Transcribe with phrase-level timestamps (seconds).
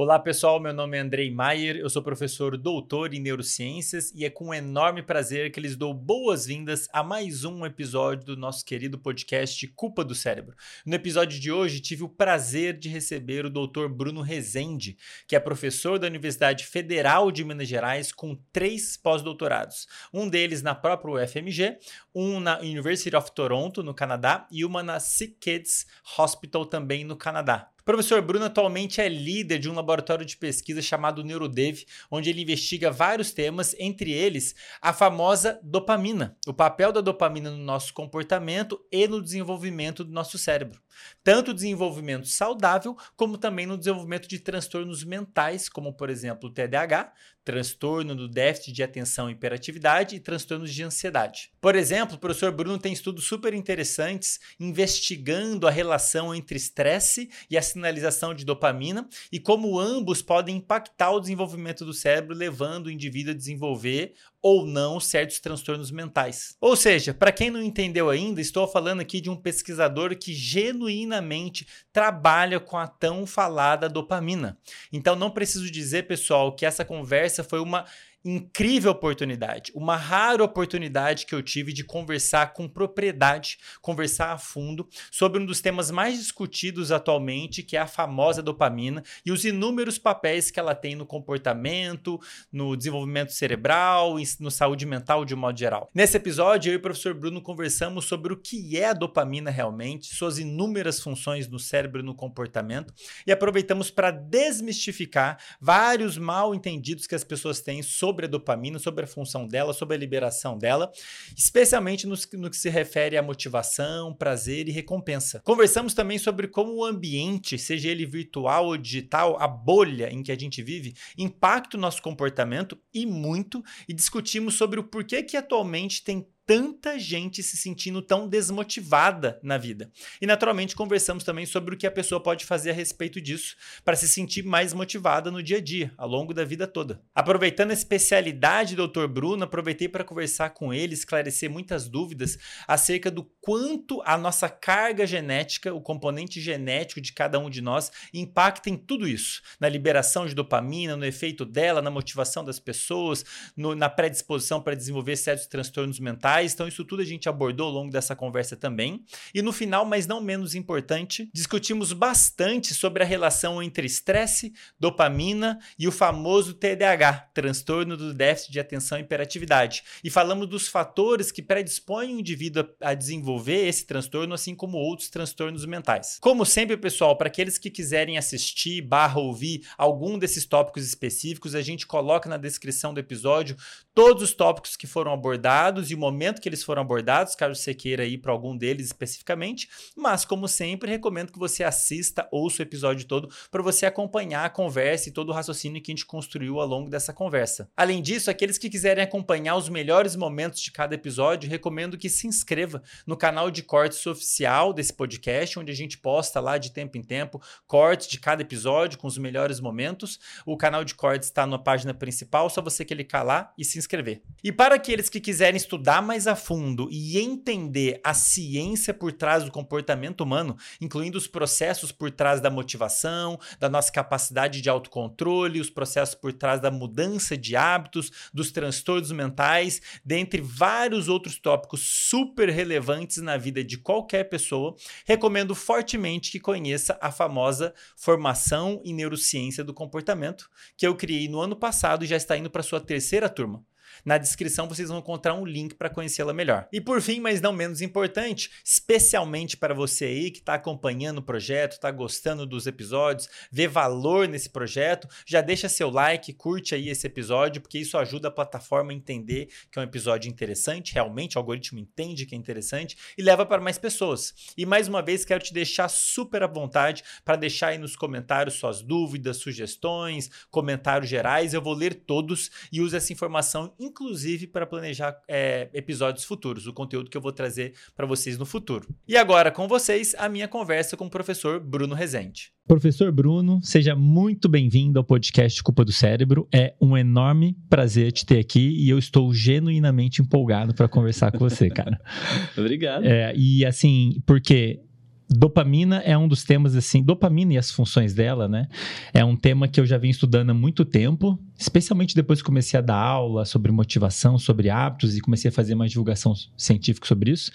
[0.00, 4.30] Olá pessoal, meu nome é Andrei Maier, eu sou professor doutor em neurociências e é
[4.30, 9.66] com enorme prazer que lhes dou boas-vindas a mais um episódio do nosso querido podcast
[9.74, 10.54] Culpa do Cérebro.
[10.86, 15.40] No episódio de hoje tive o prazer de receber o doutor Bruno Rezende, que é
[15.40, 21.76] professor da Universidade Federal de Minas Gerais com três pós-doutorados, um deles na própria UFMG,
[22.14, 25.86] um na University of Toronto, no Canadá, e uma na Sick Kids
[26.16, 27.72] Hospital também no Canadá.
[27.88, 32.90] Professor Bruno atualmente é líder de um laboratório de pesquisa chamado NeuroDev, onde ele investiga
[32.90, 39.08] vários temas, entre eles a famosa dopamina, o papel da dopamina no nosso comportamento e
[39.08, 40.78] no desenvolvimento do nosso cérebro.
[41.22, 47.12] Tanto desenvolvimento saudável, como também no desenvolvimento de transtornos mentais, como por exemplo o TDAH,
[47.48, 51.50] transtorno do déficit de atenção e hiperatividade e transtornos de ansiedade.
[51.62, 57.56] Por exemplo, o professor Bruno tem estudos super interessantes investigando a relação entre estresse e
[57.56, 62.90] a sinalização de dopamina e como ambos podem impactar o desenvolvimento do cérebro, levando o
[62.90, 66.56] indivíduo a desenvolver ou não certos transtornos mentais.
[66.60, 71.66] Ou seja, para quem não entendeu ainda, estou falando aqui de um pesquisador que genuinamente
[71.92, 74.56] trabalha com a tão falada dopamina.
[74.92, 77.84] Então não preciso dizer, pessoal, que essa conversa foi uma
[78.24, 84.88] incrível oportunidade, uma rara oportunidade que eu tive de conversar com propriedade, conversar a fundo
[85.10, 89.98] sobre um dos temas mais discutidos atualmente, que é a famosa dopamina e os inúmeros
[89.98, 92.20] papéis que ela tem no comportamento,
[92.52, 95.90] no desenvolvimento cerebral no saúde mental de um modo geral.
[95.94, 100.14] Nesse episódio, eu e o professor Bruno conversamos sobre o que é a dopamina realmente,
[100.14, 102.92] suas inúmeras funções no cérebro e no comportamento
[103.26, 108.78] e aproveitamos para desmistificar vários mal entendidos que as pessoas têm sobre sobre a dopamina,
[108.80, 110.90] sobre a função dela, sobre a liberação dela,
[111.36, 115.40] especialmente no, no que se refere à motivação, prazer e recompensa.
[115.44, 120.32] Conversamos também sobre como o ambiente, seja ele virtual ou digital, a bolha em que
[120.32, 125.36] a gente vive, impacta o nosso comportamento e muito, e discutimos sobre o porquê que
[125.36, 129.92] atualmente tem tanta gente se sentindo tão desmotivada na vida.
[130.18, 133.54] E naturalmente conversamos também sobre o que a pessoa pode fazer a respeito disso
[133.84, 137.02] para se sentir mais motivada no dia a dia, ao longo da vida toda.
[137.14, 139.06] Aproveitando a especialidade do Dr.
[139.08, 145.06] Bruno, aproveitei para conversar com ele, esclarecer muitas dúvidas acerca do quanto a nossa carga
[145.06, 150.24] genética, o componente genético de cada um de nós, impacta em tudo isso, na liberação
[150.24, 153.22] de dopamina, no efeito dela, na motivação das pessoas,
[153.54, 157.72] no, na predisposição para desenvolver certos transtornos mentais então, isso tudo a gente abordou ao
[157.72, 159.04] longo dessa conversa também.
[159.34, 165.58] E no final, mas não menos importante, discutimos bastante sobre a relação entre estresse, dopamina
[165.78, 169.82] e o famoso TDAH, transtorno do déficit de atenção e hiperatividade.
[170.02, 175.08] E falamos dos fatores que predispõem o indivíduo a desenvolver esse transtorno, assim como outros
[175.08, 176.18] transtornos mentais.
[176.20, 181.62] Como sempre, pessoal, para aqueles que quiserem assistir barra ouvir algum desses tópicos específicos, a
[181.62, 183.56] gente coloca na descrição do episódio
[183.94, 187.54] todos os tópicos que foram abordados e o momento momento que eles foram abordados, caso
[187.54, 189.68] você queira ir para algum deles especificamente.
[189.96, 194.50] Mas, como sempre, recomendo que você assista, ouça o episódio todo, para você acompanhar a
[194.50, 197.70] conversa e todo o raciocínio que a gente construiu ao longo dessa conversa.
[197.76, 202.26] Além disso, aqueles que quiserem acompanhar os melhores momentos de cada episódio, recomendo que se
[202.26, 206.98] inscreva no canal de cortes oficial desse podcast, onde a gente posta lá de tempo
[206.98, 210.18] em tempo cortes de cada episódio com os melhores momentos.
[210.44, 214.22] O canal de cortes está na página principal, só você clicar lá e se inscrever.
[214.42, 219.12] E para aqueles que quiserem estudar mais mais a fundo e entender a ciência por
[219.12, 224.68] trás do comportamento humano, incluindo os processos por trás da motivação, da nossa capacidade de
[224.68, 231.38] autocontrole, os processos por trás da mudança de hábitos, dos transtornos mentais, dentre vários outros
[231.38, 234.74] tópicos super relevantes na vida de qualquer pessoa,
[235.06, 241.40] recomendo fortemente que conheça a famosa formação em neurociência do comportamento, que eu criei no
[241.40, 243.67] ano passado e já está indo para sua terceira turma.
[244.04, 246.68] Na descrição vocês vão encontrar um link para conhecê-la melhor.
[246.72, 251.22] E por fim, mas não menos importante, especialmente para você aí que está acompanhando o
[251.22, 256.88] projeto, está gostando dos episódios, vê valor nesse projeto, já deixa seu like, curte aí
[256.88, 261.36] esse episódio, porque isso ajuda a plataforma a entender que é um episódio interessante, realmente
[261.36, 264.34] o algoritmo entende que é interessante e leva para mais pessoas.
[264.56, 268.56] E mais uma vez quero te deixar super à vontade para deixar aí nos comentários
[268.56, 274.66] suas dúvidas, sugestões, comentários gerais, eu vou ler todos e uso essa informação inclusive para
[274.66, 278.88] planejar é, episódios futuros, o conteúdo que eu vou trazer para vocês no futuro.
[279.06, 282.52] E agora com vocês, a minha conversa com o professor Bruno Rezende.
[282.66, 286.46] Professor Bruno, seja muito bem-vindo ao podcast Culpa do Cérebro.
[286.54, 291.38] É um enorme prazer te ter aqui e eu estou genuinamente empolgado para conversar com
[291.38, 291.98] você, cara.
[292.58, 293.06] Obrigado.
[293.06, 294.82] É, e assim, porque
[295.30, 298.68] dopamina é um dos temas assim, dopamina e as funções dela, né?
[299.12, 302.78] É um tema que eu já venho estudando há muito tempo, especialmente depois que comecei
[302.78, 307.30] a dar aula sobre motivação, sobre hábitos e comecei a fazer mais divulgação científica sobre
[307.30, 307.52] isso.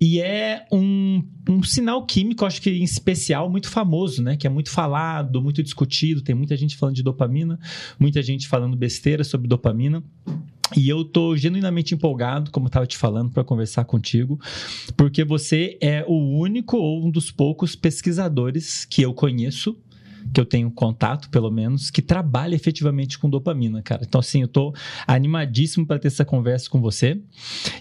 [0.00, 4.36] E é um, um sinal químico, acho que em especial, muito famoso, né?
[4.36, 7.58] Que é muito falado, muito discutido, tem muita gente falando de dopamina,
[7.98, 10.02] muita gente falando besteira sobre dopamina.
[10.76, 14.38] E eu tô genuinamente empolgado, como eu estava te falando, para conversar contigo,
[14.96, 19.76] porque você é o único ou um dos poucos pesquisadores que eu conheço
[20.32, 24.02] que eu tenho contato, pelo menos, que trabalha efetivamente com dopamina, cara.
[24.06, 24.74] Então, assim, eu tô
[25.06, 27.20] animadíssimo para ter essa conversa com você.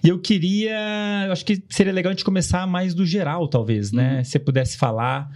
[0.04, 1.26] E eu queria.
[1.26, 4.18] Eu acho que seria legal a gente começar mais do geral, talvez, né?
[4.18, 4.24] Uhum.
[4.24, 5.30] Se você pudesse falar,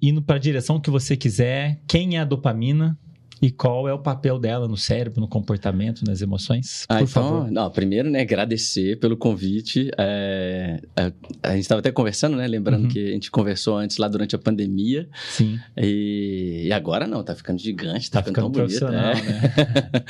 [0.00, 2.96] indo para a direção que você quiser, quem é a dopamina,
[3.46, 6.84] e qual é o papel dela no cérebro, no comportamento, nas emoções?
[6.88, 7.48] Ah, Por então, favor.
[7.48, 9.88] Não, primeiro, né, agradecer pelo convite.
[9.96, 11.12] É, a,
[11.48, 12.48] a, gente estava até conversando, né?
[12.48, 12.88] Lembrando uhum.
[12.88, 15.08] que a gente conversou antes lá durante a pandemia.
[15.28, 15.60] Sim.
[15.76, 18.96] E, e agora não, tá ficando gigante, tá, tá ficando, ficando tão bonito.
[18.96, 19.14] É.
[19.14, 20.02] Né?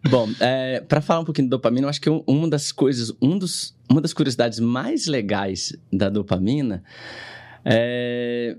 [0.08, 3.36] Bom, é, para falar um pouquinho de dopamina, eu acho que uma das coisas, um
[3.36, 6.82] dos, uma das curiosidades mais legais da dopamina
[7.66, 8.56] é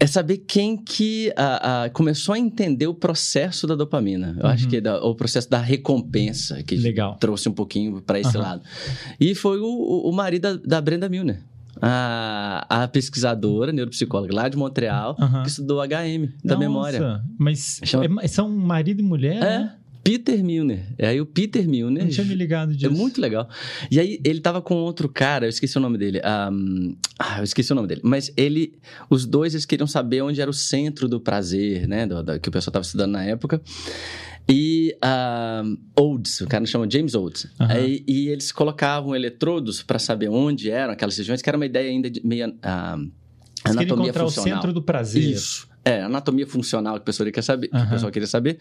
[0.00, 4.34] é saber quem que a, a, começou a entender o processo da dopamina.
[4.38, 4.50] Eu uhum.
[4.50, 7.16] acho que é da, o processo da recompensa que Legal.
[7.20, 8.42] trouxe um pouquinho para esse uhum.
[8.42, 8.62] lado.
[9.20, 11.42] E foi o, o marido da, da Brenda Milner.
[11.82, 15.42] A, a, pesquisadora, neuropsicóloga lá de Montreal, uhum.
[15.42, 17.22] que estudou HM, da Nossa, memória.
[17.38, 18.22] Mas Chama...
[18.22, 19.36] é, são marido e mulher?
[19.36, 19.58] É.
[19.60, 19.76] Né?
[20.02, 20.86] Peter Milner.
[20.98, 22.04] É aí o Peter Milner.
[22.04, 22.86] Não tinha me ligado disso.
[22.86, 23.48] É muito legal.
[23.90, 26.20] E aí ele tava com outro cara, eu esqueci o nome dele.
[26.52, 28.00] Um, ah, eu esqueci o nome dele.
[28.02, 32.06] Mas ele, os dois, eles queriam saber onde era o centro do prazer, né?
[32.06, 33.60] Do, do, que o pessoal tava estudando na época.
[34.48, 34.96] E
[35.64, 37.44] um, Olds, o cara chama James Olds.
[37.44, 37.66] Uhum.
[37.68, 41.88] Aí, e eles colocavam eletrodos para saber onde eram aquelas regiões, que era uma ideia
[41.88, 42.48] ainda meio.
[42.48, 43.10] Um,
[43.62, 44.28] anatomia funcional.
[44.28, 45.22] o centro do prazer.
[45.22, 45.69] Isso.
[45.84, 47.80] É, anatomia funcional que o pessoal queria saber, uhum.
[47.80, 48.58] que o pessoal queria saber.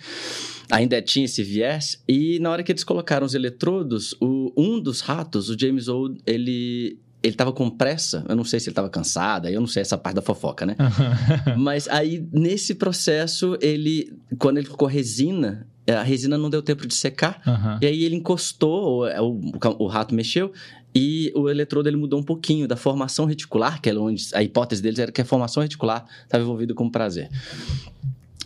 [0.71, 2.01] Ainda tinha esse viés.
[2.07, 6.21] E na hora que eles colocaram os eletrodos, o, um dos ratos, o James Old,
[6.25, 9.81] ele ele tava com pressa, eu não sei se ele tava cansado, eu não sei
[9.81, 10.75] essa parte da fofoca, né?
[11.57, 16.93] Mas aí, nesse processo, ele, quando ele colocou resina, a resina não deu tempo de
[16.93, 17.41] secar,
[17.81, 20.53] e aí ele encostou, o, o, o, rato mexeu,
[20.93, 24.81] e o eletrodo ele mudou um pouquinho da formação reticular, que é onde a hipótese
[24.81, 27.29] deles era que a formação reticular estava envolvida com prazer.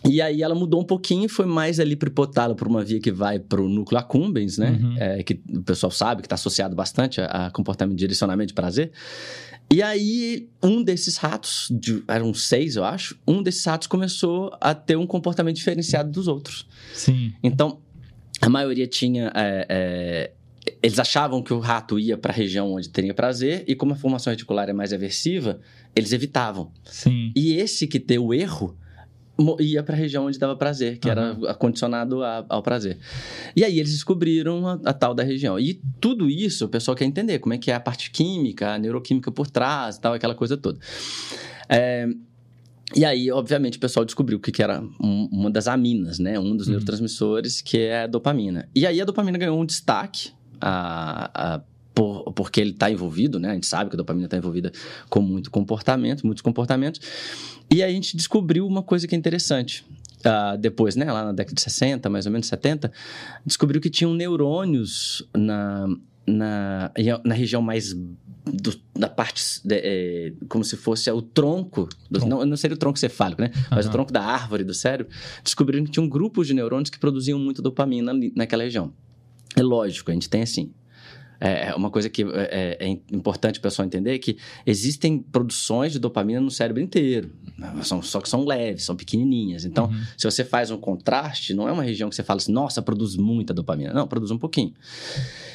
[0.06, 3.38] E aí ela mudou um pouquinho, foi mais ali hipotálamo por uma via que vai
[3.38, 4.78] para o núcleo accumbens, né?
[4.78, 4.96] Uhum.
[4.98, 8.54] É, que o pessoal sabe que está associado bastante a, a, comportamento de direcionamento de
[8.54, 8.92] prazer.
[9.72, 14.74] E aí, um desses ratos, de, eram seis, eu acho, um desses ratos começou a
[14.74, 16.66] ter um comportamento diferenciado dos outros.
[16.92, 17.32] Sim.
[17.42, 17.78] Então,
[18.42, 20.32] a maioria tinha é, é,
[20.84, 23.96] eles achavam que o rato ia para a região onde teria prazer e como a
[23.96, 25.58] formação reticular é mais aversiva,
[25.96, 26.70] eles evitavam.
[26.84, 27.32] Sim.
[27.34, 28.76] E esse que deu o erro
[29.58, 31.12] ia para a região onde dava prazer, que uhum.
[31.12, 32.98] era condicionado a, ao prazer.
[33.56, 35.58] E aí eles descobriram a, a, tal da região.
[35.58, 38.78] E tudo isso o pessoal quer entender, como é que é a parte química, a
[38.78, 40.78] neuroquímica por trás, tal, aquela coisa toda.
[41.66, 42.06] É,
[42.94, 46.38] e aí, obviamente, o pessoal descobriu o que, que era um, uma das aminas, né?
[46.38, 46.72] Um dos uhum.
[46.74, 48.68] neurotransmissores, que é a dopamina.
[48.74, 50.30] E aí a dopamina ganhou um destaque
[50.64, 51.60] a, a
[51.94, 53.50] por, porque ele está envolvido, né?
[53.50, 54.72] A gente sabe que a dopamina está envolvida
[55.08, 57.00] com muito comportamento, muitos comportamentos.
[57.70, 59.84] E a gente descobriu uma coisa que é interessante.
[60.20, 62.90] Uh, depois, né, lá na década de 60, mais ou menos 70,
[63.44, 65.86] descobriu que tinham neurônios na,
[66.26, 66.90] na,
[67.24, 67.94] na região mais
[68.46, 72.78] do, da parte, de, é, como se fosse o tronco, do, não, não seria o
[72.78, 73.50] tronco cefálico, né?
[73.70, 75.12] Mas o tronco da árvore do cérebro,
[75.42, 78.92] descobriram que tinham grupos de neurônios que produziam muito dopamina naquela região.
[79.56, 80.72] É lógico, a gente tem assim.
[81.40, 82.26] É, é uma coisa que é,
[82.80, 84.36] é, é importante o pessoal entender que
[84.66, 87.30] existem produções de dopamina no cérebro inteiro.
[87.82, 89.64] São, só que são leves, são pequenininhas.
[89.64, 90.02] Então, uhum.
[90.16, 93.16] se você faz um contraste, não é uma região que você fala assim, nossa, produz
[93.16, 93.92] muita dopamina.
[93.92, 94.72] Não, produz um pouquinho.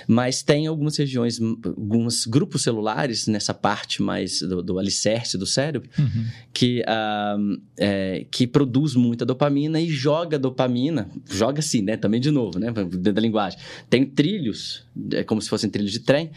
[0.07, 5.87] Mas tem algumas regiões, alguns grupos celulares nessa parte mais do, do alicerce do cérebro
[5.99, 6.25] uhum.
[6.51, 11.95] que, uh, é, que produz muita dopamina e joga dopamina, joga assim, né?
[11.95, 12.71] Também de novo, né?
[12.71, 13.59] Dentro da linguagem.
[13.87, 14.83] Tem trilhos,
[15.13, 16.31] é como se fossem trilhos de trem,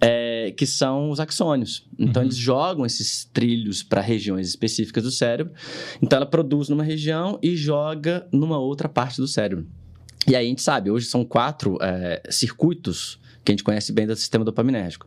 [0.00, 1.86] é, que são os axônios.
[1.98, 2.28] Então, uhum.
[2.28, 5.52] eles jogam esses trilhos para regiões específicas do cérebro.
[6.00, 9.66] Então, ela produz numa região e joga numa outra parte do cérebro.
[10.26, 13.18] E aí a gente sabe, hoje são quatro é, circuitos
[13.50, 15.06] que a gente conhece bem do sistema dopaminérgico.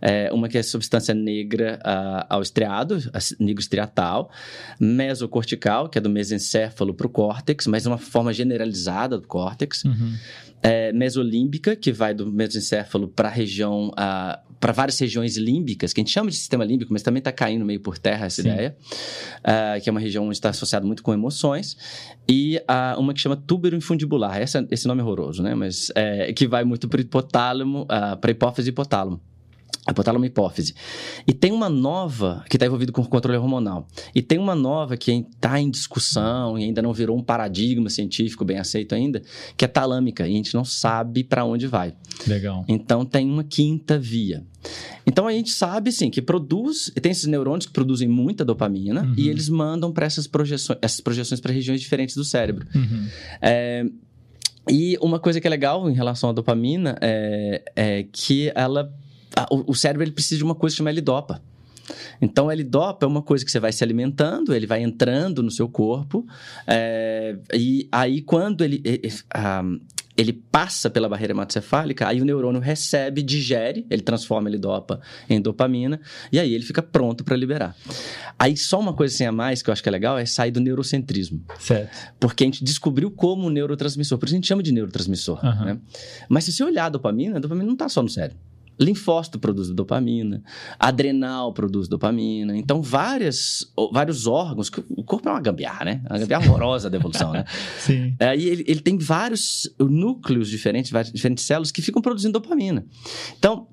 [0.00, 2.98] É, uma que é substância negra uh, ao estriado,
[3.38, 4.30] negro estriatal,
[4.78, 9.84] mesocortical, que é do mesencéfalo para o córtex, mas uma forma generalizada do córtex.
[9.84, 10.14] Uhum.
[10.62, 13.92] é, mesolímbica, que vai do mesencéfalo para a região,
[14.60, 17.64] para várias regiões límbicas, que a gente chama de sistema límbico, mas também está caindo
[17.64, 18.48] meio por terra essa Sim.
[18.48, 18.76] ideia,
[19.40, 21.76] uh, que é uma região onde está associado muito com emoções,
[22.28, 25.54] e uh, uma que chama túbero infundibular, essa, esse nome é horroroso, né?
[25.54, 29.20] Mas é, que vai muito para o hipotálamo, uh, para hipófise e hipotálamo.
[29.90, 30.74] Hipotálamo e hipófise.
[31.26, 33.86] E tem uma nova que está envolvida com o controle hormonal.
[34.14, 38.44] E tem uma nova que está em discussão e ainda não virou um paradigma científico
[38.44, 39.22] bem aceito ainda,
[39.56, 40.26] que é talâmica.
[40.26, 41.94] E a gente não sabe para onde vai.
[42.26, 42.64] Legal.
[42.68, 44.44] Então tem uma quinta via.
[45.06, 49.14] Então a gente sabe, sim, que produz, tem esses neurônios que produzem muita dopamina uhum.
[49.16, 52.66] e eles mandam para essas projeções, essas projeções para regiões diferentes do cérebro.
[52.74, 53.06] Uhum.
[53.40, 53.86] É,
[54.70, 58.92] e uma coisa que é legal em relação à dopamina é, é que ela
[59.50, 61.42] o, o cérebro ele precisa de uma coisa chamada L-dopa.
[62.20, 65.50] Então, o L-dopa é uma coisa que você vai se alimentando, ele vai entrando no
[65.50, 66.26] seu corpo,
[66.66, 69.12] é, e aí quando ele, ele,
[70.16, 76.00] ele passa pela barreira hematocefálica, aí o neurônio recebe, digere, ele transforma L-dopa em dopamina,
[76.30, 77.74] e aí ele fica pronto para liberar.
[78.38, 80.50] Aí só uma coisa assim a mais que eu acho que é legal é sair
[80.50, 81.42] do neurocentrismo.
[81.58, 81.90] Certo.
[82.18, 85.44] Porque a gente descobriu como o neurotransmissor, por isso a gente chama de neurotransmissor.
[85.44, 85.64] Uhum.
[85.64, 85.78] Né?
[86.28, 88.38] Mas se você olhar a dopamina, a dopamina não está só no cérebro.
[88.80, 90.42] Linfócito produz dopamina,
[90.78, 92.56] adrenal produz dopamina.
[92.56, 94.70] Então, várias, vários órgãos.
[94.88, 96.02] O corpo é uma gambiarra, né?
[96.08, 97.44] Uma gambiarra horrorosa da evolução, né?
[97.78, 98.14] Sim.
[98.18, 102.86] É, e ele, ele tem vários núcleos diferentes, várias diferentes células que ficam produzindo dopamina.
[103.38, 103.66] Então,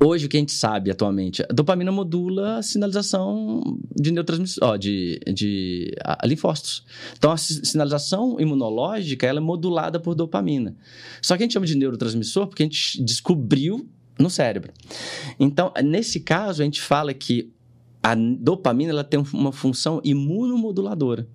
[0.00, 4.76] Hoje, o que a gente sabe atualmente, a dopamina modula a sinalização de neurotransmissores, ó,
[4.76, 6.84] de, de a, linfócitos.
[7.16, 10.76] Então, a sinalização imunológica ela é modulada por dopamina.
[11.20, 13.88] Só que a gente chama de neurotransmissor porque a gente descobriu
[14.22, 14.72] no cérebro.
[15.38, 17.52] Então, nesse caso, a gente fala que
[18.02, 21.26] a dopamina ela tem uma função imunomoduladora.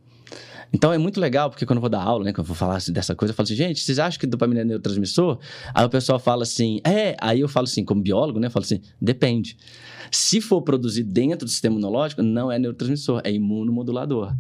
[0.73, 2.79] Então é muito legal, porque quando eu vou dar aula, né, quando eu vou falar
[2.89, 5.39] dessa coisa, eu falo assim, gente, vocês acham que dopamina é neurotransmissor?
[5.73, 7.15] Aí o pessoal fala assim, é.
[7.21, 9.57] Aí eu falo assim, como biólogo, né, eu falo assim, depende.
[10.11, 14.35] Se for produzido dentro do sistema imunológico, não é neurotransmissor, é imunomodulador.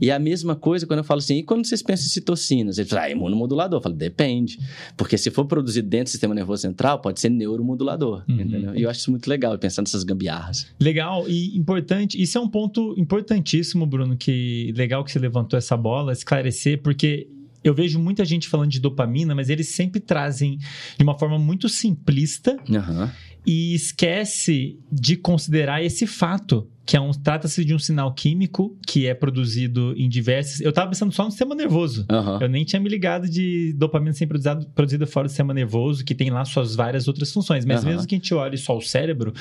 [0.00, 2.78] E a mesma coisa quando eu falo assim, e quando vocês pensam em citocinas?
[2.78, 3.78] Eles falam, ah, é imunomodulador.
[3.78, 4.58] Eu falo, depende.
[4.96, 8.24] Porque se for produzido dentro do sistema nervoso central, pode ser neuromodulador.
[8.28, 8.40] Uhum.
[8.40, 8.74] Entendeu?
[8.74, 10.66] E eu acho isso muito legal, pensando nessas gambiarras.
[10.80, 12.20] Legal e importante.
[12.20, 17.28] Isso é um ponto importantíssimo, Bruno, que legal que você levantou essa bola, esclarecer, porque
[17.62, 20.58] eu vejo muita gente falando de dopamina, mas eles sempre trazem
[20.96, 23.10] de uma forma muito simplista uhum.
[23.46, 29.06] E esquece de considerar esse fato que é um trata-se de um sinal químico que
[29.08, 30.60] é produzido em diversos.
[30.60, 32.06] Eu estava pensando só no sistema nervoso.
[32.08, 32.40] Uhum.
[32.40, 36.14] Eu nem tinha me ligado de dopamina ser produzida, produzida fora do sistema nervoso, que
[36.14, 37.64] tem lá suas várias outras funções.
[37.64, 37.90] Mas uhum.
[37.90, 39.34] mesmo que a gente olhe só o cérebro,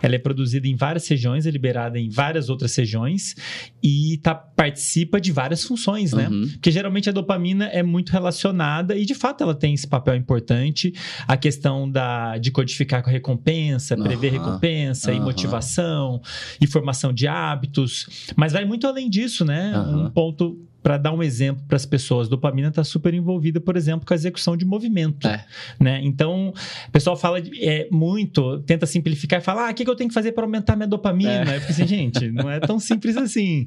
[0.00, 3.34] ela é produzida em várias regiões, é liberada em várias outras regiões
[3.82, 6.28] e tá, participa de várias funções, né?
[6.28, 6.48] Uhum.
[6.52, 10.94] Porque geralmente a dopamina é muito relacionada e de fato ela tem esse papel importante.
[11.26, 16.22] A questão da, de codificar com a recompensa, prever recompensa e motivação,
[16.60, 19.76] informação formação de hábitos, mas vai muito além disso, né?
[19.76, 20.06] Uhum.
[20.06, 24.06] Um ponto para dar um exemplo para as pessoas, dopamina está super envolvida, por exemplo,
[24.06, 25.26] com a execução de movimento.
[25.28, 25.44] É.
[25.78, 26.00] Né?
[26.02, 26.52] Então,
[26.88, 29.94] o pessoal fala de, é, muito, tenta simplificar e fala: ah, o que, que eu
[29.94, 31.52] tenho que fazer para aumentar minha dopamina?
[31.52, 31.56] É.
[31.56, 33.66] Eu fico assim, gente, não é tão simples assim.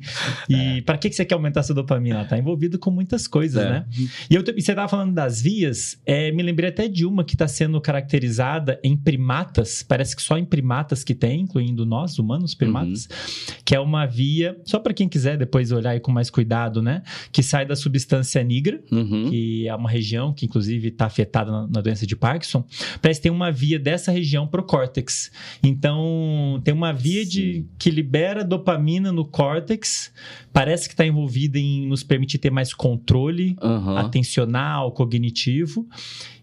[0.50, 0.82] E é.
[0.82, 2.24] para que, que você quer aumentar sua dopamina?
[2.24, 3.70] Está envolvida com muitas coisas, é.
[3.70, 3.86] né?
[4.30, 7.36] E, eu, e você estava falando das vias, é, me lembrei até de uma que
[7.36, 12.54] está sendo caracterizada em primatas, parece que só em primatas que tem, incluindo nós, humanos,
[12.54, 13.56] primatas, uhum.
[13.64, 17.04] que é uma via, só para quem quiser depois olhar aí com mais cuidado, né?
[17.32, 19.30] Que sai da substância nigra, uhum.
[19.30, 22.66] que é uma região que, inclusive, está afetada na, na, doença de Parkinson.
[23.02, 25.32] Parece que tem uma via dessa região para o córtex.
[25.64, 30.12] Então, tem uma via de, que libera dopamina no córtex,
[30.52, 33.98] parece que está envolvida em nos permitir ter mais controle uhum.
[33.98, 35.88] atencional, cognitivo,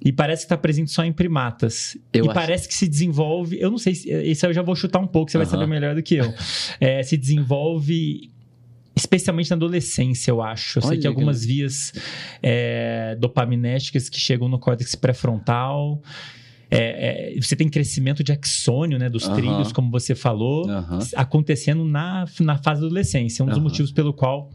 [0.05, 1.97] e parece que está presente só em primatas.
[2.13, 2.35] Eu e acho...
[2.35, 5.31] parece que se desenvolve, eu não sei, se, esse eu já vou chutar um pouco,
[5.31, 5.45] você uhum.
[5.45, 6.33] vai saber melhor do que eu.
[6.81, 8.31] É, se desenvolve
[8.95, 10.79] especialmente na adolescência, eu acho.
[10.79, 11.93] Eu Olha, sei que algumas vias
[12.43, 16.01] é, dopaminérgicas que chegam no córtex pré-frontal.
[16.71, 20.67] É, é, você tem crescimento de axônio, né, dos trilhos, como você falou,
[21.15, 23.45] acontecendo na, na fase da adolescência.
[23.45, 24.51] Um dos motivos pelo qual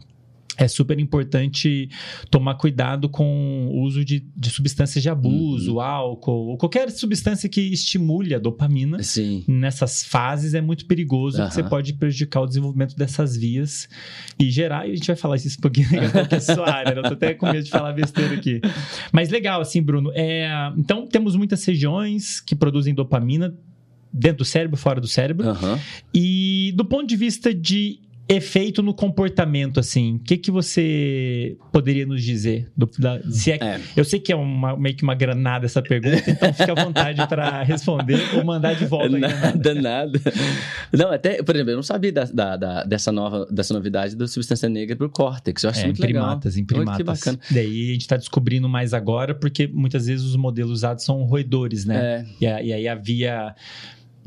[0.58, 1.88] é super importante
[2.30, 5.80] tomar cuidado com o uso de, de substâncias de abuso, uhum.
[5.80, 9.00] álcool, ou qualquer substância que estimule a dopamina.
[9.02, 9.44] Sim.
[9.46, 11.48] Nessas fases é muito perigoso, uhum.
[11.48, 13.88] você pode prejudicar o desenvolvimento dessas vias
[14.36, 14.88] e gerar.
[14.88, 15.86] E a gente vai falar isso um pouquinho
[16.28, 16.98] que é sua área, né?
[16.98, 18.60] eu tô até com medo de falar besteira aqui.
[19.12, 20.10] Mas legal, assim, Bruno.
[20.12, 23.54] É, então, temos muitas regiões que produzem dopamina
[24.12, 25.48] dentro do cérebro, fora do cérebro.
[25.48, 25.78] Uhum.
[26.12, 32.04] E do ponto de vista de efeito no comportamento, assim, o que, que você poderia
[32.04, 32.70] nos dizer?
[32.76, 33.80] Do, da, se é, é.
[33.96, 37.26] Eu sei que é uma, meio que uma granada essa pergunta, então fica à vontade
[37.26, 39.18] para responder ou mandar de volta.
[39.18, 40.20] Nada, nada.
[40.92, 44.26] Não, até, por exemplo, eu não sabia da, da, da, dessa, nova, dessa novidade da
[44.26, 45.62] substância negra para o córtex.
[45.62, 46.62] Eu acho é, muito em primatas, legal.
[46.62, 47.38] Em primatas, que bacana.
[47.50, 51.86] Daí a gente está descobrindo mais agora, porque muitas vezes os modelos usados são roedores,
[51.86, 52.26] né?
[52.42, 52.62] É.
[52.62, 53.54] E, e aí a via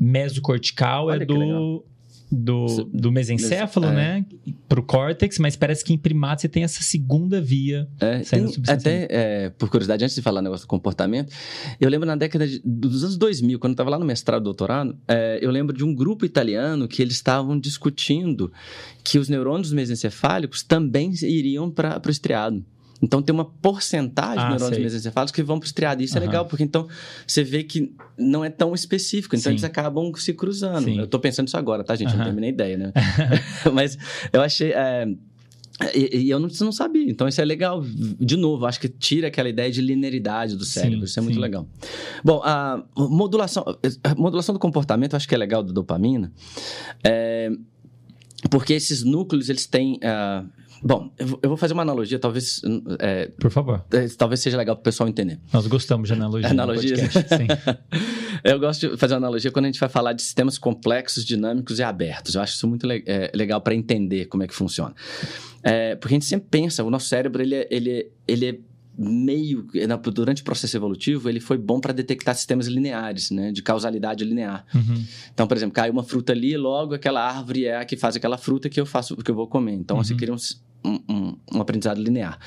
[0.00, 1.84] mesocortical é Olha é do
[2.32, 3.94] do, do mesencéfalo, é.
[3.94, 4.26] né?
[4.66, 8.74] Pro córtex, mas parece que em primatas você tem essa segunda via é, saindo tem,
[8.74, 11.30] Até, é, por curiosidade, antes de falar negócio do comportamento,
[11.78, 14.96] eu lembro na década de, dos anos 2000, quando eu estava lá no mestrado, doutorado,
[15.06, 18.50] é, eu lembro de um grupo italiano que eles estavam discutindo
[19.04, 22.64] que os neurônios mesencefálicos também iriam para o estriado.
[23.02, 26.02] Então tem uma porcentagem ah, de neurônios mesencefálicos que vão para o estriado.
[26.02, 26.22] Isso uhum.
[26.22, 26.86] é legal, porque então
[27.26, 29.34] você vê que não é tão específico.
[29.34, 29.54] Então Sim.
[29.54, 30.84] eles acabam se cruzando.
[30.84, 30.98] Sim.
[30.98, 32.12] Eu estou pensando isso agora, tá, gente?
[32.12, 32.18] Uhum.
[32.18, 32.92] Não tenho nem ideia, né?
[33.74, 33.98] Mas
[34.32, 34.72] eu achei.
[34.72, 35.08] É...
[35.94, 37.10] E, e, eu não, não, sabia.
[37.10, 37.82] Então, isso é legal.
[38.20, 40.98] De novo, acho que tira aquela ideia de linearidade do cérebro.
[41.00, 41.40] Sim, isso é muito sim.
[41.40, 41.66] legal.
[42.22, 43.64] Bom, a modulação,
[44.04, 46.30] a modulação do comportamento, acho que é legal da dopamina.
[47.02, 47.50] É,
[48.48, 49.94] porque esses núcleos, eles têm...
[49.94, 52.60] Uh, Bom, eu vou fazer uma analogia, talvez.
[52.98, 53.84] É, Por favor.
[53.92, 55.38] É, talvez seja legal para o pessoal entender.
[55.52, 56.50] Nós gostamos de analogia.
[56.50, 57.00] Analogias?
[57.00, 57.46] Sim.
[58.42, 61.78] eu gosto de fazer uma analogia quando a gente vai falar de sistemas complexos, dinâmicos
[61.78, 62.34] e abertos.
[62.34, 64.94] Eu acho isso muito le é, legal para entender como é que funciona.
[65.62, 68.58] É, porque a gente sempre pensa, o nosso cérebro, ele é, ele é, ele é
[68.98, 69.66] meio
[70.12, 74.66] durante o processo evolutivo ele foi bom para detectar sistemas lineares né de causalidade linear
[74.74, 75.02] uhum.
[75.32, 78.36] então por exemplo cai uma fruta ali logo aquela árvore é a que faz aquela
[78.36, 80.04] fruta que eu faço que eu vou comer então uhum.
[80.04, 80.36] você cria um,
[80.84, 82.38] um, um, aprendizado linear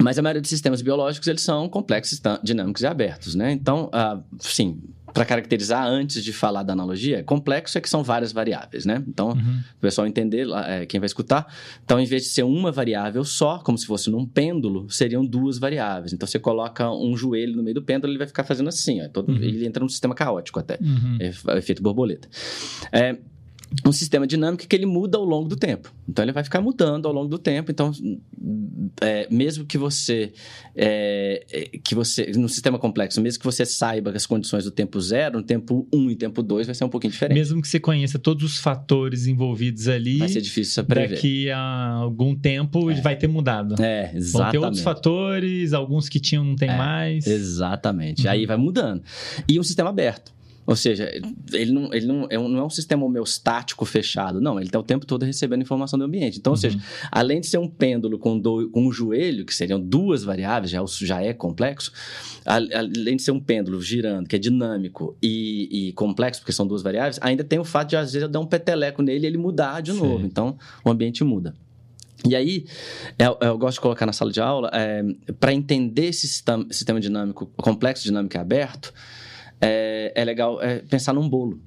[0.00, 3.52] mas a maioria dos sistemas biológicos, eles são complexos, dinâmicos e abertos, né?
[3.52, 4.80] Então, uh, sim,
[5.12, 9.04] para caracterizar antes de falar da analogia, complexo é que são várias variáveis, né?
[9.06, 9.60] Então, uhum.
[9.76, 11.46] o pessoal entender, é, quem vai escutar.
[11.84, 15.58] Então, em vez de ser uma variável só, como se fosse num pêndulo, seriam duas
[15.58, 16.12] variáveis.
[16.12, 19.08] Então, você coloca um joelho no meio do pêndulo, ele vai ficar fazendo assim, ó,
[19.08, 19.36] todo, uhum.
[19.36, 21.18] ele entra num sistema caótico até, uhum.
[21.20, 22.28] é, é efeito borboleta.
[22.90, 23.18] É,
[23.84, 25.92] um sistema dinâmico que ele muda ao longo do tempo.
[26.08, 27.70] Então, ele vai ficar mudando ao longo do tempo.
[27.70, 27.92] Então,
[29.00, 30.32] é, mesmo que você,
[30.74, 35.00] é, é que você, no sistema complexo, mesmo que você saiba as condições do tempo
[35.00, 37.38] zero, no tempo 1 um e tempo 2 vai ser um pouquinho diferente.
[37.38, 41.14] Mesmo que você conheça todos os fatores envolvidos ali, vai ser difícil prever.
[41.16, 43.00] Daqui a algum tempo é.
[43.00, 43.82] vai ter mudado.
[43.82, 44.32] É, exatamente.
[44.32, 47.26] Vão ter outros fatores, alguns que tinham não tem é, mais.
[47.26, 48.26] Exatamente.
[48.26, 48.32] Uhum.
[48.32, 49.02] Aí vai mudando.
[49.48, 50.32] E um sistema aberto.
[50.64, 51.10] Ou seja,
[51.52, 54.58] ele não, ele não, é um, não é um sistema homeostático fechado, não.
[54.58, 56.38] Ele está o tempo todo recebendo informação do ambiente.
[56.38, 56.56] Então, uhum.
[56.56, 56.78] ou seja,
[57.10, 60.80] além de ser um pêndulo com, do, com um joelho, que seriam duas variáveis, já,
[61.00, 61.92] já é complexo,
[62.44, 66.82] além de ser um pêndulo girando, que é dinâmico e, e, complexo, porque são duas
[66.82, 69.38] variáveis, ainda tem o fato de, às vezes, eu dar um peteleco nele e ele
[69.38, 70.20] mudar de novo.
[70.20, 70.26] Sim.
[70.26, 71.54] Então, o ambiente muda.
[72.24, 72.66] E aí,
[73.18, 75.02] eu, eu, gosto de colocar na sala de aula, é,
[75.40, 78.94] para entender esse sistema, sistema dinâmico, complexo, dinâmico e aberto,
[79.62, 81.60] é, é legal é, pensar num bolo.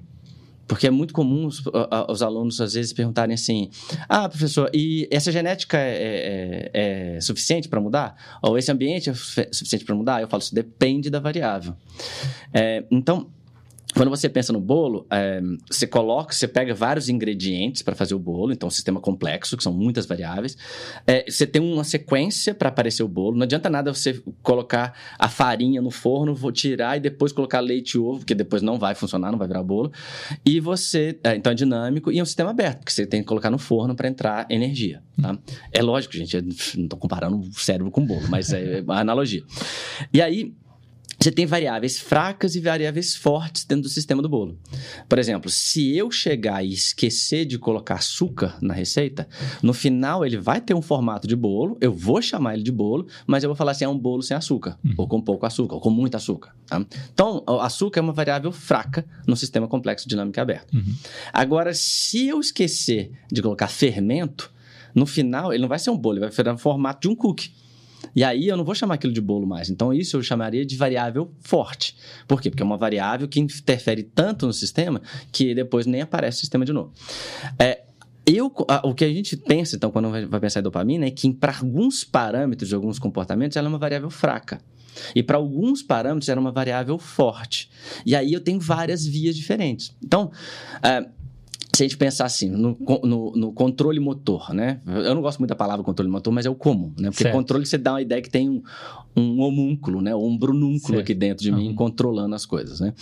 [0.68, 1.62] Porque é muito comum os,
[2.08, 3.70] os, alunos, às vezes, perguntarem assim:
[4.08, 8.16] Ah, professor, e essa genética é, é, é suficiente para mudar?
[8.42, 10.20] Ou esse ambiente é suficiente para mudar?
[10.20, 11.74] Eu falo: Isso depende da variável.
[12.52, 13.30] É, então,
[13.96, 18.18] quando você pensa no bolo, é, você coloca, você pega vários ingredientes para fazer o
[18.18, 20.54] bolo, então um sistema complexo, que são muitas variáveis.
[21.06, 23.36] É, você tem uma sequência para aparecer o bolo.
[23.36, 27.94] Não adianta nada você colocar a farinha no forno, vou tirar e depois colocar leite
[27.94, 29.90] e ovo, porque depois não vai funcionar, não vai virar bolo.
[30.44, 33.26] E você, é, então é dinâmico e é um sistema aberto, que você tem que
[33.26, 35.02] colocar no forno para entrar energia.
[35.20, 35.38] Tá?
[35.72, 36.50] É lógico, gente, não
[36.84, 39.42] estou comparando o cérebro com o bolo, mas é uma analogia.
[40.12, 40.52] E aí,
[41.18, 44.58] você tem variáveis fracas e variáveis fortes dentro do sistema do bolo.
[45.08, 49.26] Por exemplo, se eu chegar e esquecer de colocar açúcar na receita,
[49.62, 53.06] no final ele vai ter um formato de bolo, eu vou chamar ele de bolo,
[53.26, 54.94] mas eu vou falar assim, é um bolo sem açúcar, uhum.
[54.98, 56.54] ou com pouco açúcar, ou com muito açúcar.
[56.66, 56.84] Tá?
[57.12, 60.74] Então, o açúcar é uma variável fraca no sistema complexo dinâmico aberto.
[60.74, 60.94] Uhum.
[61.32, 64.52] Agora, se eu esquecer de colocar fermento,
[64.94, 67.16] no final ele não vai ser um bolo, ele vai virar um formato de um
[67.16, 67.50] cookie.
[68.14, 69.70] E aí eu não vou chamar aquilo de bolo mais.
[69.70, 71.96] Então isso eu chamaria de variável forte.
[72.26, 72.50] Por quê?
[72.50, 75.00] Porque é uma variável que interfere tanto no sistema
[75.32, 76.92] que depois nem aparece o sistema de novo.
[77.58, 77.82] É,
[78.26, 81.56] eu, o que a gente pensa, então, quando vai pensar em dopamina, é que para
[81.56, 84.60] alguns parâmetros de alguns comportamentos ela é uma variável fraca.
[85.14, 87.70] E para alguns parâmetros era uma variável forte.
[88.04, 89.94] E aí eu tenho várias vias diferentes.
[90.02, 90.32] Então,
[90.82, 91.08] é,
[91.76, 94.80] se a gente pensar assim, no, no, no, controle motor, né?
[94.86, 97.10] Eu não gosto muito da palavra controle motor, mas é o comum, né?
[97.10, 97.34] Porque certo.
[97.34, 98.62] controle você dá uma ideia que tem um,
[99.14, 100.14] um homúnculo, né?
[100.14, 101.00] Um brunúnculo certo.
[101.00, 101.58] aqui dentro de uhum.
[101.58, 102.94] mim controlando as coisas, né?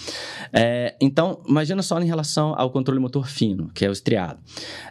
[0.53, 4.41] É, então, imagina só em relação ao controle motor fino, que é o estriado.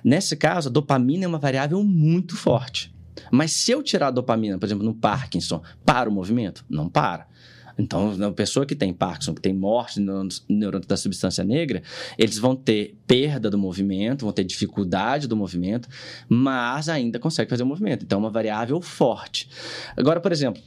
[0.04, 2.94] Nesse caso, a dopamina é uma variável muito forte.
[3.32, 6.66] Mas se eu tirar a dopamina, por exemplo, no Parkinson, para o movimento?
[6.70, 7.28] Não para.
[7.78, 11.82] Então, a pessoa que tem Parkinson, que tem morte no neurônio da substância negra,
[12.18, 15.90] eles vão ter perda do movimento, vão ter dificuldade do movimento,
[16.30, 18.04] mas ainda consegue fazer o movimento.
[18.04, 19.50] Então, é uma variável forte.
[19.98, 20.62] Agora, por exemplo,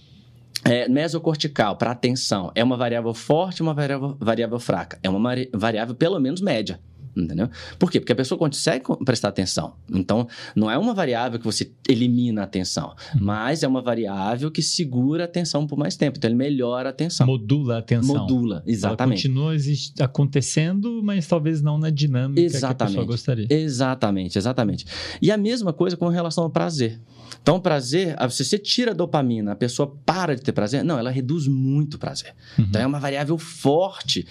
[0.64, 4.98] é, mesocortical para atenção é uma variável forte uma variável, variável fraca?
[5.02, 6.80] É uma variável pelo menos média.
[7.16, 7.48] Entendeu?
[7.78, 7.98] Por quê?
[7.98, 9.74] Porque a pessoa consegue prestar atenção.
[9.90, 13.20] Então, não é uma variável que você elimina a atenção, uhum.
[13.22, 16.18] mas é uma variável que segura a atenção por mais tempo.
[16.18, 17.26] Então, ele melhora a atenção.
[17.26, 18.16] Modula a atenção.
[18.16, 19.26] Modula, exatamente.
[19.26, 19.54] Ela continua
[20.00, 22.76] acontecendo, mas talvez não na dinâmica exatamente.
[22.76, 23.46] que a pessoa gostaria.
[23.48, 24.84] Exatamente, exatamente.
[25.22, 27.00] E a mesma coisa com relação ao prazer.
[27.42, 31.10] Então, prazer, se você tira a dopamina, a pessoa para de ter prazer, não, ela
[31.10, 32.34] reduz muito o prazer.
[32.58, 32.64] Uhum.
[32.64, 34.26] Então, é uma variável forte,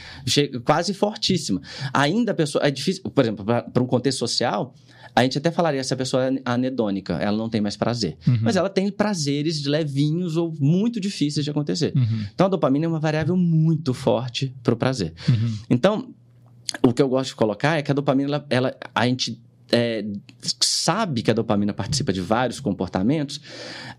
[0.64, 1.62] quase fortíssima.
[1.94, 4.74] Ainda a pessoa, é difícil, por exemplo, para um contexto social,
[5.16, 8.18] a gente até falaria se a pessoa é anedônica, ela não tem mais prazer.
[8.28, 8.40] Uhum.
[8.42, 11.94] Mas ela tem prazeres levinhos ou muito difíceis de acontecer.
[11.96, 12.26] Uhum.
[12.34, 15.14] Então, a dopamina é uma variável muito forte para o prazer.
[15.30, 15.58] Uhum.
[15.70, 16.14] Então,
[16.84, 20.06] o que eu gosto de colocar é que a dopamina, ela, ela a gente é,
[20.62, 23.42] sabe que a dopamina participa de vários comportamentos,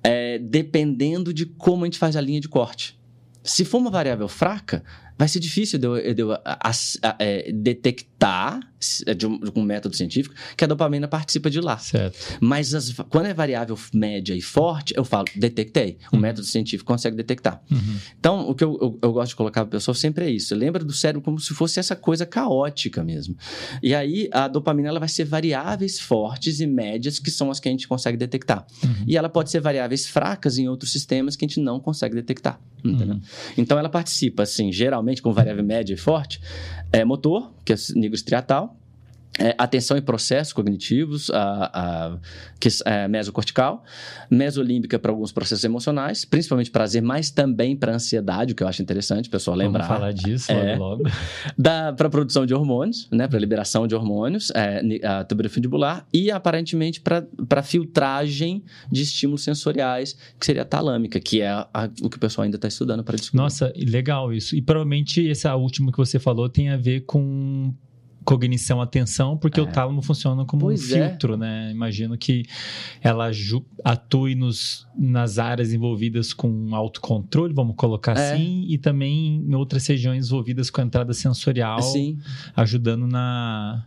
[0.03, 2.99] é, dependendo de como a gente faz a linha de corte.
[3.43, 4.83] Se for uma variável fraca,
[5.19, 8.61] vai ser difícil de eu, de eu a, a, é, detectar
[9.07, 11.79] é, de um, de um, método científico que a dopamina participa de lá.
[11.79, 12.39] Certo.
[12.41, 15.99] Mas as, quando é variável média e forte, eu falo, detectei.
[16.13, 16.23] O uhum.
[16.23, 17.63] método científico consegue detectar.
[17.71, 17.97] Uhum.
[18.19, 20.55] Então, o que eu, eu, eu, gosto de colocar para a pessoa sempre é isso.
[20.55, 23.37] Lembra do cérebro como se fosse essa coisa caótica mesmo.
[23.83, 27.69] E aí, a dopamina ela vai ser variáveis fortes e médias, que são as que
[27.69, 28.67] a gente consegue detectar.
[28.85, 29.05] Uhum.
[29.07, 32.61] E ela pode ser variáveis fracas em outros sistemas que a gente não consegue detectar.
[32.85, 33.21] Uhum.
[33.57, 36.40] Então, ela participa, assim, geralmente com variável média e forte,
[36.92, 38.77] é motor, que é nível estriatal,
[39.38, 42.18] é, atenção e processos cognitivos, a, a,
[42.59, 43.85] que é mesocortical,
[44.31, 48.83] mesolímbica para alguns processos emocionais, principalmente prazer, mas também para ansiedade, o que eu acho
[48.83, 49.87] interessante, pessoal lembrar.
[49.87, 51.96] Vamos falar disso é, logo, logo.
[51.96, 57.01] Para produção de hormônios, né, para liberação de hormônios, é, a tuberofindibular findibular, e aparentemente
[57.01, 61.68] para filtragem de estímulos sensoriais, que seria a talâmica, que é a,
[62.03, 63.42] o que o pessoal ainda está estudando para descobrir.
[63.42, 64.57] Nossa, legal isso.
[64.57, 67.75] E provavelmente essa última que você falou tem a ver com
[68.27, 69.62] cognição, atenção, porque é.
[69.62, 71.09] o tálamo funciona como pois um é.
[71.09, 71.37] filtro, é.
[71.37, 71.71] né?
[71.71, 72.45] Imagino que
[73.01, 73.31] ela
[73.85, 78.33] atue nos, nas áreas envolvidas com autocontrole, vamos colocar é.
[78.33, 82.19] assim, e também em outras regiões envolvidas com a entrada sensorial, Sim.
[82.57, 83.87] ajudando na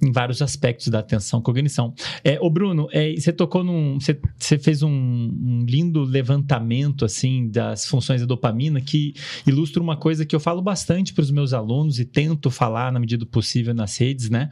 [0.00, 1.92] em vários aspectos da atenção cognição.
[2.22, 3.98] É, o Bruno, é, você tocou num.
[4.00, 9.14] Você, você fez um, um, lindo levantamento assim das funções da dopamina que
[9.46, 13.00] ilustra uma coisa que eu falo bastante para os meus alunos e tento falar na
[13.00, 14.50] medida do possível nas redes, né?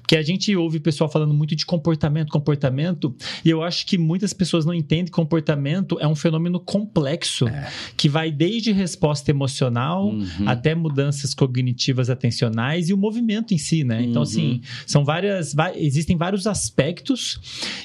[0.00, 3.14] Porque a gente ouve o pessoal falando muito de comportamento, comportamento,
[3.44, 7.70] e eu acho que muitas pessoas não entendem que comportamento é um fenômeno complexo é.
[7.96, 10.48] que vai desde resposta emocional uhum.
[10.48, 14.02] até mudanças cognitivas atencionais e o movimento em si, né?
[14.02, 14.60] Então, assim, uhum.
[14.86, 15.54] São várias.
[15.76, 17.40] Existem vários aspectos.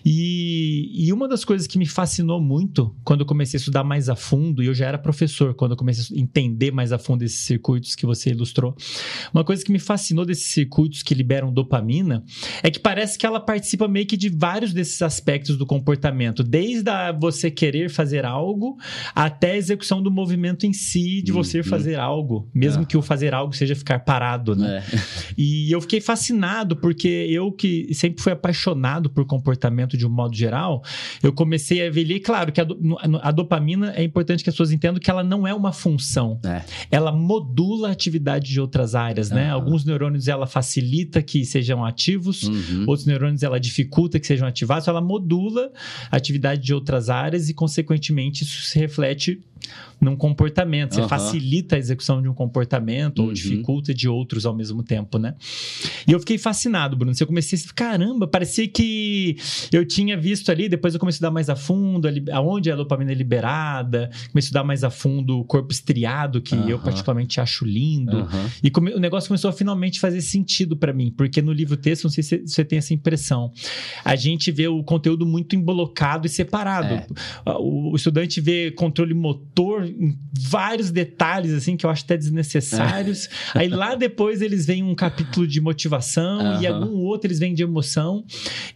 [0.06, 4.10] E, e uma das coisas que me fascinou muito quando eu comecei a estudar mais
[4.10, 7.24] a fundo, e eu já era professor quando eu comecei a entender mais a fundo
[7.24, 8.76] esses circuitos que você ilustrou.
[9.34, 10.46] Uma coisa que me fascinou desses
[10.84, 12.24] circuitos que liberam dopamina
[12.62, 16.90] é que parece que ela participa meio que de vários desses aspectos do comportamento, desde
[16.90, 18.78] a você querer fazer algo
[19.14, 21.64] até a execução do movimento em si de você uhum.
[21.64, 22.86] fazer algo, mesmo é.
[22.86, 24.84] que o fazer algo seja ficar parado, né?
[24.92, 25.24] É.
[25.36, 30.10] E eu fiquei fascinado por porque eu que sempre fui apaixonado por comportamento de um
[30.10, 30.84] modo geral,
[31.24, 32.68] eu comecei a ver ali, claro que a,
[33.22, 36.40] a, dopamina é importante que as pessoas entendam que ela não é uma função.
[36.46, 36.62] É.
[36.92, 39.48] Ela modula a atividade de outras áreas, né?
[39.48, 39.54] Uhum.
[39.54, 40.73] Alguns neurônios ela facilita
[41.22, 42.86] que sejam ativos, uhum.
[42.88, 45.72] outros neurônios ela dificulta que sejam ativados, ela modula
[46.12, 49.42] a atividade de outras áreas e, consequentemente, isso se reflete
[50.04, 50.96] num comportamento.
[50.96, 51.10] Você uhum.
[51.10, 53.28] facilita a execução de um comportamento uhum.
[53.28, 55.36] ou dificulta de outros ao mesmo tempo, né?
[56.08, 57.14] E eu fiquei fascinado, Bruno.
[57.20, 59.38] Eu comecei a caramba, parecia que
[59.72, 63.12] eu tinha visto ali, depois eu comecei a estudar mais a fundo aonde a dopamina
[63.12, 66.70] é liberada, comecei a estudar mais a fundo o corpo estriado, que uhum.
[66.70, 68.28] eu particularmente acho lindo.
[68.62, 72.04] E come, o negócio começou a finalmente fazer sentido para mim, porque no livro texto,
[72.04, 73.52] não sei se você tem essa impressão,
[74.04, 76.94] a gente vê o conteúdo muito embolocado e separado.
[76.94, 77.08] É.
[77.58, 80.18] O, o estudante vê controle motor autor em
[80.50, 83.30] vários detalhes, assim, que eu acho até desnecessários.
[83.54, 86.76] Aí lá depois eles veem um capítulo de motivação e Aham.
[86.76, 88.26] algum outro eles vêm de emoção.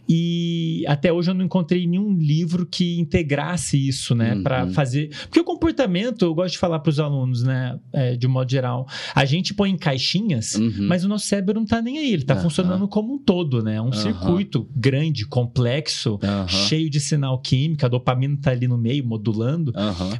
[0.08, 4.34] E até hoje eu não encontrei nenhum livro que integrasse isso, né?
[4.34, 4.42] Uhum.
[4.42, 5.10] Pra fazer.
[5.22, 7.78] Porque o comportamento, eu gosto de falar para os alunos, né?
[7.92, 10.54] é, de um modo geral, a gente põe em caixinhas.
[10.54, 10.86] Uhum.
[10.88, 13.76] Mas o nosso cérebro não tá nem aí, ele tá funcionando como um todo, né?
[13.76, 19.04] É um circuito grande, complexo, cheio de sinal químico, a dopamina tá ali no meio,
[19.04, 19.72] modulando.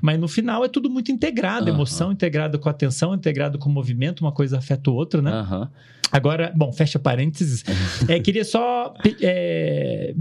[0.02, 4.32] Mas no final é tudo muito integrado, emoção integrada com atenção, integrado com movimento, uma
[4.32, 5.30] coisa afeta o outro, né?
[6.10, 7.64] Agora, bom, fecha parênteses.
[8.08, 10.14] É, queria só é,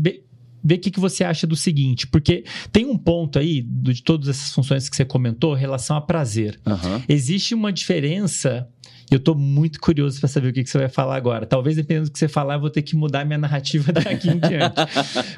[0.64, 4.28] ver o que, que você acha do seguinte, porque tem um ponto aí de todas
[4.28, 6.60] essas funções que você comentou, em relação a prazer.
[6.66, 7.02] Aham.
[7.08, 8.68] Existe uma diferença.
[9.10, 11.46] Eu tô muito curioso para saber o que, que você vai falar agora.
[11.46, 14.38] Talvez, dependendo do que você falar, eu vou ter que mudar minha narrativa daqui em
[14.38, 14.76] diante.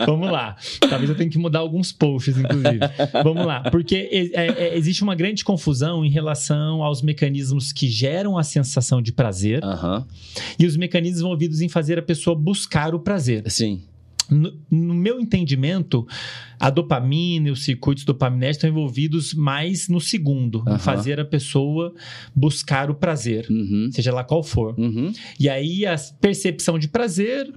[0.04, 0.56] Vamos lá.
[0.90, 2.80] Talvez eu tenha que mudar alguns posts, inclusive.
[3.24, 3.62] Vamos lá.
[3.70, 9.04] Porque é, é, existe uma grande confusão em relação aos mecanismos que geram a sensação
[9.04, 10.04] de prazer Aham.
[10.58, 13.44] e os mecanismos envolvidos em fazer a pessoa buscar o prazer.
[13.52, 13.84] Sim.
[14.30, 16.08] No, no meu entendimento,
[16.60, 20.80] a dopamina e os circuitos dopaminérgicos estão envolvidos mais no segundo, em Aham.
[20.80, 21.94] fazer a pessoa
[22.36, 23.90] buscar o prazer, Uhum.
[23.92, 24.76] seja lá qual for.
[24.78, 25.12] Uhum.
[25.40, 27.52] E aí a percepção de prazer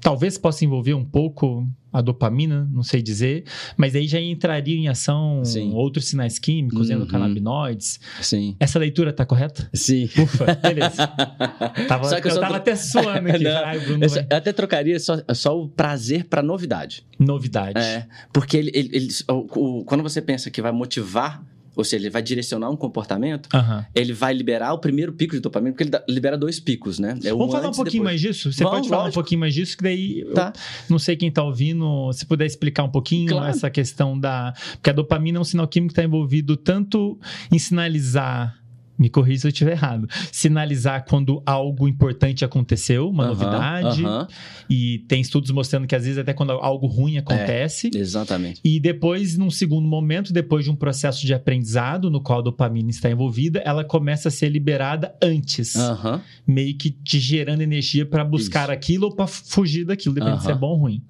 [0.00, 3.44] talvez possa envolver um pouco a dopamina, não sei dizer,
[3.76, 5.72] mas aí já entraria em ação Sim.
[5.74, 6.96] outros sinais químicos, Uhum.
[6.96, 7.98] endocannabinoides.
[8.22, 8.54] Sim.
[8.60, 9.68] Essa leitura tá correta?
[9.74, 10.04] Sim.
[10.16, 11.06] Ufa, beleza.
[11.88, 13.42] Tava, Só que eu eu tava do- até suando aqui.
[13.44, 17.04] Não, Ai, Bruno, Eu só- eu até trocaria só, só o prazer pra novidade.
[17.18, 17.78] Novidade.
[17.80, 21.42] É, porque ele, ele- ele- o- o- quando você pensa que vai motivar,
[21.80, 23.84] ou seja, ele vai direcionar um comportamento, Aham.
[23.94, 27.18] ele vai liberar o primeiro pico de dopamina, porque ele dá- libera dois picos, né?
[27.24, 28.52] É Vamos falar um pouquinho mais disso?
[28.52, 29.20] Você Vamos, pode falar um lógico.
[29.20, 30.52] pouquinho mais disso, que daí Tá.
[30.88, 33.46] não sei quem tá ouvindo, se puder explicar um pouquinho Claro.
[33.50, 34.52] essa questão da.
[34.74, 37.18] Porque a dopamina é um sinal químico que está envolvido tanto
[37.50, 38.59] em sinalizar.
[39.00, 40.06] Me corrija se eu estiver errado.
[40.30, 44.04] Sinalizar quando algo importante aconteceu, uma Aham, novidade.
[44.04, 44.28] aham,
[44.68, 47.90] E tem estudos mostrando que às vezes até quando algo ruim acontece.
[47.94, 48.60] exatamente.
[48.62, 52.90] E depois, num segundo momento, depois de um processo de aprendizado no qual a dopamina
[52.90, 58.22] está envolvida, ela começa a ser liberada antes Aham, meio que te gerando energia pra
[58.24, 58.72] buscar Isso.
[58.72, 61.02] aquilo ou pra fugir daquilo, depende se é bom ou ruim.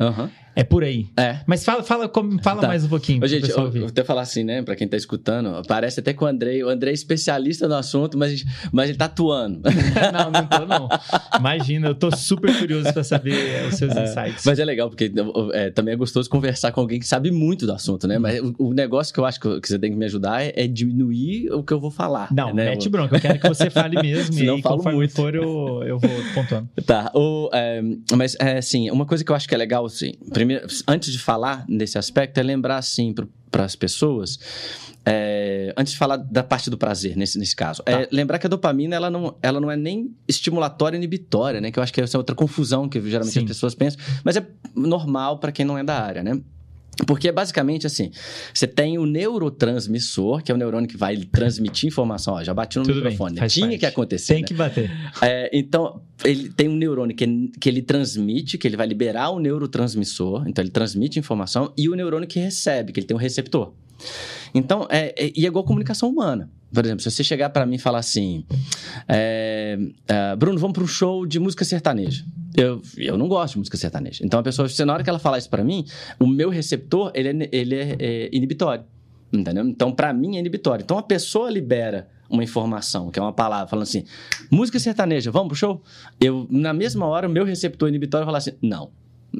[0.57, 1.07] É por aí.
[1.16, 1.38] É.
[1.46, 2.11] Mas fala, fala,
[2.42, 2.66] fala Tá.
[2.68, 3.22] mais um pouquinho.
[3.24, 4.62] Ô, gente, eu, eu vou até falar assim, né?
[4.62, 8.16] Pra quem tá escutando, parece até que o Andrei, o Andrei é especialista no assunto,
[8.16, 9.61] mas, mas ele tá atuando.
[10.12, 10.88] não, não tô, não.
[11.38, 14.45] Imagina, eu tô super curioso pra saber é, os seus insights.
[14.45, 15.12] Mas é legal, porque
[15.53, 18.19] é, também é gostoso conversar com alguém que sabe muito do assunto, né?
[18.19, 20.53] Mas o, o negócio que eu acho que, que você tem que me ajudar é,
[20.55, 22.33] é diminuir o que eu vou falar.
[22.33, 22.66] Não, né?
[22.66, 23.16] mete bronca.
[23.16, 24.33] Eu quero que você fale mesmo.
[24.35, 25.14] e Senão aí, eu falo muito.
[25.14, 26.69] for, eu, eu vou pontuando.
[26.87, 27.83] Tá, o, é,
[28.14, 31.19] mas é assim, uma coisa que eu acho que é legal, assim, primeiro, antes de
[31.19, 33.12] falar nesse aspecto, é lembrar, assim,
[33.51, 34.39] para as pessoas,
[35.05, 38.51] é, antes de falar da parte do prazer, nesse, nesse caso, é lembrar que a
[38.51, 41.71] dopamina, ela não, ela não é nem estimulatória inibitória, né?
[41.71, 43.41] Que eu acho que essa é outra confusão que geralmente Sim.
[43.41, 46.41] as pessoas pensam, mas é normal para quem não é da área, né?
[47.07, 48.11] Porque é basicamente assim:
[48.53, 52.35] você tem o neurotransmissor, que é o neurônio que vai transmitir informação.
[52.35, 53.35] Ó, já bati no Tudo bem, microfone.
[53.35, 53.41] né?
[53.41, 53.79] faz Tinha parte.
[53.79, 54.35] que acontecer.
[54.35, 54.49] Tem né?
[54.49, 54.91] que bater.
[55.23, 57.27] É, então, ele tem um neurônio que,
[57.61, 61.95] que ele transmite, que ele vai liberar o neurotransmissor, então ele transmite informação, e o
[61.95, 63.73] neurônio que recebe, que ele tem um receptor.
[64.55, 66.51] Então, é, é, e é igual a comunicação humana.
[66.73, 68.45] Por exemplo, se você chegar para mim e falar assim,
[69.09, 72.25] é, é, Bruno, vamos para um show de música sertaneja.
[72.57, 74.25] Eu, eu não gosto de música sertaneja.
[74.25, 75.85] Então, a pessoa, na hora que ela falar isso para mim,
[76.19, 78.85] o meu receptor, ele é, ele é, é inibitório.
[79.33, 79.65] Entendeu?
[79.65, 80.83] Então, para mim, é inibitório.
[80.83, 84.05] Então, a pessoa libera uma informação, que é uma palavra, falando assim,
[84.51, 85.83] música sertaneja, vamos pro show?
[86.21, 88.91] Eu, na mesma hora, o meu receptor inibitório fala assim, não.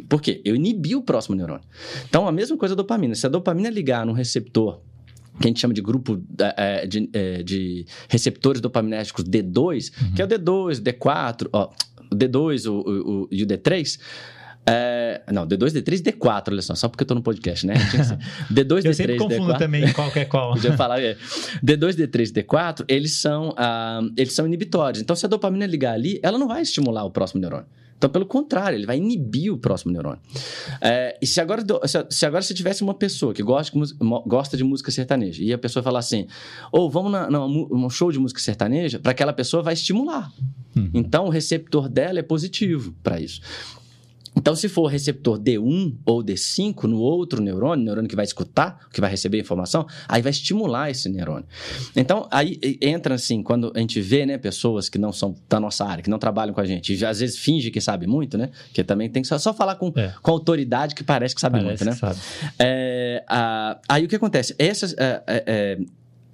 [0.09, 0.41] Por quê?
[0.45, 1.65] Eu inibi o próximo neurônio.
[2.09, 3.15] Então, a mesma coisa da dopamina.
[3.15, 4.81] Se a dopamina ligar num receptor
[5.41, 6.23] que a gente chama de grupo
[6.57, 11.71] eh, de, eh, de receptores dopaminérgicos D2, que é o D2, o D4, ó,
[12.13, 13.99] o D2 o, o- o- e o D3.
[14.67, 17.75] é, não, D2, D3 e D4, olha só, só porque eu tô no podcast, né?
[17.91, 18.19] Tinha que ser.
[18.53, 19.59] D2, Eu D3, sempre confundo D4.
[19.59, 20.53] também qual que é qual.
[20.55, 21.17] Podia falar, é.
[21.65, 25.01] D2, D3, D4, eles são, ah, eles são inibitórios.
[25.03, 27.67] Então, se a dopamina ligar ali, ela não vai estimular o próximo neurônio.
[28.01, 30.19] Então, pelo contrário, ele vai inibir o próximo neurônio.
[30.81, 31.63] É, e se agora,
[32.09, 33.77] se, agora se tivesse uma pessoa que gosta
[34.27, 36.27] gosta de música sertaneja e a pessoa falar assim,
[36.73, 40.33] ou vamos na, mu- num show de música sertaneja, para aquela pessoa vai estimular.
[40.75, 40.91] Uhum.
[40.95, 43.43] Então, o receptor dela é positivo para isso.
[44.37, 49.01] Então, se for receptor D1 ou D5 no outro neurônio, neurônio que vai escutar, que
[49.01, 51.47] vai receber informação, aí vai estimular esse neurônio.
[51.97, 55.85] Então, aí entra assim, quando a gente vê, né, pessoas que não são da nossa
[55.85, 58.39] área, que não trabalham com a gente, e já, às vezes finge que sabe muito,
[58.39, 58.51] né?
[58.73, 60.15] Que também tem que só, só falar com, É.
[60.23, 61.93] com autoridade que parece que sabe Parece muito, né?
[61.93, 62.19] que sabe.
[62.59, 64.55] É, a- aí o que acontece?
[64.59, 65.79] Essas, é, é, é,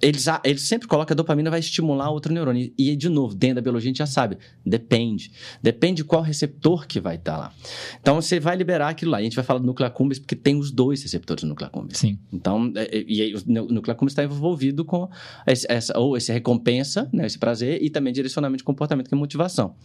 [0.01, 2.71] eles, eles sempre colocam a dopamina vai estimular outro neurônio.
[2.77, 5.31] E, de novo, dentro da biologia a gente já sabe, depende.
[5.61, 7.53] Depende de qual receptor que vai estar tá lá.
[7.99, 9.19] Então, você vai liberar aquilo lá.
[9.19, 11.67] E a gente vai falar do núcleo accumbens porque tem os dois receptores do núcleo
[11.67, 11.97] accumbens.
[11.97, 12.19] Sim.
[12.31, 15.09] Então, é, é, e aí, o núcleo accumbens está envolvido com
[15.45, 19.75] essa, ou esse recompensa, né, esse prazer, e também direcionamento de comportamento, que é motivação.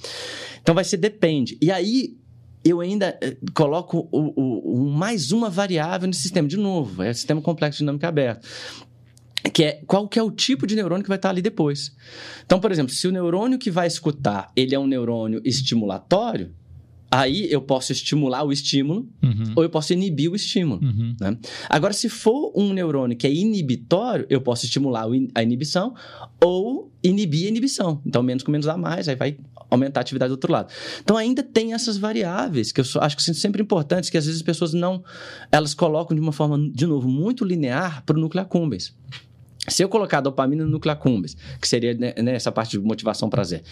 [0.61, 1.57] Então, vai ser depende.
[1.61, 2.17] E aí,
[2.65, 6.47] eu ainda eh, coloco o, o, o, mais uma variável no sistema.
[6.47, 8.47] De novo, é o sistema complexo dinâmico aberto
[9.51, 11.95] que é qual que é o tipo de neurônio que vai estar ali depois.
[12.45, 16.53] Então, por exemplo, se o neurônio que vai escutar, ele é um neurônio estimulatório,
[17.11, 19.53] aí eu posso estimular o estímulo uhum.
[19.55, 20.81] ou eu posso inibir o estímulo.
[20.83, 21.15] Uhum.
[21.21, 21.37] Né?
[21.69, 25.95] Agora, se for um neurônio que é inibitório, eu posso estimular a inibição
[26.43, 28.01] ou inibir a inibição.
[28.07, 29.37] Então, menos com menos dá mais, aí vai
[29.69, 30.73] aumentar a atividade do outro lado.
[31.03, 34.41] Então, ainda tem essas variáveis que eu acho que são sempre importantes, que às vezes
[34.41, 35.05] as pessoas não...
[35.51, 38.95] Elas colocam de uma forma, de novo, muito linear para o núcleo accumbens.
[39.69, 43.63] Se eu colocar dopamina no núcleo accumbens, que seria né, nessa parte de motivação, prazer,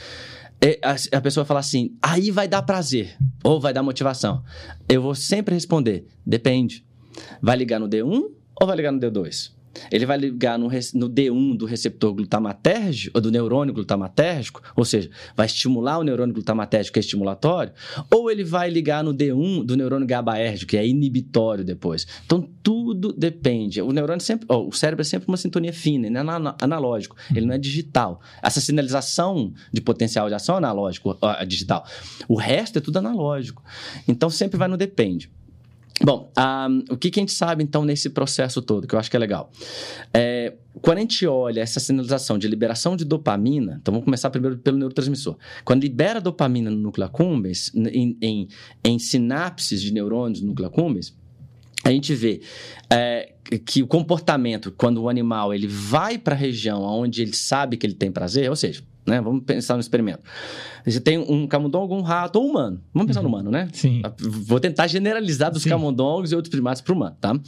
[0.60, 0.78] é,
[1.12, 4.44] a pessoa fala assim, aí vai dar prazer, ou vai dar motivação.
[4.88, 6.84] Eu vou sempre responder, depende.
[7.42, 9.52] Vai ligar no D1 ou vai ligar no D2?
[9.90, 15.10] Ele vai ligar no, no, D1 do receptor glutamatérgico, ou do neurônio glutamatérgico, ou seja,
[15.36, 17.72] vai estimular o neurônio glutamatérgico, que é estimulatório,
[18.10, 22.06] ou ele vai ligar no D1 do neurônio GABAérgico, que é inibitório depois.
[22.24, 23.80] Então, tudo depende.
[23.80, 27.54] O neurônio sempre, o cérebro é sempre uma sintonia fina, ele é analógico, ele não
[27.54, 28.20] é digital.
[28.42, 31.86] Essa sinalização de potencial de ação é analógico, uh, digital.
[32.28, 33.62] O resto é tudo analógico.
[34.06, 35.30] Então, sempre vai no depende.
[36.02, 39.10] Bom, um, o que, que, a gente sabe então nesse processo todo, que eu acho
[39.10, 39.50] que é legal?
[40.14, 44.56] É, quando a gente olha essa sinalização de liberação de dopamina, então vamos começar primeiro
[44.58, 45.36] pelo neurotransmissor.
[45.62, 48.48] Quando libera dopamina no núcleo accumbens, em, em,
[48.82, 51.14] em sinapses de neurônios no núcleo accumbens,
[51.84, 52.40] a gente vê
[52.90, 53.32] é,
[53.66, 57.86] que o comportamento, quando o animal ele vai para a região onde ele sabe que
[57.86, 59.20] ele tem prazer, ou seja, né?
[59.20, 60.22] Vamos pensar no experimento.
[60.84, 62.80] Você tem um camundongo, um rato ou um humano.
[62.94, 63.24] Vamos pensar uhum.
[63.24, 63.68] no humano, né?
[63.72, 64.02] Sim.
[64.18, 65.68] Vou tentar generalizar dos Sim.
[65.68, 67.38] camundongos e outros primatas para o humano, tá?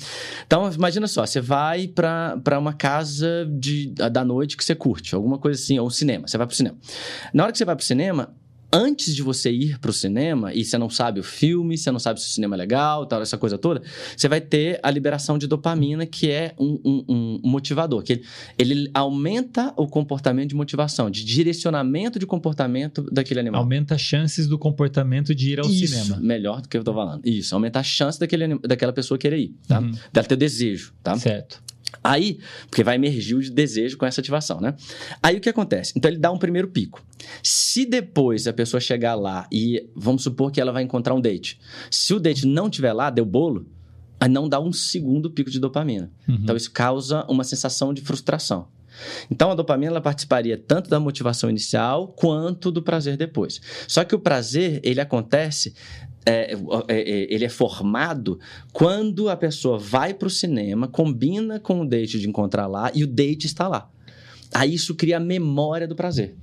[0.46, 5.38] Então, imagina só, você vai para uma casa de, da noite que você curte, alguma
[5.38, 6.28] coisa assim, ou um cinema.
[6.28, 6.76] Você vai para o cinema.
[7.32, 8.34] Na hora que você vai para o cinema,
[8.72, 11.98] antes de você ir para o cinema e você não sabe o filme, você não
[11.98, 13.82] sabe se o cinema é legal, tal, essa coisa toda,
[14.16, 18.24] você vai ter a liberação de dopamina, que é um, um, um motivador, que ele,
[18.58, 23.62] ele, aumenta o comportamento de motivação, de direcionamento de comportamento daquele animal.
[23.62, 26.20] Aumenta as chances do comportamento de ir ao Isso, cinema.
[26.20, 27.26] Melhor do que eu estou falando.
[27.26, 29.80] Isso, aumenta a chance daquele, daquela pessoa querer ir, tá?
[29.80, 29.92] Uhum.
[30.12, 31.16] Dela ter desejo, tá?
[31.16, 31.62] Certo.
[32.02, 34.74] Aí, porque vai emergir o desejo com essa ativação, né?
[35.22, 35.92] Aí o que acontece?
[35.96, 37.04] Então ele dá um primeiro pico.
[37.42, 41.60] Se depois a pessoa chegar lá e vamos supor que ela vai encontrar um date.
[41.90, 43.66] Se o date não tiver lá, deu bolo,
[44.18, 46.10] aí não dá um segundo pico de dopamina.
[46.28, 46.38] Uhum.
[46.42, 48.68] Então isso causa uma sensação de frustração.
[49.30, 53.60] Então a dopamina ela participaria tanto da motivação inicial quanto do prazer depois.
[53.88, 55.74] Só que o prazer ele acontece
[56.24, 56.56] é, é,
[56.88, 58.38] é, ele é formado
[58.72, 63.02] quando a pessoa vai para o cinema, combina com o date de encontrar lá e
[63.02, 63.90] o date está lá.
[64.54, 66.36] Aí isso cria a memória do prazer.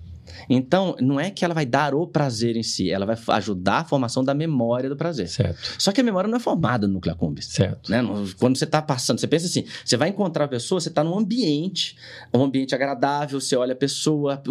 [0.50, 3.86] Então, não é que ela vai dar o prazer em si, ela vai ajudar a
[3.86, 5.28] formação da memória do prazer.
[5.28, 5.60] Certo.
[5.78, 7.48] Só que a memória não é formada no núcleo accumbens.
[7.48, 7.90] Certo.
[7.90, 8.04] Né?
[8.38, 11.18] Quando você está passando, você pensa assim, você vai encontrar a pessoa, você está num
[11.18, 11.96] ambiente,
[12.34, 14.42] um ambiente agradável, você olha a pessoa,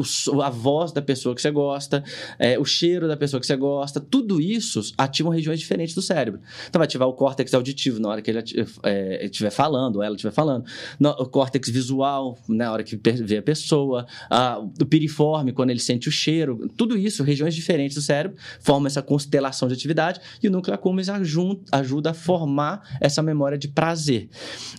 [0.44, 2.02] a voz da pessoa que você gosta,
[2.38, 6.40] é, o cheiro da pessoa que você gosta, tudo isso ativa regiões diferentes do cérebro.
[6.68, 8.42] Então, vai ativar o córtex auditivo na hora que ele
[8.84, 10.64] é, estiver falando, ou ela estiver falando,
[11.00, 16.08] o córtex visual na hora que vê a pessoa, a, o piriforme, quando ele sente
[16.08, 20.50] o cheiro, tudo isso, regiões diferentes do cérebro, formam essa constelação de atividade e o
[20.50, 24.28] núcleo accumbens ajuda a formar essa memória de prazer.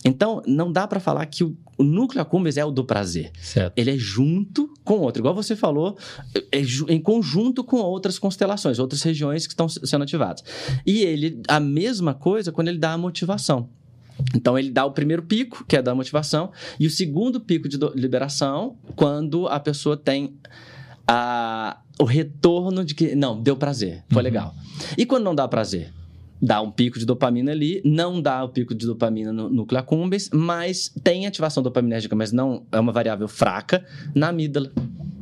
[0.04, 3.32] Então, não dá para falar que o, o núcleo accumbens é o do prazer.
[3.42, 3.74] Certo.
[3.78, 5.98] Ele é junto com outro, igual você falou,
[6.52, 6.62] é
[6.94, 10.44] em conjunto com outras constelações, outras regiões que estão sendo ativadas.
[10.86, 13.70] E ele, a mesma coisa quando ele dá a motivação.
[14.36, 17.78] Então ele dá o primeiro pico, que é da motivação, e o segundo pico de
[17.96, 20.36] liberação, quando a pessoa tem
[21.12, 24.24] a, o retorno de que, não, deu prazer, foi uhum.
[24.24, 24.54] legal.
[24.96, 25.92] E quando não dá prazer?
[26.40, 30.30] Dá um pico de dopamina ali, não dá o pico de dopamina no núcleo accumbens,
[30.32, 34.72] mas tem ativação dopaminérgica, mas não é uma variável fraca na amígdala.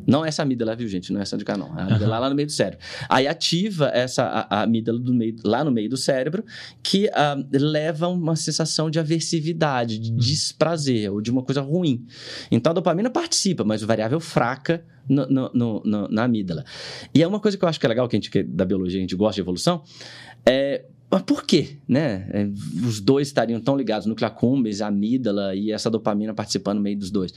[0.08, 1.12] Não é essa amígdala, viu, gente?
[1.12, 1.78] Não é essa de cá, não.
[1.78, 2.22] É a amígdala uhum.
[2.22, 2.80] lá no meio do cérebro.
[3.10, 6.46] Aí ativa essa a, a amígdala do meio, lá no meio do cérebro,
[6.82, 10.18] que uh, leva uma sensação de aversividade, de uhum.
[10.18, 12.06] desprazer, ou de uma coisa ruim.
[12.50, 16.64] Então a dopamina participa, mas o variável fraca no, no, no, na amígdala.
[17.14, 18.66] E é uma coisa que eu acho que é legal, que a gente, que da
[18.66, 19.84] biologia, a gente gosta de evolução,
[20.46, 20.86] é
[21.18, 22.28] mas por quê, né?
[22.32, 22.48] É,
[22.86, 27.10] os dois estariam tão ligados, núcleo accumbens, amígdala e essa dopamina participando no meio dos
[27.10, 27.34] dois.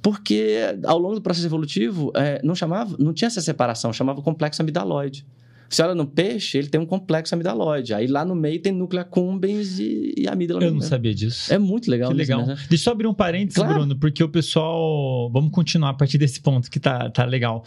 [0.00, 4.62] Porque ao longo do processo evolutivo, é, não chamava, não tinha essa separação, chamava complexo
[4.62, 5.26] amidaloide.
[5.74, 7.92] Você olha no peixe, ele tem um complexo amidaloide.
[7.92, 10.62] Aí lá no meio tem núcleo accumbens e, e amígdala.
[10.62, 11.52] Eu não sabia disso.
[11.52, 12.10] É muito legal.
[12.10, 12.38] Que legal.
[12.38, 12.62] Mesmo, né?
[12.70, 13.74] Deixa eu abrir um parênteses, claro.
[13.74, 15.28] Bruno, porque o pessoal...
[15.32, 17.64] Vamos continuar a partir desse ponto que tá, tá legal.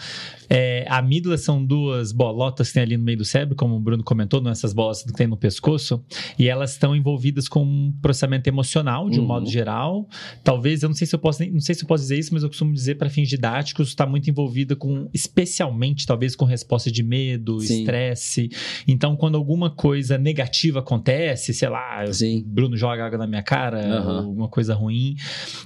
[0.49, 3.79] É, a amígdala são duas bolotas que tem ali no meio do cérebro, como o
[3.79, 6.01] Bruno comentou, nessas bolas que tem no pescoço.
[6.39, 9.27] E elas estão envolvidas com um processamento emocional, de um uhum.
[9.27, 10.07] modo geral.
[10.45, 12.43] Talvez, eu não sei se eu posso, não sei se eu posso dizer isso, mas
[12.43, 17.03] eu costumo dizer para fins didáticos, está muito envolvida com, especialmente, talvez, com resposta de
[17.03, 18.49] medo, estresse estresse.
[18.87, 22.43] Então, quando alguma coisa negativa acontece, sei lá, Sim.
[22.45, 24.17] Bruno joga água na minha cara, uhum.
[24.17, 25.15] alguma coisa ruim,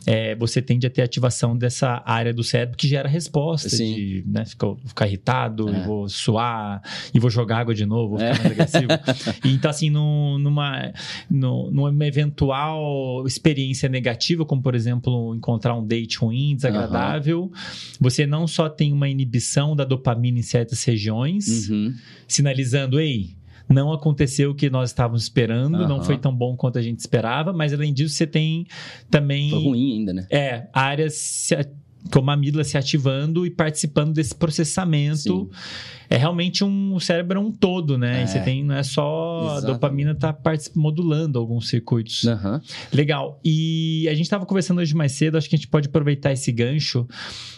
[0.05, 3.93] é, você tende a ter ativação dessa área do cérebro que gera resposta Sim.
[3.93, 5.84] de né, ficar, ficar irritado, é.
[5.84, 6.82] vou suar,
[7.13, 8.39] e vou jogar água de novo, vou ficar é.
[8.39, 8.88] mais agressivo.
[9.45, 10.91] então, assim, no, numa,
[11.29, 17.51] numa eventual experiência negativa, como por exemplo, encontrar um date ruim, desagradável, uhum.
[17.99, 21.93] você não só tem uma inibição da dopamina em certas regiões, uhum
[22.28, 23.36] sinalizando, ei,
[23.70, 25.88] não aconteceu o que nós estávamos esperando, uhum.
[25.88, 28.66] não foi tão bom quanto a gente esperava, mas além disso você tem
[29.09, 29.49] também...
[29.49, 30.28] Foi ruim ainda, né?
[30.30, 31.49] É, áreas
[32.12, 35.18] como a amígdala se ativando e participando desse processamento.
[35.18, 35.49] Sim.
[36.12, 38.20] É realmente um o cérebro é um todo, né?
[38.20, 38.24] É.
[38.24, 40.38] E você tem, não é só a dopamina tá
[40.76, 42.26] modulando alguns circuitos.
[42.26, 42.59] Uhum.
[42.91, 43.39] Legal.
[43.45, 46.51] E a gente estava conversando hoje mais cedo, acho que a gente pode aproveitar esse
[46.51, 47.07] gancho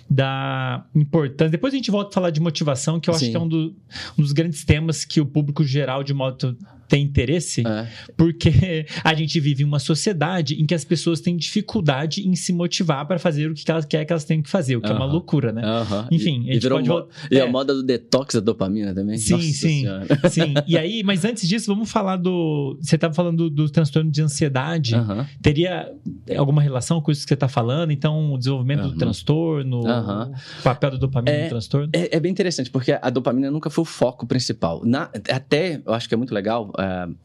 [0.07, 1.49] da importância.
[1.49, 3.25] Depois a gente volta a falar de motivação, que eu Sim.
[3.25, 3.75] acho que é um, do,
[4.17, 6.55] um, dos grandes temas que o público geral, de modo
[6.87, 7.87] tem interesse, é.
[8.15, 12.53] porque a gente vive em uma sociedade em que as pessoas têm dificuldade em se
[12.53, 14.91] motivar para fazer o que elas querem que elas tenham que fazer, o que uh
[14.91, 14.93] -huh.
[14.93, 15.63] é uma loucura, né?
[15.63, 16.07] Uh -huh.
[16.11, 16.87] Enfim, e, a gente pode...
[16.87, 17.07] Mo...
[17.31, 17.41] E é.
[17.41, 19.17] a moda do detox dopamina também.
[19.17, 19.53] Sim, Nossa sim.
[19.53, 20.29] Senhora.
[20.29, 20.53] Sim.
[20.67, 22.77] E aí, mas antes disso, vamos falar do.
[22.79, 24.95] Você estava falando do, do, transtorno de ansiedade.
[25.41, 25.91] Teria
[26.37, 27.91] alguma relação com isso que você está falando?
[27.91, 31.89] Então, o desenvolvimento do transtorno, o papel da dopamina é, no transtorno?
[31.93, 34.81] É, é, bem interessante, porque a dopamina nunca foi o foco principal.
[34.85, 37.15] Na, até, eu acho que é muito legal uh,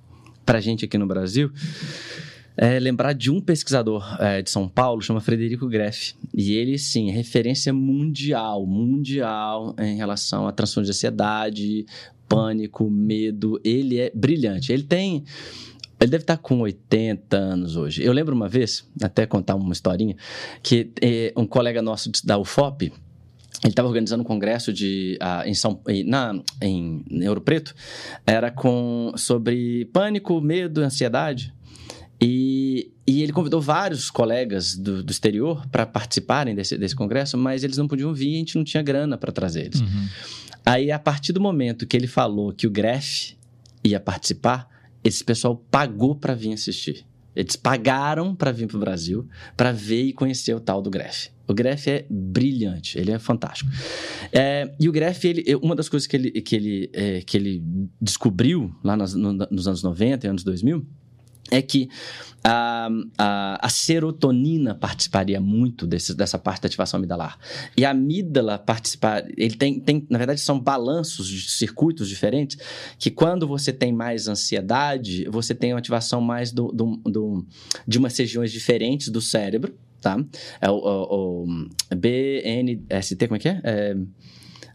[0.45, 1.53] para a gente aqui no Brasil,
[2.61, 6.15] é lembrar de um pesquisador é, de São Paulo, chama Frederico Greff.
[6.35, 11.87] E ele, sim, é referência mundial, mundial em relação a transtorno de ansiedade,
[12.29, 13.61] pânico, medo.
[13.63, 14.73] Ele é brilhante.
[14.73, 15.25] Ele tem.
[16.01, 18.03] Ele deve estar com 80 anos hoje.
[18.03, 20.17] Eu lembro uma vez, até contar uma historinha,
[20.63, 22.93] que é, um colega nosso da UFOP,
[23.65, 27.75] ele estava organizando um congresso de, em, São, na, em, em Ouro Preto,
[28.25, 31.53] era com, sobre pânico, medo, ansiedade.
[32.21, 37.62] E, e ele convidou vários colegas do, do exterior para participarem desse, desse congresso, mas
[37.62, 39.81] eles não podiam vir e a gente não tinha grana para trazer eles.
[39.81, 40.09] Uhum.
[40.66, 43.35] Aí, a partir do momento que ele falou que o Gref
[43.85, 44.69] ia participar,
[45.03, 47.07] esse pessoal pagou para vir assistir.
[47.35, 51.29] Eles pagaram para vir para o Brasil para ver e conhecer o tal do Gref.
[51.47, 53.71] O Gref é brilhante, ele é fantástico.
[54.33, 57.62] É, e o Gref, ele, uma das coisas que ele, que ele, é, que ele
[58.03, 60.85] descobriu lá nos, no, nos anos 90 e anos 2000
[61.51, 61.88] é que
[62.42, 67.38] a, a, a, serotonina participaria muito desse, dessa parte da ativação amidalar.
[67.76, 72.57] E a amígdala participar, ele tem, tem, na verdade, são balanços de circuitos diferentes,
[72.99, 77.46] que quando você tem mais ansiedade, você tem uma ativação mais do, do, do
[77.86, 80.16] de umas regiões diferentes do cérebro, tá?
[80.61, 83.61] É o, o, o BNST, como é que é?
[83.64, 83.96] é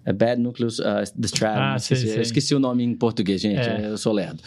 [0.05, 1.57] é Bad Nucleus uh, Distrad.
[1.57, 2.21] Ah, esqueci, sei, sei.
[2.21, 3.67] esqueci o nome em português, gente.
[3.67, 3.87] É.
[3.87, 4.41] Eu sou lerdo.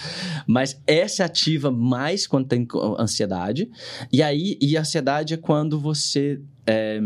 [0.47, 2.67] Mas essa ativa mais quando tem
[2.99, 3.71] ansiedade.
[4.13, 6.41] E aí, e a ansiedade é quando você.
[6.67, 7.01] É,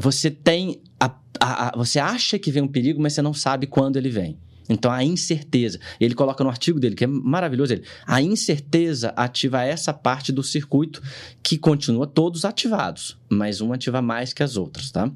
[0.00, 0.82] você tem.
[1.00, 4.10] A, a, a, você acha que vem um perigo, mas você não sabe quando ele
[4.10, 4.38] vem.
[4.68, 5.78] Então, a incerteza.
[6.00, 10.42] Ele coloca no artigo dele, que é maravilhoso, ele, a incerteza ativa essa parte do
[10.42, 11.02] circuito
[11.42, 15.10] que continua todos ativados, mas um ativa mais que as outras, tá?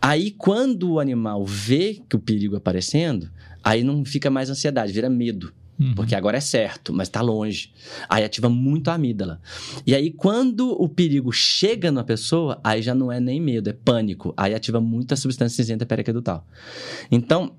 [0.00, 3.30] Aí, quando o animal vê que o perigo aparecendo,
[3.62, 5.52] aí não fica mais ansiedade, vira medo.
[5.78, 5.94] Uhum.
[5.94, 7.72] Porque agora é certo, mas está longe.
[8.08, 9.40] Aí ativa muito a amígdala.
[9.84, 13.72] E aí, quando o perigo chega na pessoa, aí já não é nem medo, é
[13.72, 14.32] pânico.
[14.36, 16.46] Aí ativa muito a substância cinzenta periaquedutal.
[17.10, 17.56] Então,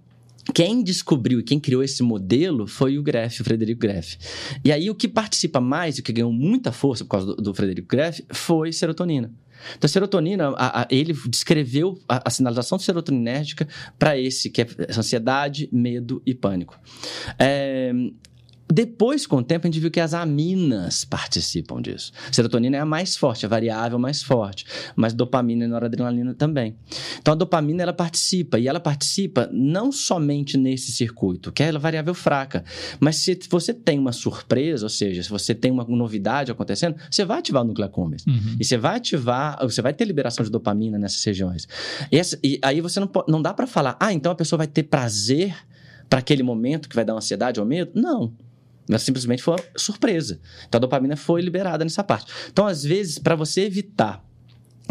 [0.53, 4.17] quem descobriu e quem criou esse modelo foi o Greff, o Frederico Greff.
[4.63, 7.53] E aí o que participa mais, o que ganhou muita força por causa do, do
[7.53, 9.31] Frederico Greff, foi serotonina.
[9.77, 13.67] Então, a serotonina, a, a, ele descreveu a, a sinalização serotoninérgica
[13.97, 16.79] para esse, que é ansiedade, medo e pânico.
[17.39, 17.91] É,
[18.67, 22.11] Depois, com o tempo, a gente viu que as aminas participam disso.
[22.31, 26.75] Serotonina é a mais forte, a variável mais forte, mas dopamina e noradrenalina também.
[27.19, 31.77] Então, a dopamina ela participa, e ela participa não somente nesse circuito, que é a
[31.77, 32.63] variável fraca,
[32.99, 37.23] mas se você tem uma surpresa, ou seja, se você tem uma novidade acontecendo, você
[37.23, 37.85] vai ativar o núcleo.
[37.85, 38.57] Uhum.
[38.59, 41.67] E você vai ativar, você vai ter liberação de dopamina nessas regiões.
[42.11, 44.67] E, essa, e aí você não, não dá para falar, ah, então a pessoa vai
[44.67, 45.55] ter prazer
[46.09, 47.91] para aquele momento que vai dar ansiedade ou medo?
[47.93, 48.33] Não.
[48.87, 50.39] Mas simplesmente foi surpresa.
[50.67, 52.31] Então a dopamina foi liberada nessa parte.
[52.51, 54.24] Então, às vezes, para você evitar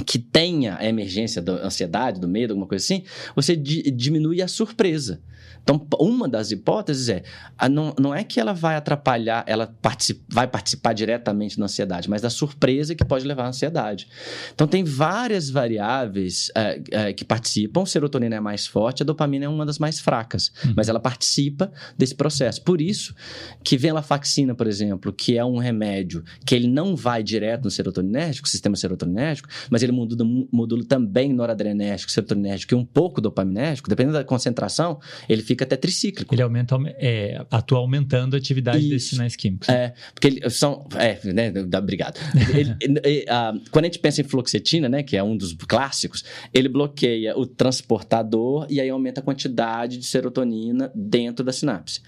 [0.07, 4.49] que tenha a emergência da ansiedade, do medo, alguma coisa assim, você di diminui a
[4.49, 5.20] surpresa.
[5.64, 7.22] Então, uma das hipóteses é,
[7.70, 12.20] não, não é que ela vai atrapalhar, ela particip, vai participar diretamente da ansiedade, mas
[12.20, 14.07] da surpresa que pode levar à ansiedade.
[14.55, 19.47] Então, tem várias variáveis é, é, que participam, a serotonina é mais forte, a dopamina
[19.47, 20.74] é uma das mais fracas, uhum.
[20.76, 22.62] mas ela participa desse processo.
[22.62, 23.14] Por isso
[23.62, 28.47] que venlafaxina, por exemplo, que é um remédio que ele não vai direto no serotoninérgico,
[28.47, 34.24] sistema serotoninérgico, mas ele modula, modula também noradrenérgico, serotoninérgico e um pouco dopaminérgico, dependendo da
[34.24, 36.35] concentração, ele fica até tricíclico.
[36.35, 38.89] Ele aumenta, é, atua aumentando a atividade Isso.
[38.91, 39.68] desses sinais químicos.
[39.68, 40.87] É, porque eles são.
[40.97, 41.53] É, né?
[41.76, 42.18] Obrigado.
[42.55, 46.24] ele, ele, uh, quando a gente pensa em fluoxetina, né, que é um dos clássicos,
[46.53, 52.01] ele bloqueia o transportador e aí aumenta a quantidade de serotonina dentro da sinapse.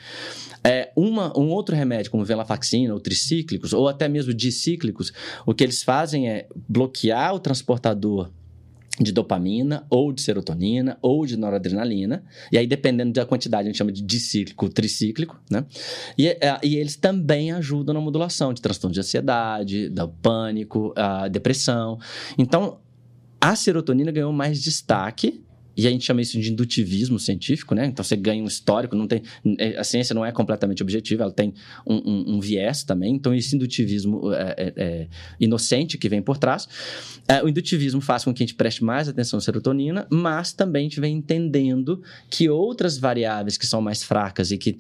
[0.64, 5.12] É, uma, um outro remédio, como venlafaxina, ou tricíclicos, ou até mesmo dicíclicos,
[5.47, 7.66] o que eles fazem é bloquear o transportador
[8.99, 12.25] de dopamina, ou de serotonina, ou de noradrenalina.
[12.51, 15.67] E aí, dependendo da quantidade, a gente chama de dicíclico, tricíclico, né?
[16.17, 21.29] E, é, e eles também ajudam na modulação de transtorno de ansiedade, do pânico, a
[21.29, 21.99] depressão.
[22.39, 22.79] Então,
[23.41, 25.45] a serotonina ganhou mais destaque
[25.77, 27.87] e a gente chama isso de indutivismo científico, né?
[27.87, 29.22] Então você ganha um histórico, não tem.
[29.59, 31.53] É, a ciência não é completamente objetiva, ela tem
[31.87, 33.14] um, um, um viés também.
[33.14, 35.09] Então, esse indutivismo é, é, é
[35.39, 36.68] inocente que vem por trás.
[37.29, 40.87] É, o indutivismo faz com que a gente preste mais atenção à serotonina, mas também
[40.87, 44.77] a gente vem entendendo que outras variáveis que são mais fracas e que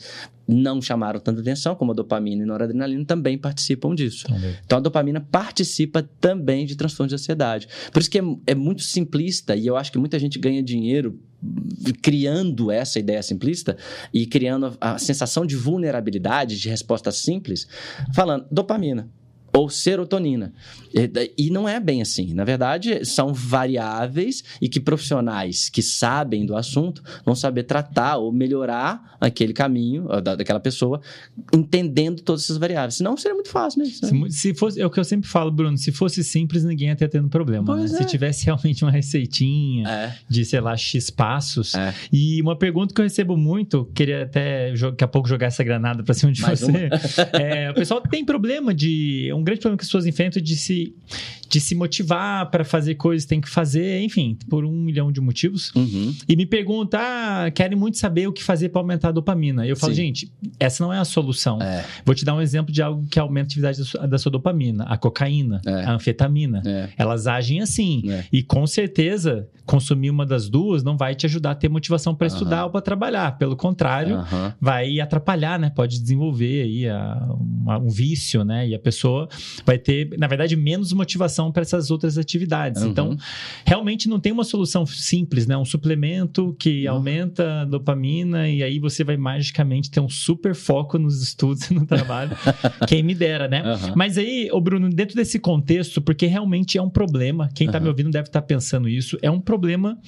[0.46, 4.26] não chamaram tanta atenção, como a dopamina e noradrenalina, também participam disso.
[4.26, 4.54] Também.
[4.64, 7.68] Então, a dopamina participa também de transtorno de ansiedade.
[7.92, 11.18] Por isso que é, é, muito simplista, e eu acho que muita gente ganha dinheiro
[12.02, 13.76] criando essa ideia simplista
[14.12, 17.66] e criando a, a sensação de vulnerabilidade, de resposta simples,
[18.12, 19.08] falando dopamina
[19.56, 20.52] ou serotonina.
[21.36, 22.34] E, não é bem assim.
[22.34, 28.32] Na verdade, são variáveis e que profissionais que sabem do assunto vão saber tratar ou
[28.32, 31.00] melhorar aquele caminho daquela pessoa,
[31.54, 32.96] entendendo todas essas variáveis.
[32.96, 33.86] Senão seria muito fácil, né?
[33.86, 36.96] Se, se fosse, é o que eu sempre falo, Bruno, se fosse simples, ninguém ia
[36.96, 37.76] ter tendo problema.
[37.76, 37.84] Né?
[37.84, 37.88] É.
[37.88, 40.14] Se tivesse realmente uma receitinha é.
[40.28, 41.74] de, sei lá, X passos.
[41.74, 41.94] É.
[42.12, 46.02] E uma pergunta que eu recebo muito, queria até daqui a pouco jogar essa granada
[46.02, 46.88] para cima de Mais você.
[47.32, 49.30] é, o pessoal tem problema de.
[49.34, 50.94] Um grande problema que as pessoas enfrentam de se,
[51.48, 55.72] de se motivar para fazer coisas, tem que fazer, enfim, por um milhão de motivos.
[55.74, 56.14] Uhum.
[56.28, 59.66] E me pergunta, ah, querem muito saber o que fazer para aumentar a dopamina.
[59.66, 60.02] Eu falo, Sim.
[60.06, 61.62] gente, essa não é a solução.
[61.62, 61.84] É.
[62.04, 64.32] Vou te dar um exemplo de algo que aumenta a atividade da sua, da sua
[64.32, 65.84] dopamina: a cocaína, é.
[65.84, 66.62] a anfetamina.
[66.66, 66.90] É.
[66.96, 68.02] Elas agem assim.
[68.10, 68.24] É.
[68.32, 72.26] E com certeza, consumir uma das duas não vai te ajudar a ter motivação para
[72.26, 72.32] uhum.
[72.32, 73.38] estudar ou para trabalhar.
[73.38, 74.52] Pelo contrário, uhum.
[74.60, 75.70] vai atrapalhar, né?
[75.70, 78.68] Pode desenvolver aí a, uma, um vício, né?
[78.68, 79.28] E a pessoa
[79.64, 82.82] vai ter, na verdade, menos motivação para essas outras atividades.
[82.82, 82.90] Uhum.
[82.90, 83.16] Então,
[83.64, 85.56] realmente não tem uma solução simples, né?
[85.56, 86.94] Um suplemento que uhum.
[86.94, 91.74] aumenta a dopamina e aí você vai magicamente ter um super foco nos estudos e
[91.74, 92.36] no trabalho.
[92.86, 93.62] Quem me dera, né?
[93.62, 93.92] Uhum.
[93.94, 97.88] Mas aí, ô Bruno, dentro desse contexto, porque realmente é um problema, quem está me
[97.88, 99.98] ouvindo deve estar tá pensando isso, é um problema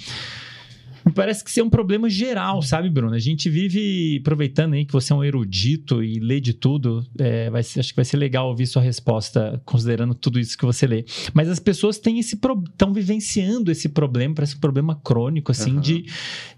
[1.09, 3.15] me parece que isso é um problema geral, sabe, Bruno?
[3.15, 7.05] A gente vive aproveitando aí que você é um erudito e lê de tudo.
[7.19, 10.87] É, vai acho que vai ser legal ouvir sua resposta, considerando tudo isso que você
[10.87, 11.05] lê.
[11.33, 12.39] Mas as pessoas têm esse
[12.71, 15.81] estão vivenciando esse problema, parece um problema crônico, assim, uhum.
[15.81, 16.05] de,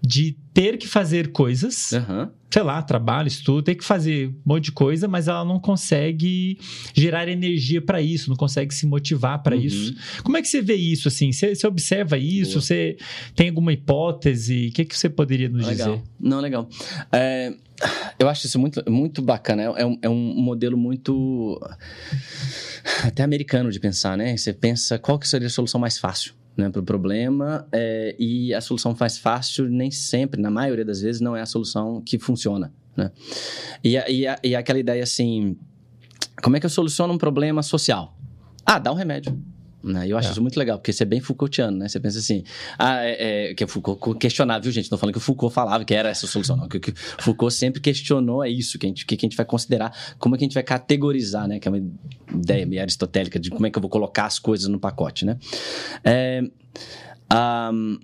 [0.01, 1.91] de ter que fazer coisas.
[1.91, 5.57] Uhum sei lá, trabalho, estudo, tem que fazer um monte de coisa, mas ela não
[5.57, 6.59] consegue
[6.93, 9.61] gerar energia para isso, não consegue se motivar para uhum.
[9.61, 9.95] isso.
[10.21, 11.31] Como é que você vê isso assim?
[11.31, 12.53] Você, você observa isso?
[12.53, 12.61] Boa.
[12.61, 12.97] Você
[13.35, 14.67] tem alguma hipótese?
[14.67, 15.95] O que, que você poderia nos legal.
[15.95, 16.03] dizer?
[16.19, 16.67] Não, legal.
[17.09, 17.53] É,
[18.19, 19.63] eu acho isso muito, muito bacana.
[19.63, 21.57] É, é, um, é um modelo muito
[23.01, 24.35] até americano de pensar, né?
[24.35, 28.53] Você pensa qual que seria a solução mais fácil né, para o problema é, e
[28.53, 32.17] a solução mais fácil nem sempre, na maioria das vezes, não é a solução que
[32.19, 32.73] funciona.
[32.95, 33.11] Né?
[33.83, 35.57] E, e, e aquela ideia assim,
[36.41, 38.17] como é que eu soluciono um problema social?
[38.65, 39.37] Ah, dá um remédio.
[39.83, 40.07] Né?
[40.07, 40.31] Eu acho É.
[40.31, 41.87] isso muito legal, porque isso é bem Foucaultiano, né?
[41.87, 42.43] Você pensa assim,
[42.77, 44.91] ah, é, é, que é Foucault questionável, viu, gente?
[44.91, 46.67] Não falando que o Foucault falava que era essa solução, não.
[46.67, 49.45] Que, que Foucault sempre questionou é isso, que a, gente, que que a gente vai
[49.45, 51.59] considerar, como é que a gente vai categorizar, né?
[51.59, 51.81] Que é uma
[52.33, 55.37] ideia meio aristotélica de como é que eu vou colocar as coisas no pacote, né?
[56.03, 56.41] É,
[57.29, 57.97] ahm,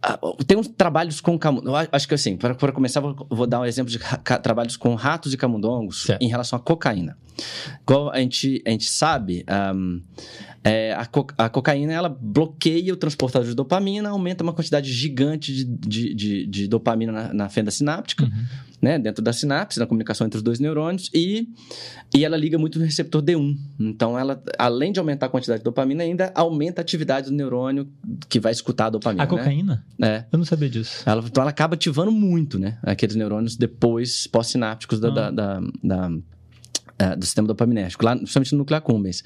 [0.00, 1.88] ah, tem uns trabalhos com camundongos.
[1.90, 3.98] Acho que assim, para, começar, vou, vou dar um exemplo de
[4.42, 6.22] trabalhos com ratos e camundongos Certo.
[6.22, 7.18] em relação à cocaína.
[8.12, 10.00] A gente, a gente sabe, ahm,
[10.64, 15.52] é, a, co- a cocaína ela bloqueia o transportador de dopamina, aumenta uma quantidade gigante
[15.52, 18.30] de, de, de- de dopamina na, na fenda sináptica, Uhum.
[18.82, 21.48] né, dentro da sinapse, na comunicação entre os dois neurônios, e,
[22.14, 23.56] e ela liga muito no receptor D1.
[23.78, 27.88] Então, ela, além de aumentar a quantidade de dopamina, ainda aumenta a atividade do neurônio
[28.28, 29.22] que vai escutar a dopamina.
[29.22, 29.30] A né?
[29.30, 29.84] cocaína?
[30.02, 30.24] É.
[30.30, 31.02] Eu não sabia disso.
[31.06, 32.78] Ela, então ela acaba ativando muito, né?
[32.82, 35.10] Aqueles neurônios depois pós-sinápticos da, Ah.
[35.12, 36.10] da- da- da-
[36.98, 39.22] é, do sistema dopaminérgico, lá, principalmente no núcleo accumbens.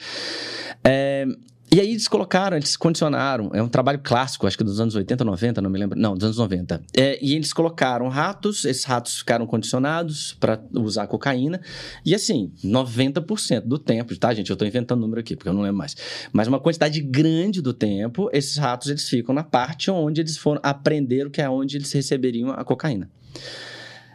[0.84, 1.26] É,
[1.74, 5.24] e aí eles colocaram, eles condicionaram, é um trabalho clássico, acho que dos anos 80,
[5.24, 6.82] 90, não me lembro, não, dos anos 90.
[6.94, 11.62] É, e eles colocaram ratos, esses ratos ficaram condicionados para usar cocaína,
[12.04, 14.50] e assim, 90% do tempo, tá, gente?
[14.50, 15.96] Eu tô inventando número aqui, porque eu não lembro mais.
[16.30, 20.60] Mas uma quantidade grande do tempo, esses ratos eles ficam na parte onde eles foram
[20.62, 23.10] aprender o que é onde eles receberiam a cocaína.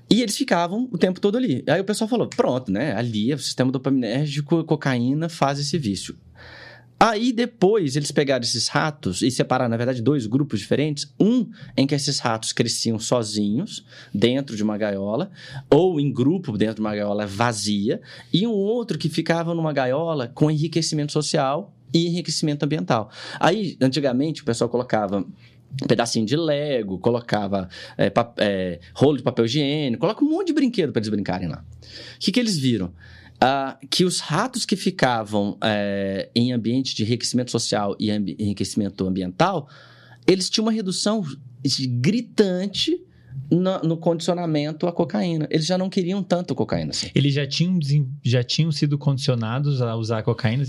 [0.09, 1.63] E eles ficavam o tempo todo ali.
[1.67, 2.93] Aí o pessoal falou: pronto, né?
[2.95, 6.15] Ali, o sistema dopaminérgico, cocaína faz esse vício.
[6.99, 11.13] Aí depois eles pegaram esses ratos e separaram, na verdade, dois grupos diferentes.
[11.19, 15.29] Um em que esses ratos cresciam sozinhos, dentro de uma gaiola,
[15.69, 18.01] ou em grupo, dentro de uma gaiola vazia,
[18.33, 23.11] e um outro que ficava numa gaiola com enriquecimento social e enriquecimento ambiental.
[23.39, 25.23] Aí, antigamente, o pessoal colocava
[25.87, 30.91] pedacinho de Lego, colocava é, é, rolo de papel higiênico, coloca um monte de brinquedo
[30.91, 31.63] para eles brincarem lá.
[32.15, 32.91] O que, que eles viram?
[33.39, 39.05] Ah, que os ratos que ficavam é, em ambiente de enriquecimento social e ambi- enriquecimento
[39.05, 39.69] ambiental,
[40.25, 41.23] eles tinham uma redução
[41.99, 42.99] gritante
[43.49, 45.47] no, no condicionamento à cocaína.
[45.49, 47.09] Eles já não queriam tanto cocaína assim.
[47.13, 47.79] Eles já tinham,
[48.23, 50.63] já tinham sido condicionados a usar cocaína.
[50.63, 50.67] E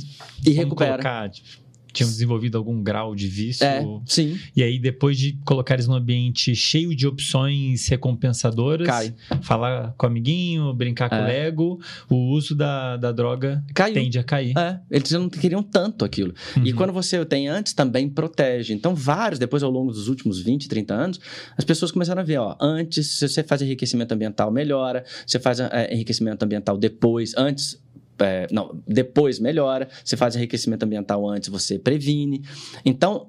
[0.51, 0.90] Vamos recupera.
[0.92, 1.49] colocar, tipo,
[1.93, 3.64] tinham desenvolvido algum grau de vício.
[3.64, 9.14] É, sim, E aí, depois de colocar eles num ambiente cheio de opções recompensadoras, cai.
[9.43, 11.26] falar com o amiguinho, brincar com o É.
[11.26, 13.95] Lego, o uso da, da droga Caiu.
[13.95, 14.57] tende a cair.
[14.57, 16.34] É, eles não queriam tanto aquilo.
[16.57, 16.76] E Uhum.
[16.76, 18.72] quando você tem antes, também protege.
[18.74, 21.20] Então, vários, depois ao longo dos últimos 20, 30 anos,
[21.57, 25.05] as pessoas começaram a ver, ó, antes, se você faz enriquecimento ambiental, melhora.
[25.26, 27.78] Você faz é, enriquecimento ambiental depois, antes.
[28.21, 29.89] É, não, depois melhora.
[30.05, 32.43] Você faz enriquecimento ambiental antes, você previne.
[32.85, 33.29] Então,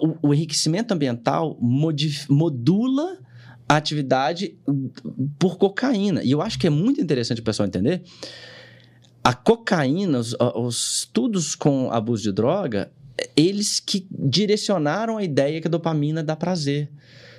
[0.00, 1.58] o, o enriquecimento ambiental
[2.28, 3.18] modula
[3.68, 4.56] a atividade
[5.38, 6.22] por cocaína.
[6.22, 8.02] E eu acho que é muito interessante o pessoal entender
[9.24, 12.90] a cocaína, os, os estudos com abuso de droga,
[13.36, 16.90] eles que direcionaram a ideia que a dopamina dá prazer.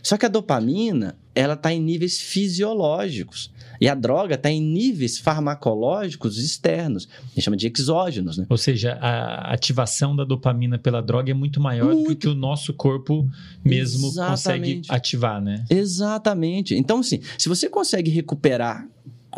[0.01, 3.51] Só que a dopamina, ela está em níveis fisiológicos.
[3.83, 7.05] E a droga está em níveis farmacológicos externos.
[7.21, 8.45] A gente chama de exógenos, né?
[8.49, 12.35] Ou seja, a ativação da dopamina pela droga é muito maior do que o Muito.
[12.35, 13.29] nosso corpo
[13.63, 14.31] mesmo consegue
[14.71, 14.91] Exatamente.
[14.93, 15.65] ativar, né?
[15.69, 16.75] Exatamente.
[16.75, 18.87] Então, assim, se você consegue recuperar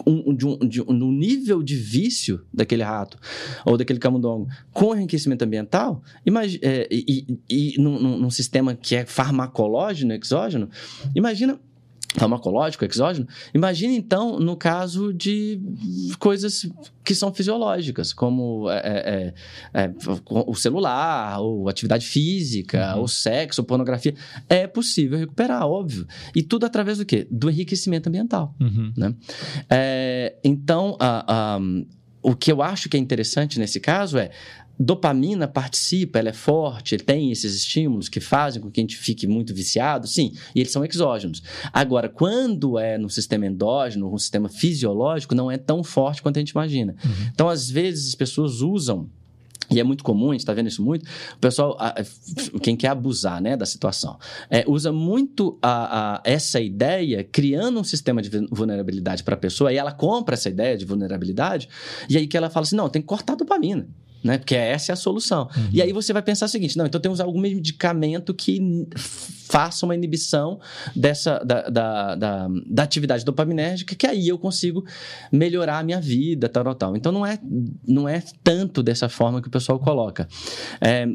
[0.06, 3.18] um, de um, de um- no nível de vício daquele rato
[3.66, 8.94] ou daquele camundongo com enriquecimento ambiental, imagi- é, e, e, e num- num sistema que
[8.96, 10.70] é farmacológico, exógeno,
[11.16, 11.58] imagina
[12.18, 15.60] farmacológico, exógeno, imagina então no caso de
[16.20, 16.68] coisas
[17.04, 19.34] que são fisiológicas, como é, é,
[19.74, 19.94] é, é,
[20.48, 23.02] o celular, ou atividade física, Uhum.
[23.02, 24.16] ou sexo, ou pornografia,
[24.50, 26.08] é possível recuperar, óbvio.
[26.36, 27.28] E tudo através do quê?
[27.30, 28.56] Do enriquecimento ambiental.
[28.60, 28.92] Uhum.
[29.70, 31.60] É, então, a- a-
[32.24, 34.32] o que eu acho que é interessante nesse caso é
[34.80, 39.26] dopamina participa, ela é forte, tem esses estímulos que fazem com que a gente fique
[39.28, 41.42] muito viciado, sim, e eles são exógenos.
[41.72, 46.40] Agora, quando é no sistema endógeno, no sistema fisiológico, não é tão forte quanto a
[46.40, 46.96] gente imagina.
[47.04, 47.12] Uhum.
[47.34, 49.10] Então, às vezes, as pessoas usam
[49.72, 51.04] e é muito comum, a gente está vendo isso muito.
[51.36, 51.76] O pessoal,
[52.62, 57.84] quem quer abusar né, da situação, é, usa muito a- a- essa ideia, criando um
[57.84, 61.68] sistema de vu- vulnerabilidade para a pessoa, e ela compra essa ideia de vulnerabilidade,
[62.08, 63.88] e aí que ela fala assim: não, tem que cortar a dopamina.
[64.26, 64.40] Né?
[64.40, 65.48] Porque essa é a solução.
[65.56, 65.70] Uhum.
[65.72, 68.60] E aí você vai pensar o seguinte: não, então tem que usar algum medicamento que
[68.98, 70.60] faça uma inibição
[70.96, 74.84] dessa da, da, da, da atividade dopaminérgica, que aí eu consigo
[75.32, 76.98] melhorar a minha vida, tal, tal, tal.
[76.98, 77.38] Então não é,
[77.88, 80.28] não é tanto dessa forma que o pessoal coloca.
[80.82, 81.08] É,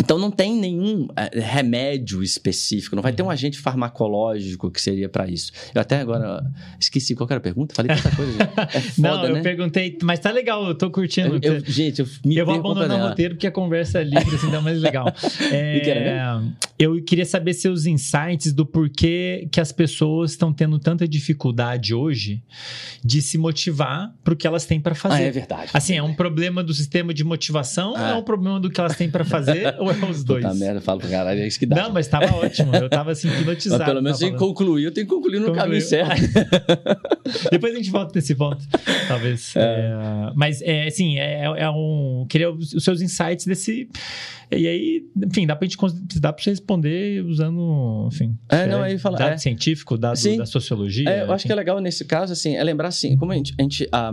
[0.00, 5.08] Então não tem nenhum é, remédio específico, não vai ter um agente farmacológico que seria
[5.08, 5.52] para isso.
[5.74, 6.42] Eu até agora
[6.80, 8.38] esqueci qual era a pergunta, falei tanta coisa.
[8.74, 9.42] É foda, não, eu né?
[9.42, 11.38] perguntei, mas tá legal, eu tô curtindo.
[11.42, 14.34] Eu, eu, gente, eu me Eu vou abandonar o roteiro porque a conversa é livre,
[14.34, 15.06] assim, dá mais legal.
[15.50, 16.40] É,
[16.78, 22.42] eu queria saber seus insights do porquê que as pessoas estão tendo tanta dificuldade hoje
[23.04, 25.22] de se motivar pro que elas têm para Ah, fazer.
[25.24, 25.70] é verdade.
[25.72, 28.10] Assim, é um problema do sistema de motivação ou Ah.
[28.10, 30.44] é um problema do que elas têm para fazer ou é os dois?
[30.44, 31.76] Puta merda, eu falo pro caralho, é isso que dá.
[31.84, 32.74] Não, mas tava ótimo.
[32.74, 33.78] Eu tava assim, hipnotizado.
[33.82, 35.62] Mas pelo menos tem que concluir, eu tenho que concluir no Concluiu.
[35.64, 36.22] caminho certo.
[37.50, 38.64] Depois a gente volta nesse ponto,
[39.06, 39.54] talvez.
[39.56, 39.92] É,
[40.34, 42.26] mas, é, assim, é, é um...
[42.28, 43.88] Queria os os seus insights desse...
[44.50, 45.76] E aí, enfim, dá pra gente...
[46.20, 48.34] Dá pra você responder usando, enfim...
[48.48, 49.36] É, não, aí fala- Dado é.
[49.38, 50.38] científico, dado Sim.
[50.38, 51.08] da sociologia.
[51.08, 53.54] É, eu acho que é legal nesse caso, assim, é lembrar assim, como a gente,
[53.58, 54.12] a gente, ah,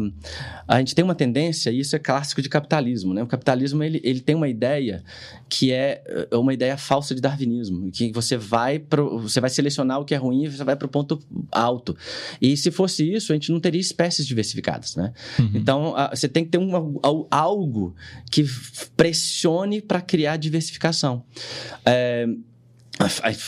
[0.67, 3.23] a gente tem uma tendência, e isso é clássico de capitalismo, né?
[3.23, 5.03] O capitalismo, ele, ele tem uma ideia
[5.47, 9.99] que é é uma ideia falsa de darwinismo, que você vai pro, você vai selecionar
[9.99, 11.20] o que é ruim e você vai para o ponto
[11.51, 11.95] alto.
[12.41, 15.13] E se fosse isso, a gente não teria espécies diversificadas, né?
[15.39, 15.51] Uhum.
[15.55, 16.59] Então, ah, você tem que ter
[17.03, 17.95] al- algo
[18.32, 18.43] que
[18.95, 21.24] pressione para criar diversificação.
[21.86, 22.55] É, a- a-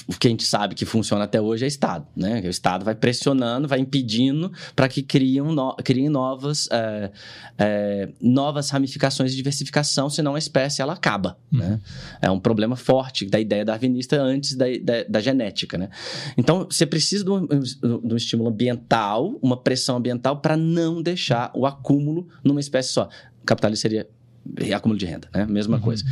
[0.07, 2.41] o que a gente sabe que funciona até hoje é Estado, né?
[2.43, 7.11] O Estado vai pressionando, vai impedindo para que criem, no, criem novas, é,
[7.57, 11.59] é, novas ramificações de diversificação, senão a espécie ela acaba, Uhum.
[11.59, 11.79] né?
[12.21, 15.89] É um problema forte da ideia darwinista antes da, da, da genética, né?
[16.37, 21.51] Então, você precisa de um, de um estímulo ambiental, uma pressão ambiental para não deixar
[21.55, 23.09] o acúmulo numa espécie só.
[23.41, 24.09] O capitalismo seria
[24.73, 25.45] acúmulo de renda, né?
[25.45, 25.83] Mesma Uhum.
[25.83, 26.03] coisa.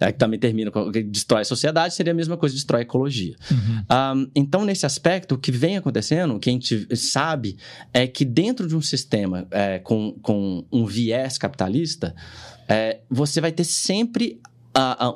[0.00, 2.82] É, que também termina com que destrói a sociedade, seria a mesma coisa, destrói a
[2.82, 3.34] ecologia.
[3.50, 4.18] Uhum.
[4.22, 7.56] Um, então, nesse aspecto, o que vem acontecendo, o que a gente sabe,
[7.92, 12.14] é que dentro de um sistema é, com, com um viés capitalista,
[12.68, 14.40] é, você vai ter sempre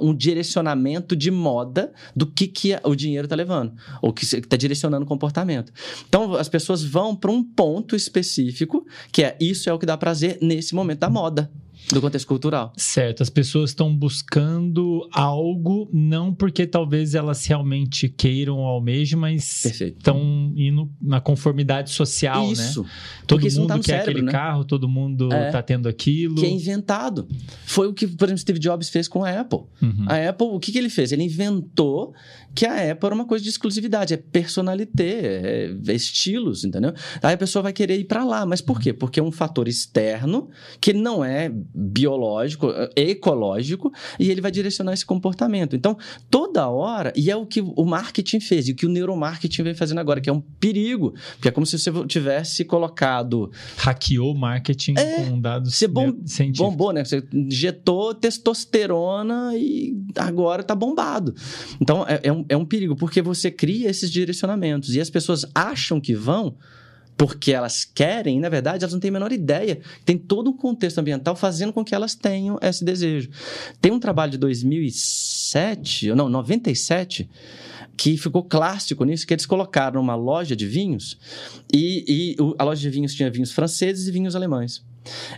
[0.01, 5.05] um direcionamento de moda do que, que o dinheiro está levando, ou que está direcionando
[5.05, 5.73] o comportamento.
[6.09, 9.97] Então, as pessoas vão para um ponto específico, que é isso é o que dá
[9.97, 11.51] prazer nesse momento da moda,
[11.93, 12.73] do contexto cultural.
[12.77, 19.65] Certo, as pessoas estão buscando algo, não porque talvez elas realmente queiram ou almejem, mas
[19.65, 22.53] estão indo na conformidade social, né?
[22.53, 22.85] isso.
[23.27, 24.33] Todo Porque isso não mundo tá quer cérebro, aquele né?
[24.33, 25.51] carro, todo mundo É.
[25.51, 26.37] tá tendo aquilo.
[26.37, 27.29] Que é inventado.
[27.67, 29.61] Foi o que, por exemplo, Steve Jobs fez com a Apple.
[29.83, 30.05] Uhum.
[30.07, 31.13] A Apple, o que, que ele fez?
[31.13, 32.15] Ele inventou
[32.55, 36.93] que a Apple era uma coisa de exclusividade, é personalité, é estilos, entendeu?
[37.23, 38.93] Aí a pessoa vai querer ir para lá, mas por quê?
[38.93, 40.49] Porque é um fator externo
[40.81, 45.77] que não é biológico, é ecológico, e ele vai direcionar esse comportamento.
[45.77, 45.97] Então,
[46.29, 49.75] toda hora, e é o que o marketing fez, e o que o neuromarketing vem
[49.75, 54.39] fazendo agora, que é um perigo, porque é como se você tivesse colocado Hackeou o
[54.39, 56.59] marketing com dados você bom- científicos.
[56.59, 57.05] bombou, né?
[57.05, 61.35] Você injetou testosterona e agora tá bombado.
[61.81, 65.47] Então, é, é um, é um perigo, porque você cria esses direcionamentos e as pessoas
[65.55, 66.57] acham que vão
[67.19, 69.81] porque elas querem, na verdade, elas não têm a menor ideia.
[70.05, 73.29] Tem todo um contexto ambiental fazendo com que elas tenham esse desejo.
[73.81, 77.29] Tem um trabalho de 2007, ou não, 97,
[77.97, 81.19] que ficou clássico nisso, que eles colocaram uma loja de vinhos
[81.75, 84.87] e, e a loja de vinhos tinha vinhos franceses e vinhos alemães.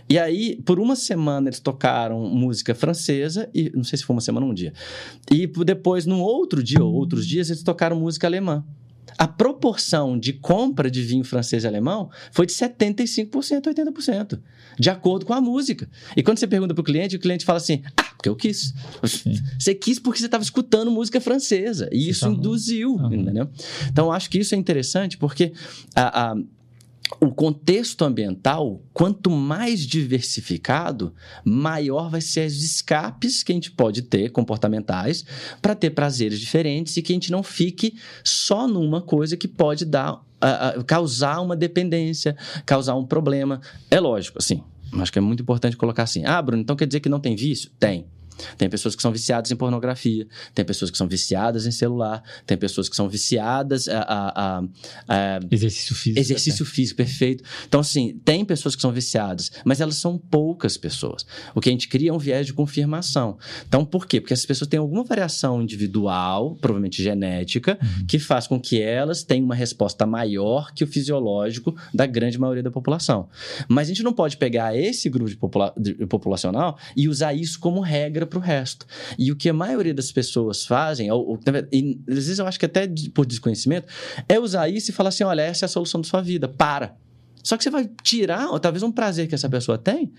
[0.07, 4.21] E aí, por uma semana, eles tocaram música francesa, e não sei se foi uma
[4.21, 4.71] semana ou um dia.
[5.31, 8.63] E depois, num outro dia ou outros dias, eles tocaram música alemã.
[9.17, 14.39] A proporção de compra de vinho francês e alemão foi de 75% a 80%,
[14.79, 15.89] de acordo com a música.
[16.15, 18.73] E quando você pergunta para o cliente, o cliente fala assim: Ah, porque eu quis.
[19.59, 21.89] Você quis porque você estava escutando música francesa.
[21.91, 23.49] E isso tava- induziu, entendeu?
[23.89, 25.53] Então, acho que isso é interessante porque
[25.95, 26.35] a- a,
[27.19, 34.03] o contexto ambiental, quanto mais diversificado, maior vai ser os escapes que a gente pode
[34.03, 35.25] ter comportamentais
[35.61, 39.85] para ter prazeres diferentes e que a gente não fique só numa coisa que pode
[39.85, 42.35] dar ah, ah, causar uma dependência,
[42.65, 43.61] causar um problema.
[43.89, 44.63] É lógico, assim.
[44.93, 46.25] Acho que é muito importante colocar assim.
[46.25, 47.71] Ah, Bruno, então quer dizer que não tem vício?
[47.79, 48.07] Tem.
[48.57, 52.57] Tem pessoas que são viciadas em pornografia, tem pessoas que são viciadas em celular, tem
[52.57, 54.63] pessoas que são viciadas a, a- a-
[55.07, 56.19] a Exercício físico.
[56.19, 57.43] Exercício físico, perfeito.
[57.67, 61.25] Então, assim, tem pessoas que são viciadas, mas elas são poucas pessoas.
[61.55, 63.37] O que a gente cria é um viés de confirmação.
[63.67, 64.19] Então, por quê?
[64.21, 67.77] Porque essas pessoas têm alguma variação individual, provavelmente genética,
[68.07, 72.63] que faz com que elas tenham uma resposta maior que o fisiológico da grande maioria
[72.63, 73.29] da população.
[73.67, 77.59] Mas a gente não pode pegar esse grupo de popula- de- populacional e usar isso
[77.59, 78.85] como regra para o resto.
[79.19, 81.39] E o que a maioria das pessoas fazem, ou, ou,
[81.71, 83.87] e, às vezes eu acho que até por desconhecimento,
[84.27, 86.95] é usar isso e falar assim: olha, essa é a solução da sua vida, para.
[87.43, 90.11] Só que você vai tirar, talvez, um prazer que essa pessoa tem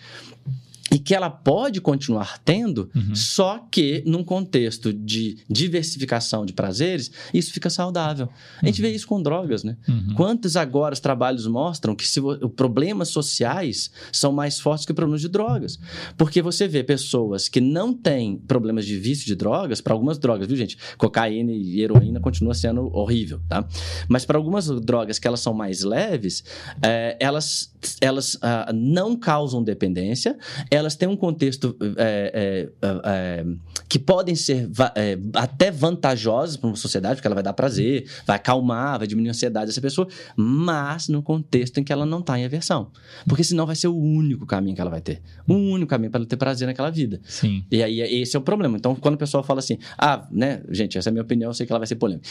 [0.91, 3.15] e que ela pode continuar tendo, Uhum.
[3.15, 8.29] só que num contexto de diversificação de prazeres, isso fica saudável.
[8.61, 9.77] A gente vê isso com drogas, né?
[9.89, 10.15] Uhum.
[10.15, 12.21] Quantos agora os trabalhos mostram que se
[12.57, 15.79] problemas sociais são mais fortes que problemas de drogas?
[16.17, 20.47] Porque você vê pessoas que não têm problemas de vício de drogas, para algumas drogas,
[20.47, 20.77] viu, gente?
[20.99, 23.67] Cocaína e heroína continua sendo horrível, tá?
[24.09, 26.45] Mas para algumas drogas que elas são mais leves,
[26.83, 30.37] é, elas, elas ah, não causam dependência,
[30.75, 33.45] elas têm um contexto é, é,
[33.89, 34.71] que podem ser
[35.35, 39.33] até vantajosos para uma sociedade, porque ela vai dar prazer, vai acalmar, vai diminuir a
[39.33, 42.91] ansiedade dessa pessoa, mas no contexto em que ela não está em aversão.
[43.29, 45.21] Porque senão vai ser o único caminho que ela vai ter.
[45.47, 47.21] O único caminho para ela ter prazer naquela vida.
[47.25, 47.65] Sim.
[47.71, 48.79] E aí, esse é o problema.
[48.79, 51.55] Então, quando o pessoal fala assim, ah, né, gente, essa é a minha opinião, eu
[51.55, 52.27] sei que ela vai ser polêmica.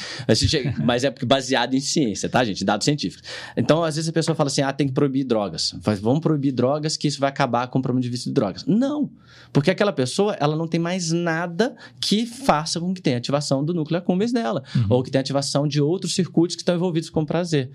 [0.84, 2.66] Mas, é porque baseado em ciência, tá, gente?
[2.66, 3.30] Dados científicos.
[3.56, 5.76] Então, às vezes a pessoa fala assim, ah, tem que proibir drogas.
[6.02, 8.65] Vamos proibir drogas que isso vai acabar com o problema de vício de drogas.
[8.65, 9.09] Não.
[9.53, 13.73] Porque aquela pessoa, ela não tem mais nada que faça com que tenha ativação do
[13.73, 14.63] núcleo accumbens dela.
[14.75, 14.86] Uhum.
[14.89, 17.69] Ou que tenha ativação de outros circuitos que estão envolvidos com prazer.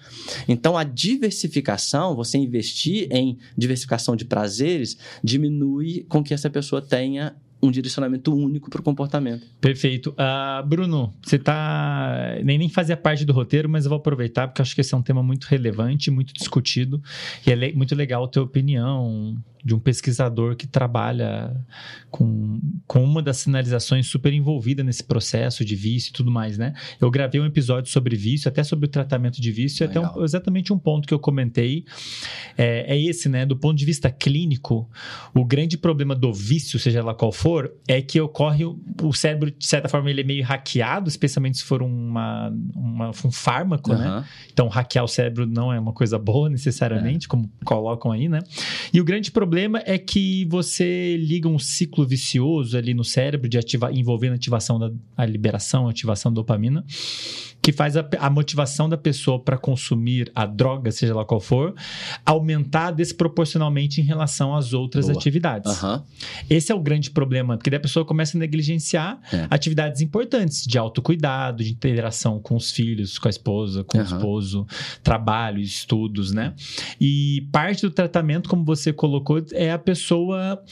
[0.49, 7.35] Então, a diversificação, você investir em diversificação de prazeres, diminui com que essa pessoa tenha
[7.63, 9.47] um direcionamento único para o comportamento.
[9.61, 10.15] Perfeito.
[10.19, 12.37] Ah, Bruno, você tá.
[12.45, 14.97] Nem, nem fazia parte do roteiro, mas eu vou aproveitar porque acho que esse é
[14.97, 17.03] um tema muito relevante, muito discutido.
[17.47, 21.57] E é le- muito legal a tua opinião de um pesquisador que trabalha
[22.09, 26.73] com, com uma das sinalizações super envolvida nesse processo de vício e tudo mais, né?
[27.01, 30.05] Eu gravei um episódio sobre vício, até sobre o tratamento de vício, e até um-
[30.05, 30.23] Legal.
[30.25, 31.85] exatamente um ponto que eu comentei
[32.57, 33.45] é, é esse, né?
[33.45, 34.89] Do ponto de vista clínico,
[35.35, 37.46] o grande problema do vício, seja lá qual for,
[37.87, 41.65] é que ocorre o, o cérebro, de certa forma, ele é meio hackeado, especialmente se
[41.65, 44.07] for uma, uma- um fármaco, né?
[44.07, 44.25] Aham.
[44.53, 48.41] Então, hackear o cérebro não é uma coisa boa necessariamente, como colocam aí, né?
[48.93, 53.59] E o grande problema é que você liga um ciclo vicioso ali no cérebro de
[53.59, 56.85] ativar, envolvendo a ativação da a liberação, a ativação da dopamina,
[57.67, 61.75] que faz a, a motivação da pessoa para consumir a droga, seja lá qual for,
[62.25, 65.19] aumentar desproporcionalmente em relação às outras Boa.
[65.19, 65.73] atividades.
[65.73, 66.05] Aham.
[66.49, 69.49] Esse é o grande problema, porque daí a pessoa começa a negligenciar É.
[69.51, 74.15] atividades importantes de autocuidado, de interação com os filhos, com a esposa, com o Aham.
[74.17, 74.65] esposo,
[75.03, 76.55] trabalho, estudos, né?
[77.01, 80.63] E parte do tratamento, como você colocou, é a pessoa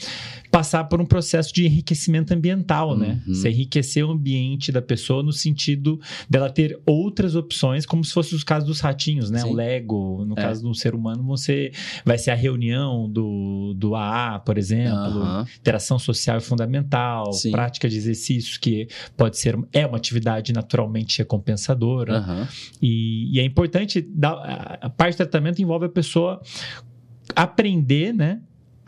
[0.49, 3.21] passar por um processo de enriquecimento ambiental, né?
[3.27, 3.33] Uhum.
[3.33, 8.35] Você enriquecer o ambiente da pessoa no sentido dela ter outras opções, como se fosse
[8.35, 9.39] os casos dos ratinhos, né?
[9.39, 9.49] Sim.
[9.49, 10.41] O Lego, no É.
[10.41, 11.71] caso do ser humano, você
[12.05, 15.45] vai ser a reunião do, do AA, por exemplo, Aham.
[15.59, 17.51] interação social é fundamental, Sim.
[17.51, 22.47] prática de exercício que pode ser é uma atividade naturalmente recompensadora Aham.
[22.81, 24.33] e, e é importante dar,
[24.81, 26.41] a parte do tratamento envolve a pessoa
[27.35, 28.41] aprender, né,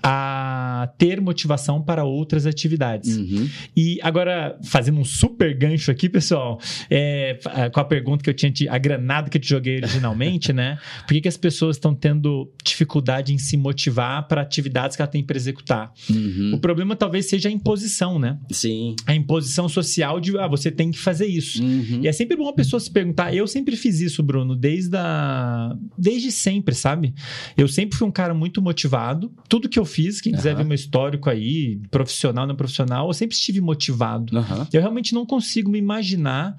[0.03, 3.17] a ter motivação para outras atividades.
[3.17, 3.49] Uhum.
[3.75, 8.33] E agora, fazendo um super gancho aqui, pessoal, é, fa- com a pergunta que eu
[8.33, 10.77] tinha, te, a granada que eu te joguei originalmente, né?
[11.07, 15.09] Por que, que as pessoas estão tendo dificuldade em se motivar para atividades que ela
[15.09, 15.91] tem para executar?
[16.09, 16.51] Uhum.
[16.55, 18.37] O problema talvez seja a imposição, né?
[18.51, 18.95] Sim.
[19.05, 21.63] A imposição social de, ah, você tem que fazer isso.
[21.63, 22.01] Uhum.
[22.03, 23.33] E é sempre bom a pessoa se perguntar.
[23.33, 25.75] Eu sempre fiz isso, Bruno, desde a...
[25.97, 27.13] desde sempre, sabe?
[27.57, 29.31] Eu sempre fui um cara muito motivado.
[29.49, 30.59] Tudo que eu fiz, quem quiser Aham.
[30.59, 34.37] ver meu histórico aí, profissional, não profissional, eu sempre estive motivado.
[34.37, 34.67] Aham.
[34.71, 36.55] Eu realmente não consigo me imaginar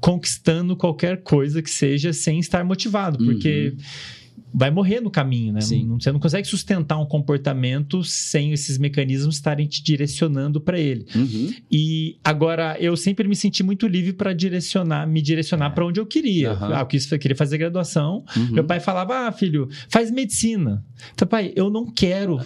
[0.00, 3.76] conquistando qualquer coisa que seja sem estar motivado, porque
[4.54, 5.60] vai morrer no caminho, né?
[5.60, 5.66] Uhum.
[5.66, 5.86] Sim.
[5.86, 11.06] Não- Você não consegue sustentar um comportamento sem esses mecanismos estarem te direcionando para ele.
[11.14, 11.52] Uhum.
[11.70, 15.70] E agora eu sempre me senti muito livre para direcionar, me direcionar É.
[15.70, 16.50] para onde eu queria.
[16.52, 16.74] Aham.
[16.74, 18.24] Ah, eu quis, eu queria fazer graduação.
[18.36, 18.52] Uhum.
[18.52, 20.84] Meu pai falava: "Ah, filho, faz medicina".
[21.14, 22.38] Então, pai, eu não quero.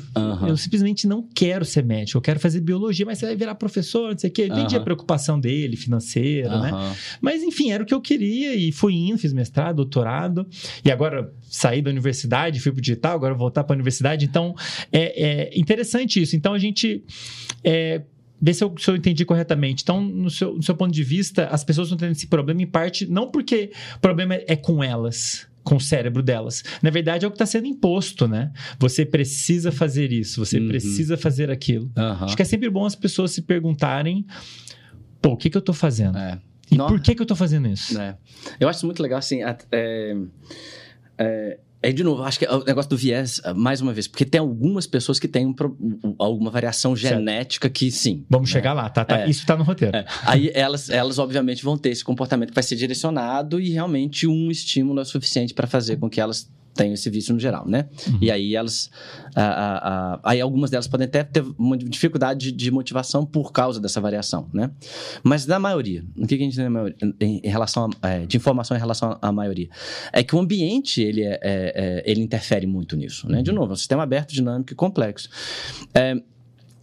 [0.47, 2.17] Eu simplesmente não quero ser médico.
[2.19, 4.47] Eu quero fazer biologia, mas você vai virar professor, não sei o quê.
[4.47, 6.71] Entendi a preocupação dele, financeira, né?
[7.21, 10.47] Mas enfim, era o que eu queria e fui indo, fiz mestrado, doutorado
[10.85, 14.25] e agora saí da universidade, fui pro digital, agora vou voltar para a universidade.
[14.25, 14.55] Então
[14.93, 16.37] é, é interessante isso.
[16.37, 17.03] Então a gente
[17.65, 18.03] é,
[18.39, 19.83] Vê se eu, se eu entendi corretamente.
[19.83, 22.67] Então, no seu, no seu ponto de vista, as pessoas estão tendo esse problema em
[22.67, 26.63] parte, não porque o problema é, é com elas, com o cérebro delas.
[26.83, 28.53] Na verdade, é o que está sendo imposto, né?
[28.79, 30.69] Você precisa fazer isso, você Uhum.
[30.69, 31.91] precisa fazer aquilo.
[31.97, 32.27] Aham.
[32.27, 34.27] Acho que é sempre bom as pessoas se perguntarem:
[35.23, 36.19] pô, o que, que eu tô fazendo?
[36.19, 36.39] É.
[36.71, 37.99] E Não- por que, que eu tô fazendo isso?
[37.99, 38.19] É.
[38.61, 39.43] Eu acho muito legal, assim.
[39.43, 40.15] at- É,
[41.87, 44.07] é, é, de novo, acho que é o negócio do viés, ah, mais uma vez,
[44.09, 47.15] porque tem algumas pessoas que têm um um- alguma variação Certo.
[47.15, 48.25] genética que sim.
[48.29, 48.53] Vamos né?
[48.53, 49.05] chegar lá, tá?
[49.05, 49.21] tá.
[49.21, 49.31] É.
[49.31, 49.97] Isso tá no roteiro.
[49.97, 50.05] É.
[50.25, 54.51] Aí elas, elas, obviamente, vão ter esse comportamento que vai ser direcionado e realmente um
[54.51, 57.89] estímulo é suficiente para fazer com que elas têm esse vício no geral, né?
[58.07, 58.19] Uhum.
[58.21, 58.89] E aí elas.
[59.35, 59.79] a- a-
[60.15, 64.49] a- aí algumas delas podem até ter uma dificuldade de, motivação por causa dessa variação,
[64.53, 64.71] né?
[65.25, 68.27] Mas na maioria, o que, que a gente tem maioria, em, em relação a, é,
[68.27, 69.69] de informação em relação à maioria?
[70.13, 73.43] É que o ambiente ele, é, é- é- ele interfere muito nisso, né?
[73.43, 75.29] De novo, é um sistema aberto, dinâmico e complexo.
[75.95, 76.15] É,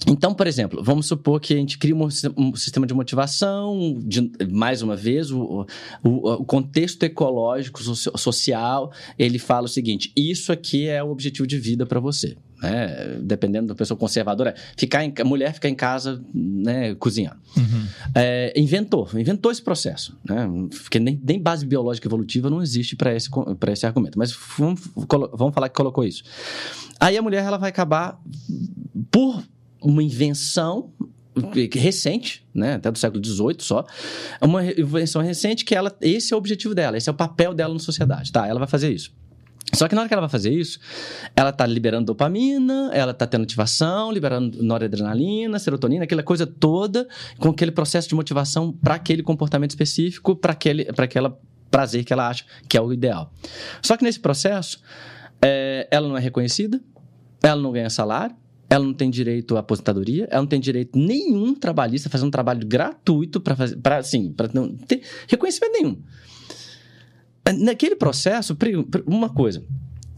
[0.07, 3.97] então, por exemplo, vamos supor que a gente cria um, sis- um sistema de motivação,
[4.03, 5.65] de- mais uma vez, o,
[6.03, 11.47] o- o contexto ecológico, soci- social, ele fala o seguinte: isso aqui é o objetivo
[11.47, 12.35] de vida para você.
[12.61, 13.17] Né?
[13.21, 17.35] Dependendo da pessoa conservadora, ficar em, ca- mulher ficar em casa né, cozinhando.
[17.57, 17.85] Uhum.
[18.15, 20.17] É, inventou, inventou esse processo.
[20.27, 20.47] Né?
[20.81, 23.29] Porque nem, nem base biológica evolutiva não existe para esse,
[23.59, 24.17] pra esse argumento.
[24.17, 24.79] Mas vamos,
[25.33, 26.23] vamos falar que colocou isso.
[27.01, 28.17] Aí a mulher ela vai acabar
[29.11, 29.43] por
[29.83, 30.91] uma invenção
[31.71, 33.85] recente, né, até do século XVIII só,
[34.41, 37.73] uma invenção recente que ela, esse é o objetivo dela, esse é o papel dela
[37.73, 38.47] na sociedade, tá?
[38.47, 39.11] Ela vai fazer isso.
[39.73, 40.79] Só que na hora que ela vai fazer isso,
[41.35, 47.07] ela tá liberando dopamina, ela tá tendo ativação, liberando noradrenalina, serotonina, aquela coisa toda,
[47.39, 51.39] com aquele processo de motivação para aquele comportamento específico, para aquele, para aquela
[51.71, 53.33] prazer que ela acha que é o ideal.
[53.81, 54.79] Só que nesse processo,
[55.41, 56.79] é, ela não é reconhecida,
[57.41, 58.35] ela não ganha salário,
[58.73, 62.31] ela não tem direito à aposentadoria, ela não tem direito nenhum trabalhista a fazer um
[62.31, 66.01] trabalho gratuito para fazer, para assim, para não ter reconhecimento nenhum.
[67.59, 68.57] Naquele processo,
[69.05, 69.63] uma coisa,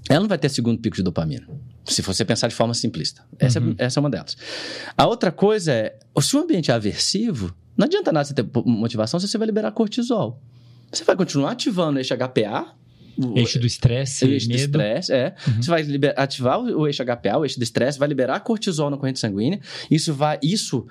[0.07, 1.47] ela não vai ter segundo pico de dopamina.
[1.85, 3.23] Se você pensar de forma simplista.
[3.37, 3.75] Essa, Uhum.
[3.77, 4.37] é, essa é uma delas.
[4.95, 9.19] A outra coisa é, se o ambiente é aversivo, não adianta nada você ter motivação
[9.19, 10.39] se você vai liberar cortisol.
[10.91, 12.73] Você vai continuar ativando eixo HPA,
[13.17, 14.61] o- Eixo do estresse, eixo do medo.
[14.61, 15.35] estresse, é.
[15.47, 15.61] Uhum.
[15.63, 18.89] Você vai liber- ativar o o eixo HPA, o eixo do estresse, vai liberar cortisol
[18.89, 19.59] na corrente sanguínea.
[19.89, 20.37] Isso vai.
[20.43, 20.85] Isso.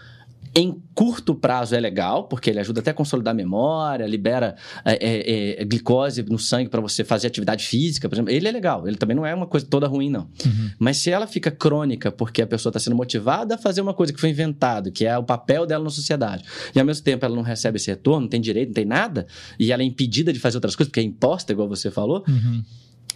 [0.56, 4.92] Em curto prazo é legal, porque ele ajuda até a consolidar a memória, libera é,
[4.92, 8.32] é, é, glicose no sangue para você fazer atividade física, por exemplo.
[8.32, 10.28] Ele é legal, ele também não é uma coisa toda ruim, não.
[10.44, 10.70] Uhum.
[10.78, 14.12] Mas se ela fica crônica porque a pessoa está sendo motivada a fazer uma coisa
[14.12, 16.44] que foi inventado, que é o papel dela na sociedade,
[16.74, 19.26] e ao mesmo tempo ela não recebe esse retorno, não tem direito, não tem nada,
[19.58, 22.62] e ela é impedida de fazer outras coisas, porque é imposta, igual você falou, Uhum.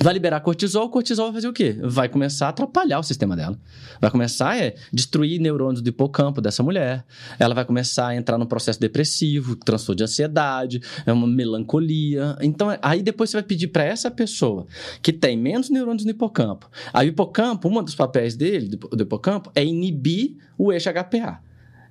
[0.01, 1.77] Vai liberar cortisol, o cortisol vai fazer o quê?
[1.83, 3.59] Vai começar a atrapalhar o sistema dela.
[4.01, 7.05] Vai começar a é, destruir neurônios do hipocampo dessa mulher.
[7.39, 12.37] Ela vai começar a entrar num processo depressivo, transtorno de ansiedade, é uma melancolia.
[12.41, 14.67] Então, é- aí depois você vai pedir para essa pessoa
[15.03, 16.71] que tem menos neurônios no hipocampo.
[16.93, 21.41] Aí o hipocampo, um dos papéis dele, do do hipocampo, é inibir o eixo HPA.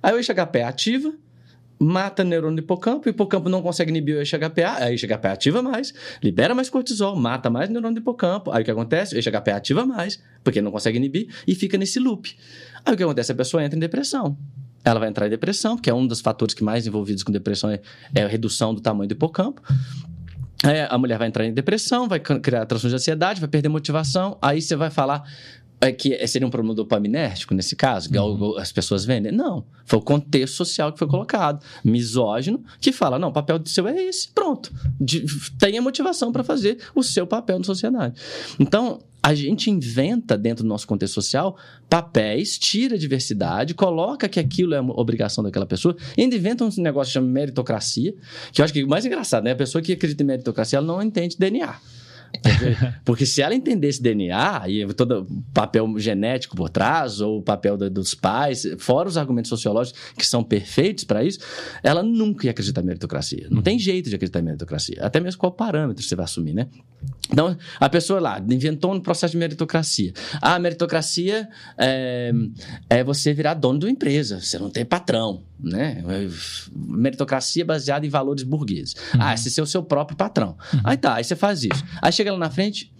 [0.02, 1.12] Aí o eixo HPA ativa,
[1.78, 5.62] mata neurônio do hipocampo, o hipocampo não consegue inibir o HPA, aí o HPA ativa
[5.62, 8.50] mais, libera mais cortisol, mata mais neurônio do hipocampo.
[8.50, 9.16] Aí o que acontece?
[9.16, 12.36] O HPA ativa mais, porque não consegue inibir, e fica nesse loop.
[12.84, 13.32] Aí o que acontece?
[13.32, 14.36] A pessoa entra em depressão.
[14.84, 17.70] Ela vai entrar em depressão, porque é um dos fatores que mais envolvidos com depressão
[17.70, 17.80] é,
[18.14, 19.62] é a redução do tamanho do hipocampo.
[20.64, 24.36] Aí a mulher vai entrar em depressão, vai criar transtorno de ansiedade, vai perder motivação.
[24.42, 25.22] Aí você vai falar
[25.80, 28.58] é que seria um problema dopaminérgico nesse caso, igual Uhum.
[28.58, 29.30] as pessoas vendem?
[29.32, 29.64] Não.
[29.84, 31.64] Foi o contexto social que foi colocado.
[31.84, 34.72] Misógino, que fala: não, o papel do seu é esse, pronto.
[35.00, 35.24] De-
[35.58, 38.20] tenha motivação para fazer o seu papel na sociedade.
[38.58, 41.56] Então, a gente inventa dentro do nosso contexto social
[41.88, 46.64] papéis, tira a diversidade, coloca que aquilo é uma obrigação daquela pessoa, e ainda inventa
[46.64, 48.14] um negócio que chama meritocracia,
[48.52, 49.52] que eu acho que o mais engraçado, né?
[49.52, 51.74] A pessoa que acredita em meritocracia, ela não entende DNA.
[52.42, 57.42] Porque, porque se ela entendesse DNA e todo o papel genético por trás, ou o
[57.42, 61.38] papel da- dos pais, fora os argumentos sociológicos que são perfeitos para isso,
[61.82, 63.46] ela nunca ia acreditar em meritocracia.
[63.50, 64.98] Não tem jeito de acreditar em meritocracia.
[65.00, 66.68] Até mesmo qual parâmetro você vai assumir, né?
[67.30, 70.12] Então, a pessoa lá inventou um processo de meritocracia.
[70.42, 71.48] Ah, a meritocracia
[71.78, 72.32] é,
[72.90, 76.02] é você virar dono de uma empresa, você não tem patrão, né?
[76.74, 78.94] Meritocracia baseada em valores burgueses.
[79.18, 80.56] Ah, esse ser o seu próprio patrão.
[80.84, 81.84] Aí tá, aí você faz isso.
[82.00, 82.92] Aí chega lá na frente,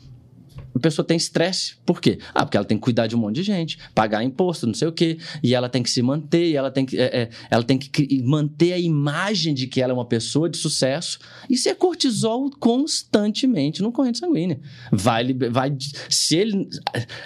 [0.79, 1.77] a pessoa tem estresse.
[1.85, 2.19] Por quê?
[2.35, 4.89] Ah, porque ela tem que cuidar de um monte de gente, pagar imposto, não sei
[4.89, 7.63] o quê, e ela tem que se manter, e ela tem que, é, é, ela
[7.63, 11.19] tem que manter a imagem de que ela é uma pessoa de sucesso.
[11.49, 14.61] Isso é cortisol constantemente no corrente sanguínea.
[14.91, 15.77] Vai, vai,
[16.09, 16.69] se ele,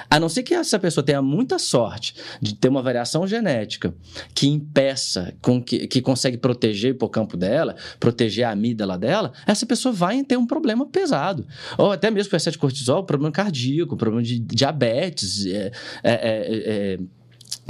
[0.08, 3.94] a não ser que essa pessoa tenha muita sorte de ter uma variação genética
[4.34, 9.66] que impeça, com que, que consegue proteger o hipocampo dela, proteger a amígdala dela, essa
[9.66, 11.46] pessoa vai ter um problema pesado.
[11.76, 15.72] Ou até mesmo com excesso de cortisol, problema cardíaco, problema de diabetes, é,
[16.02, 16.98] é, é, é,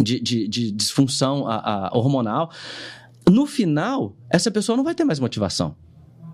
[0.03, 2.51] de, de- de disfunção a- a hormonal.
[3.31, 5.75] No final, essa pessoa não vai ter mais motivação.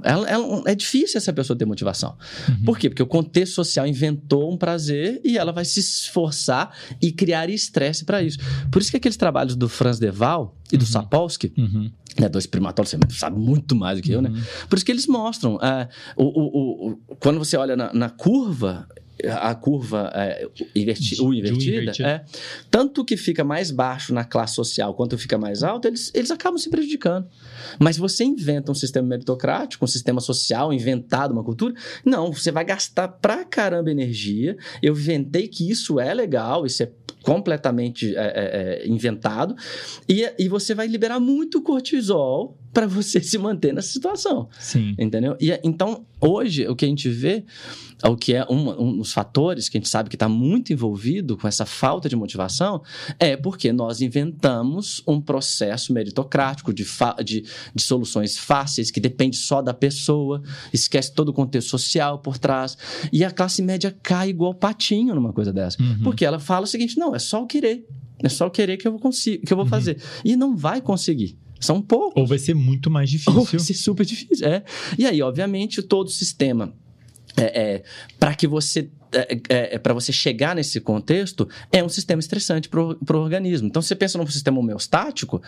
[0.03, 2.17] Ela- ela- é difícil essa pessoa ter motivação.
[2.49, 2.65] Uhum.
[2.67, 2.89] Por quê?
[2.89, 6.73] Porque o contexto social inventou um prazer e ela vai se esforçar
[7.03, 8.39] e criar estresse para isso.
[8.71, 10.91] Por isso que aqueles trabalhos do Franz Deval e do Uhum.
[10.91, 11.91] Sapolsky, Uhum.
[12.17, 14.29] né, dois primatólogos, você sabe muito mais do que eu, né?
[14.31, 14.41] Uhum.
[14.69, 15.59] Por isso que eles mostram.
[16.17, 18.87] o, o- o- o- quando você olha na, na curva,
[19.27, 22.25] a curva é, inverti de invertida, é,
[22.71, 26.59] tanto que fica mais baixo na classe social quanto fica mais alto, eles, eles acabam
[26.59, 27.27] se prejudicando.
[27.79, 32.65] Mas você inventa um sistema meritocrático, um sistema social, inventado uma cultura, não, você vai
[32.65, 34.57] gastar pra caramba energia.
[34.83, 36.91] Eu inventei que isso é legal, isso é
[37.23, 39.55] completamente é, é, é, inventado,
[40.09, 44.49] e, e você vai liberar muito cortisol para você se manter nessa situação.
[44.59, 44.95] Sim.
[44.99, 45.37] Entendeu?
[45.41, 47.45] E é- então, hoje, o que a gente vê,
[48.05, 51.37] o que é um, um dos fatores que a gente sabe que está muito envolvido
[51.37, 52.83] com essa falta de motivação,
[53.19, 56.85] é porque nós inventamos um processo meritocrático de,
[57.25, 57.45] de,
[57.75, 60.43] de soluções fáceis, que depende só da pessoa,
[60.73, 62.77] esquece todo o contexto social por trás.
[63.13, 65.81] E a classe média cai igual patinho numa coisa dessa.
[65.83, 66.01] Uhum.
[66.05, 67.85] Porque ela fala o seguinte: não, é só o querer.
[68.23, 69.71] É só o querer que eu vou, consi- que eu vou Uhum.
[69.71, 70.01] fazer.
[70.25, 71.39] E não vai conseguir.
[71.61, 72.21] São poucos.
[72.21, 73.61] Ou vai ser muito mais Ou vai difícil.
[73.61, 74.47] ser super difícil.
[74.47, 74.63] É.
[74.97, 76.73] E aí, obviamente, todo o sistema.
[77.37, 77.83] É, é,
[78.19, 78.89] para que você
[79.49, 83.69] é, para você chegar nesse contexto é um sistema estressante para o organismo.
[83.69, 85.41] Então, se você pensa num sistema homeostático,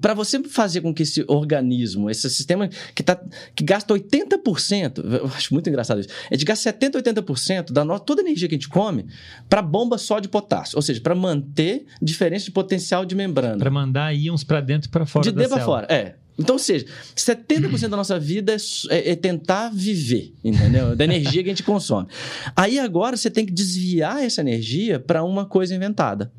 [0.00, 3.20] para você fazer com que esse organismo, esse sistema que, tá,
[3.54, 7.98] que gasta 80%, eu acho muito engraçado isso, é de gastar 70%, 80% da no,
[7.98, 9.06] toda a energia que a gente come
[9.48, 13.58] para bomba só de potássio, ou seja, para manter diferença de potencial de membrana.
[13.58, 15.64] Pra mandar íons pra dentro e pra fora De dentro célula.
[15.64, 16.14] fora, é.
[16.38, 16.86] Então, ou seja,
[17.16, 18.56] 70% da nossa vida é,
[18.96, 20.94] é- é tentar viver, entendeu?
[20.94, 22.06] Da energia que a gente consome.
[22.54, 26.30] Aí agora você tem que desviar essa energia para uma coisa inventada,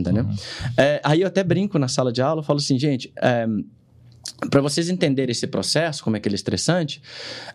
[0.00, 0.24] entendeu?
[0.24, 0.36] Uhum.
[0.76, 3.12] É, aí eu até brinco na sala de aula, falo assim, gente,
[4.50, 7.02] para vocês entenderem esse processo, como é que ele é estressante,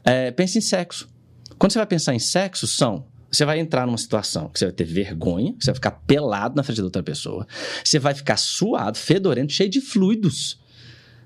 [0.03, 1.09] é, pense em sexo.
[1.57, 4.73] Quando você vai pensar em sexo, são você vai entrar numa situação que você vai
[4.73, 7.47] ter vergonha, você vai ficar pelado na frente da outra pessoa,
[7.83, 10.61] você vai ficar suado, fedorento, cheio de fluidos.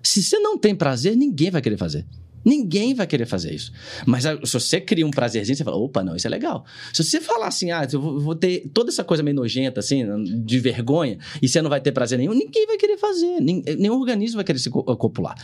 [0.02, 2.06] Se você não tem prazer, ninguém vai querer fazer.
[2.48, 3.72] Ninguém vai querer fazer isso.
[4.06, 6.64] Mas ah, se você cria um prazerzinho, você fala, opa, não, isso é legal.
[6.94, 10.06] Se você falar assim, ah, eu vou, ter toda essa coisa meio nojenta, assim,
[10.46, 13.42] de vergonha, e você não vai ter prazer nenhum, ninguém vai querer fazer.
[13.42, 15.36] nin- Nenhum organismo vai querer se co- copular.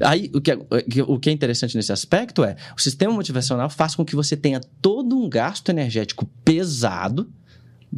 [0.00, 0.58] Aí, o que, é,
[1.06, 4.60] o que é interessante nesse aspecto é, o sistema motivacional faz com que você tenha
[4.82, 7.26] todo um gasto energético pesado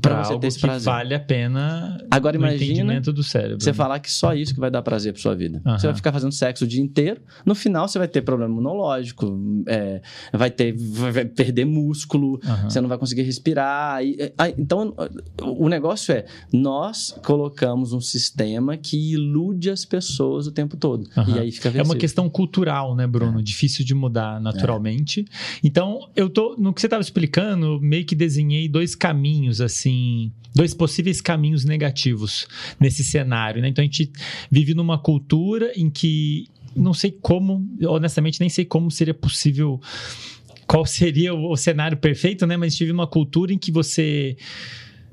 [0.01, 0.85] para Pra você ter esse que prazer.
[0.85, 3.63] vale a pena Agora imagina entendimento do cérebro.
[3.63, 5.61] Você falar que só isso que vai dar prazer pra sua vida.
[5.67, 5.79] Aham.
[5.79, 7.21] Você vai ficar fazendo sexo o dia inteiro.
[7.45, 10.01] No final, você vai ter problema imunológico, é,
[10.33, 12.71] vai ter, vai perder músculo, Aham.
[12.71, 14.03] você não vai conseguir respirar.
[14.05, 14.95] E, é, aí, então,
[15.43, 21.07] o negócio é: nós colocamos um sistema que ilude as pessoas o tempo todo.
[21.17, 21.37] Aham.
[21.37, 21.99] E aí fica É uma vencido.
[21.99, 23.43] questão cultural, né, Bruno?
[23.43, 25.25] Difícil de mudar naturalmente.
[25.63, 26.57] Então, eu tô.
[26.59, 29.82] No que você estava explicando, meio que desenhei dois caminhos, assim.
[30.55, 32.47] Dois possíveis caminhos negativos
[32.79, 33.69] nesse cenário, né?
[33.69, 34.13] Então a gente
[34.51, 39.81] vive numa cultura em que não sei como, honestamente, nem sei como seria possível.
[40.67, 42.57] Qual seria o, cenário perfeito, né?
[42.57, 44.37] Mas vive numa cultura em que você.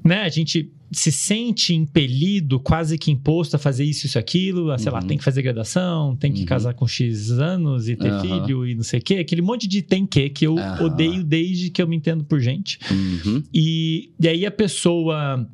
[0.04, 4.78] Né, a gente se sente impelido, quase que imposto a fazer isso, isso, aquilo, a,
[4.80, 5.08] sei lá, Uhum.
[5.08, 6.45] tem que fazer graduação, tem que Uhum.
[6.47, 8.22] casar com X anos e ter Aham.
[8.22, 11.70] filho e não sei o quê, aquele monte de tem que que eu odeio desde
[11.70, 12.80] que eu me entendo por gente.
[12.89, 13.43] Uhum.
[13.54, 15.47] E, e aí a pessoa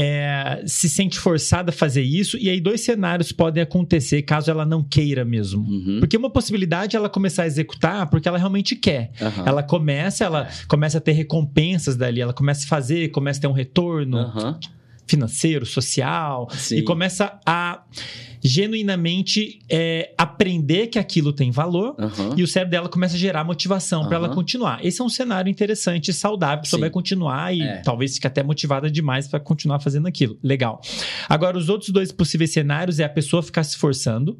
[0.00, 4.64] é, se sente forçada a fazer isso, e aí dois cenários podem acontecer caso ela
[4.64, 5.62] não queira mesmo.
[5.62, 5.96] Uhum.
[5.98, 9.10] Porque uma possibilidade é ela começar a executar porque ela realmente quer.
[9.20, 9.42] Aham.
[9.44, 13.48] Ela começa, ela começa a ter recompensas dali, ela começa a fazer, começa a ter
[13.48, 14.60] um retorno Aham.
[15.04, 16.76] financeiro, social, Sim.
[16.76, 17.82] e começa a
[18.42, 21.94] genuinamente é, aprender que aquilo tem valor.
[21.98, 22.34] Aham.
[22.36, 24.84] E o cérebro dela começa a gerar motivação para ela continuar.
[24.84, 26.58] Esse é um cenário interessante e saudável.
[26.58, 26.82] A pessoa Sim.
[26.82, 27.76] vai continuar e É.
[27.82, 30.38] talvez fique até motivada demais para continuar fazendo aquilo.
[30.42, 30.80] Legal.
[31.28, 34.38] Agora, os outros dois possíveis cenários é a pessoa ficar se esforçando.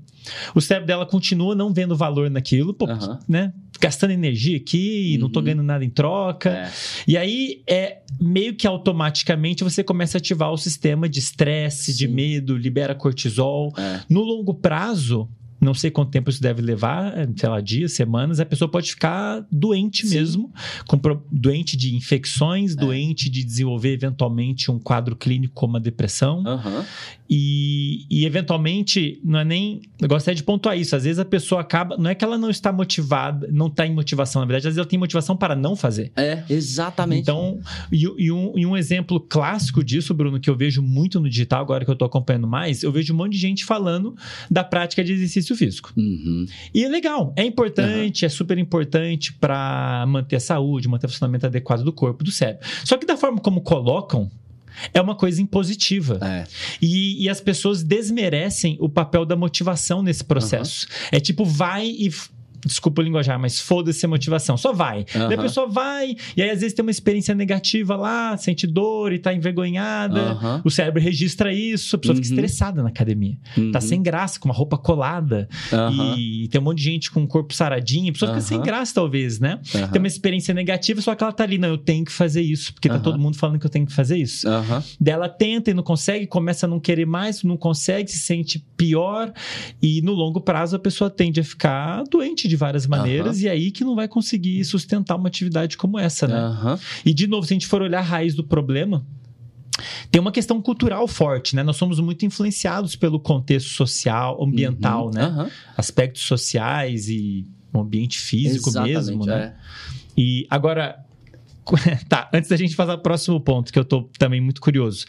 [0.54, 3.18] O cérebro dela continua não vendo valor naquilo, pô, Aham.
[3.28, 3.52] né?
[3.80, 5.44] Gastando energia aqui, não tô Uhum.
[5.44, 6.50] ganhando nada em troca.
[6.50, 6.70] É.
[7.06, 12.08] E aí, é meio que automaticamente você começa a ativar o sistema de estresse, de
[12.08, 13.72] medo, libera cortisol.
[13.76, 13.87] É.
[14.08, 15.28] No longo prazo,
[15.60, 19.44] não sei quanto tempo isso deve levar, sei lá, dias, semanas, a pessoa pode ficar
[19.50, 20.16] doente Sim.
[20.16, 20.52] mesmo,
[20.86, 20.98] com
[21.30, 22.76] doente de infecções, É.
[22.76, 26.42] doente de desenvolver eventualmente um quadro clínico como a depressão.
[26.46, 26.84] Aham.
[27.30, 29.82] E, e eventualmente, não é nem.
[30.00, 30.96] Eu gostaria de pontuar isso.
[30.96, 31.96] Às vezes a pessoa acaba.
[31.98, 34.78] Não é que ela não está motivada, não está em motivação, na verdade, às vezes
[34.78, 36.10] ela tem motivação para não fazer.
[36.16, 37.20] É, exatamente.
[37.20, 37.60] Então,
[37.92, 41.60] e, e um, e um exemplo clássico disso, Bruno, que eu vejo muito no digital,
[41.60, 44.16] agora que eu tô acompanhando mais, eu vejo um monte de gente falando
[44.50, 45.92] da prática de exercício físico.
[45.96, 46.46] Uhum.
[46.74, 51.46] E é legal, é importante, é super importante para manter a saúde, manter o funcionamento
[51.46, 52.66] adequado do corpo, do cérebro.
[52.84, 54.30] Só que da forma como colocam,
[54.92, 56.18] é uma coisa impositiva.
[56.22, 56.44] É.
[56.80, 60.86] E, e as pessoas desmerecem o papel da motivação nesse processo.
[61.10, 62.10] É tipo, vai e
[62.66, 65.04] desculpa o linguajar, mas foda-se a motivação, só vai.
[65.12, 69.12] Daí a pessoa vai, e aí às vezes tem uma experiência negativa lá, sente dor
[69.12, 70.20] e tá envergonhada.
[70.20, 70.62] Aham.
[70.64, 72.32] O cérebro registra isso, a pessoa fica Uhum.
[72.34, 73.36] estressada na academia.
[73.72, 73.80] Tá Uhum.
[73.80, 75.48] sem graça, com uma roupa colada.
[75.96, 78.10] E tem um monte de gente com o corpo saradinho.
[78.10, 79.60] A pessoa fica sem graça, talvez, né?
[79.92, 82.72] Tem uma experiência negativa, só que ela tá ali, não, eu tenho que fazer isso,
[82.74, 84.48] porque tá todo mundo falando que eu tenho que fazer isso.
[84.48, 84.82] Aham.
[85.00, 88.58] Daí ela tenta e não consegue, começa a não querer mais, não consegue, se sente
[88.76, 89.32] pior.
[89.82, 93.70] E no longo prazo a pessoa tende a ficar doente de várias maneiras, e aí
[93.70, 96.34] que não vai conseguir sustentar uma atividade como essa, né?
[96.34, 96.78] Aham.
[97.04, 99.04] E de novo, se a gente for olhar a raiz do problema,
[100.10, 101.62] tem uma questão cultural forte, né?
[101.62, 105.12] Nós somos muito influenciados pelo contexto social, ambiental, Uhum.
[105.12, 105.22] né?
[105.22, 105.50] Aham.
[105.76, 109.54] Aspectos sociais e o ambiente físico Exatamente, mesmo, né?
[109.54, 109.54] é.
[110.16, 110.96] E agora,
[112.08, 115.04] tá, antes da gente passar pro próximo ponto, que eu tô também muito curioso.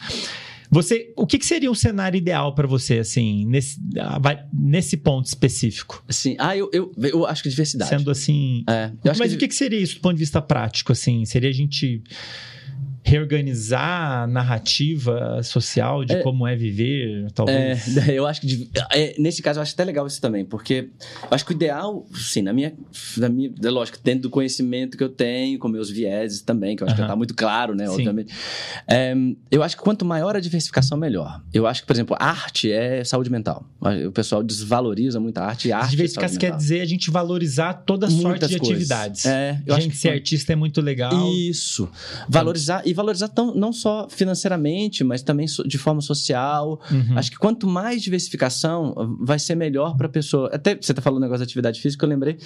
[0.70, 4.20] Você, o que, que seria um cenário ideal para você, assim, nesse, ah,
[4.52, 6.04] nesse ponto específico?
[6.08, 6.36] Sim.
[6.38, 7.90] Ah, eu, eu, eu acho que diversidade.
[7.90, 8.62] Sendo assim.
[8.68, 9.34] É, Mas que...
[9.34, 11.24] o que, que seria isso do ponto de vista prático, assim?
[11.24, 12.02] Seria a gente
[13.10, 16.22] reorganizar a narrativa social de É.
[16.22, 17.96] como é viver, talvez?
[17.96, 20.88] É, eu acho que de- é, nesse caso eu acho até legal isso também, porque
[21.22, 22.72] eu acho que o ideal, sim, na minha,
[23.16, 26.82] na minha, é lógico, dentro do conhecimento que eu tenho, com meus vieses também, que
[26.82, 27.10] eu acho que Aham.
[27.10, 27.92] tá muito claro, né, Sim.
[27.92, 28.32] obviamente.
[28.88, 29.14] É,
[29.50, 31.42] eu acho que quanto maior a diversificação, melhor.
[31.52, 33.64] Eu acho que, por exemplo, arte é saúde mental.
[34.06, 36.58] O pessoal desvaloriza muito a arte e a arte é Diversificar saúde quer mental.
[36.58, 38.76] dizer a gente valorizar toda a sorte Muitas de coisas.
[38.90, 39.26] atividades.
[39.26, 41.32] É, eu acho gente, que ser artista é muito legal.
[41.34, 41.88] Isso.
[42.28, 46.80] Valorizar e valorizar tão, não só financeiramente, mas também so- de forma social.
[46.90, 47.16] Uhum.
[47.18, 50.48] Acho que quanto mais diversificação, vai ser melhor para a pessoa.
[50.52, 52.38] Até você tá falando negócio de atividade física, eu lembrei.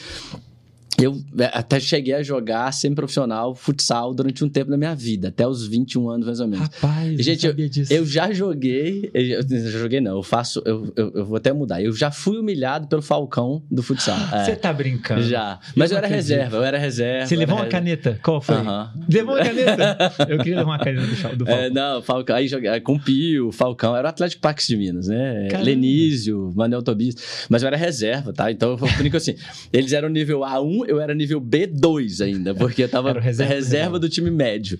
[1.00, 5.46] Eu é, até cheguei a jogar semi-profissional futsal durante um tempo da minha vida, até
[5.46, 6.68] os 21 anos mais ou menos.
[6.68, 7.92] Rapaz, Gente, eu sabia disso.
[7.92, 11.82] Eu já joguei, eu já joguei não, eu faço, eu, eu, eu vou até mudar.
[11.82, 14.14] Eu já fui humilhado pelo Falcão do futsal.
[14.34, 15.22] É, Você tá brincando.
[15.22, 15.58] já.
[15.74, 16.28] Mas eu, era acredito.
[16.30, 17.26] reserva, eu era reserva.
[17.26, 17.84] Você levou uma reserva.
[17.84, 18.20] caneta?
[18.22, 18.54] Qual foi?
[18.56, 18.92] Aham.
[19.08, 19.96] Levou uma caneta?
[20.28, 21.06] Eu queria levar uma caneta
[21.36, 21.74] do, do É, Falcão.
[21.74, 25.48] não, Falcão, aí joguei com o Pio, Falcão, era o Atlético Pax de Minas, né?
[25.50, 25.64] Caramba.
[25.70, 28.50] Lenísio, Manuel Tobias, mas eu era reserva, tá?
[28.50, 29.34] Então, eu brinco assim,
[29.72, 34.08] eles eram nível A1, eu era nível B2 ainda, porque eu tava reserva reserva, do
[34.08, 34.78] time médio.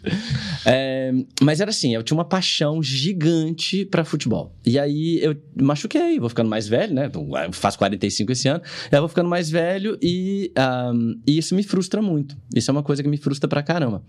[0.67, 1.13] É,
[1.43, 4.55] mas era assim, eu tinha uma paixão gigante pra futebol.
[4.65, 7.07] E aí eu machuquei, vou ficando mais velho, né?
[7.07, 11.55] Então, eu faço 45 esse ano, eu vou ficando mais velho e, ahm, e isso
[11.55, 12.37] me frustra muito.
[12.55, 14.03] Isso é uma coisa que me frustra pra caramba.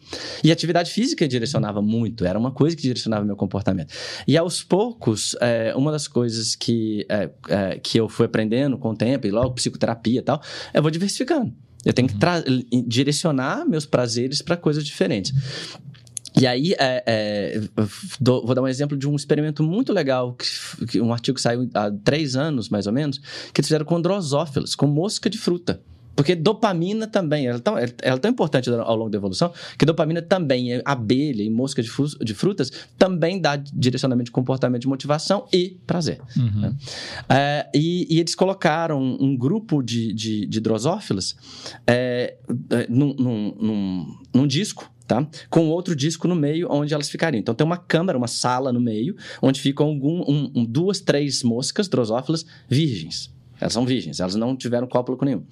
[0.44, 3.94] E atividade física direcionava muito, era uma coisa que direcionava meu comportamento.
[4.28, 8.90] E aos poucos, é, uma das coisas que, é, é, que eu fui aprendendo com
[8.90, 10.42] o tempo, e logo psicoterapia e tal,
[10.74, 11.54] eu vou diversificando.
[11.86, 12.44] Eu tenho que tra-
[12.88, 15.32] direcionar meus prazeres para coisas diferentes.
[16.38, 17.62] E aí, é, é,
[18.20, 21.70] vou dar um exemplo de um experimento muito legal, que, que um artigo que saiu
[21.74, 23.20] há três anos, mais ou menos,
[23.54, 25.82] que eles fizeram com drosófilas, com mosca de fruta.
[26.16, 29.86] Porque dopamina também, ela é tão, ela é tão importante ao longo da evolução, que
[29.86, 34.82] dopamina também, é abelha e mosca de, fru- de frutas, também dá direcionamento de comportamento
[34.84, 36.22] de motivação e prazer.
[36.38, 36.74] Uhum.
[37.28, 41.36] É, e, e eles colocaram um grupo de, de, de drosófilas
[41.86, 42.38] é,
[42.70, 45.28] é, num, num, num, num disco, tá?
[45.50, 47.40] Com outro disco no meio, onde elas ficariam.
[47.42, 51.44] Então tem uma câmara, uma sala no meio, onde ficam algum, um- um- duas, três
[51.44, 53.35] moscas drosófilas virgens.
[53.60, 55.44] Elas são virgens, elas não tiveram cópula com nenhum.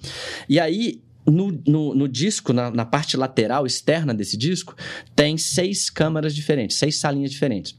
[0.48, 4.74] E aí, no, no, no disco, na, na parte lateral externa desse disco,
[5.16, 7.76] tem seis câmaras diferentes, seis salinhas diferentes.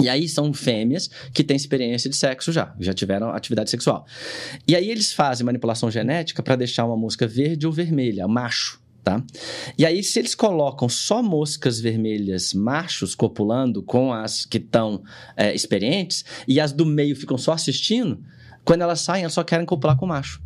[0.00, 4.04] E aí são fêmeas que têm experiência de sexo já, já tiveram atividade sexual.
[4.66, 9.22] E aí eles fazem manipulação genética para deixar uma mosca verde ou vermelha, macho, tá?
[9.78, 15.02] E aí se eles colocam só moscas vermelhas machos copulando com as que estão
[15.36, 18.20] é, experientes e as do meio ficam só assistindo,
[18.64, 20.40] quando elas saem elas só querem copular com o macho.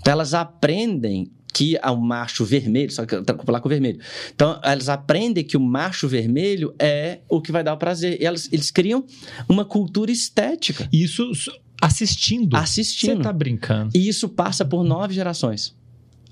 [0.00, 4.00] Então elas aprendem que o macho vermelho, só que copular com o vermelho.
[4.34, 8.18] Então, elas aprendem que o macho vermelho é o que vai dar o prazer.
[8.22, 9.04] E elas, eles criam
[9.46, 12.56] uma cultura estética Isso s- assistindo.
[12.56, 13.20] Você assistindo.
[13.22, 13.90] tá brincando.
[13.94, 15.76] E isso passa por nove gerações.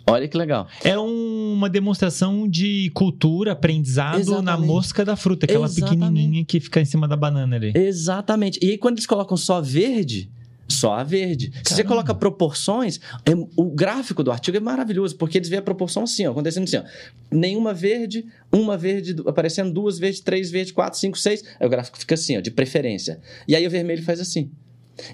[0.09, 0.67] Olha que legal.
[0.83, 4.67] É um- uma demonstração de cultura, aprendizado na Exatamente.
[4.67, 5.99] mosca da fruta, aquela Exatamente.
[6.01, 7.73] pequenininha que fica em cima da banana ali.
[7.75, 8.59] Exatamente.
[8.63, 10.31] E aí, quando eles colocam só verde,
[10.73, 11.51] só a verde.
[11.65, 11.89] Se você Caramba.
[11.89, 16.27] coloca proporções, é- o gráfico do artigo é maravilhoso, porque eles veem a proporção assim,
[16.27, 16.83] ó, acontecendo assim, ó.
[17.31, 21.45] Nenhuma verde, uma verde, aparecendo duas verdes, três verdes, quatro, cinco, seis.
[21.59, 23.21] Aí o gráfico fica assim, ó, de preferência.
[23.47, 24.51] E aí o vermelho faz assim.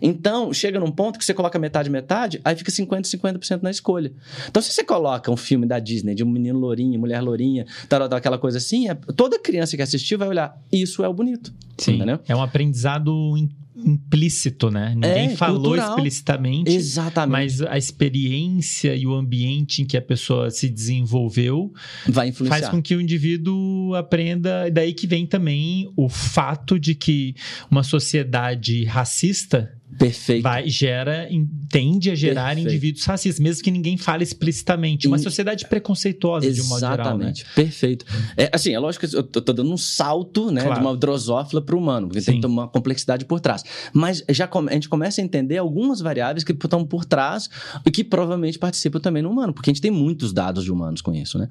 [0.03, 4.13] Então, chega num ponto que você coloca metade, metade, aí fica 50, 50% na escolha.
[4.49, 8.09] Então, se você coloca um filme da Disney de um menino lourinho, mulher lourinha, tal,
[8.09, 11.55] tal, aquela coisa assim, é- toda criança que assistir vai olhar, isso é o bonito.
[11.79, 11.97] Sim.
[11.97, 12.19] Entendeu?
[12.27, 13.37] É um aprendizado
[13.77, 14.93] implícito, né?
[14.95, 15.91] Ninguém É, falou cultural.
[15.91, 16.71] explicitamente.
[16.73, 17.33] Exatamente.
[17.33, 21.73] Mas a experiência e o ambiente em que a pessoa se desenvolveu
[22.09, 22.59] Vai influenciar.
[22.61, 24.67] faz com que o indivíduo aprenda.
[24.67, 27.35] E daí que vem também o fato de que
[27.71, 30.43] uma sociedade racista Perfeito.
[30.43, 31.29] vai, gera,
[31.71, 32.69] tende a gerar Perfeito.
[32.69, 35.07] indivíduos racistas, mesmo que ninguém fale explicitamente.
[35.07, 36.97] Uma In- sociedade preconceituosa, de um modo geral.
[36.97, 37.03] Né?
[37.31, 38.05] Exatamente, perfeito.
[38.37, 40.81] É, assim, é lógico que eu tô, tô dando um salto né, Claro.
[40.81, 42.41] de uma drosófila para o humano, porque Sim.
[42.41, 43.65] tem uma complexidade por trás.
[43.93, 47.49] Mas já a gente começa a entender algumas variáveis que estão por trás
[47.85, 51.01] e que provavelmente participam também no humano, porque a gente tem muitos dados de humanos
[51.01, 51.49] com isso, né?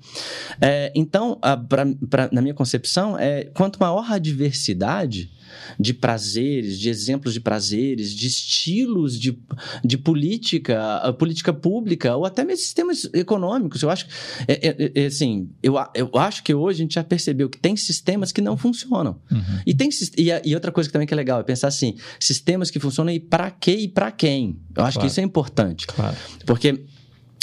[0.62, 5.32] É, então, a- pra- pra- na minha concepção, é quanto maior a diversidade
[5.80, 9.38] de prazeres, de exemplos de prazeres, de estilos de,
[9.84, 13.82] de política, a política pública, ou até mesmo sistemas econômicos.
[13.82, 14.06] Eu acho,
[14.48, 17.76] é, é- é, assim, eu, eu acho que hoje a gente já percebeu que tem
[17.76, 19.20] sistemas que não funcionam.
[19.32, 19.42] Uhum.
[19.66, 22.70] E, tem, e, e outra coisa que também que é legal é pensar assim, sistemas
[22.72, 24.58] que funcionam e para quê e para quem.
[24.76, 25.08] Eu acho Claro.
[25.08, 25.88] que isso é importante.
[25.88, 26.16] Claro.
[26.46, 26.86] Porque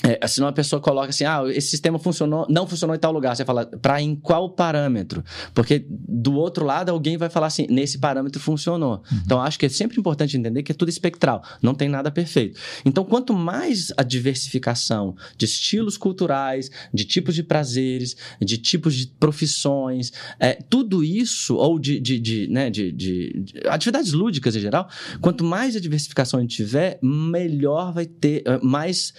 [0.02, 3.36] é, senão a pessoa coloca assim, ah, esse sistema funcionou, não funcionou em tal lugar.
[3.36, 5.22] Você fala, para em qual parâmetro?
[5.54, 9.02] Porque do outro lado alguém vai falar assim, nesse parâmetro funcionou.
[9.24, 12.58] Então acho que é sempre importante entender que é tudo espectral, não tem nada perfeito.
[12.84, 19.06] Então quanto mais a diversificação de estilos culturais, de tipos de prazeres, de tipos de
[19.18, 24.60] profissões, é, tudo isso, ou de, de, de, né, de, de- de atividades lúdicas em
[24.60, 24.88] geral,
[25.20, 29.12] quanto mais a diversificação a gente tiver, melhor vai ter, eh, mais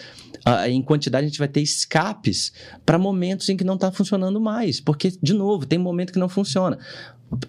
[0.45, 2.53] ah, em quantidade a gente vai ter escapes
[2.85, 4.79] para momentos em que não está funcionando mais.
[4.79, 6.77] Porque, de novo, tem momento que não funciona.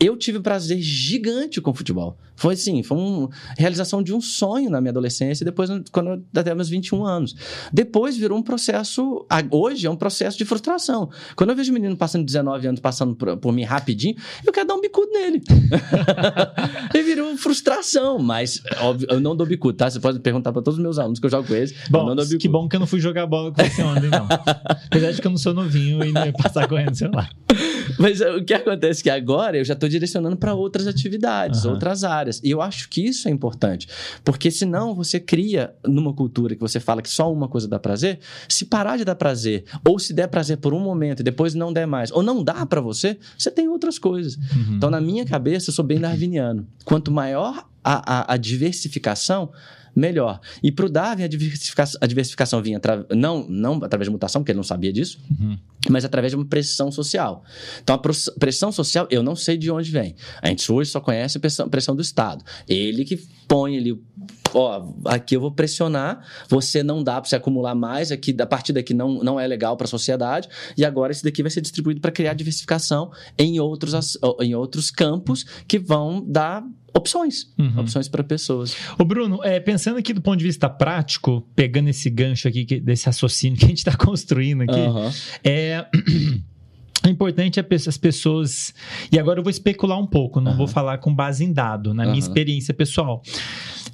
[0.00, 2.16] Eu tive um prazer gigante com futebol.
[2.36, 6.68] Foi assim, foi uma realização de um sonho na minha adolescência, depois, quando até meus
[6.68, 7.34] 21 anos.
[7.72, 9.24] Depois virou um processo.
[9.50, 11.10] Hoje é um processo de frustração.
[11.36, 14.66] Quando eu vejo um menino passando 19 anos, passando por, por mim rapidinho, eu quero
[14.66, 15.42] dar um bicudo nele.
[16.92, 19.88] e virou frustração, mas óbvio, eu não dou bicudo, tá?
[19.90, 21.72] Você pode perguntar para todos os meus alunos que eu jogo com eles.
[21.88, 24.26] Bom, que bom que eu não fui jogar bola com você ontem, não.
[24.86, 27.28] Apesar de que eu não sou novinho e não ia passar correndo, sei lá.
[27.98, 31.64] Mas eh, o que acontece é que agora eu já estou direcionando para outras atividades,
[31.64, 31.74] Aham.
[31.74, 32.40] outras áreas.
[32.42, 33.86] E eu acho que isso é importante.
[34.24, 38.18] Porque senão você cria, numa cultura que você fala que só uma coisa dá prazer,
[38.48, 41.72] se parar de dar prazer, ou se der prazer por um momento e depois não
[41.72, 44.36] der mais, ou não dá para você, você tem outras coisas.
[44.36, 44.76] Uhum.
[44.76, 46.66] Então, na minha cabeça, eu sou bem darwiniano.
[46.84, 49.50] Quanto maior a, a- a diversificação,
[49.94, 50.40] melhor.
[50.62, 52.80] E para o Darwin, a diversificação, a diversificação vinha
[53.14, 55.56] não, não através de mutação, porque ele não sabia disso, Uhum.
[55.90, 57.44] mas através de uma pressão social.
[57.82, 57.98] Então, a
[58.38, 60.14] pressão social, eu não sei de onde vem.
[60.42, 62.44] A gente hoje só conhece a pressão, pressão do Estado.
[62.68, 63.16] Ele que
[63.46, 63.98] põe ali,
[64.54, 68.72] ó, aqui eu vou pressionar, você não dá para você acumular mais, aqui a partir
[68.72, 72.00] daqui não, não é legal para a sociedade, e agora esse daqui vai ser distribuído
[72.00, 76.62] para criar diversificação em outros, em outros campos que vão dar
[76.96, 77.80] opções, Uhum.
[77.80, 78.76] opções para pessoas.
[78.98, 82.78] Ô, Bruno, é, pensando aqui do ponto de vista prático, pegando esse gancho aqui, que-
[82.80, 85.10] desse raciocínio que a gente está construindo aqui, Aham.
[85.42, 85.86] é.
[87.06, 88.72] É importante as pessoas.
[89.12, 90.56] E agora eu vou especular um pouco, não Aham.
[90.58, 92.18] vou falar com base em dado, na minha Aham.
[92.18, 93.20] experiência pessoal.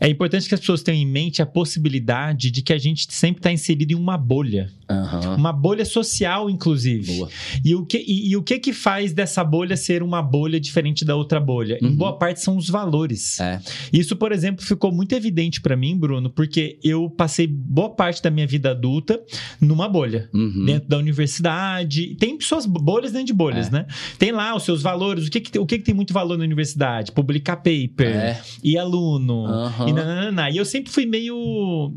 [0.01, 3.39] É importante que as pessoas tenham em mente a possibilidade de que a gente sempre
[3.41, 4.71] está inserido em uma bolha.
[4.89, 5.37] Aham.
[5.37, 7.17] Uma bolha social, inclusive.
[7.19, 7.29] Boa.
[7.65, 11.05] E o, que, e, e o que que faz dessa bolha ser uma bolha diferente
[11.05, 11.79] da outra bolha?
[11.81, 11.97] Em Uhum.
[11.97, 13.39] boa parte são os valores.
[13.41, 13.61] É.
[13.93, 18.31] Isso, por exemplo, ficou muito evidente para mim, Bruno, porque eu passei boa parte da
[18.31, 19.21] minha vida adulta
[19.61, 20.29] numa bolha.
[20.33, 20.65] Uhum.
[20.65, 22.17] Dentro da universidade.
[22.17, 23.71] Tem suas bolhas dentro de bolhas, É.
[23.71, 23.87] né?
[24.19, 25.27] Tem lá os seus valores.
[25.27, 27.13] O que, que, tem- o que, que tem muito valor na universidade?
[27.13, 28.17] Publicar paper.
[28.17, 28.41] É.
[28.65, 29.47] E aluno.
[29.47, 29.89] Aham.
[29.91, 30.51] E, nananana.
[30.51, 31.93] e eu sempre fui meio.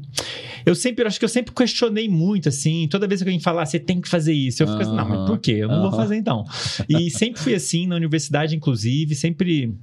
[0.65, 2.88] Eu sempre, eu acho que eu sempre questionei muito, assim.
[2.90, 4.64] Toda vez que alguém falar, você tem que fazer isso.
[4.64, 5.57] Eu fico assim, não, mas por quê?
[5.60, 6.44] Eu não vou fazer então.
[6.88, 9.74] E sempre fui assim, na universidade, inclusive, sempre.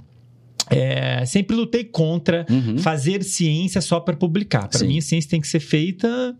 [0.70, 2.78] É, sempre lutei contra Uhum.
[2.78, 4.68] fazer ciência só para publicar.
[4.68, 6.36] Para mim, a ciência tem que ser feita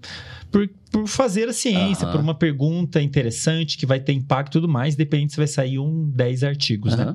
[0.50, 2.12] por, por fazer a ciência, Aham.
[2.12, 5.78] por uma pergunta interessante que vai ter impacto e tudo mais, depende se vai sair
[5.78, 7.04] um 10 artigos, né?
[7.04, 7.14] Aham.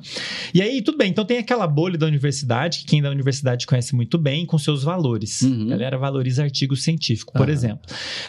[0.54, 1.10] E aí, tudo bem.
[1.10, 4.82] Então tem aquela bolha da universidade, que quem da universidade conhece muito bem, com seus
[4.82, 5.42] valores.
[5.42, 5.64] Uhum.
[5.66, 7.80] A galera valoriza artigo científico, por exemplo.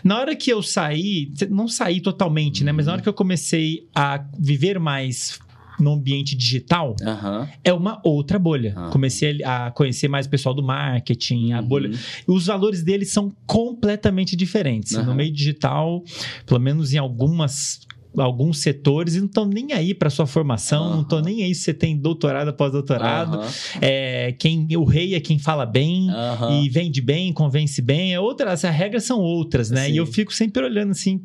[0.04, 2.72] Na hora que eu saí, não saí totalmente, né?
[2.74, 5.40] Mas na hora que eu comecei a viver mais
[5.80, 7.48] no ambiente digital, Aham.
[7.64, 8.74] é uma outra bolha.
[8.76, 8.90] Ah.
[8.90, 11.68] Comecei a conhecer mais o pessoal do marketing, a Uhum.
[11.68, 11.92] bolha.
[12.28, 14.94] Os valores deles são completamente diferentes.
[14.94, 16.04] No meio digital,
[16.46, 17.80] pelo menos em algumas
[18.18, 21.62] alguns setores e não estão nem aí para sua formação, não estão nem aí se
[21.62, 23.38] você tem doutorado após doutorado.
[23.38, 23.50] Aham.
[23.82, 26.62] É, quem o rei é quem fala bem Aham.
[26.62, 28.14] e vende bem, convence bem.
[28.14, 29.86] É outra, as regras são outras, né?
[29.86, 29.94] Sim.
[29.94, 31.22] E eu fico sempre olhando assim,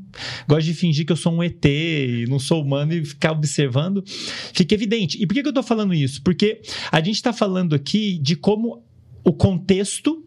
[0.48, 4.02] gosto de fingir que eu sou um ET e não sou humano e ficar observando.
[4.52, 5.20] Fica evidente.
[5.20, 6.23] E por que, que eu tô falando isso?
[6.23, 6.60] Porque
[6.90, 8.82] a gente tá falando aqui de como
[9.24, 10.24] o contexto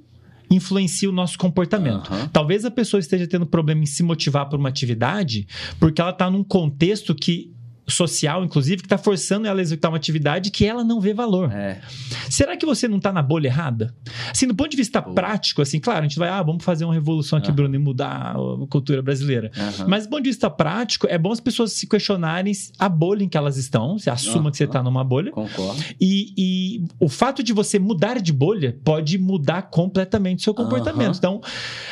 [0.50, 2.12] influencia o nosso comportamento.
[2.12, 2.30] Aham.
[2.32, 5.48] Talvez a pessoa esteja tendo problema em se motivar por uma atividade
[5.80, 7.55] porque ela está num contexto que
[7.88, 11.52] social, inclusive, que está forçando ela a executar uma atividade que ela não vê valor.
[11.52, 11.82] É.
[12.30, 13.94] Será que você não está na bolha errada?
[14.32, 16.94] Assim, do ponto de vista prático, assim, claro, a gente vai, ah, vamos fazer uma
[16.94, 17.56] revolução aqui, Aham.
[17.56, 19.52] Bruno, e mudar a cultura brasileira.
[19.88, 23.30] Mas do ponto de vista prático, é bom as pessoas se questionarem a bolha em
[23.30, 25.32] que elas estão, se assuma que você está numa bolha.
[25.32, 25.84] Concordo.
[26.00, 31.18] E, e o fato de você mudar de bolha pode mudar completamente o seu comportamento.
[31.18, 31.42] Então,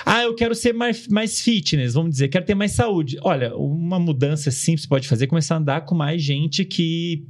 [0.06, 3.18] ah, eu quero ser mais, mais fitness, vamos dizer, quero ter mais saúde.
[3.22, 7.24] Olha, uma mudança simples pode fazer é começar a andar com mais gente que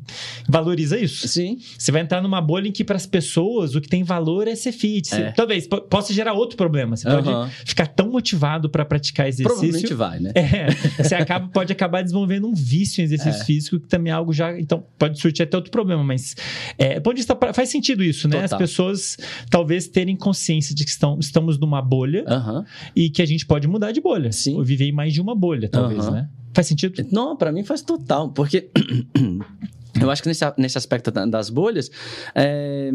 [0.48, 1.28] valoriza isso.
[1.28, 1.58] Sim.
[1.78, 4.56] Você vai entrar numa bolha em que, para as pessoas, o que tem valor é
[4.56, 5.14] ser fit.
[5.14, 5.32] É.
[5.32, 6.96] Talvez po- possa gerar outro problema.
[6.96, 7.22] Você Aham.
[7.24, 9.98] pode ficar tão motivado para praticar Provavelmente exercício.
[9.98, 10.32] vai, né?
[10.36, 10.68] É,
[11.04, 13.46] você acaba, pode acabar desenvolvendo um vício em exercício É.
[13.46, 14.58] físico, que também é algo já.
[14.60, 16.36] Então, pode surtir até outro problema, mas
[16.78, 18.38] é, ponto de vista pra- faz sentido isso, né?
[18.38, 18.60] As Total.
[18.60, 19.18] pessoas
[19.50, 22.66] talvez terem consciência de que estão, estamos numa bolha Aham.
[22.96, 24.32] e que a gente pode mudar de bolha.
[24.32, 24.56] Sim.
[24.56, 26.12] Ou viver em mais de uma bolha, talvez, Aham.
[26.12, 26.30] né?
[26.54, 27.06] Faz sentido?
[27.12, 28.70] Não, pra mim faz total, porque
[30.00, 31.90] eu acho que nesse, nesse aspecto da- das bolhas,
[32.36, 32.92] é,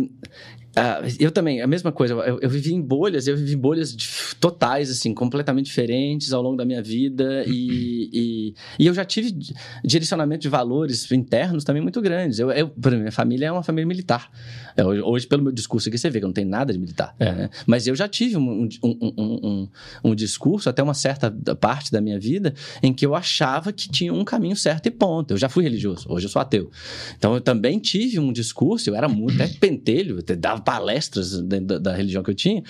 [0.77, 3.97] ah, eu também, a mesma coisa, eu, eu vivi em bolhas, eu vivi bolhas
[4.39, 9.33] totais, assim, completamente diferentes ao longo da minha vida e, e, e eu já tive
[9.33, 9.55] di-
[9.85, 12.39] direcionamento de valores internos também muito grandes.
[12.39, 14.31] Eu, eu, exemplo, minha família é uma família militar.
[14.77, 17.15] É, hoje, pelo meu discurso aqui, você vê que eu não tenho nada de militar.
[17.19, 17.33] É.
[17.33, 17.51] né?
[17.67, 19.69] Mas eu já tive um, um, um,
[20.05, 24.13] um, discurso, até uma certa parte da minha vida, em que eu achava que tinha
[24.13, 25.33] um caminho certo e ponto.
[25.33, 26.71] Eu já fui religioso, hoje eu sou ateu.
[27.17, 31.67] Então eu também tive um discurso, eu era muito até pentelho, até dava palestras dentro
[31.67, 32.63] da, da religião que eu tinha,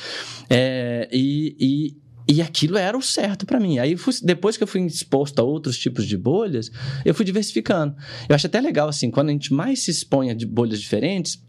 [0.49, 3.79] é, e, e e aquilo era o certo pra mim.
[3.79, 6.71] Aí, depois que eu fui exposto a outros tipos de bolhas,
[7.03, 7.97] eu fui diversificando.
[8.29, 11.43] Eu acho até legal, assim, quando a gente mais se expõe a bolhas diferentes,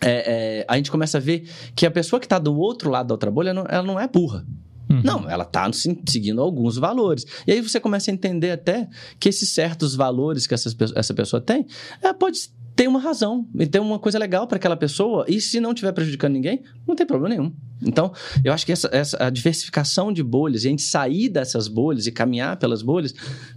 [0.00, 3.08] é, é, a gente começa a ver que a pessoa que está do outro lado
[3.08, 4.46] da outra bolha, não- ela não é burra.
[4.88, 5.02] Uhum.
[5.02, 5.68] Não, ela está
[6.06, 7.26] seguindo alguns valores.
[7.44, 8.88] E aí você começa a entender até
[9.18, 11.66] que esses certos valores que essas essa pessoa tem,
[12.00, 12.38] ela pode
[12.74, 15.24] ter uma razão e ter uma coisa legal para aquela pessoa.
[15.28, 17.52] E se não estiver prejudicando ninguém, não tem problema nenhum.
[17.84, 18.12] Então,
[18.44, 22.06] eu acho que essa, essa- a diversificação de bolhas e a gente sair dessas bolhas
[22.06, 23.12] e caminhar pelas bolhas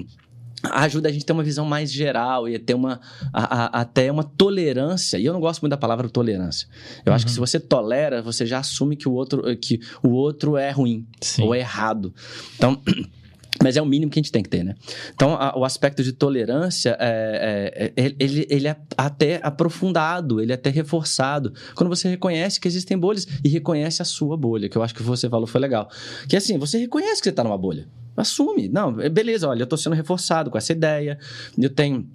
[0.71, 3.01] ajuda a gente a ter uma visão mais geral e ter uma
[3.33, 5.17] a- a- até uma tolerância.
[5.17, 6.69] E eu não gosto muito da palavra tolerância.
[7.07, 7.35] Eu acho que Uhum.
[7.35, 11.43] se você tolera, você já assume que o outro que o outro é ruim Sim.
[11.45, 12.13] ou é errado.
[12.57, 12.81] Então,
[13.63, 14.75] mas é o mínimo que a gente tem que ter, né?
[15.15, 20.53] Então, a- o aspecto de tolerância, é, é- é- ele, ele é até aprofundado, ele
[20.53, 21.53] é até reforçado.
[21.75, 25.03] Quando você reconhece que existem bolhas e reconhece a sua bolha, que eu acho que
[25.03, 25.89] você falou foi legal.
[26.29, 27.89] Que assim, você reconhece que você está numa bolha.
[28.17, 28.69] Assume.
[28.69, 31.19] Não, é beleza, olha, eu estou sendo reforçado com essa ideia,
[31.57, 32.09] eu tenho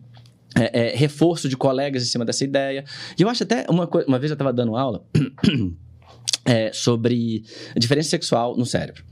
[0.55, 2.83] é, é, reforço de colegas em cima dessa ideia.
[3.17, 5.03] E eu acho até, uma, uma vez eu estava dando aula
[6.45, 7.43] é, sobre
[7.77, 9.03] diferença sexual no cérebro.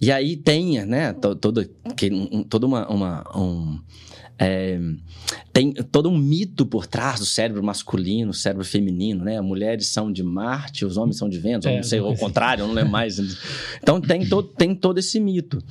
[0.00, 1.64] E aí tem, né, to- todo,
[2.48, 2.88] toda uma...
[2.88, 3.78] uma um,
[4.42, 4.76] é,
[5.52, 9.40] tem todo um mito por trás do cérebro masculino, cérebro feminino, né?
[9.40, 12.62] Mulheres são de Marte, os homens são de Vênus, ou É, não sei, ao contrário,
[12.62, 13.18] eu não lembro mais.
[13.80, 15.62] Então tem todo, tem todo esse mito.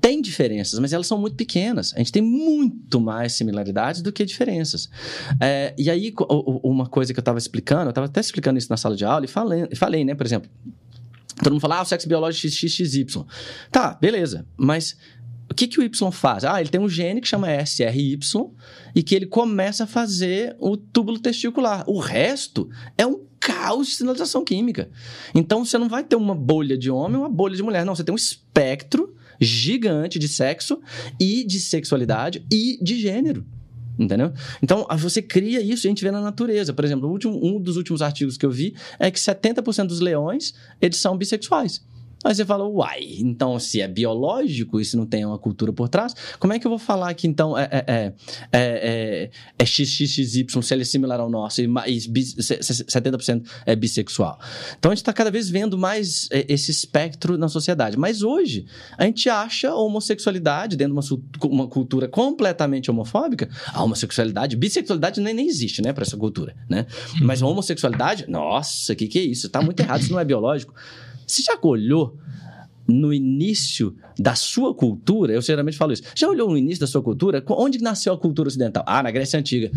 [0.00, 1.92] Tem diferenças, mas elas são muito pequenas.
[1.94, 4.88] A gente tem muito mais similaridades do que diferenças.
[5.40, 6.14] É, e aí,
[6.62, 9.24] uma coisa que eu estava explicando, eu estava até explicando isso na sala de aula
[9.24, 10.48] e falei, falei né, por exemplo,
[11.42, 13.24] todo mundo fala, ah, o sexo biológico XXXY.
[13.72, 14.96] Tá, beleza, mas
[15.50, 16.44] o que, que o Y faz?
[16.44, 18.18] Ah, ele tem um gene que chama SRY
[18.94, 21.84] e que ele começa a fazer o túbulo testicular.
[21.88, 24.90] O resto é um caos de sinalização química.
[25.34, 27.94] Então você não vai ter uma bolha de homem ou uma bolha de mulher, não.
[27.94, 30.80] Você tem um espectro gigante de sexo
[31.20, 33.44] e de sexualidade e de gênero.
[33.96, 34.32] Entendeu?
[34.60, 36.72] Então, você cria isso e a gente vê na natureza.
[36.72, 40.52] Por exemplo, último- um dos últimos artigos que eu vi é que 70% dos leões,
[40.80, 41.84] eles são bissexuais.
[42.24, 45.88] Aí você fala, uai, então se é biológico e se não tem uma cultura por
[45.88, 48.12] trás, como é que eu vou falar que então é, é, é,
[48.52, 52.62] é, é, é XXXY se ele é similar ao nosso e, ma- e bis- se-
[52.62, 54.38] se- 70% é bissexual?
[54.78, 57.96] Então a gente está cada vez vendo mais é, esse espectro na sociedade.
[57.98, 58.64] Mas hoje
[58.96, 63.48] a gente acha a homossexualidade dentro de uma, uma cultura completamente homofóbica.
[63.72, 66.86] A homossexualidade, bissexualidade nem, nem existe, né, para essa cultura, né?
[67.20, 69.48] Mas a homossexualidade, nossa, o que, que é isso?
[69.48, 70.74] Tá muito errado, isso não é biológico.
[71.26, 72.18] Você já olhou
[72.86, 75.32] no início da sua cultura?
[75.32, 76.02] Eu geralmente falo isso.
[76.14, 77.42] Já olhou no início da sua cultura?
[77.50, 78.84] Onde nasceu a cultura ocidental?
[78.86, 79.70] Ah, na Grécia Antiga.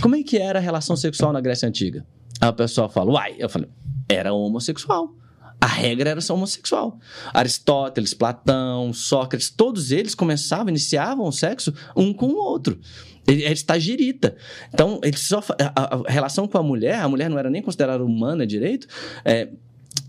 [0.00, 2.06] Como é que era a relação sexual na Grécia Antiga?
[2.40, 3.36] Aí o pessoal fala, uai.
[3.38, 3.68] Eu falei,
[4.08, 5.14] era homossexual.
[5.60, 6.98] a regra era só homossexual.
[7.32, 12.78] Aristóteles, Platão, Sócrates, todos eles começavam, iniciavam o sexo um com o outro.
[13.26, 14.36] Ele era estagirita.
[14.72, 18.04] Então, ele só, a, a, relação com a mulher, a mulher não era nem considerada
[18.04, 18.86] humana direito,
[19.24, 19.48] é,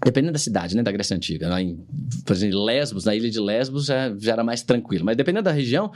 [0.04, 1.50] Dependendo da cidade, né, da Grécia Antiga.
[1.50, 1.84] Lá em,
[2.26, 5.04] por exemplo, Lesbos, na ilha de Lesbos já, já era mais tranquilo.
[5.06, 5.92] Mas dependendo da região,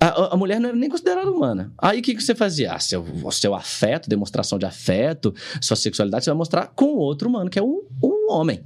[0.00, 1.72] a, a mulher não era nem considerada humana.
[1.78, 2.72] Aí o que, que você fazia?
[2.72, 7.48] Ah, seu, seu afeto, demonstração de afeto, sua sexualidade, você vai mostrar com outro humano,
[7.48, 8.60] que é um, um homem.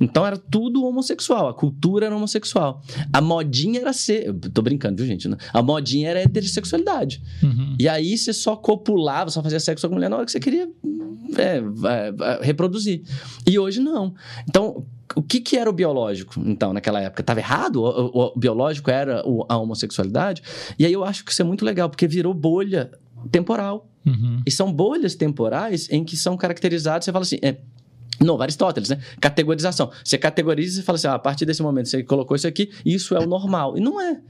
[0.00, 2.82] Então era tudo homossexual, a cultura era homossexual.
[3.12, 4.26] A modinha era ser.
[4.26, 5.28] Eu tô brincando, viu, gente?
[5.52, 7.22] A modinha era heterossexualidade.
[7.42, 7.76] Uhum.
[7.78, 10.40] E aí você só copulava, só fazia sexo com a mulher na hora que você
[10.40, 10.68] queria
[11.38, 13.02] é, é, reproduzir.
[13.46, 14.14] E hoje não.
[14.48, 14.84] Então,
[15.14, 17.22] o que, que era o biológico, então, naquela época?
[17.22, 17.82] Estava errado?
[17.82, 20.42] O, o, o, biológico era a homossexualidade?
[20.78, 22.90] E aí eu acho que isso é muito legal, porque virou bolha
[23.30, 23.88] temporal.
[24.06, 24.40] Uhum.
[24.46, 27.58] E são bolhas temporais em que são caracterizados, você fala assim, é,
[28.22, 29.00] Novo, Aristóteles, né?
[29.18, 29.90] Categorização.
[30.04, 33.14] Você categoriza e fala assim: ah, a partir desse momento você colocou isso aqui, isso
[33.14, 33.78] é o normal.
[33.78, 34.20] E não é.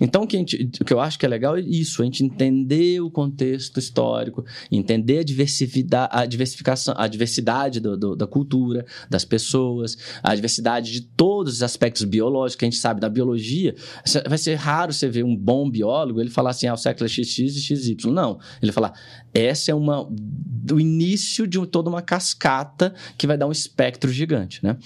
[0.00, 2.22] Então, o que, gente, o que eu acho que é legal é isso: a gente
[2.22, 9.24] entender o contexto histórico, entender a a diversificação, a diversidade do, do, da cultura, das
[9.24, 13.74] pessoas, a diversidade de todos os aspectos biológicos que a gente sabe da biologia.
[14.28, 17.08] Vai ser raro você ver um bom biólogo ele falar assim: ah, o século é
[17.08, 18.10] XX e XY.
[18.10, 18.38] Não.
[18.60, 18.92] Ele falar:
[19.32, 20.06] essa é uma
[20.68, 24.76] do início de toda uma cascata que vai dar um espectro gigante, né?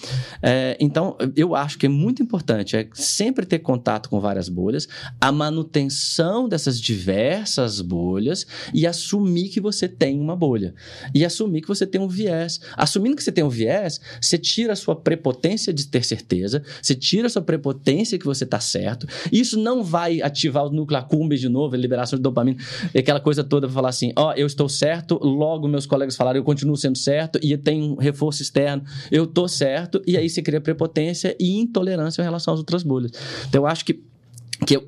[0.41, 4.87] É, então, eu acho que é muito importante é sempre ter contato com várias bolhas,
[5.21, 10.73] a manutenção dessas diversas bolhas e assumir que você tem uma bolha.
[11.13, 12.61] E assumir que você tem um viés.
[12.77, 16.95] Assumindo que você tem um viés, você tira a sua prepotência de ter certeza, você
[16.95, 19.07] tira a sua prepotência que você está certo.
[19.33, 22.59] Isso não vai ativar o núcleo accumbens de novo, a liberação de dopamina,
[22.97, 26.39] aquela coisa toda para falar assim, ó, oh, eu estou certo, logo meus colegas falaram,
[26.39, 30.43] eu continuo sendo certo e tem um reforço externo, eu tô certo, e aí se
[30.43, 33.11] cria prepotência e intolerância em relação às outras bolhas.
[33.49, 34.12] Então eu acho que
[34.67, 34.85] que eu,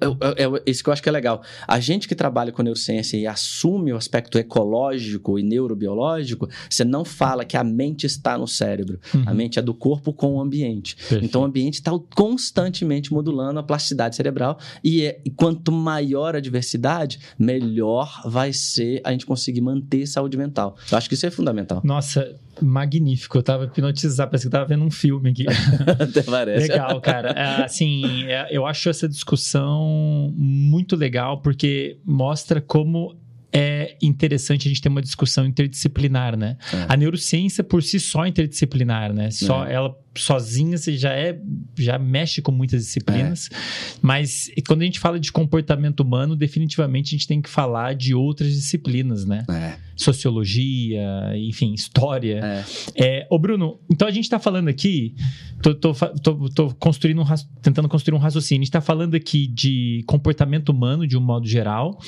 [0.66, 1.42] isso que eu acho que é legal.
[1.66, 7.04] A gente que trabalha com neurociência e assume o aspecto ecológico e neurobiológico, você não
[7.04, 9.00] fala que a mente está no cérebro.
[9.14, 9.24] Uhum.
[9.26, 10.96] A mente é do corpo com o ambiente.
[10.96, 11.24] Perfeito.
[11.24, 16.40] Então o ambiente está constantemente modulando a plasticidade cerebral e, é, e, quanto maior a
[16.40, 20.76] diversidade, melhor vai ser a gente conseguir manter saúde mental.
[20.90, 21.80] Eu acho que isso é fundamental.
[21.84, 23.38] Nossa, magnífico.
[23.38, 25.44] Eu tava hipnotizado, parece que eu tava vendo um filme aqui.
[25.98, 26.68] Até parece.
[26.68, 27.30] Legal, cara.
[27.30, 33.16] É, assim, é, eu acho essa discussão muito legal porque mostra como
[33.52, 36.56] é interessante a gente ter uma discussão interdisciplinar, né?
[36.72, 36.86] É.
[36.88, 39.30] A neurociência por si só é interdisciplinar, né?
[39.30, 39.74] Só é.
[39.74, 41.38] ela sozinha você já é
[41.78, 43.56] já mexe com muitas disciplinas, é.
[44.00, 48.14] mas quando a gente fala de comportamento humano, definitivamente a gente tem que falar de
[48.14, 49.44] outras disciplinas, né?
[49.50, 49.76] É.
[49.96, 51.02] Sociologia,
[51.36, 52.64] enfim, história.
[52.96, 53.04] É.
[53.04, 55.14] é ô Bruno, então a gente está falando aqui,
[55.62, 57.24] tô, tô, tô, tô construindo um,
[57.62, 58.60] tentando construir um raciocínio.
[58.60, 61.98] A gente está falando aqui de comportamento humano de um modo geral,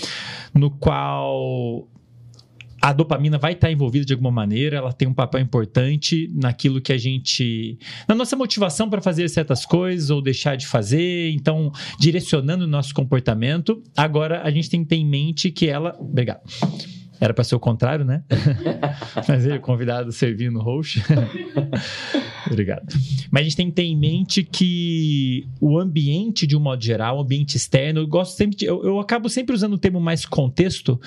[0.54, 1.88] no qual
[2.86, 6.92] a dopamina vai estar envolvida de alguma maneira, ela tem um papel importante naquilo que
[6.92, 7.76] a gente.
[8.06, 12.94] na nossa motivação para fazer certas coisas ou deixar de fazer, então, direcionando o nosso
[12.94, 13.82] comportamento.
[13.96, 15.96] Agora, a gente tem que ter em mente que ela.
[15.98, 16.42] Obrigado.
[17.20, 18.22] Era para ser o contrário, né?
[19.26, 21.02] Mas ele, convidado servindo host.
[22.46, 22.86] Obrigado.
[23.32, 27.18] Mas a gente tem que ter em mente que o ambiente, de um modo geral,
[27.18, 30.24] o ambiente externo, eu gosto sempre de, eu, eu acabo sempre usando o termo mais
[30.24, 31.00] contexto,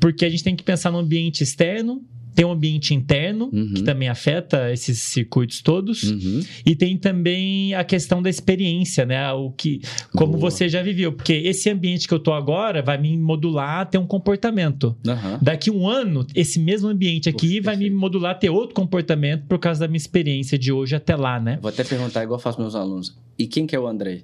[0.00, 2.02] porque a gente tem que pensar no ambiente externo,
[2.38, 3.72] tem um ambiente interno, uhum.
[3.74, 6.04] que também afeta esses circuitos todos.
[6.04, 6.40] Uhum.
[6.64, 9.32] E tem também a questão da experiência, né?
[9.32, 9.80] O que,
[10.12, 10.48] como Boa.
[10.48, 11.12] você já viveu.
[11.12, 14.96] Porque esse ambiente que eu tô agora vai me modular a ter um comportamento.
[15.04, 15.38] Uhum.
[15.42, 17.92] Daqui um ano, esse mesmo ambiente aqui Poxa, vai perfeito.
[17.92, 21.40] me modular a ter outro comportamento por causa da minha experiência de hoje até lá,
[21.40, 21.58] né?
[21.60, 23.18] Vou até perguntar, igual eu faço meus alunos.
[23.36, 24.22] E quem que é o Andrei?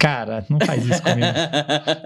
[0.00, 1.26] Cara, não faz isso comigo.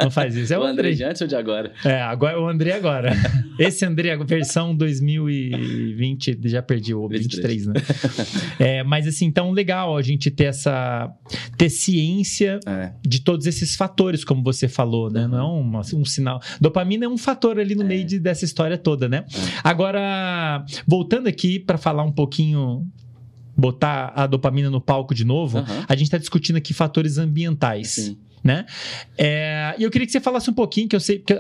[0.02, 0.52] não faz isso.
[0.52, 0.90] É o, o André.
[0.90, 1.72] de antes ou de agora?
[1.84, 3.12] É, agora, o André agora.
[3.56, 7.74] Esse André, versão 2020, já perdi o 23, 23 né?
[8.58, 11.08] é, mas assim, então legal a gente ter essa.
[11.56, 12.92] ter ciência é.
[13.06, 15.22] de todos esses fatores, como você falou, né?
[15.22, 15.28] Uhum.
[15.28, 16.40] Não é uma, um sinal.
[16.60, 17.86] Dopamina é um fator ali no é.
[17.86, 19.24] meio de, dessa história toda, né?
[19.32, 19.60] É.
[19.62, 22.84] Agora, voltando aqui para falar um pouquinho
[23.56, 25.64] botar a dopamina no palco de novo, uhum.
[25.88, 27.90] a gente está discutindo aqui fatores ambientais.
[27.90, 28.18] Sim.
[28.42, 28.66] Né?
[29.16, 31.34] É, e eu queria que você falasse um pouquinho, que eu sei que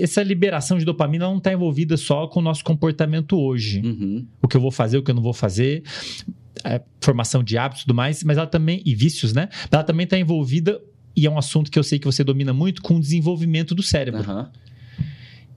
[0.00, 3.82] essa liberação de dopamina não está envolvida só com o nosso comportamento hoje.
[3.84, 4.24] Uhum.
[4.40, 5.82] O que eu vou fazer, o que eu não vou fazer,
[6.64, 9.48] é, formação de hábitos e tudo mais, mas ela também, e vícios, né?
[9.68, 10.80] Ela também está envolvida,
[11.16, 13.82] e é um assunto que eu sei que você domina muito, com o desenvolvimento do
[13.82, 14.22] cérebro.
[14.30, 14.46] Uhum.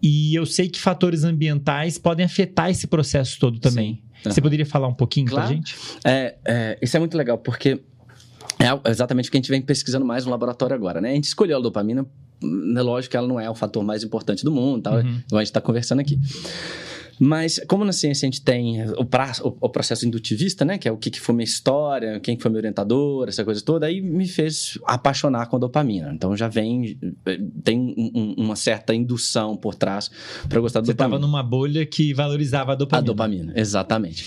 [0.01, 3.93] E eu sei que fatores ambientais podem afetar esse processo todo também.
[3.93, 4.01] Sim.
[4.23, 5.47] Você poderia falar um pouquinho Claro.
[5.47, 5.75] pra gente?
[6.05, 7.79] É, é, isso é muito legal, porque
[8.59, 11.11] é exatamente o que a gente vem pesquisando mais no laboratório agora, né?
[11.11, 12.05] A gente escolheu a dopamina,
[12.43, 15.21] hum, é lógico que ela não é o fator mais importante do mundo, tal, Uhum.
[15.27, 16.19] igual a gente está conversando aqui.
[17.23, 20.79] Mas, como na ciência a gente tem o, pra- o- o processo indutivista, né?
[20.79, 23.61] Que é o que, que foi minha história, quem que foi meu orientador, essa coisa
[23.61, 26.11] toda, aí me fez apaixonar com a dopamina.
[26.15, 30.09] Então já vem, eh, tem um- um- uma certa indução por trás
[30.49, 31.17] para gostar da Você dopamina.
[31.17, 33.05] estava numa bolha que valorizava a A dopamina.
[33.05, 34.25] dopamina, exatamente.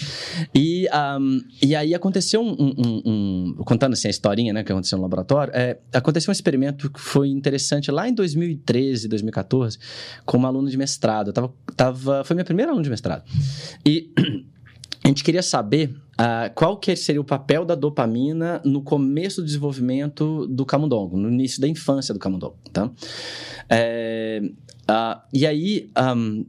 [0.54, 4.70] E, ahm, e aí aconteceu um, um- um- um- Contando assim a historinha, né, que
[4.70, 9.78] aconteceu no laboratório, é, aconteceu um experimento que foi interessante lá em 2013, 2014,
[10.24, 11.28] com uma aluna de mestrado.
[11.28, 13.24] Eu tava, tava, foi minha primeira aluna de mestrado.
[13.84, 14.12] E
[15.02, 19.46] a gente queria saber ah, qual que seria o papel da dopamina no começo do
[19.46, 22.90] desenvolvimento do camundongo, no início da infância do camundongo, tá?
[23.68, 24.40] É,
[24.86, 26.44] ah, e aí, ahm,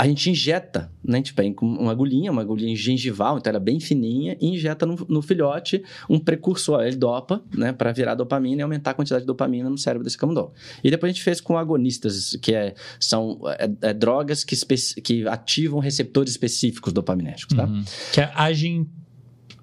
[0.00, 1.14] a gente injeta, né?
[1.14, 4.86] A gente pega uma agulhinha, uma agulhinha gengival, então ela é bem fininha, e injeta
[4.86, 7.72] no, no filhote um precursor, ele dopa, né?
[7.72, 10.52] Para virar dopamina e aumentar a quantidade de dopamina no cérebro desse camundongo.
[10.84, 14.54] E depois a gente fez com agonistas, que é, são é, é, drogas que,
[15.02, 17.64] que ativam receptores específicos dopaminérgicos, tá?
[17.64, 17.82] Uhum.
[18.12, 18.88] Que agem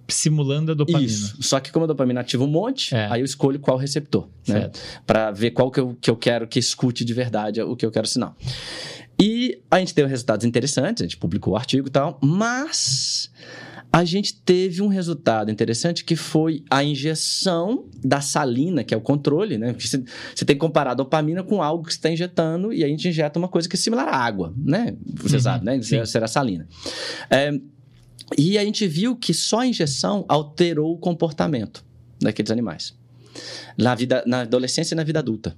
[0.08, 1.06] simulando a dopamina.
[1.06, 1.42] Isso.
[1.42, 3.08] Só que como a dopamina ativa um monte, É.
[3.10, 4.62] aí eu escolho qual receptor, né?
[4.62, 4.80] Certo.
[5.06, 7.92] Para ver qual que eu, que eu quero que escute de verdade o que eu
[7.92, 8.36] quero sinal.
[9.20, 13.32] E a gente teve resultados interessantes, a gente publicou o artigo e tal, mas
[13.92, 19.02] a gente teve um resultado interessante que foi a injeção da salina, que é o
[19.02, 19.74] controle, né?
[19.80, 20.04] Você,
[20.36, 23.08] você tem que comparar a dopamina com algo que você está injetando e a gente
[23.08, 24.98] injeta uma coisa que é similar à água, né?
[25.16, 25.82] Você Uhum, sabe, né?
[25.82, 26.04] sim.
[26.06, 26.68] Será salina.
[27.30, 27.58] É,
[28.38, 31.86] e a gente viu que só a injeção alterou o comportamento
[32.20, 32.94] daqueles animais.
[33.78, 35.56] Na, vida, na adolescência e na vida adulta.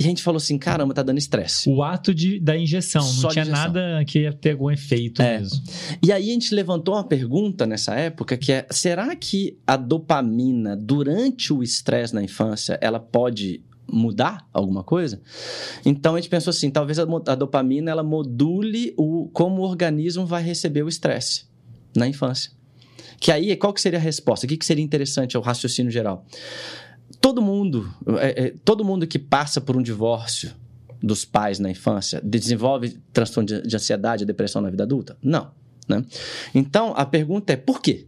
[0.00, 1.68] E a gente falou assim: caramba, tá dando estresse.
[1.68, 3.62] O ato de, da injeção, Só não tinha injeção.
[3.64, 5.38] nada que ia ter algum efeito É.
[5.38, 5.62] mesmo.
[6.02, 10.74] E aí a gente levantou uma pergunta nessa época que é: será que a dopamina
[10.74, 15.20] durante o estresse na infância ela pode mudar alguma coisa?
[15.84, 20.24] Então a gente pensou assim: talvez a, a dopamina ela module o como o organismo
[20.24, 21.44] vai receber o estresse
[21.94, 22.50] na infância.
[23.20, 24.46] Que aí, qual que seria a resposta?
[24.46, 26.24] O que, que seria interessante ao raciocínio geral?
[27.20, 30.52] Todo mundo, é, é, todo mundo que passa por um divórcio
[31.02, 35.16] dos pais na infância desenvolve transtorno de, de ansiedade, depressão na vida adulta?
[35.22, 35.50] Não.
[35.88, 36.04] Né?
[36.54, 38.06] Então, a pergunta é por quê?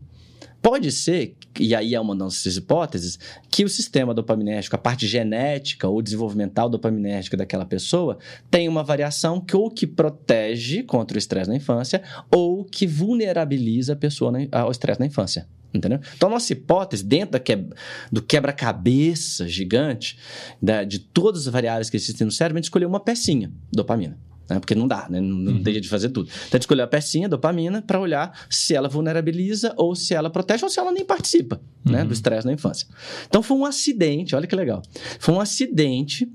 [0.63, 3.19] Pode ser, e aí é uma das nossas hipóteses,
[3.51, 8.17] que o sistema dopaminérgico, a parte genética ou desenvolvimental dopaminérgica daquela pessoa,
[8.49, 13.95] tem uma variação que ou que protege contra o estresse na infância ou que vulnerabiliza
[13.95, 15.49] a pessoa ao estresse na infância.
[15.75, 16.01] Entendeu?
[16.17, 17.67] Então, a nossa hipótese, dentro da que-
[18.11, 20.19] do quebra-cabeça gigante
[20.61, 24.19] da- de todas as variáveis que existem no cérebro, a gente escolheu uma pecinha, dopamina.
[24.51, 24.59] né?
[24.59, 25.21] Porque não dá, né?
[25.21, 25.63] não, não Uhum.
[25.63, 26.27] tem jeito de fazer tudo.
[26.29, 30.29] Então, a gente escolheu a pecinha, dopamina, para olhar se ela vulnerabiliza ou se ela
[30.29, 32.09] protege ou se ela nem participa né, Uhum.
[32.09, 32.87] do estresse na infância.
[33.29, 34.83] Então, foi um acidente, olha que legal.
[35.21, 36.31] Foi um acidente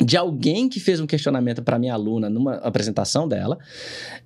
[0.00, 3.58] de alguém que fez um questionamento para minha aluna numa apresentação dela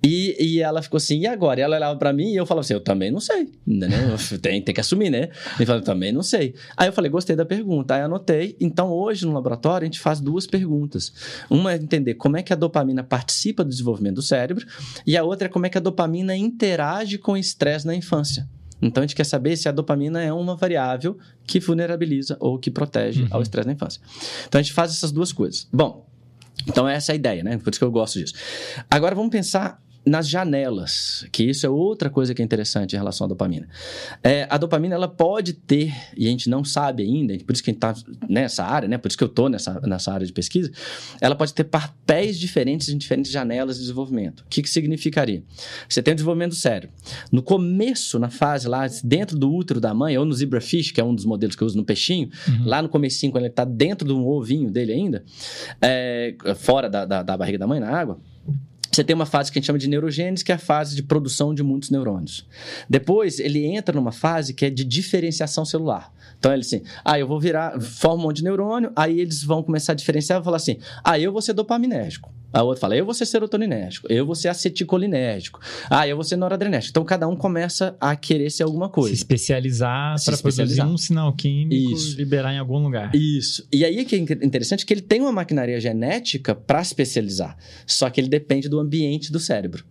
[0.03, 1.59] e, e ela ficou assim, e agora?
[1.59, 3.99] E ela olhava para mim e eu falava assim, eu também não sei, entendeu?
[4.41, 5.29] tem, tem que assumir, né?
[5.55, 6.53] Ele falou, também não sei.
[6.77, 8.55] Aí eu falei, gostei da pergunta, aí anotei.
[8.59, 11.13] Então hoje no laboratório a gente faz duas perguntas.
[11.49, 14.65] Uma é entender como é que a dopamina participa do desenvolvimento do cérebro
[15.05, 18.47] e a outra é como é que a dopamina interage com o estresse na infância.
[18.85, 22.69] Então a gente quer saber se a dopamina é uma variável que vulnerabiliza ou que
[22.71, 23.27] protege Uhum.
[23.31, 24.01] ao estresse na infância.
[24.47, 25.67] Então a gente faz essas duas coisas.
[25.71, 26.05] Bom,
[26.67, 27.57] então essa é a ideia, né?
[27.57, 28.33] Por isso que eu gosto disso.
[28.89, 33.25] Agora vamos pensar nas janelas, que isso é outra coisa que é interessante em relação
[33.25, 33.67] à dopamina.
[34.21, 37.69] É, a dopamina ela pode ter, e a gente não sabe ainda, por isso que
[37.69, 37.95] a gente está
[38.27, 38.97] nessa área, né?
[38.97, 40.71] por isso que eu estou nessa, nessa área de pesquisa,
[41.21, 44.41] ela pode ter papéis diferentes em diferentes janelas de desenvolvimento.
[44.41, 45.43] O que, que significaria?
[45.87, 46.89] Você tem o desenvolvimento do cérebro.
[47.31, 51.03] No começo, na fase lá, dentro do útero da mãe, ou no zebrafish, que é
[51.03, 52.65] um dos modelos que eu uso no peixinho, Uhum.
[52.65, 55.23] lá no comecinho, quando ele está dentro do ovinho dele ainda,
[55.81, 58.19] é, fora da, da, da barriga da mãe, na água,
[58.93, 61.03] você tem uma fase que a gente chama de neurogênese, que é a fase de
[61.03, 62.45] produção de muitos neurônios.
[62.89, 66.13] Depois, ele entra numa fase que é de diferenciação celular.
[66.37, 69.63] Então, ele assim, ah, eu vou virar, forma um monte de neurônio, aí eles vão
[69.63, 72.31] começar a diferenciar e falar assim, ah, eu vou ser dopaminérgico.
[72.51, 75.59] A outra fala, eu vou ser serotoninérgico, eu vou ser aceticolinérgico,
[75.89, 76.91] ah, eu vou ser noradrenérgico.
[76.91, 79.13] Então, cada um começa a querer ser alguma Se coisa.
[79.13, 80.87] especializar Se para produzir especializar.
[80.93, 82.15] um sinal químico Isso.
[82.15, 83.09] liberar em algum lugar.
[83.15, 83.67] Isso.
[83.71, 87.57] E aí que é inter- interessante que ele tem uma maquinaria genética para especializar,
[87.87, 89.85] só que ele depende do ambiente do cérebro.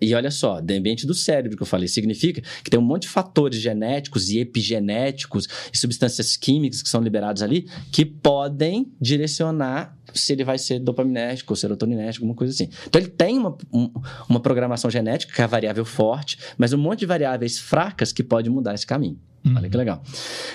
[0.00, 3.02] E olha só, do ambiente do cérebro que eu falei, significa que tem um monte
[3.02, 9.96] de fatores genéticos e epigenéticos e substâncias químicas que são liberados ali que podem direcionar
[10.12, 12.68] se ele vai ser dopaminérgico ou serotoninérgico, alguma coisa assim.
[12.86, 13.90] Então ele tem uma, um,
[14.28, 18.22] uma programação genética, que é a variável forte, mas um monte de variáveis fracas que
[18.22, 19.18] pode mudar esse caminho.
[19.44, 19.56] Uhum.
[19.56, 20.02] Olha que legal.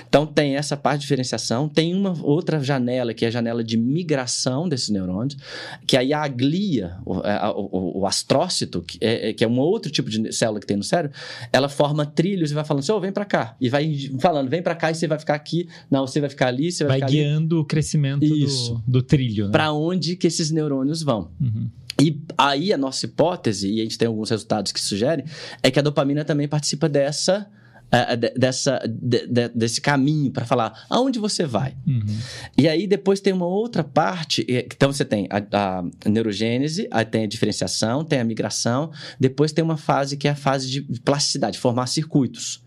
[0.08, 3.78] Então tem essa parte de diferenciação, tem uma outra janela que é a janela de
[3.78, 5.38] migração desses neurônios,
[5.86, 9.92] que aí a glia, o, o, o astrócito, que é, é, que é um outro
[9.92, 11.16] tipo de célula que tem no cérebro,
[11.54, 13.56] ela forma trilhos e vai falando oh, vem para cá.
[13.62, 16.48] E vai falando, vem para cá e você vai ficar aqui, não, você vai ficar
[16.48, 17.62] ali, você vai, vai guiando ali.
[17.62, 19.46] o crescimento do, do, trilho.
[19.46, 19.52] Né?
[19.52, 21.30] Para onde que esses neurônios vão.
[21.40, 21.70] Uhum.
[22.02, 25.26] E aí a nossa hipótese, e a gente tem alguns resultados que sugerem,
[25.62, 27.48] é que a dopamina também participa dessa
[27.92, 31.76] uh, dessa, de, de, desse caminho para falar aonde você vai.
[31.88, 32.18] Uhum.
[32.58, 37.24] E aí depois tem uma outra parte, então você tem a, a, neurogênese, aí tem
[37.24, 41.58] a diferenciação, tem a migração, depois tem uma fase que é a fase de plasticidade,
[41.58, 42.64] formar circuitos.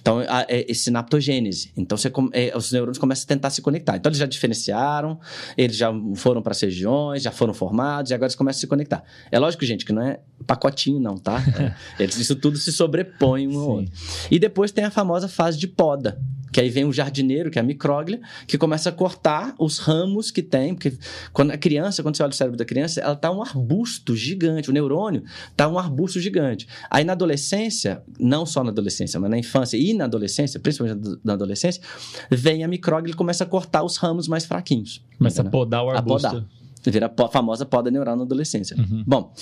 [0.00, 1.72] Então, a, é, é sinaptogênese.
[1.76, 3.96] Então, você, é, os neurônios começam a tentar se conectar.
[3.96, 5.18] Então, eles já diferenciaram,
[5.56, 8.66] eles já foram para as regiões, já foram formados, e agora eles começam a se
[8.66, 9.04] conectar.
[9.30, 11.42] É lógico, gente, que não é pacotinho, não, tá?
[11.98, 13.92] É, isso tudo se sobrepõe um ao outro.
[14.30, 16.18] E depois tem a famosa fase de poda,
[16.54, 20.30] que aí vem o jardineiro, que é a micróglia, que começa a cortar os ramos
[20.30, 20.96] que tem, porque
[21.32, 24.70] quando a criança, quando você olha o cérebro da criança, ela tá um arbusto gigante,
[24.70, 25.24] o neurônio
[25.56, 26.68] tá um arbusto gigante.
[26.88, 31.32] Aí na adolescência, não só na adolescência, mas na infância e na adolescência, principalmente na
[31.32, 31.82] adolescência,
[32.30, 35.04] vem a micróglia e começa a cortar os ramos mais fraquinhos.
[35.18, 36.28] Começa a podar o arbusto.
[36.28, 36.63] A podar.
[36.90, 38.76] Vira a famosa poda neural na adolescência.
[38.76, 39.04] Uhum.
[39.06, 39.32] Bom,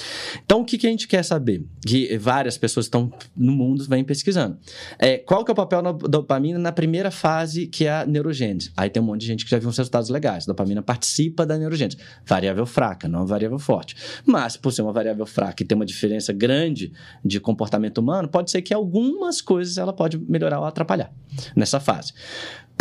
[0.45, 1.65] então o que, que a gente quer saber?
[1.87, 4.57] Que várias pessoas estão no mundo vêm pesquisando.
[4.99, 8.73] É, qual que é o papel da dopamina na primeira fase, que é a neurogênese?
[8.77, 10.45] Aí tem um monte de gente que já viu uns resultados legais.
[10.45, 11.97] A dopamina participa da neurogênese.
[12.25, 13.97] Variável fraca, não variável forte.
[14.25, 16.93] Mas, por ser uma variável fraca e ter uma diferença grande
[17.25, 21.13] de comportamento humano, pode ser que algumas coisas ela pode melhorar ou atrapalhar
[21.57, 22.13] nessa fase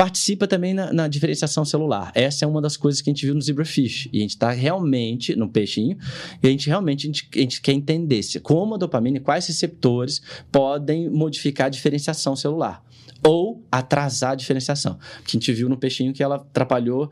[0.01, 2.11] participa também na, na, diferenciação celular.
[2.15, 4.09] Essa é uma das coisas que a gente viu no zebrafish.
[4.11, 5.95] E a gente está realmente, no peixinho,
[6.41, 9.19] e a gente realmente a gente, a gente quer entender se, como a dopamina e
[9.19, 10.19] quais receptores
[10.51, 12.83] podem modificar a diferenciação celular
[13.23, 14.97] ou atrasar a diferenciação.
[15.17, 17.11] Porque a gente viu no peixinho que ela atrapalhou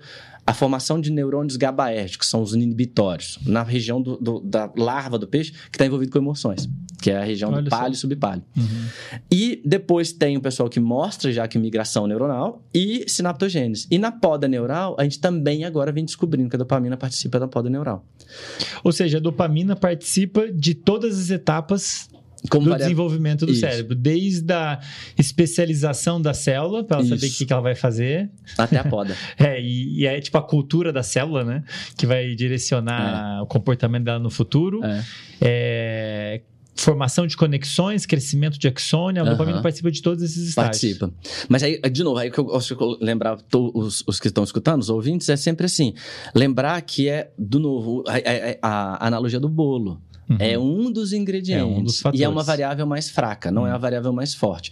[0.50, 5.20] a formação de neurônios GABAérgicos, que são os inibitórios, na região do, do, da larva
[5.20, 6.68] do peixe, que está envolvido com emoções,
[7.00, 8.44] que é a região Olha do palio e subpalio.
[8.58, 9.20] Uhum.
[9.32, 13.86] E depois tem o pessoal que mostra já que migração neuronal e sinaptogênese.
[13.92, 17.48] E na poda neural, a gente também agora vem descobrindo que a dopamina participa da
[17.48, 18.04] poda neural.
[18.84, 22.09] Ou seja, a dopamina participa de todas as etapas
[22.50, 23.62] como do desenvolvimento do Isso.
[23.62, 24.80] cérebro, desde a
[25.18, 27.16] especialização da célula, para ela Isso.
[27.16, 28.30] saber o que, que, ela vai fazer.
[28.58, 29.16] Até a poda.
[29.38, 31.64] é, e, e, é tipo a cultura da célula, né?
[31.98, 33.42] Que vai direcionar é.
[33.42, 34.82] o comportamento dela no futuro.
[34.84, 35.04] É.
[35.42, 36.42] é
[36.80, 39.32] formação de conexões, crescimento de axônia, a uhum.
[39.32, 40.96] dopamina participa de todos esses estágios.
[40.96, 41.14] Participa.
[41.48, 44.82] Mas aí, de novo, aí que eu gosto de lembrar os, os que estão escutando,
[44.82, 45.94] os ouvintes, é sempre assim,
[46.34, 50.02] lembrar que é, do novo, a, a, a analogia do bolo.
[50.30, 50.38] Uhum.
[50.40, 51.76] É um dos ingredientes.
[51.76, 53.68] É um dos e é uma variável mais fraca, não uhum.
[53.68, 53.80] é a uhum.
[53.80, 54.72] variável mais forte.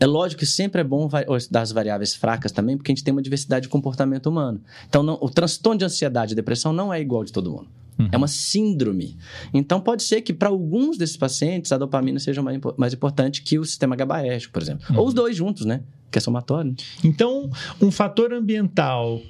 [0.00, 1.08] É lógico que sempre é bom
[1.50, 4.62] das variáveis fracas também, porque a gente tem uma diversidade de comportamento humano.
[4.88, 7.68] Então, não, o transtorno de ansiedade e depressão não é igual de todo mundo.
[7.98, 8.08] Uhum.
[8.10, 9.16] É uma síndrome.
[9.52, 13.58] Então, pode ser que para alguns desses pacientes a dopamina seja mais, mais importante que
[13.58, 14.86] o sistema GABAérgico, por exemplo.
[14.96, 15.16] Ou os uhum.
[15.16, 15.82] dois juntos, né?
[16.10, 16.74] Que é somatório.
[17.04, 17.50] Então,
[17.80, 19.20] um fator ambiental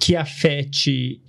[0.00, 1.20] que afete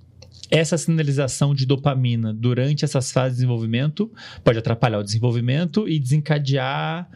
[0.52, 4.12] essa sinalização de dopamina durante essas fases de desenvolvimento
[4.44, 7.08] pode atrapalhar o desenvolvimento e desencadear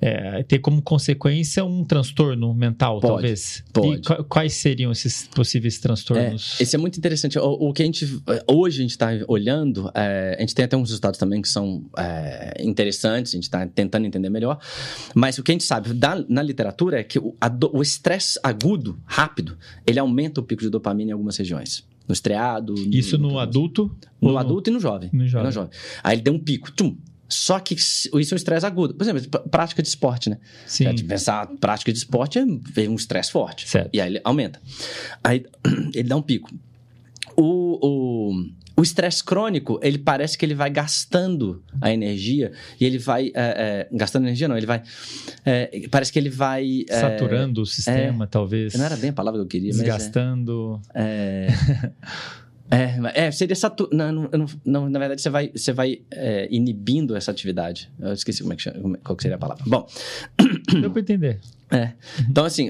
[0.00, 3.64] é, ter como consequência um transtorno mental, pode, talvez.
[3.72, 4.00] Pode.
[4.00, 6.56] E quais seriam esses possíveis transtornos?
[6.58, 7.38] É, esse é muito interessante.
[7.38, 10.76] O, o, que a gente hoje a gente está olhando, é, a gente tem até
[10.76, 13.32] uns resultados também que são é, interessantes.
[13.32, 14.58] A gente está tentando entender melhor.
[15.14, 19.58] Mas o que a gente sabe da, na literatura é que o estresse agudo, rápido,
[19.86, 22.74] ele aumenta o pico de dopamina em algumas regiões no estreado.
[22.90, 23.90] Isso no, no adulto?
[24.20, 24.74] No adulto no...
[24.74, 25.10] e no jovem.
[25.12, 25.52] No jovem.
[25.52, 25.70] jovem.
[26.02, 26.96] Aí ele deu um pico, tchum,
[27.30, 28.92] só que isso é um estresse agudo.
[28.92, 30.38] Por exemplo, prática de esporte, né?
[30.66, 30.86] Sim.
[30.86, 32.44] É, de pensar, prática de esporte é
[32.88, 33.68] um estresse forte.
[33.68, 33.90] Certo.
[33.92, 34.60] E aí ele aumenta.
[35.22, 35.46] Aí
[35.94, 36.50] ele dá um pico.
[37.36, 38.44] O, o,
[38.82, 43.32] estresse crônico, ele parece que ele vai gastando a energia e ele vai.
[43.34, 44.82] É, é, gastando energia, não, ele vai.
[45.44, 46.84] É, parece que ele vai.
[46.88, 48.74] É, Saturando o sistema, é, talvez.
[48.74, 50.80] Não era bem a palavra que eu queria, Desgastando.
[50.94, 51.04] mas.
[51.04, 51.48] É,
[52.70, 53.74] É, é seria essa.
[53.92, 57.90] Não, não, não, na verdade, você vai, você vai é, inibindo essa atividade.
[57.98, 59.64] Eu esqueci como é que chama, qual que seria a palavra.
[59.66, 59.86] Bom.
[60.80, 61.40] Deu para entender.
[61.70, 61.92] É.
[62.28, 62.68] Então, assim,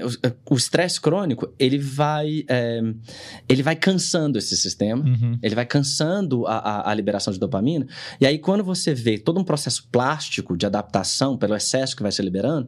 [0.49, 2.81] o estresse crônico, ele vai, é,
[3.49, 5.37] ele vai cansando esse sistema, Uhum.
[5.41, 7.87] ele vai cansando a, a, a liberação de dopamina,
[8.19, 12.11] e aí quando você vê todo um processo plástico de adaptação pelo excesso que vai
[12.11, 12.67] se liberando,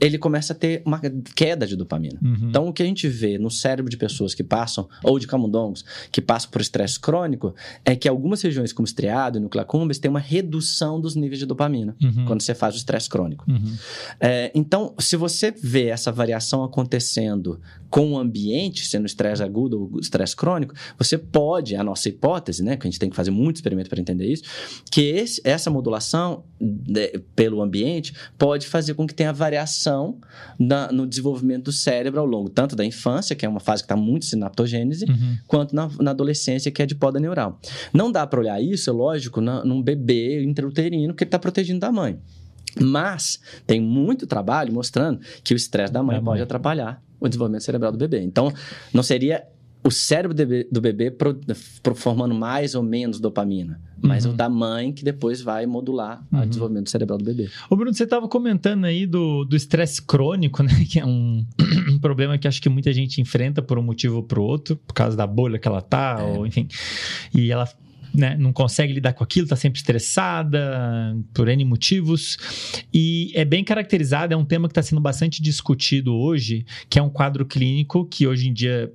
[0.00, 1.00] ele começa a ter uma
[1.34, 2.18] queda de dopamina.
[2.22, 2.48] Uhum.
[2.48, 5.84] Então, o que a gente vê no cérebro de pessoas que passam, ou de camundongos,
[6.10, 7.54] que passam por estresse crônico,
[7.84, 11.46] é que algumas regiões, como estriado e núcleo accumbens, tem uma redução dos níveis de
[11.46, 12.24] dopamina, Uhum.
[12.26, 13.44] quando você faz o estresse crônico.
[13.50, 13.76] Uhum.
[14.20, 17.60] É, então, se você vê essa variação acontecendo
[17.90, 22.76] com o ambiente, sendo estresse agudo ou estresse crônico, você pode, a nossa hipótese, né,
[22.76, 24.42] que a gente tem que fazer muito experimento para entender isso,
[24.90, 30.18] que esse- essa modulação né, pelo ambiente pode fazer com que tenha variação
[30.58, 33.86] na- no desenvolvimento do cérebro ao longo tanto da infância, que é uma fase que
[33.86, 35.36] está muito sinaptogênese, Uhum.
[35.46, 37.60] quanto na, na adolescência, que é de poda neural.
[37.92, 41.92] Não dá para olhar isso, é lógico, na, num bebê intrauterino que está protegendo da
[41.92, 42.18] mãe.
[42.80, 46.42] Mas tem muito trabalho mostrando que o estresse da mãe Da pode mãe.
[46.42, 48.20] atrapalhar o desenvolvimento cerebral do bebê.
[48.20, 48.52] Então,
[48.92, 49.44] não seria
[49.86, 50.34] o cérebro
[50.72, 51.38] do bebê, pro-
[51.82, 54.32] pro- formando mais ou menos dopamina, mas Uhum.
[54.32, 56.40] o da mãe que depois vai modular Uhum.
[56.40, 57.50] o desenvolvimento cerebral do bebê.
[57.68, 60.70] Ô, Bruno, você estava comentando aí do do estresse crônico, né?
[60.90, 61.44] Que é um,
[61.92, 64.94] um problema que acho que muita gente enfrenta por um motivo ou por outro, por
[64.94, 66.22] causa da bolha que ela tá, É.
[66.22, 66.66] ou enfim.
[67.34, 67.68] E ela
[68.14, 72.36] né, não consegue lidar com aquilo, tá sempre estressada, por N motivos.
[72.92, 77.02] E é bem caracterizado, é um tema que está sendo bastante discutido hoje, que é
[77.02, 78.92] um quadro clínico que hoje em dia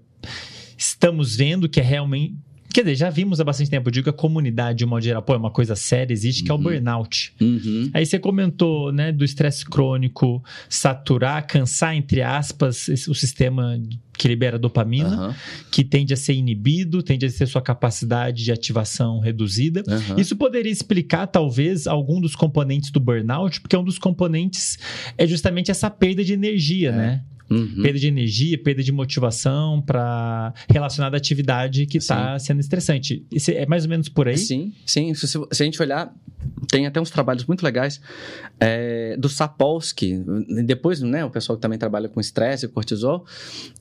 [0.78, 2.36] estamos vendo que é realmente.
[2.72, 5.24] Quer dizer, já vimos há bastante tempo, eu digo que a comunidade, de modo geral,
[5.24, 6.64] pô, é uma coisa séria, existe, que é o Uhum.
[6.64, 7.34] burnout.
[7.42, 7.90] Uhum.
[7.94, 13.82] Aí você comentou, né, do estresse crônico saturar, cansar, entre aspas, o sistema
[14.18, 15.36] que libera dopamina, Aham,
[15.72, 19.82] que tende a ser inibido, tende a ter sua capacidade de ativação reduzida.
[19.88, 20.20] aham.
[20.20, 24.78] Isso poderia explicar, talvez, algum dos componentes do burnout, porque um dos componentes
[25.18, 26.96] é justamente essa perda de energia, É.
[26.96, 27.24] né?
[27.50, 27.82] Uhum.
[27.82, 33.26] Perda de energia, perda de motivação para relacionada à atividade que está sendo estressante.
[33.32, 34.38] Isso é mais ou menos por aí?
[34.38, 35.14] Sim, sim.
[35.14, 36.14] Se, se- a gente olhar,
[36.70, 38.00] tem até uns trabalhos muito legais
[38.60, 40.24] é, do Sapolsky.
[40.66, 43.26] Depois, né, o pessoal que também trabalha com estresse e cortisol,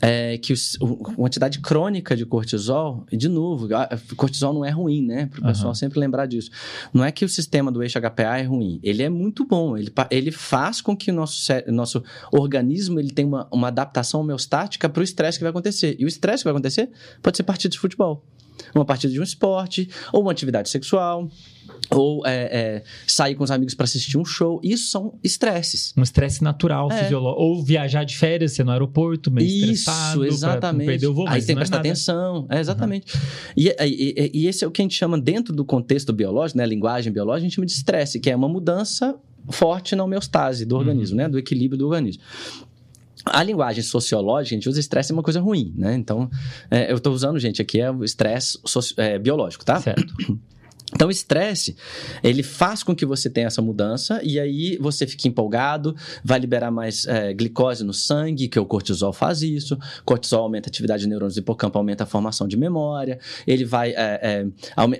[0.00, 3.68] é, que os- o- a quantidade crônica de cortisol, de novo,
[4.16, 5.26] cortisol não é ruim, né?
[5.26, 6.50] Para o pessoal sempre lembrar disso.
[6.92, 8.80] Não é que o sistema do eixo HPA é ruim.
[8.82, 9.76] Ele é muito bom.
[9.76, 14.88] Ele, ele faz com que o nosso, nosso organismo ele tenha uma, uma adaptação homeostática
[14.88, 15.96] para o estresse que vai acontecer.
[15.98, 16.88] E o estresse que vai acontecer
[17.22, 18.24] pode ser partida de futebol
[18.74, 21.28] uma partida de um esporte, ou uma atividade sexual,
[21.90, 22.32] ou é,
[22.80, 24.60] é, sair com os amigos para assistir um show.
[24.64, 25.94] Isso são estresses.
[25.96, 27.04] Um estresse natural, É.
[27.04, 27.40] fisiológico.
[27.40, 30.26] Ou viajar de férias, você no aeroporto, meio estressado.
[30.26, 30.86] Isso, pra não exatamente.
[30.88, 31.88] perder o voo, Aí tem que é prestar nada.
[31.88, 32.46] atenção.
[32.50, 33.06] É, exatamente.
[33.56, 36.58] E, e- e- e esse é o que a gente chama, dentro do contexto biológico,
[36.58, 39.14] né, linguagem biológica, a gente chama de estresse, que é uma mudança
[39.50, 41.22] forte na homeostase do organismo, Uhum.
[41.22, 42.22] né, do equilíbrio do organismo.
[43.32, 45.94] A linguagem sociológica, a gente usa estresse é uma coisa ruim, né?
[45.94, 46.30] Então,
[46.70, 48.58] é, eu estou usando, gente, aqui é o estresse
[48.96, 49.80] é, biológico, tá?
[49.80, 50.14] Certo.
[50.94, 51.76] Então, o estresse,
[52.22, 55.94] ele faz com que você tenha essa mudança e aí você fica empolgado,
[56.24, 59.78] vai liberar mais é, glicose no sangue, que o cortisol faz isso.
[60.04, 63.18] Cortisol aumenta a atividade de neurônios do hipocampo, aumenta a formação de memória.
[63.46, 64.46] Ele vai é, é,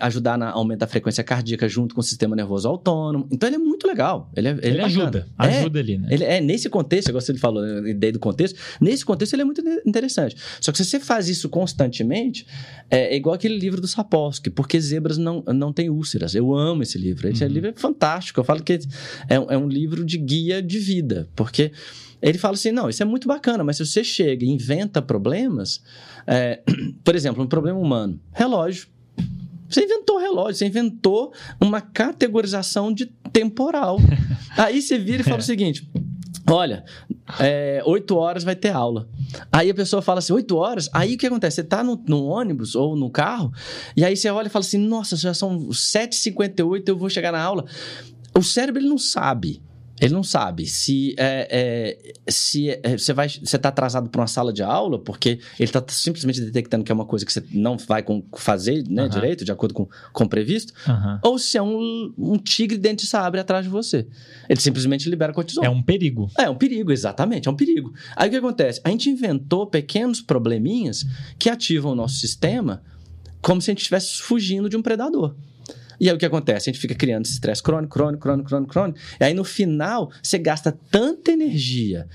[0.01, 3.27] ajudar na aumento da frequência cardíaca junto com o sistema nervoso autônomo.
[3.31, 4.31] Então, ele é muito legal.
[4.37, 5.29] Ele, é, ele, Ele, é ajuda.
[5.37, 5.55] bacana.
[5.55, 6.09] É, Ajuda ali, né?
[6.11, 9.45] ele é nesse contexto, igual ele falou, a ideia do contexto, nesse contexto ele é
[9.45, 10.37] muito interessante.
[10.61, 12.47] Só que se você faz isso constantemente,
[12.91, 16.35] é, é igual aquele livro do Sapolsky, porque zebras não, não têm úlceras.
[16.35, 17.29] Eu amo esse livro.
[17.29, 17.51] Esse Uhum.
[17.51, 18.41] livro é fantástico.
[18.41, 18.79] Eu falo que
[19.29, 21.73] é, um- é um livro de guia de vida, porque
[22.21, 25.83] ele fala assim: não, isso é muito bacana, mas se você chega e inventa problemas,
[26.27, 26.61] é,
[27.05, 28.89] por exemplo, um problema humano, relógio.
[29.69, 33.99] Você inventou relógio, você inventou uma categorização de temporal.
[34.57, 35.89] Aí você vira e fala o seguinte:
[36.51, 36.85] olha,
[37.39, 39.09] é, 8 horas vai ter aula.
[39.53, 40.89] Aí a pessoa fala assim, 8 horas?
[40.93, 41.57] Aí o que acontece?
[41.57, 43.53] Você tá no, no ônibus ou no carro,
[43.97, 47.43] e aí você olha e fala assim, nossa, já são 7h58, eu vou chegar na
[47.43, 47.65] aula.
[48.37, 49.63] O cérebro, ele não sabe.
[50.01, 51.49] Ele não sabe se, é,
[52.27, 55.69] é, se é, você vai você está atrasado para uma sala de aula porque ele
[55.69, 59.09] está simplesmente detectando que é uma coisa que você não vai com- fazer né, Aham.
[59.11, 61.21] direito, de acordo com, com o previsto, Aham.
[61.23, 64.07] ou se é um, um tigre dente de sabre atrás de você.
[64.49, 65.65] Ele simplesmente libera cortisol.
[65.65, 66.31] É um perigo.
[66.39, 67.93] É um perigo, exatamente, é um perigo.
[68.17, 68.81] Aí o que acontece?
[68.85, 71.05] A gente inventou pequenos probleminhas
[71.39, 72.83] que ativam o nosso sistema
[73.41, 75.35] como se a gente estivesse fugindo de um predador.
[76.01, 76.69] E aí o que acontece?
[76.69, 78.99] A gente fica criando esse estresse crônico, crônico, crônico, crônico, crônico.
[79.21, 82.09] E aí no final você gasta tanta energia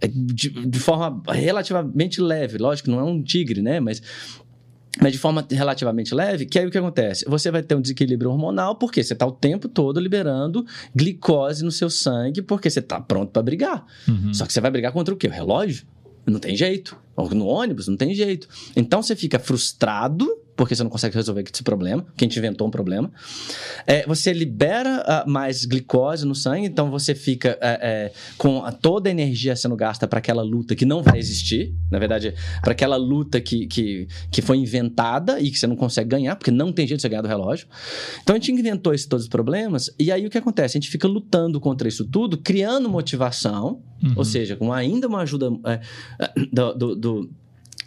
[0.00, 2.58] eh, de, de forma relativamente leve.
[2.58, 3.80] Lógico que não é um tigre, né?
[3.80, 4.02] Mas
[4.98, 7.24] mas de forma relativamente leve, que aí o que acontece?
[7.28, 10.64] Você vai ter um desequilíbrio hormonal, porque você está o tempo todo liberando
[10.94, 13.84] glicose no seu sangue, porque você está pronto para brigar.
[14.08, 14.32] Uhum.
[14.32, 15.26] Só que você vai brigar contra o quê?
[15.26, 15.86] O relógio?
[16.26, 16.96] Não tem jeito.
[17.32, 18.48] No ônibus, não tem jeito.
[18.74, 20.26] Então você fica frustrado
[20.56, 23.12] porque você não consegue resolver esse problema, que a gente inventou um problema.
[23.86, 28.72] É, você libera uh, mais glicose no sangue, então você fica é, é, com a,
[28.72, 31.74] toda a energia sendo gasta para aquela luta que não vai existir.
[31.90, 36.08] Na verdade, para aquela luta que, que, que foi inventada e que você não consegue
[36.08, 37.68] ganhar, porque não tem jeito de você ganhar do relógio.
[38.22, 40.76] Então a gente inventou esses todos os problemas, e aí o que acontece?
[40.76, 44.12] A gente fica lutando contra isso tudo, criando motivação, Uhum.
[44.16, 45.80] ou seja, com ainda uma ajuda é,
[46.52, 47.30] do, do, do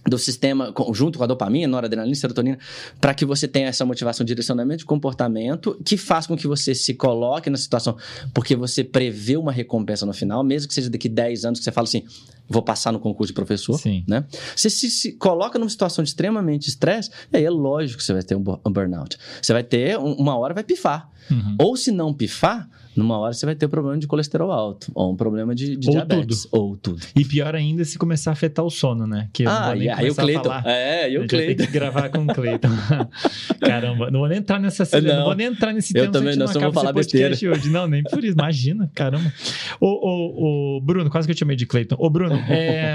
[0.08, 2.58] do sistema, junto com a dopamina, noradrenalina, serotonina,
[3.02, 6.74] para que você tenha essa motivação de direcionamento de comportamento que faz com que você
[6.74, 7.98] se coloque na situação,
[8.34, 11.72] porque você prevê uma recompensa no final, mesmo que seja daqui 10 anos que você
[11.72, 12.04] fala assim,
[12.48, 14.04] vou passar no concurso de professor, Sim.
[14.08, 14.26] né?
[14.56, 18.14] Você se, se coloca numa situação de extremamente estresse, e aí é lógico que você
[18.14, 19.18] vai ter um, bu- burnout.
[19.42, 21.10] Você vai ter, um- uma hora vai pifar.
[21.30, 21.56] Uhum.
[21.60, 22.68] Ou se não pifar,
[23.00, 25.88] numa hora você vai ter um problema de colesterol alto, ou um problema de, de
[25.88, 27.02] Ou diabetes, ou tudo.
[27.16, 29.30] E pior ainda se começar a afetar o sono, né?
[29.34, 30.54] Que Ah, e aí o Cleiton.
[30.66, 31.66] É, e o Cleiton.
[31.66, 32.70] que gravar com o Cleiton.
[33.62, 35.20] Caramba, não vou nem entrar nessa cena, não.
[35.20, 35.26] Não.
[35.26, 37.70] vou nem entrar nesse Eu tema, também não, só vou falar podcast hoje.
[37.70, 39.32] Não, nem por isso, imagina, caramba.
[39.80, 41.96] Ô, ô, ô, Bruno, quase que eu te chamei de Cleiton.
[41.98, 42.94] Ô, Bruno, é...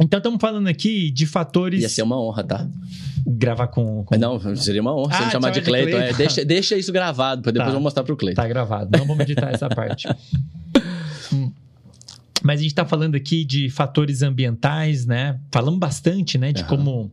[0.00, 1.82] Então, estamos falando aqui de fatores.
[1.82, 2.66] Ia ser uma honra, tá?
[3.26, 4.04] Gravar com.
[4.04, 4.16] com...
[4.18, 5.90] Não, seria uma honra se Ah, ele chamar chama de de Cleiton.
[5.90, 6.08] Cleiton.
[6.08, 7.76] É, deixa, deixa isso gravado, pra depois Tá.
[7.76, 8.40] eu mostrar pro Cleiton.
[8.40, 10.08] Tá gravado, não vamos editar essa parte.
[11.32, 11.50] Hum.
[12.42, 15.38] Mas a gente tá falando aqui de fatores ambientais, né?
[15.50, 16.52] Falamos bastante, né?
[16.52, 16.68] De Aham.
[16.68, 17.12] como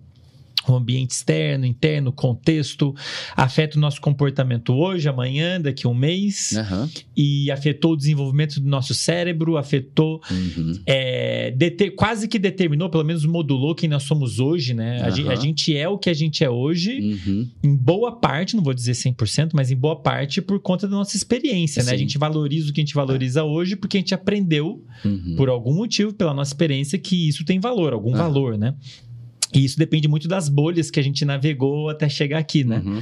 [0.67, 2.93] o ambiente externo, interno, contexto
[3.35, 6.89] afeta o nosso comportamento hoje, amanhã, daqui a um mês, Aham.
[7.15, 10.73] e afetou o desenvolvimento do nosso cérebro, afetou Uhum.
[10.85, 14.99] é, deter- quase que determinou, pelo menos modulou quem nós somos hoje, né?
[15.01, 15.11] A, Aham.
[15.15, 17.47] gente, a gente é o que a gente é hoje, Uhum.
[17.63, 21.15] em boa parte, não vou dizer 100%, mas em boa parte por conta da nossa
[21.15, 21.93] experiência, né?
[21.93, 25.35] A gente valoriza o que a gente valoriza hoje porque a gente aprendeu, Uhum.
[25.37, 28.75] por algum motivo, pela nossa experiência, que isso tem valor, algum valor, né?
[29.53, 32.81] E isso depende muito das bolhas que a gente navegou até chegar aqui, né?
[32.85, 33.01] Uhum.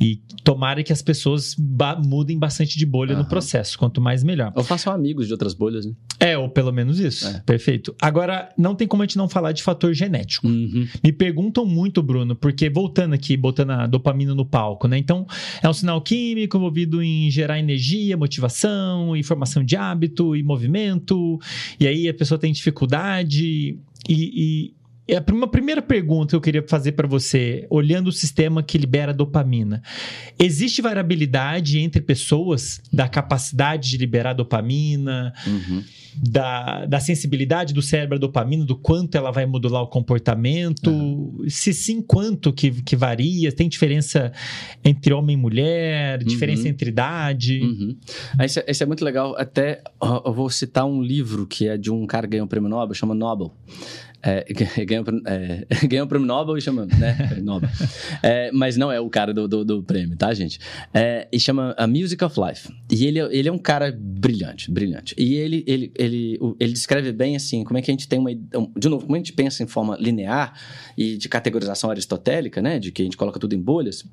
[0.00, 3.28] E tomara que as pessoas ba- mudem bastante de bolha no Aham.
[3.28, 3.78] processo.
[3.78, 4.52] Quanto mais, melhor.
[4.54, 5.92] Ou façam amigos de outras bolhas, né?
[6.20, 7.26] É, ou pelo menos isso.
[7.26, 7.40] É.
[7.46, 7.94] Perfeito.
[8.02, 10.46] Agora, não tem como a gente não falar de fator genético.
[10.46, 10.86] Uhum.
[11.02, 14.98] Me perguntam muito, Bruno, porque voltando aqui, botando a dopamina no palco, né?
[14.98, 15.26] Então,
[15.62, 21.38] é um sinal químico envolvido em gerar energia, motivação, informação de hábito e movimento.
[21.80, 23.78] E aí a pessoa tem dificuldade.
[24.08, 24.74] E, e
[25.08, 28.76] e a prima- primeira pergunta que eu queria fazer para você, olhando o sistema que
[28.76, 29.82] libera dopamina,
[30.38, 35.82] existe variabilidade entre pessoas da capacidade de liberar dopamina, Uhum.
[36.20, 41.34] da, da sensibilidade do cérebro à dopamina, do quanto ela vai modular o comportamento?
[41.48, 43.50] Se sim, quanto que, que varia?
[43.52, 44.32] Tem diferença
[44.84, 46.18] entre homem e mulher?
[46.24, 46.68] Diferença Uhum.
[46.68, 47.60] entre idade?
[47.62, 47.96] Uhum.
[48.38, 49.34] Ah, Esse, é- esse é muito legal.
[49.38, 49.80] Até
[50.24, 52.94] eu vou citar um livro que é de um cara que ganhou o prêmio Nobel,
[52.94, 53.54] chama Nobel.
[54.22, 54.44] É,
[54.84, 57.38] ganhou, é, ganhou o prêmio Nobel e chama, né?
[57.42, 57.70] Nobel.
[58.22, 60.58] É, mas não é o cara do, do, do prêmio, tá, gente?
[60.92, 62.68] É, e chama A Music of Life.
[62.90, 65.14] E ele, é- ele é um cara brilhante, brilhante.
[65.16, 68.30] E ele, ele, ele, ele descreve bem assim, como é que a gente tem uma.
[68.30, 70.52] um- De novo, como a gente pensa em forma linear
[70.96, 72.78] e de categorização aristotélica, né?
[72.80, 74.04] De que a gente coloca tudo em bolhas.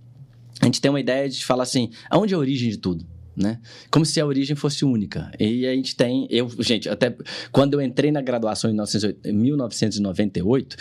[0.62, 3.06] A gente tem uma ideia de falar assim, aonde é a origem de tudo?
[3.36, 3.60] Né?
[3.92, 5.30] Como se a origem fosse única.
[5.38, 7.14] E a gente tem, eu, gente, até
[7.52, 10.78] quando eu entrei na graduação em 1908 em 1998,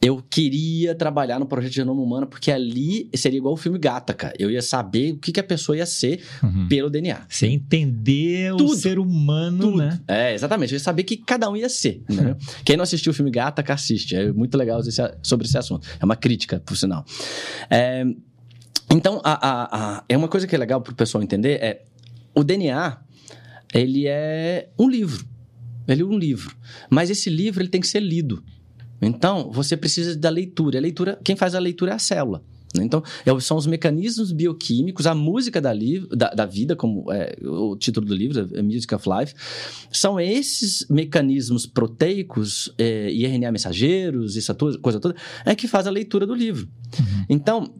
[0.00, 4.14] eu queria trabalhar no projeto de genoma humano porque ali seria igual o filme Gata,
[4.14, 4.34] cara.
[4.38, 6.66] Eu ia saber o que, que a pessoa ia ser Uhum.
[6.68, 7.26] pelo DNA.
[7.28, 8.76] Você entender o Tudo.
[8.76, 9.76] ser humano, Tudo.
[9.78, 10.00] né?
[10.08, 10.72] É, exatamente.
[10.72, 12.02] Eu ia saber o que cada um ia ser.
[12.08, 12.36] entendeu?
[12.64, 14.14] Quem não assistiu o filme Gata, que assiste.
[14.16, 15.86] É muito legal esse- sobre esse assunto.
[16.00, 17.04] É uma crítica, por sinal.
[17.70, 18.04] É,
[18.90, 19.68] então, a, a-
[19.98, 21.82] a- é uma coisa que é legal para o pessoal entender é
[22.34, 22.98] o DNA,
[23.74, 25.26] ele é um livro.
[25.86, 26.54] Ele é um livro.
[26.90, 28.42] Mas esse livro ele tem que ser lido.
[29.00, 30.78] Então, você precisa da leitura.
[30.78, 32.42] A leitura, quem faz a leitura é a célula.
[32.74, 32.84] né?
[32.84, 35.72] Então, é- são os mecanismos bioquímicos, a música da,
[36.10, 39.34] da, da vida, como é o título do livro, é Music of Life,
[39.90, 45.14] são esses mecanismos proteicos é, e RNA mensageiros, essa coisa toda,
[45.46, 46.68] é que faz a leitura do livro.
[47.28, 47.72] Então,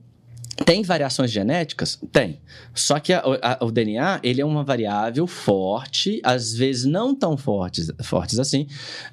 [0.65, 1.99] tem variações genéticas?
[2.13, 2.41] Tem.
[2.75, 7.37] Só que a- a- o DNA, ele é uma variável forte, às vezes não tão
[7.37, 8.67] fortes, fortes assim,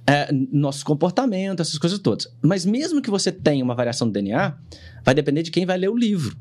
[0.06, 2.28] é, nosso comportamento, essas coisas todas.
[2.42, 4.56] Mas mesmo que você tenha uma variação do DNA,
[5.04, 6.36] vai depender de quem vai ler o livro.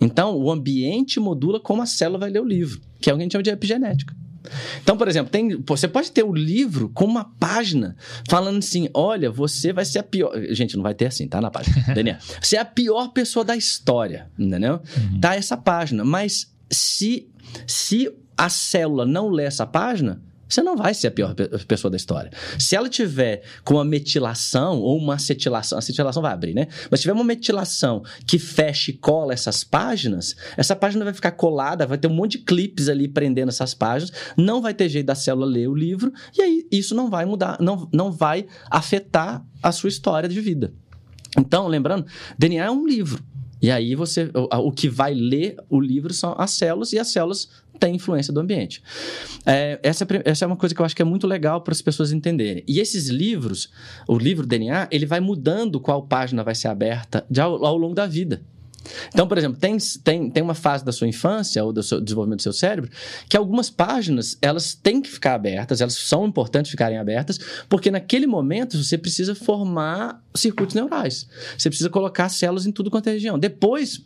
[0.00, 3.22] Então, o ambiente modula como a célula vai ler o livro, que é o que
[3.22, 4.14] a gente chama de epigenética.
[4.82, 7.96] Então, por exemplo, tem, você pode ter o um livro com uma página
[8.28, 10.32] falando assim: olha, você vai ser a pior.
[10.50, 11.76] Gente, não vai ter assim, tá na página.
[11.94, 12.18] Daniel.
[12.40, 14.80] Você é a pior pessoa da história, entendeu?
[14.96, 15.20] Uhum.
[15.20, 16.04] Tá essa página.
[16.04, 17.28] Mas se,
[17.66, 21.34] se a célula não lê essa página, você não vai ser a pior
[21.66, 22.30] pessoa da história.
[22.58, 26.68] Se ela tiver com uma metilação ou uma acetilação, a acetilação vai abrir, né?
[26.90, 31.32] Mas se tiver uma metilação que fecha e cola essas páginas, essa página vai ficar
[31.32, 35.06] colada, vai ter um monte de clipes ali prendendo essas páginas, não vai ter jeito
[35.06, 39.44] da célula ler o livro, e aí isso não vai mudar, não, não vai afetar
[39.62, 40.72] a sua história de vida.
[41.36, 42.06] Então, lembrando,
[42.38, 43.22] DNA é um livro.
[43.60, 47.08] E aí você, o, o, que vai ler o livro são as células e as
[47.08, 48.82] células têm influência do ambiente.
[49.44, 51.72] É, essa, é essa é uma coisa que eu acho que é muito legal para
[51.72, 52.64] as pessoas entenderem.
[52.66, 53.70] E esses livros,
[54.08, 58.06] o livro DNA, ele vai mudando qual página vai ser aberta ao, ao longo da
[58.06, 58.42] vida.
[59.08, 62.38] Então, por exemplo, tem, tem, tem uma fase da sua infância ou do seu desenvolvimento
[62.38, 62.90] do seu cérebro
[63.28, 67.38] que algumas páginas elas têm que ficar abertas, elas são importantes ficarem abertas,
[67.68, 71.28] porque naquele momento você precisa formar circuitos neurais.
[71.56, 73.38] Você precisa colocar células em tudo quanto é região.
[73.38, 74.02] Depois,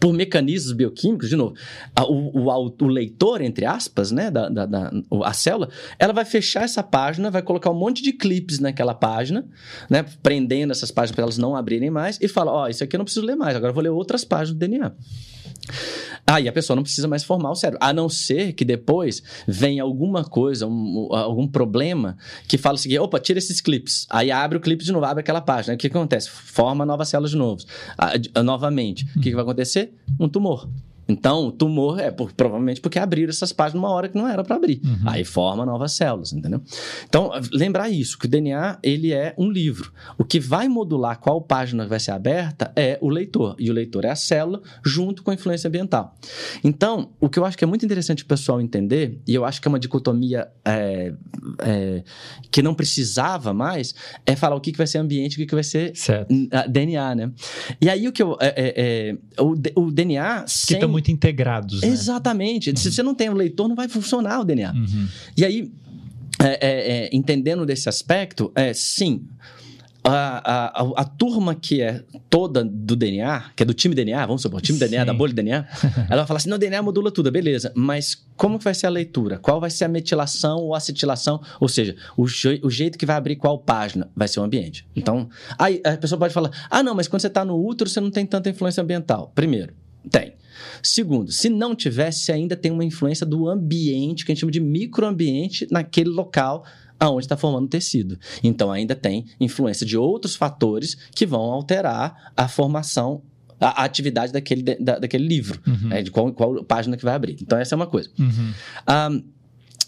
[0.00, 1.54] por mecanismos bioquímicos, de novo,
[2.00, 4.92] o, o, o leitor, entre aspas, né, da, da, da,
[5.24, 5.68] a célula,
[5.98, 9.44] ela vai fechar essa página, vai colocar um monte de clipes naquela página,
[9.88, 12.96] né, prendendo essas páginas para elas não abrirem mais, e fala: Ó, oh, isso aqui
[12.96, 14.92] eu não preciso ler mais, agora eu vou ler outras páginas do DNA.
[16.26, 17.78] Aí a pessoa não precisa mais formar o cérebro.
[17.82, 22.16] A não ser que depois venha alguma coisa, um, algum problema
[22.46, 24.06] que fala o seguinte: opa, tira esses clipes.
[24.10, 25.74] Aí abre o clipe de novo, abre aquela página.
[25.74, 26.28] O que acontece?
[26.28, 27.64] Forma novas células de novo.
[28.44, 29.04] novamente.
[29.16, 29.94] O que, que vai acontecer?
[30.20, 30.68] Um tumor.
[31.08, 34.44] Então, o tumor é por, provavelmente porque abriram essas páginas numa hora que não era
[34.44, 34.80] para abrir.
[34.84, 34.98] Uhum.
[35.06, 36.60] Aí forma novas células, entendeu?
[37.08, 39.90] Então, lembrar isso, que o DNA ele é um livro.
[40.18, 43.56] O que vai modular qual página vai ser aberta é o leitor.
[43.58, 46.14] E o leitor é a célula junto com a influência ambiental.
[46.62, 49.62] Então, o que eu acho que é muito interessante o pessoal entender, e eu acho
[49.62, 51.14] que é uma dicotomia é,
[51.60, 52.04] é,
[52.50, 53.94] que não precisava mais,
[54.26, 55.94] é falar o que, que vai ser ambiente e o que, que vai ser
[56.68, 57.32] DNA, né?
[57.80, 58.36] E aí o que eu...
[58.40, 60.44] É, é, é o, o DNA...
[60.46, 61.80] Sem muito integrados.
[61.80, 61.88] Né?
[61.88, 62.70] Exatamente.
[62.70, 62.76] Uhum.
[62.76, 64.72] Se você não tem um leitor, não vai funcionar o DNA.
[64.72, 65.08] Uhum.
[65.36, 65.72] E aí,
[66.40, 69.24] é, é, é, entendendo desse aspecto, é sim.
[70.04, 74.40] A, a, a, turma que é toda do DNA, que é do time DNA, vamos
[74.40, 74.86] supor, time Sim.
[74.86, 75.66] DNA, da bolha DNA,
[76.08, 79.38] ela vai falar assim: não, DNA modula tudo, beleza, mas como vai ser a leitura?
[79.38, 81.42] Qual vai ser a metilação ou acetilação?
[81.60, 84.08] Ou seja, o, je, o jeito que vai abrir qual página?
[84.16, 84.86] Vai ser o ambiente.
[84.96, 88.00] Então, aí a pessoa pode falar: ah, não, mas quando você está no útero, você
[88.00, 89.30] não tem tanta influência ambiental.
[89.34, 89.74] Primeiro,
[90.10, 90.37] tem.
[90.82, 94.60] Segundo, se não tivesse, ainda tem uma influência do ambiente, que a gente chama de
[94.60, 96.64] microambiente, naquele local
[97.00, 98.18] aonde está formando o tecido.
[98.42, 103.22] Então, ainda tem influência de outros fatores que vão alterar a formação
[103.60, 105.88] a, atividade daquele, da, daquele livro, uhum.
[105.88, 107.36] né, de qual, qual, página que vai abrir.
[107.40, 108.10] Então, essa é uma coisa.
[108.18, 108.52] Uhum.
[108.86, 109.10] a,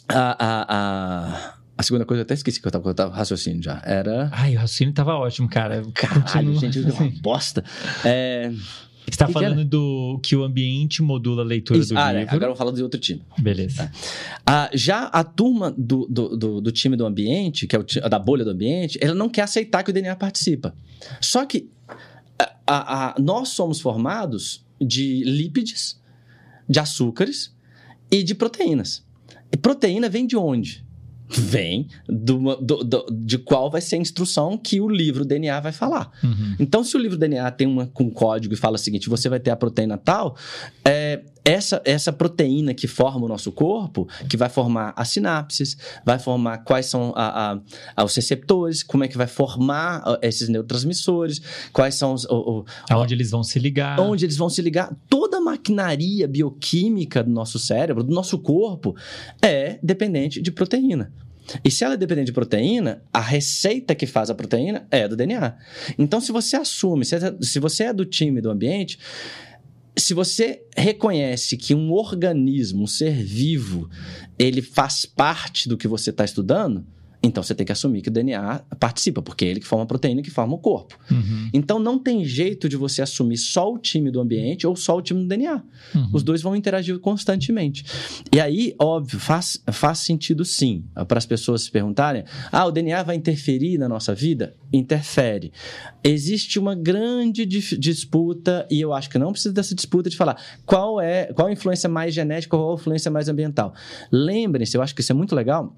[0.08, 0.36] a,
[0.68, 3.80] a, a, segunda coisa, eu até esqueci que eu estava raciocínio já.
[3.84, 4.28] Era.
[4.32, 5.82] Ai, o raciocínio estava ótimo, cara.
[5.94, 7.64] Caralho, gente, eu uma bosta.
[8.04, 8.52] É.
[9.10, 11.92] Você está falando do que o ambiente modula a leitura Isso.
[11.92, 12.28] do ah, livro.
[12.28, 12.30] É.
[12.30, 13.22] Agora eu vou falar de outro time.
[13.38, 13.84] Beleza.
[13.84, 13.92] Tá.
[14.46, 18.18] Ah, já a turma do, do, do, do, time do ambiente, que é o, da
[18.18, 20.74] bolha do ambiente, ela não quer aceitar que o DNA participa.
[21.20, 21.68] Só que
[22.38, 26.00] a, a, a, nós somos formados de lípides,
[26.68, 27.52] de açúcares
[28.10, 29.04] e de proteínas.
[29.52, 30.84] E proteína vem de onde?
[31.38, 35.72] Vem do, do, do, de qual vai ser a instrução que o livro DNA vai
[35.72, 36.10] falar.
[36.24, 36.56] Uhum.
[36.58, 39.38] Então, se o livro DNA tem uma, um código e fala o seguinte: você vai
[39.38, 40.36] ter a proteína tal,
[40.84, 46.18] é, essa, essa proteína que forma o nosso corpo, que vai formar as sinapses, vai
[46.18, 47.60] formar quais são a, a,
[47.96, 51.40] a, os receptores, como é que vai formar esses neurotransmissores,
[51.72, 52.24] quais são os.
[52.24, 53.98] O, o, Aonde eles vão se ligar.
[54.00, 54.94] Onde eles vão se ligar.
[55.08, 58.94] Toda a maquinaria bioquímica do nosso cérebro, do nosso corpo,
[59.42, 61.12] é dependente de proteína.
[61.64, 65.16] E se ela é dependente de proteína, a receita que faz a proteína é do
[65.16, 65.56] DNA.
[65.98, 68.98] Então, se você assume, se é, você é do time do ambiente,
[70.00, 73.88] se você reconhece que um organismo, um ser vivo,
[74.38, 76.84] ele faz parte do que você está estudando,
[77.22, 79.86] então você tem que assumir que o DNA participa, porque é ele que forma a
[79.86, 80.98] proteína que forma o corpo.
[81.10, 81.50] Uhum.
[81.52, 85.02] Então não tem jeito de você assumir só o time do ambiente ou só o
[85.02, 85.62] time do DNA.
[85.94, 86.10] Uhum.
[86.14, 87.84] Os dois vão interagir constantemente.
[88.32, 93.02] E aí, óbvio, faz, faz sentido sim para as pessoas se perguntarem: ah, o DNA
[93.02, 94.56] vai interferir na nossa vida?
[94.72, 95.52] Interfere.
[96.02, 101.00] Existe uma grande disputa, e eu acho que não precisa dessa disputa de falar qual
[101.00, 103.74] é qual a influência mais genética ou qual a influência mais ambiental.
[104.10, 105.76] Lembrem-se, eu acho que isso é muito legal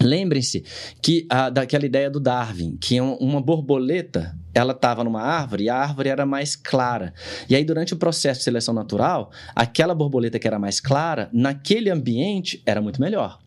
[0.00, 0.64] Lembrem-se
[1.02, 5.76] que a, daquela ideia do Darwin, que uma borboleta ela estava numa árvore e a
[5.76, 7.12] árvore era mais clara.
[7.48, 11.90] E aí, durante o processo de seleção natural, aquela borboleta que era mais clara, naquele
[11.90, 13.38] ambiente, era muito melhor.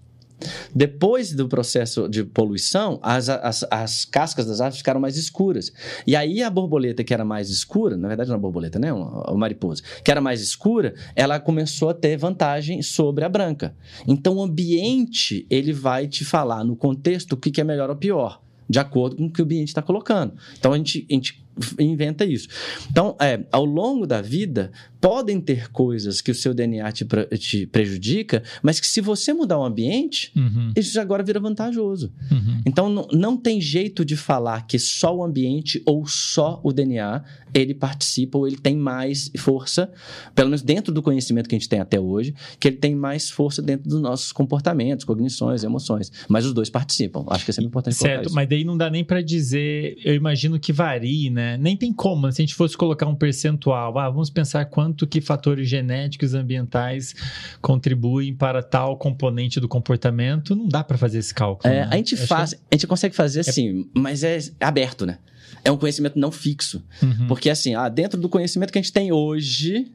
[0.73, 5.71] Depois do processo de poluição, as, as, as cascas das árvores ficaram mais escuras.
[6.05, 8.91] E aí a borboleta que era mais escura, na verdade não é borboleta, né?
[8.91, 13.75] Uma, uma mariposa, que era mais escura, ela começou a ter vantagem sobre a branca.
[14.07, 17.95] Então o ambiente, ele vai te falar no contexto o que, que é melhor ou
[17.95, 18.41] pior
[18.71, 20.33] de acordo com o que o ambiente está colocando.
[20.57, 21.43] Então a gente, a gente
[21.77, 22.47] inventa isso.
[22.89, 24.71] Então, é, ao longo da vida,
[25.01, 27.05] podem ter coisas que o seu DNA te,
[27.39, 30.71] te prejudica, mas que se você mudar o ambiente, uhum.
[30.75, 32.13] isso agora vira vantajoso.
[32.31, 32.61] Uhum.
[32.65, 37.23] Então, não, não tem jeito de falar que só o ambiente ou só o DNA
[37.53, 39.91] ele participa ou ele tem mais força,
[40.33, 43.29] pelo menos dentro do conhecimento que a gente tem até hoje, que ele tem mais
[43.29, 46.11] força dentro dos nossos comportamentos, cognições, emoções.
[46.29, 47.25] Mas os dois participam.
[47.27, 50.59] Acho que é sempre importante Certo, mas daí não dá nem para dizer, eu imagino
[50.59, 51.57] que varie, né?
[51.57, 52.31] Nem tem como, né?
[52.31, 56.37] se a gente fosse colocar um percentual, ah, vamos pensar quanto que fatores genéticos e
[56.37, 57.15] ambientais
[57.61, 61.73] contribuem para tal componente do comportamento, não dá para fazer esse cálculo.
[61.73, 61.87] É, né?
[61.91, 62.59] A gente faz, que...
[62.71, 63.99] a gente consegue fazer é assim, é...
[63.99, 65.17] mas é aberto, né?
[65.63, 66.83] É um conhecimento não fixo.
[67.01, 67.27] Uhum.
[67.27, 69.91] Porque, assim, ah, dentro do conhecimento que a gente tem hoje,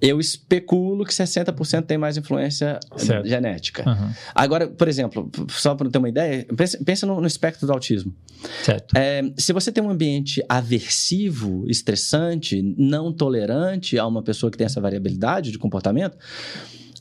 [0.00, 3.26] eu especulo que 60% tem mais influência certo.
[3.26, 3.88] genética.
[3.88, 4.10] Uhum.
[4.34, 8.14] Agora, por exemplo, só para ter uma ideia, pensa, pensa no, no, espectro do autismo.
[8.62, 8.96] Certo.
[8.96, 14.66] É, se você tem um ambiente aversivo, estressante, não tolerante a uma pessoa que tem
[14.66, 16.16] essa variabilidade de comportamento,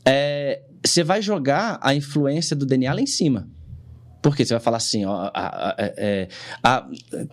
[0.04, 3.48] é, você vai jogar a influência do DNA lá em cima.
[4.30, 6.28] Porque você vai falar assim, ó, a, a, a, é,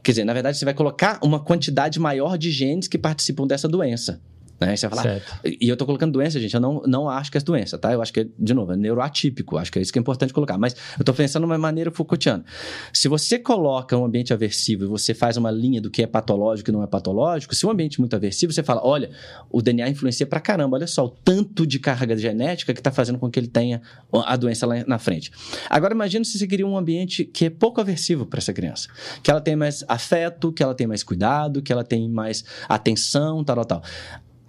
[0.03, 3.69] quer dizer, na verdade, você vai colocar uma quantidade maior de genes que participam dessa
[3.69, 4.21] doença.
[4.61, 4.77] Né?
[4.77, 5.41] Você vai falar, certo.
[5.45, 7.93] e eu tô colocando doença, gente, eu não, não acho que é doença, tá?
[7.93, 10.33] Eu acho que é, de novo, é neuroatípico, acho que é isso que é importante
[10.33, 10.57] colocar.
[10.57, 12.45] Mas eu tô pensando de uma maneira Foucaultiana.
[12.93, 16.71] Se você coloca um ambiente aversivo e você faz uma linha do que é patológico
[16.71, 19.11] e não é patológico, se um ambiente é muito aversivo, você fala, olha,
[19.51, 23.19] o DNA influencia pra caramba, olha só, o tanto de carga genética que tá fazendo
[23.19, 23.83] com que ele tenha
[24.13, 25.31] a doença lá na frente.
[25.69, 28.89] Agora, imagina se você queria um ambiente que é pouco aversivo para essa criança.
[29.23, 33.43] Que ela tem mais afeto, que ela tem mais cuidado, que ela tem mais atenção,
[33.43, 33.83] tal, tal, tal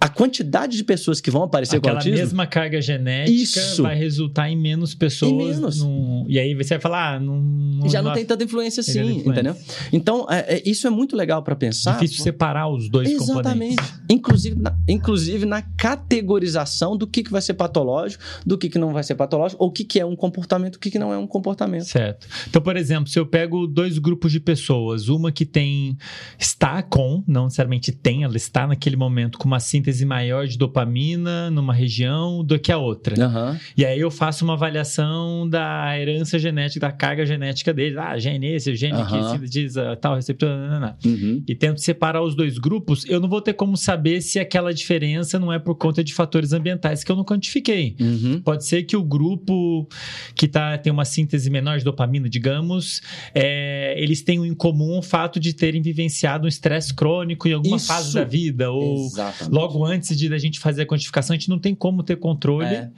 [0.06, 2.16] a quantidade de pessoas que vão aparecer Aquela com autismo...
[2.16, 3.82] mesma carga genética isso.
[3.82, 5.32] vai resultar em menos pessoas.
[5.32, 5.82] Em menos.
[5.82, 6.24] No...
[6.28, 9.30] E aí você vai falar, ah, não, Já não, tem tanta influência assim, influência.
[9.30, 9.56] entendeu?
[9.92, 11.94] Então, é, é, isso é muito legal para pensar.
[11.94, 13.76] Difícil separar os dois Exatamente.
[13.76, 14.00] componentes.
[14.08, 18.92] Inclusive na, inclusive na categorização do que, que vai ser patológico, do que, que não
[18.92, 21.18] vai ser patológico, ou o que, que é um comportamento, o que, que não é
[21.18, 21.86] um comportamento.
[21.86, 22.28] Certo.
[22.48, 25.96] Então, por exemplo, se eu pego dois grupos de pessoas, uma que tem...
[26.38, 30.58] Está com, não necessariamente tem, ela está naquele momento com uma síntese síntese maior de
[30.58, 33.16] dopamina numa região do que a outra.
[33.26, 33.58] Uhum.
[33.76, 37.98] E aí eu faço uma avaliação da herança genética, da carga genética dele.
[37.98, 39.06] Ah, gene esse, gene uhum.
[39.06, 41.42] que sintetiza tal receptor, não, não, uhum.
[41.46, 45.38] e tento separar os dois grupos, eu não vou ter como saber se aquela diferença
[45.38, 47.96] não é por conta de fatores ambientais que eu não quantifiquei.
[47.98, 48.40] Uhum.
[48.42, 49.88] Pode ser que o grupo
[50.34, 53.00] que tá, tem uma síntese menor de dopamina, digamos,
[53.34, 57.76] é, eles tenham em comum o fato de terem vivenciado um estresse crônico em alguma
[57.76, 57.86] Isso.
[57.86, 59.54] fase da vida, ou Exatamente.
[59.54, 62.66] logo antes de a gente fazer a quantificação, a gente não tem como ter controle,
[62.66, 62.90] é.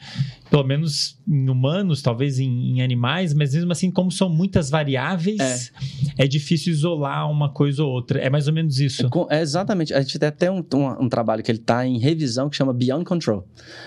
[0.51, 5.73] pelo menos em humanos, talvez em, em, animais, mas mesmo assim, como são muitas variáveis,
[6.17, 8.21] é, é difícil isolar uma coisa ou outra.
[8.21, 9.09] É mais ou menos isso.
[9.31, 9.93] É, exatamente.
[9.95, 12.73] A gente tem até um, um, um trabalho que ele está em revisão que chama
[12.73, 13.47] Beyond Control,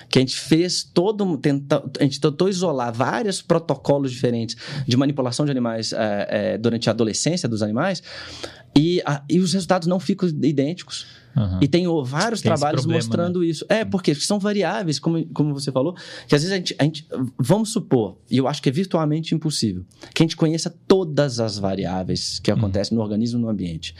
[0.10, 4.56] que a gente fez todo, tenta, a gente tentou isolar vários protocolos diferentes
[4.88, 8.02] de manipulação de animais é, é, durante a adolescência dos animais
[8.76, 11.21] e, a, e os resultados não ficam idênticos.
[11.36, 11.60] Uhum.
[11.62, 13.46] E tem vários tem trabalhos problema, mostrando né?
[13.46, 13.66] isso.
[13.70, 15.96] É, porque são variáveis, como, como você falou,
[16.28, 17.08] que às vezes a gente, a gente.
[17.38, 21.58] Vamos supor, e eu acho que é virtualmente impossível, que a gente conheça todas as
[21.58, 22.58] variáveis que uhum.
[22.58, 23.96] acontecem no organismo no ambiente.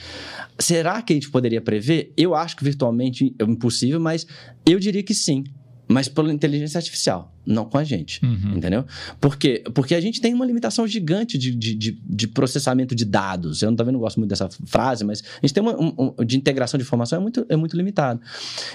[0.60, 2.14] Será que a gente poderia prever?
[2.18, 4.28] Eu acho que virtualmente é impossível, mas
[4.66, 5.44] eu diria que sim
[5.92, 8.56] mas pela inteligência artificial, não com a gente, uhum.
[8.56, 8.86] entendeu?
[9.20, 9.64] Por quê?
[9.74, 13.62] Porque a gente tem uma limitação gigante de, de, de, de processamento de dados.
[13.62, 16.38] Eu não, também não gosto muito dessa frase, mas a gente tem uma um, de
[16.38, 18.22] integração de informação é muito, é muito limitado.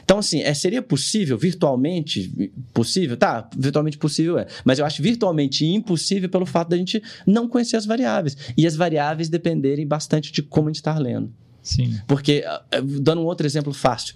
[0.05, 3.17] Então, assim, é, seria possível, virtualmente possível?
[3.17, 4.47] Tá, virtualmente possível é.
[4.65, 8.37] Mas eu acho virtualmente impossível pelo fato da gente não conhecer as variáveis.
[8.57, 11.33] E as variáveis dependerem bastante de como a gente está lendo.
[11.63, 11.99] Sim.
[12.07, 12.63] Porque, ah,
[13.01, 14.15] dando um outro exemplo fácil,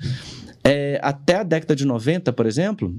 [0.65, 2.95] é, até a década de 90, por exemplo,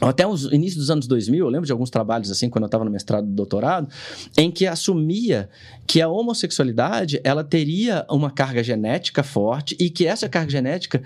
[0.00, 2.84] até os inícios dos anos 2000, eu lembro de alguns trabalhos assim, quando eu estava
[2.84, 3.88] no mestrado e doutorado,
[4.36, 5.48] em que assumia
[5.86, 11.02] que a homossexualidade ela teria uma carga genética forte e que essa carga genética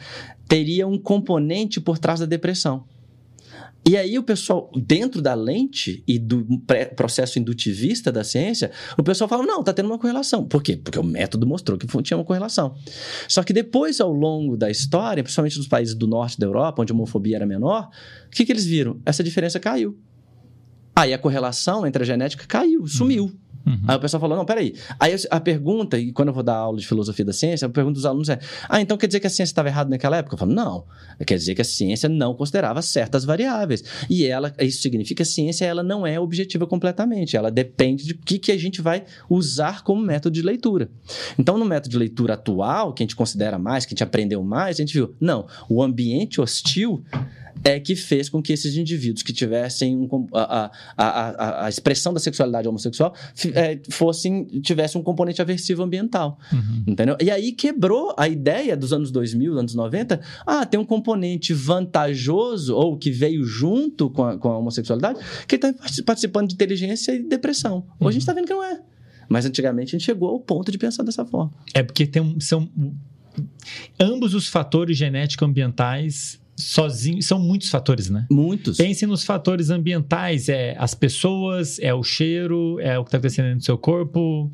[0.47, 2.85] teria um componente por trás da depressão.
[3.85, 6.47] E aí o pessoal, dentro da lente e do
[6.95, 10.47] processo indutivista da ciência, o pessoal fala, não, tá tendo uma correlação.
[10.47, 10.77] Por quê?
[10.77, 12.77] Porque o método mostrou que tinha uma correlação.
[13.27, 16.93] Só que depois, ao longo da história, principalmente nos países do norte da Europa, onde
[16.93, 17.89] a homofobia era menor,
[18.27, 19.01] o que, que eles viram?
[19.05, 19.99] Essa diferença caiu.
[20.95, 23.25] Aí a correlação entre a genética caiu, sumiu.
[23.25, 23.42] Uhum.
[23.67, 23.83] Uhum.
[23.87, 24.75] Aí o pessoal falou: não, peraí.
[24.99, 27.95] Aí a pergunta, e quando eu vou dar aula de filosofia da ciência, a pergunta
[27.95, 30.35] dos alunos é: ah, então quer dizer que a ciência estava errada naquela época?
[30.35, 30.85] Eu falo: não.
[31.27, 33.85] Quer dizer que a ciência não considerava certas variáveis.
[34.11, 37.37] E ela, isso significa que a ciência ela não é objetiva completamente.
[37.37, 40.91] Ela depende de que, que a gente vai usar como método de leitura.
[41.39, 44.43] Então, no método de leitura atual, que a gente considera mais, que a gente aprendeu
[44.43, 47.05] mais, a gente viu: não, o ambiente hostil
[47.65, 52.13] é que fez com que esses indivíduos que tivessem um, a, a, a, a, expressão
[52.13, 53.15] da sexualidade homossexual
[53.55, 56.39] é, fossem, tivessem um componente aversivo ambiental.
[56.53, 56.85] Uhum.
[56.87, 57.17] Entendeu?
[57.21, 62.75] E aí quebrou a ideia dos anos 2000, anos 90, ah, tem um componente vantajoso
[62.75, 65.73] ou que veio junto com a, com a homossexualidade que está
[66.05, 67.79] participando de inteligência e depressão.
[67.79, 68.09] Hoje uhum.
[68.09, 68.81] a gente está vendo que não é.
[69.29, 71.53] Mas antigamente a gente chegou ao ponto de pensar dessa forma.
[71.73, 72.69] É porque tem, são
[73.99, 78.27] ambos os fatores genético-ambientais sozinho, são muitos fatores, né?
[78.31, 78.77] Muitos.
[78.77, 83.55] Pense nos fatores ambientais, é as pessoas, é o cheiro, é o que está acontecendo
[83.55, 84.51] no seu corpo,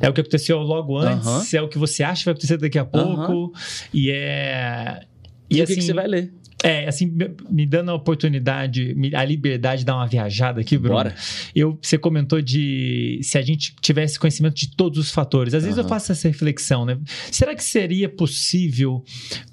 [0.00, 2.78] é o que aconteceu logo antes, é o que você acha que vai acontecer daqui
[2.78, 3.52] a pouco,
[3.92, 5.06] e é...
[5.50, 6.32] E, e assim, o que, que, assim, você vai ler?
[6.62, 7.16] É, assim,
[7.48, 10.96] me dando a oportunidade, a liberdade de dar uma viajada aqui, Bruno.
[10.96, 11.14] Bora.
[11.54, 15.54] Eu, você comentou de se a gente tivesse conhecimento de todos os fatores.
[15.54, 16.98] Às vezes eu faço essa reflexão, né?
[17.30, 19.04] Será que seria possível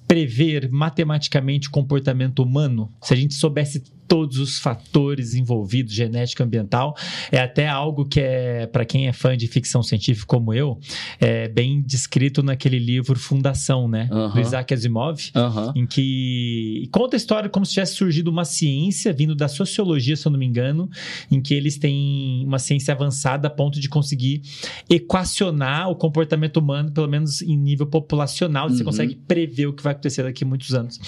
[0.07, 2.91] prever matematicamente o comportamento humano?
[3.01, 6.95] Se a gente soubesse todos os fatores envolvidos, genética ambiental.
[7.31, 10.79] É até algo que é, para quem é fã de ficção científica como eu,
[11.19, 14.07] é bem descrito naquele livro Fundação, né?
[14.11, 14.33] Uh -huh.
[14.33, 15.73] Do Isaac Asimov, uh -huh.
[15.75, 20.27] em que conta a história como se tivesse surgido uma ciência vindo da sociologia, se
[20.27, 20.89] eu não me engano,
[21.31, 24.41] em que eles têm uma ciência avançada a ponto de conseguir
[24.89, 28.81] equacionar o comportamento humano, pelo menos em nível populacional, você uh uhum.
[28.81, 28.85] -huh.
[28.85, 30.99] consegue prever o que vai acontecer daqui a muitos anos.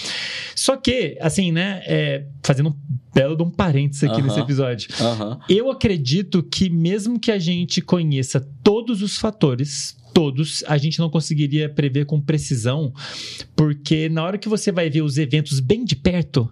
[0.56, 2.76] Só que, assim, né, é, fazendo um
[3.14, 4.28] belo de um parênteses aqui uh -huh.
[4.28, 4.90] nesse episódio.
[5.00, 5.40] Uh -huh.
[5.50, 11.12] Eu acredito que mesmo que a gente conheça todos os fatores todos, a gente não
[11.12, 12.92] conseguiria prever com precisão,
[13.56, 16.50] porque na hora que você vai ver os eventos bem de perto,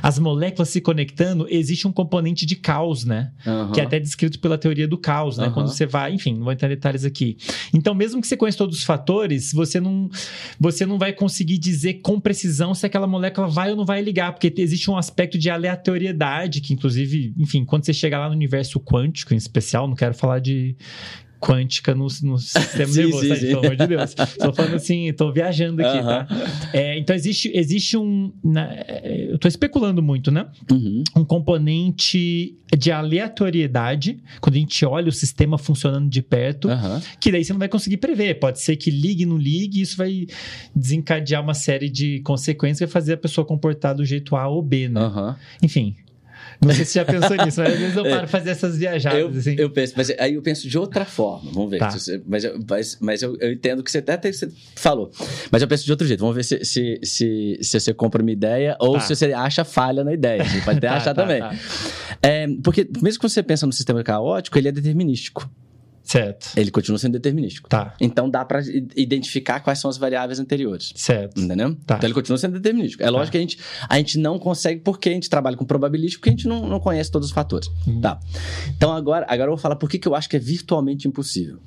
[0.00, 3.32] as moléculas se conectando, existe um componente de caos, né?
[3.44, 3.72] Uhum.
[3.72, 5.48] Que é até descrito pela teoria do caos, né?
[5.48, 5.52] Uhum.
[5.52, 7.36] Quando você vai, enfim, não vou entrar em detalhes aqui.
[7.74, 10.08] Então, mesmo que você conheça todos os fatores, você não,
[10.60, 14.32] você não vai conseguir dizer com precisão se aquela molécula vai ou não vai ligar,
[14.32, 18.78] porque existe um aspecto de aleatoriedade, que inclusive, enfim, quando você chegar lá no universo
[18.78, 20.76] quântico, em especial, não quero falar de
[21.40, 23.46] quântica no, no sistema sim, nervoso, sim, tá, sim.
[23.46, 24.14] pelo amor de Deus.
[24.18, 26.26] Estou falando assim, estou viajando aqui, tá?
[26.72, 28.32] É, então, existe, existe um...
[28.42, 28.68] Na,
[29.02, 30.46] eu estou especulando muito, né?
[30.70, 31.04] Uhum.
[31.16, 37.00] Um componente de aleatoriedade, quando a gente olha o sistema funcionando de perto, uhum.
[37.18, 38.34] que daí você não vai conseguir prever.
[38.34, 40.26] Pode ser que ligue, não ligue, e isso vai
[40.74, 44.88] desencadear uma série de consequências vai fazer a pessoa comportar do jeito A ou B,
[44.88, 45.00] né?
[45.62, 45.96] Enfim,
[46.60, 48.76] não sei se você já pensou nisso, mas às vezes eu paro é, fazer essas
[48.76, 49.18] viajadas.
[49.18, 49.56] Eu, assim.
[49.58, 51.50] eu penso, mas aí eu penso de outra forma.
[51.52, 51.78] Vamos ver.
[51.78, 51.90] Tá.
[51.90, 55.10] Você, mas eu, mas, mas eu, eu, entendo que você até você falou.
[55.50, 56.20] Mas eu penso de outro jeito.
[56.20, 59.00] Vamos ver se, se, se, se você compra uma ideia ou tá.
[59.00, 60.44] se você acha falha na ideia.
[60.44, 61.40] Você pode até tá, achar tá, também.
[61.40, 61.54] Tá.
[62.22, 65.48] É, porque mesmo que você pensa no sistema caótico, ele é determinístico.
[66.08, 66.52] Certo.
[66.56, 67.68] Ele continua sendo determinístico.
[67.68, 67.94] Tá.
[68.00, 68.62] Então dá para
[68.96, 70.90] identificar quais são as variáveis anteriores.
[70.96, 71.38] Certo.
[71.38, 71.76] Entendeu?
[71.84, 71.96] Tá.
[71.96, 73.02] Então ele continua sendo determinístico.
[73.02, 73.12] É tá.
[73.12, 76.30] lógico que a gente, a gente não consegue, porque a gente trabalha com probabilístico, porque
[76.30, 77.68] a gente não, não conhece todos os fatores.
[77.86, 78.00] Uhum.
[78.00, 78.18] Tá.
[78.74, 81.58] Então agora, agora eu vou falar por que, que eu acho que é virtualmente impossível.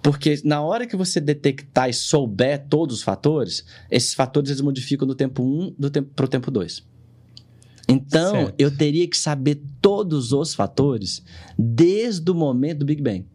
[0.00, 5.04] Porque na hora que você detectar e souber todos os fatores, esses fatores eles modificam
[5.04, 6.84] do tempo 1 do tempo, pro tempo 2.
[7.88, 8.54] Então, certo.
[8.56, 11.24] eu teria que saber todos os fatores
[11.58, 13.26] desde o momento do Big Bang.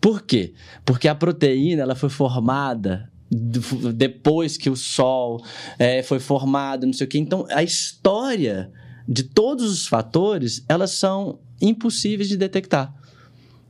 [0.00, 0.52] Por quê?
[0.84, 5.44] Porque a proteína ela foi formada depois que o Sol
[5.78, 7.18] é, foi formado, não sei o quê.
[7.18, 8.70] Então, a história
[9.08, 12.94] de todos os fatores, elas são impossíveis de detectar.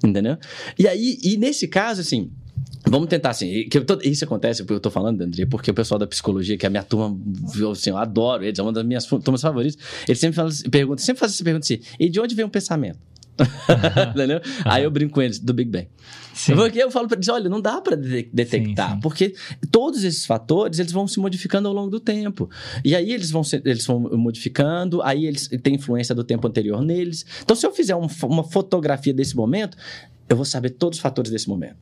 [0.04, 0.36] Entendeu?
[0.78, 2.30] E aí, e nesse caso, assim,
[2.88, 6.06] Vamos tentar assim, tô, isso acontece, porque eu tô falando, André, porque o pessoal da
[6.06, 7.18] psicologia, que é a minha turma,
[7.72, 9.76] assim, eu adoro eles, é uma das minhas turmas favoritas,
[10.06, 12.98] eles sempre fala, pergunta, sempre fazem essa pergunta assim, e de onde vem o pensamento?
[14.14, 14.40] Entendeu?
[14.64, 15.88] Aí eu brinco com eles do Big Bang.
[16.34, 16.54] Sim.
[16.54, 19.00] Porque eu falo para eles, olha, não dá para detectar, sim, sim.
[19.00, 19.34] porque
[19.70, 22.48] todos esses fatores eles vão se modificando ao longo do tempo.
[22.84, 26.82] E aí eles vão, se, eles vão modificando, aí eles têm influência do tempo anterior
[26.82, 27.24] neles.
[27.42, 29.76] Então, se eu fizer um, uma fotografia desse momento,
[30.28, 31.76] eu vou saber todos os fatores desse momento.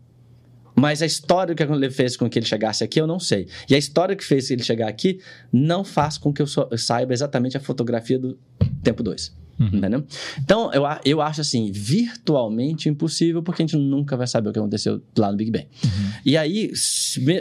[0.77, 3.49] Mas a história que ele fez com que ele chegasse aqui, eu não sei.
[3.69, 5.21] E a história que fez ele chegar aqui
[5.53, 8.39] não faz com que eu, so- eu saiba exatamente a fotografia do
[8.83, 9.44] tempo 2.
[9.59, 9.71] Uhum.
[9.73, 10.05] Entendeu?
[10.39, 14.59] Então, eu, eu acho assim, virtualmente impossível, porque a gente nunca vai saber o que
[14.59, 15.67] aconteceu lá no Big Bang.
[15.85, 15.91] Uhum.
[16.25, 16.73] E aí,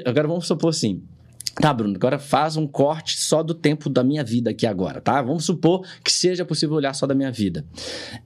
[0.06, 1.02] agora vamos supor assim.
[1.56, 5.22] Tá, Bruno, agora faz um corte só do tempo da minha vida aqui agora, tá?
[5.22, 7.64] Vamos supor que seja possível olhar só da minha vida.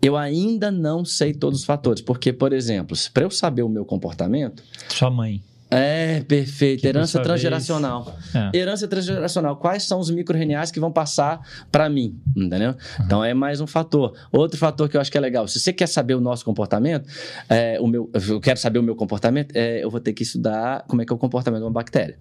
[0.02, 3.84] Eu ainda não sei todos os fatores, porque, por exemplo, para eu saber o meu
[3.84, 5.44] comportamento, Sua mãe.
[5.70, 8.16] É perfeito, Que, herança transgeracional.
[8.34, 8.58] É.
[8.58, 9.58] Herança transgeracional.
[9.58, 11.42] Quais são os micro-RNAs que vão passar
[11.72, 12.18] para mim?
[12.36, 12.76] Entendeu?
[13.02, 14.14] Então é mais um fator.
[14.32, 15.48] Outro fator que eu acho que é legal.
[15.48, 17.08] Se você quer saber o nosso comportamento,
[17.50, 20.86] é, o meu, eu quero saber o meu comportamento, é, eu vou ter que estudar
[20.88, 22.18] como é que é o comportamento de uma bactéria.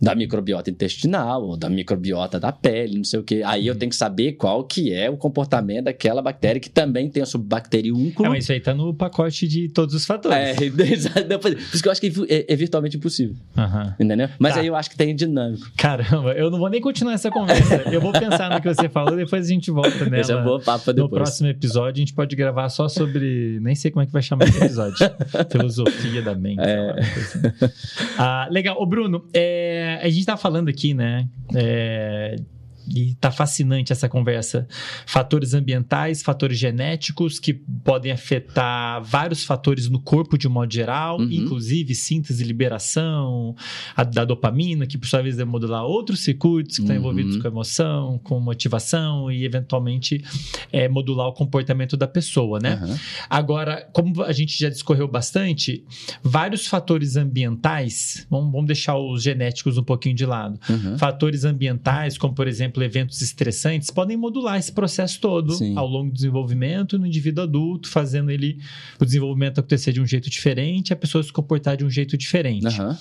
[0.00, 3.42] Da microbiota intestinal, ou da microbiota da pele, não sei o quê.
[3.44, 7.22] Aí eu tenho que saber qual que é o comportamento daquela bactéria, que também tem
[7.22, 8.26] a subbacteriúnculo.
[8.26, 10.36] É, mas isso aí tá no pacote de todos os fatores.
[10.38, 10.54] É,
[11.38, 13.36] por isso que eu acho que é, é virtualmente impossível.
[13.56, 13.94] Aham.
[14.00, 14.28] Entendeu?
[14.38, 14.60] Mas Tá.
[14.60, 15.70] aí eu acho que tem dinâmico.
[15.76, 17.82] Caramba, eu não vou nem continuar essa conversa.
[17.92, 20.20] Eu vou pensar no que você falou, depois a gente volta nela.
[20.20, 21.22] Esse é um bom papo pra No depois.
[21.22, 23.58] próximo episódio, a gente pode gravar só sobre.
[23.60, 24.96] Nem sei como é que vai chamar esse episódio.
[25.50, 26.62] Filosofia da mente.
[26.64, 27.72] sei lá, assim.
[28.18, 28.80] Ah, legal.
[28.80, 31.28] Ô, Bruno, é, a gente tá falando aqui, né?
[31.54, 32.36] é,
[32.94, 34.66] e tá fascinante essa conversa.
[35.06, 41.18] Fatores ambientais, fatores genéticos que podem afetar vários fatores no corpo de um modo geral,
[41.18, 41.30] Uhum.
[41.30, 43.54] inclusive síntese e liberação
[43.96, 47.00] a- da dopamina, que por sua vez deve modular outros circuitos que estão Uhum.
[47.02, 50.22] envolvidos com emoção, com motivação e eventualmente
[50.72, 52.72] é, modular o comportamento da pessoa, né?
[52.82, 52.98] Aham.
[53.28, 55.84] Agora, como a gente já discorreu bastante,
[56.22, 60.58] vários fatores ambientais, vamos, vamos deixar os genéticos um pouquinho de lado.
[60.68, 60.98] Uhum.
[60.98, 65.76] Fatores ambientais, como por exemplo eventos estressantes, podem modular esse processo todo Sim.
[65.76, 68.58] ao longo do desenvolvimento no indivíduo adulto, fazendo ele
[69.00, 72.66] o desenvolvimento acontecer de um jeito diferente, a pessoa se comportar de um jeito diferente.
[72.66, 72.98] Aham.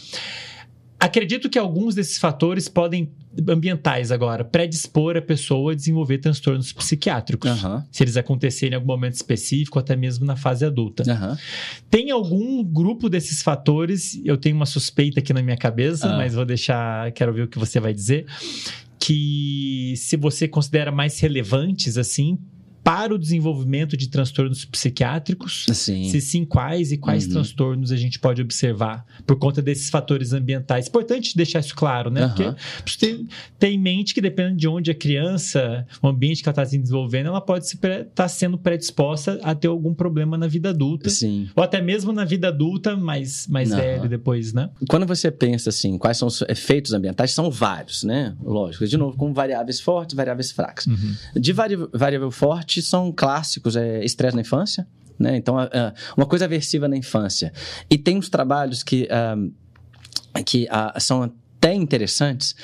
[1.01, 3.09] Acredito que alguns desses fatores podem,
[3.47, 7.49] ambientais agora, predispor a pessoa a desenvolver transtornos psiquiátricos.
[7.49, 7.85] Aham.
[7.89, 11.09] Se eles acontecerem em algum momento específico, até mesmo na fase adulta.
[11.09, 11.37] Aham.
[11.89, 16.17] Tem algum grupo desses fatores, eu tenho uma suspeita aqui na minha cabeça, Ah.
[16.17, 18.25] mas vou deixar, quero ver o que você vai dizer,
[18.99, 22.37] que se você considera mais relevantes, assim,
[22.89, 26.09] para o desenvolvimento de transtornos psiquiátricos, Sim.
[26.09, 27.33] se sim, quais e quais Uhum.
[27.33, 30.87] transtornos a gente pode observar por conta desses fatores ambientais.
[30.87, 32.23] Importante deixar isso claro, né?
[32.23, 32.55] Aham.
[32.83, 33.25] Porque ter,
[33.59, 36.79] ter em mente que dependendo de onde a criança, o ambiente que ela está se
[36.79, 41.11] desenvolvendo, ela pode estar sendo predisposta a ter algum problema na vida adulta.
[41.11, 41.47] Sim.
[41.55, 43.81] Ou até mesmo na vida adulta, mais, mais Aham.
[43.81, 44.67] velho depois, né?
[44.89, 48.35] Quando você pensa assim, quais são os efeitos ambientais, são vários, né?
[48.43, 48.87] Lógico.
[48.87, 50.87] De novo, com variáveis fortes, variáveis fracas.
[51.35, 54.87] De vari- variável forte são clássicos, é estresse na infância,
[55.17, 55.35] né?
[55.35, 55.55] Então,
[56.15, 57.51] uma coisa aversiva na infância.
[57.89, 59.35] E tem uns trabalhos que, ah,
[60.43, 61.23] que ah, são
[61.59, 62.55] até interessantes,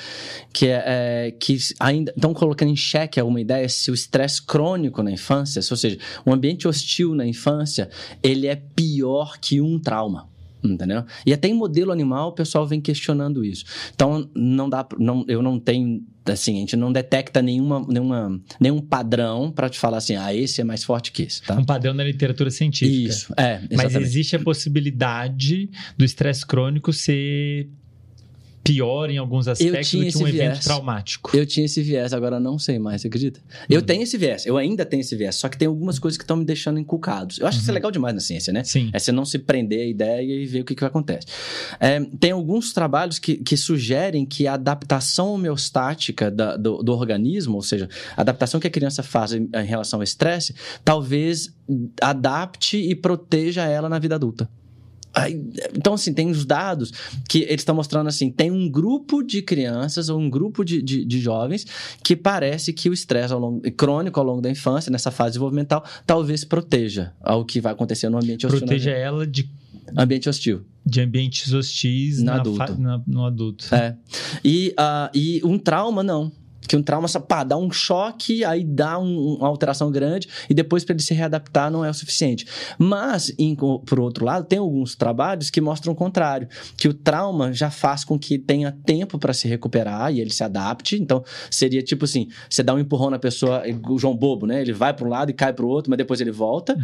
[0.54, 5.02] que, é, é, que ainda estão colocando em xeque alguma ideia se o estresse crônico
[5.02, 7.90] na infância, ou seja, um ambiente hostil na infância,
[8.22, 10.28] ele é pior que um trauma.
[10.64, 11.04] Entendeu?
[11.24, 13.64] E até em modelo animal o pessoal vem questionando isso.
[13.94, 18.80] Então, não dá, não, eu não tenho, assim, a gente não detecta nenhuma, nenhuma, nenhum
[18.80, 21.54] padrão para te falar assim, ah, esse é mais forte que esse, tá?
[21.54, 23.08] Um padrão na literatura científica.
[23.08, 24.02] Isso, é, Mas exatamente.
[24.02, 27.68] existe a possibilidade do estresse crônico ser
[28.66, 30.64] pior em alguns aspectos do que um esse evento viés.
[30.64, 31.36] traumático.
[31.36, 33.40] Eu tinha esse viés, agora não sei mais, você acredita?
[33.68, 33.86] Eu Uhum.
[33.86, 36.36] tenho esse viés, eu ainda tenho esse viés, só que tem algumas coisas que estão
[36.36, 37.38] me deixando encucados.
[37.38, 37.74] Eu acho que isso é Uhum.
[37.76, 38.64] legal demais na ciência, né?
[38.64, 38.90] Sim.
[38.92, 41.26] É você não se prender à ideia e ver o que, que acontece.
[41.78, 47.56] É, tem alguns trabalhos que, que sugerem que a adaptação homeostática da- do, do organismo,
[47.56, 51.54] ou seja, a adaptação que a criança faz em, em relação ao estresse, talvez
[52.00, 54.48] adapte e proteja ela na vida adulta.
[55.74, 56.92] Então, assim, tem os dados
[57.28, 61.04] que eles estão mostrando assim: tem um grupo de crianças ou um grupo de, de,
[61.04, 61.66] de jovens
[62.02, 65.84] que parece que o estresse ao longo- crônico ao longo da infância, nessa fase desenvolvimental,
[66.06, 68.60] talvez proteja ao que vai acontecer no ambiente hostil.
[68.60, 69.48] Proteja ela de,
[69.96, 70.62] Ambiente hostil.
[70.84, 72.58] de ambientes hostis No adulto.
[72.58, 73.72] fa- na- no adulto.
[73.74, 73.96] É.
[74.44, 76.30] E, ah, e um trauma, não.
[76.68, 80.54] Que um trauma, só, pá, dá um choque, aí dá um- uma alteração grande, e
[80.54, 82.44] depois para ele se readaptar não é o suficiente.
[82.76, 87.52] Mas, em, por outro lado, tem alguns trabalhos que mostram o contrário, que o trauma
[87.52, 90.96] já faz com que tenha tempo para se recuperar e ele se adapte.
[91.00, 94.60] Então, seria tipo assim: você dá um empurrão na pessoa, o João Bobo, né?
[94.60, 96.76] Ele vai para um lado e cai para o outro, mas depois ele volta.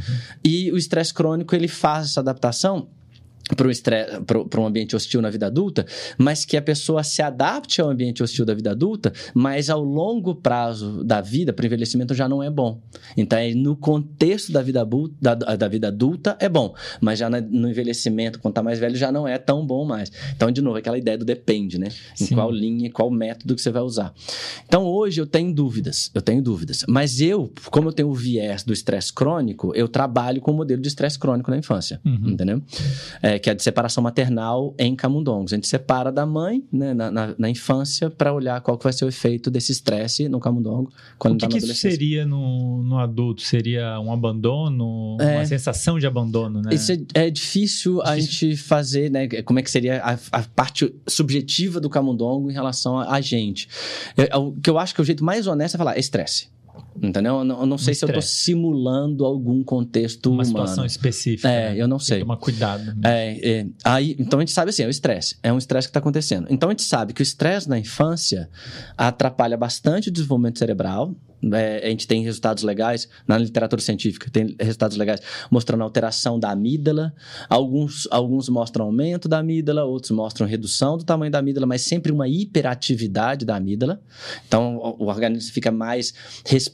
[0.44, 2.89] E o estresse crônico, ele faz essa adaptação
[3.57, 5.87] para um ambiente hostil na vida adulta,
[6.19, 10.35] mas que a pessoa se adapte ao ambiente hostil da vida adulta, mas ao longo
[10.35, 12.81] prazo da vida, para o envelhecimento já não é bom.
[13.16, 14.87] Então, no contexto da vida,
[15.20, 19.11] da, da vida adulta é bom, mas já no envelhecimento, quando está mais velho, já
[19.11, 20.11] não é tão bom mais.
[20.35, 21.89] Então, de novo, aquela ideia do depende, né?
[22.20, 22.35] Em Sim.
[22.35, 24.12] qual linha, qual método que você vai usar.
[24.66, 28.62] Então, hoje eu tenho dúvidas, eu tenho dúvidas, mas eu, como eu tenho o viés
[28.62, 32.31] do estresse crônico, eu trabalho com o modelo de estresse crônico na infância, uhum.
[32.31, 32.62] entendeu?
[33.23, 35.52] É, que é de separação maternal em camundongos.
[35.52, 38.93] A gente separa da mãe né, na, na, na infância para olhar qual que vai
[38.93, 42.82] ser o efeito desse estresse no camundongo quando o que, tá que isso seria no,
[42.82, 43.43] no adulto?
[43.43, 46.73] Seria um abandono, é, uma sensação de abandono, né?
[46.73, 49.28] Isso é, é difícil, difícil, a gente fazer, né?
[49.43, 53.69] Como é que seria a, a parte subjetiva do camundongo em relação a, a gente.
[54.16, 56.48] Eu, o que eu acho que é o jeito mais honesto é falar estresse.
[57.01, 57.39] Entendeu?
[57.39, 60.48] Eu não, eu não sei se eu estou simulando algum contexto Uma humano.
[60.48, 61.48] situação específica.
[61.48, 61.81] É, né?
[61.81, 62.19] eu não sei.
[62.19, 62.94] Tem que tomar cuidado.
[63.05, 65.36] É, é, aí, então a gente sabe assim, é o estresse.
[65.43, 66.47] É um estresse que está acontecendo.
[66.51, 68.48] Então a gente sabe que o estresse na infância
[68.97, 71.14] atrapalha bastante o desenvolvimento cerebral,
[71.52, 75.20] é, a gente tem resultados legais na literatura científica, tem resultados legais
[75.51, 77.12] mostrando alteração da amígdala.
[77.48, 82.12] Alguns, alguns mostram aumento da amígdala, outros mostram redução do tamanho da amígdala, mas sempre
[82.12, 84.01] uma hiperatividade da amígdala.
[84.47, 86.14] Então, o, o organismo fica mais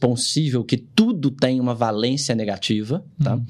[0.09, 3.05] responsível, que tudo tem uma valência negativa.
[3.23, 3.35] Tá?
[3.35, 3.47] Uhum.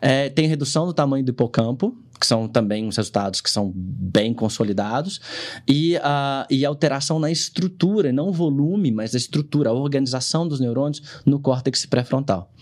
[0.00, 4.34] É, tem redução do tamanho do hipocampo, que são também uns resultados que são bem
[4.34, 5.20] consolidados,
[5.66, 11.00] e, uh, e alteração na estrutura, não volume, mas a estrutura, a organização dos neurônios
[11.24, 12.52] no córtex pré-frontal.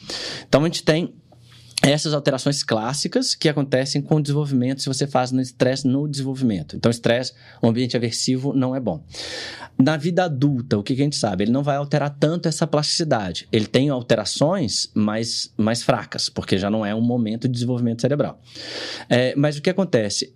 [0.47, 1.15] Então, a gente tem
[1.83, 6.77] essas alterações clássicas que acontecem com o desenvolvimento se você faz no estresse no desenvolvimento.
[6.77, 7.33] Então, estresse,
[7.63, 9.05] um ambiente aversivo não é bom.
[9.79, 11.45] Na vida adulta, o que a gente sabe?
[11.45, 13.47] Ele não vai alterar tanto essa plasticidade.
[13.53, 18.41] Ele tem alterações mais, mais fracas, porque já não é um momento de desenvolvimento cerebral.
[19.09, 20.35] É, mas o que acontece?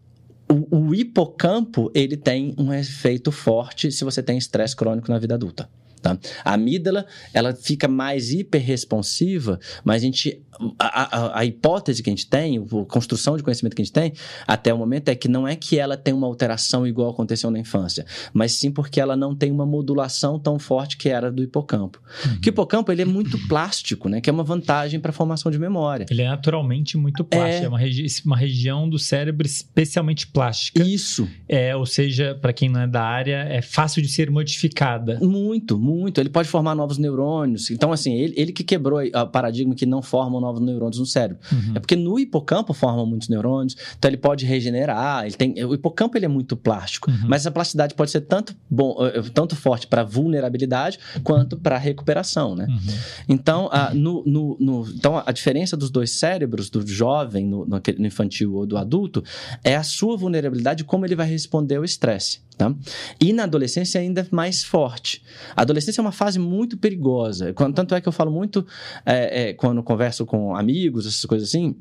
[0.49, 5.35] O, o hipocampo, ele tem um efeito forte se você tem estresse crônico na vida
[5.35, 5.69] adulta.
[6.01, 6.19] Tá?
[6.45, 10.43] A amígdala, ela fica mais hiperresponsiva, mas a gente
[10.79, 13.95] a, a, a, hipótese que a gente tem, a construção de conhecimento que a gente
[13.95, 14.13] tem
[14.47, 17.59] até o momento é que não é que ela tem uma alteração igual aconteceu na
[17.59, 22.01] infância, mas sim porque ela não tem uma modulação tão forte que era do hipocampo.
[22.25, 22.41] Uhum.
[22.41, 24.21] Que o hipocampo ele é muito plástico, né?
[24.21, 26.07] Que é uma vantagem para a formação de memória.
[26.11, 30.83] Ele é naturalmente muito plástico, é, é uma, regi uma região do cérebro especialmente plástica.
[30.83, 31.29] Isso.
[31.49, 35.19] É, ou seja, para quem não é da área, é fácil de ser modificada.
[35.21, 35.90] Muito, muito.
[36.17, 37.71] Ele pode formar novos neurônios.
[37.71, 41.43] Então, assim, ele, ele que quebrou o paradigma que não formam novos neurônios no cérebro.
[41.53, 41.73] Uhum.
[41.77, 45.25] É porque no hipocampo formam muitos neurônios, então ele pode regenerar.
[45.25, 47.29] Ele tem, o hipocampo ele é muito plástico, uhum.
[47.29, 51.79] mas essa plasticidade pode ser tanto, bom, eh, eh, tanto forte para vulnerabilidade quanto para
[51.79, 52.67] recuperação, né?
[52.69, 52.95] Uhum.
[53.29, 57.81] Então, a, no, no, no, então, a diferença dos dois cérebros, do jovem, no, no,
[58.07, 59.23] infantil ou do adulto,
[59.65, 62.41] é a sua vulnerabilidade como ele vai responder ao estresse.
[62.61, 62.75] Tá?
[63.19, 65.23] E na adolescência ainda mais forte.
[65.57, 67.53] A adolescência é uma fase muito perigosa.
[67.75, 68.67] Tanto é que eu falo muito
[69.05, 71.77] é, é, quando converso com amigos, essas coisas assim.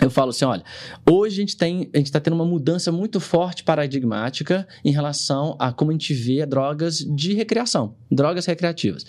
[0.00, 0.62] Eu falo assim, olha,
[1.10, 5.56] hoje a gente tem, a gente está tendo uma mudança muito forte paradigmática em relação
[5.58, 9.06] a como a gente vê drogas de recreação, drogas recreativas.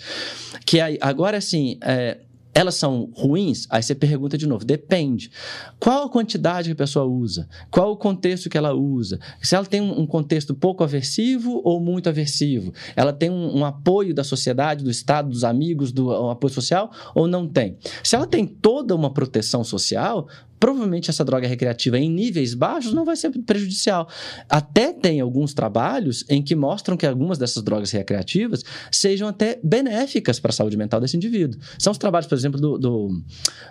[0.64, 2.20] Que agora, assim, é,
[2.58, 3.68] elas são ruins?
[3.70, 5.30] Aí você pergunta de novo, depende.
[5.78, 7.48] Qual a quantidade que a pessoa usa?
[7.70, 9.20] Qual o contexto que ela usa?
[9.40, 12.72] Se ela tem um contexto pouco aversivo ou muito aversivo?
[12.96, 16.90] Ela tem um, um apoio da sociedade, do Estado, dos amigos, do um apoio social
[17.14, 17.78] ou não tem?
[18.02, 20.26] Se ela tem toda uma proteção social,
[20.58, 24.08] provavelmente essa droga recreativa em níveis baixos não vai ser prejudicial.
[24.48, 30.40] Até tem alguns trabalhos em que mostram que algumas dessas drogas recreativas sejam até benéficas
[30.40, 31.60] para a saúde mental desse indivíduo.
[31.78, 32.78] São os trabalhos, por exemplo, do.
[32.78, 33.22] do,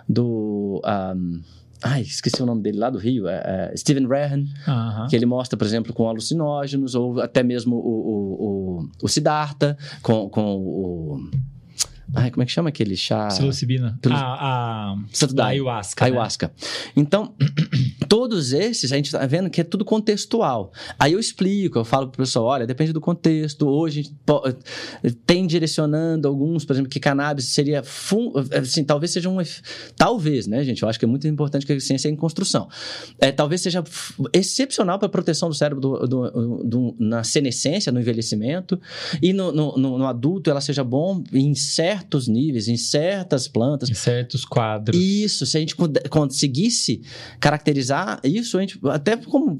[0.08, 0.82] do
[1.16, 1.40] um,
[1.80, 4.44] Ai, esqueci o nome dele lá do Rio, é, é Steven Rehan,
[5.08, 9.78] que ele mostra, por exemplo, com alucinógenos, ou até mesmo o, o, o, o Siddhartha,
[10.02, 11.30] com, com o
[12.14, 13.28] Ai, como é que chama aquele chá?
[13.28, 13.98] Psilocibina.
[14.00, 14.14] Pelo...
[14.14, 14.92] A, a...
[14.92, 16.04] a ayahuasca.
[16.04, 16.10] Né?
[16.10, 16.46] Ayahuasca.
[16.46, 16.52] Né?
[16.96, 17.34] Então,
[18.08, 20.72] todos esses, a gente está vendo que é tudo contextual.
[20.98, 23.68] Aí eu explico, eu falo para o pessoal, olha, depende do contexto.
[23.68, 24.56] Hoje a gente pode,
[25.26, 28.32] tem direcionando alguns, por exemplo, que cannabis seria, fun...
[28.52, 29.38] assim, talvez seja um...
[29.94, 30.82] Talvez, né, gente?
[30.82, 32.68] Eu acho que é muito importante que a ciência é em construção.
[33.18, 33.84] É, talvez seja
[34.32, 38.80] excepcional para a proteção do cérebro do, do, do, na senescência, no envelhecimento.
[39.20, 43.48] E no, no, no, no adulto ela seja bom em certo certos níveis, em certas
[43.48, 43.90] plantas.
[43.90, 44.98] Em certos quadros.
[44.98, 45.74] Isso, se a gente
[46.08, 47.02] conseguisse
[47.40, 49.58] caracterizar isso, a gente, até como,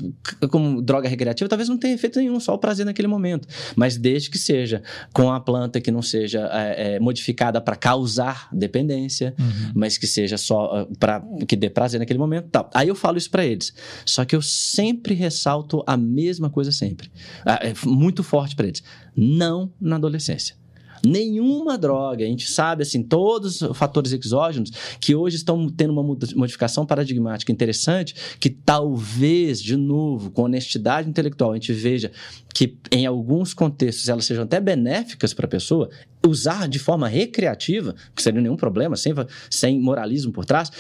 [0.51, 3.49] como droga recreativa, talvez não tenha efeito nenhum, só o prazer naquele momento.
[3.77, 4.83] Mas desde que seja
[5.13, 9.73] com a planta que não seja é, é, modificada para causar dependência, uhum.
[9.75, 12.49] mas que seja só uh, para que dê prazer naquele momento.
[12.51, 12.71] Tal.
[12.75, 13.73] Aí eu falo isso para eles.
[14.05, 17.11] Só que eu sempre ressalto a mesma coisa sempre.
[17.45, 18.83] É muito forte para eles.
[19.17, 20.58] Não na adolescência.
[21.05, 24.71] Nenhuma droga, a gente sabe assim, todos os fatores exógenos
[25.01, 31.53] que hoje estão tendo uma modificação paradigmática interessante, que talvez, de novo, com honestidade intelectual,
[31.53, 32.11] a gente veja
[32.55, 35.89] que em alguns contextos elas sejam até benéficas para a pessoa,
[36.27, 39.15] usar de forma recreativa, que seria nenhum problema, sem,
[39.49, 40.71] sem moralismo por trás,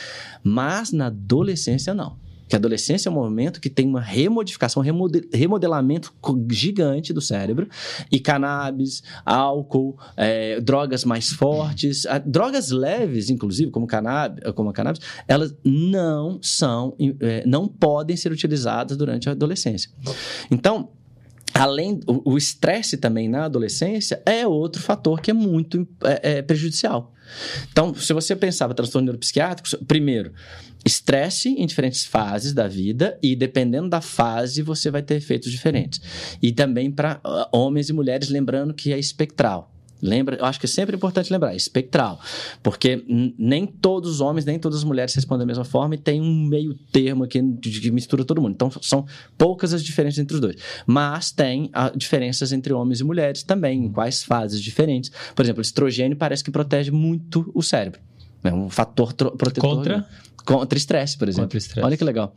[0.43, 4.83] mas na adolescência não que a adolescência é um momento que tem uma remodificação,
[5.33, 6.13] remodelamento
[6.51, 7.69] gigante do cérebro,
[8.11, 15.01] e cannabis, álcool, é, drogas mais fortes, drogas leves, inclusive, como cannabis, como a cannabis,
[15.27, 19.91] elas não são, é, não podem ser utilizadas durante a adolescência.
[20.51, 20.91] Então,
[21.55, 27.13] além o estresse também na adolescência é outro fator que é muito é, é, prejudicial.
[27.71, 30.33] Então, se você pensava transtorno neuropsiquiátrico, primeiro,
[30.89, 36.01] estresse em diferentes fases da vida e dependendo da fase você vai ter efeitos diferentes.
[36.43, 39.73] E também para uh, homens e mulheres, lembrando que é espectral.
[40.01, 42.21] Lembra, eu acho que é sempre importante lembrar, espectral,
[42.63, 43.05] porque
[43.37, 46.45] nem todos os homens, nem todas as mulheres respondem da mesma forma e tem um
[46.45, 48.53] meio termo aqui que mistura todo mundo.
[48.53, 49.05] Então, são
[49.37, 50.57] poucas as diferenças entre os dois.
[50.87, 55.11] Mas tem a, diferenças entre homens e mulheres também, em quais fases diferentes.
[55.35, 58.01] Por exemplo, o estrogênio parece que protege muito o cérebro.
[58.45, 59.61] É um fator protetor.
[59.61, 60.09] Contra?
[60.49, 61.45] Contra estresse, por exemplo.
[61.45, 61.85] Contra estresse.
[61.87, 62.35] Olha que legal.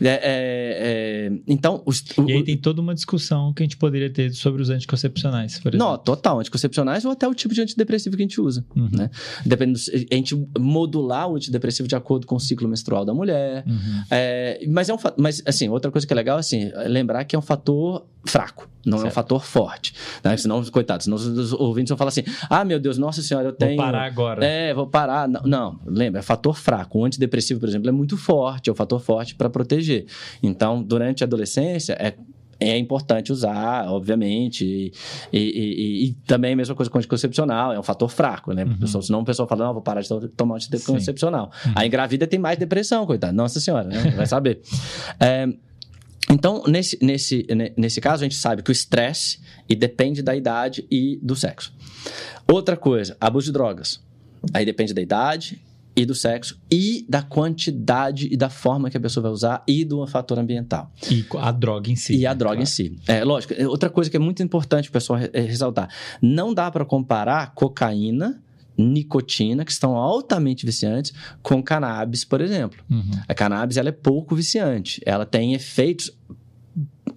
[0.00, 3.76] É, é, é, então, os, o, e aí tem toda uma discussão que a gente
[3.76, 5.86] poderia ter sobre os anticoncepcionais, por exemplo.
[5.86, 6.40] Não, total.
[6.40, 8.64] Anticoncepcionais ou até o tipo de antidepressivo que a gente usa.
[8.74, 8.88] Uhum.
[8.92, 9.08] Né?
[9.46, 9.78] Dependendo,
[10.10, 13.64] a gente modular o antidepressivo de acordo com o ciclo menstrual da mulher.
[13.68, 14.02] Uhum.
[14.10, 17.36] É, mas, é um, mas, assim, outra coisa que é legal, assim, é lembrar que
[17.36, 19.06] é um fator fraco, não certo.
[19.06, 19.94] é um fator forte.
[20.22, 20.36] Né?
[20.36, 23.76] Senão, coitados, senão os ouvintes vão falar assim: ah, meu Deus, nossa senhora, eu tenho.
[23.76, 24.44] Vou parar agora.
[24.44, 25.28] É, vou parar.
[25.28, 26.98] Não, não lembra, é fator fraco.
[26.98, 30.06] O antidepressivo depressivo, por exemplo, é muito forte, é um fator forte para proteger.
[30.42, 32.14] Então, durante a adolescência, é
[32.60, 34.92] é importante usar, obviamente, e,
[35.32, 38.64] e, e, e, também a mesma coisa com anticoncepcional, é um fator fraco, né?
[38.64, 38.78] Uhum.
[38.78, 41.50] Pessoa, senão o pessoal fala, não, vou parar de tomar anticoncepcional.
[41.66, 41.72] Uhum.
[41.74, 43.34] Aí engravida tem mais depressão, coitado.
[43.34, 44.12] Nossa senhora, né?
[44.16, 44.60] vai saber.
[45.20, 45.46] É,
[46.34, 47.46] então, nesse, nesse,
[47.76, 49.38] nesse caso, a gente sabe que o estresse
[49.68, 51.72] e depende da idade e do sexo.
[52.50, 54.02] Outra coisa, abuso de drogas.
[54.52, 55.62] Aí depende da idade
[55.94, 59.84] e do sexo e da quantidade e da forma que a pessoa vai usar e
[59.84, 60.90] do fator ambiental.
[61.08, 62.16] E a droga em si.
[62.16, 62.34] E a né?
[62.34, 62.62] droga claro.
[62.64, 62.96] em si.
[63.06, 65.88] É, lógico, é, outra coisa que é muito importante o pessoal é, ressaltar,
[66.20, 68.42] não dá para comparar cocaína
[68.76, 72.84] nicotina, que estão altamente viciantes, com cannabis, por exemplo.
[72.90, 73.10] Uhum.
[73.28, 75.00] A cannabis ela é pouco viciante.
[75.04, 76.10] Ela tem efeitos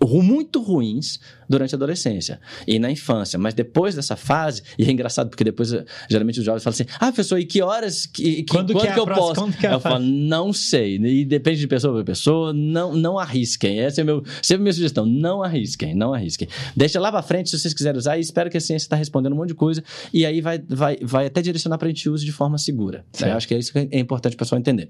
[0.05, 1.19] muito ruins
[1.49, 3.39] durante a adolescência e na infância.
[3.39, 5.71] Mas depois dessa fase, e é engraçado porque depois
[6.09, 8.87] geralmente os jovens falam assim: ah, professor, e que horas, que, que quando, quando que,
[8.87, 9.57] é que eu próxima, posso?
[9.57, 10.97] Que é eu falo, não sei.
[10.97, 13.79] E depende de pessoa para pessoa, não, não arrisquem.
[13.79, 16.47] Essa é meu, sempre a minha sugestão: não arrisquem, não arrisquem.
[16.75, 19.33] Deixa lá para frente se vocês quiserem usar e espero que a ciência está respondendo
[19.33, 19.83] um monte de coisa
[20.13, 23.05] e aí vai, vai, vai até direcionar para a gente use de forma segura.
[23.19, 23.31] Né?
[23.31, 24.89] Eu acho que é isso que é importante o pessoal entender.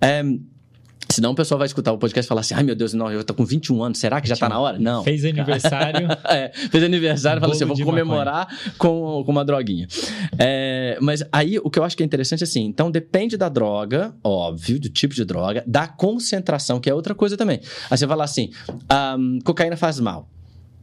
[0.00, 0.22] É,
[1.10, 3.24] Senão o pessoal vai escutar o podcast e falar assim: ai meu Deus, não, eu
[3.24, 4.78] tô com 21 anos, será que já tá na hora?
[4.78, 5.02] Não.
[5.02, 6.08] Fez aniversário.
[6.28, 9.86] é, fez aniversário e falou assim: eu vou comemorar com, com uma droguinha.
[10.38, 13.48] É, mas aí o que eu acho que é interessante é assim: então depende da
[13.48, 17.60] droga, óbvio, do tipo de droga, da concentração, que é outra coisa também.
[17.90, 18.50] Aí você fala assim:
[19.18, 20.28] um, cocaína faz mal.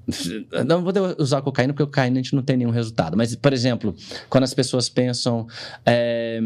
[0.66, 3.18] Não vou usar cocaína porque cocaína a gente não tem nenhum resultado.
[3.18, 3.96] Mas, por exemplo,
[4.30, 5.48] quando as pessoas pensam
[5.86, 6.40] é,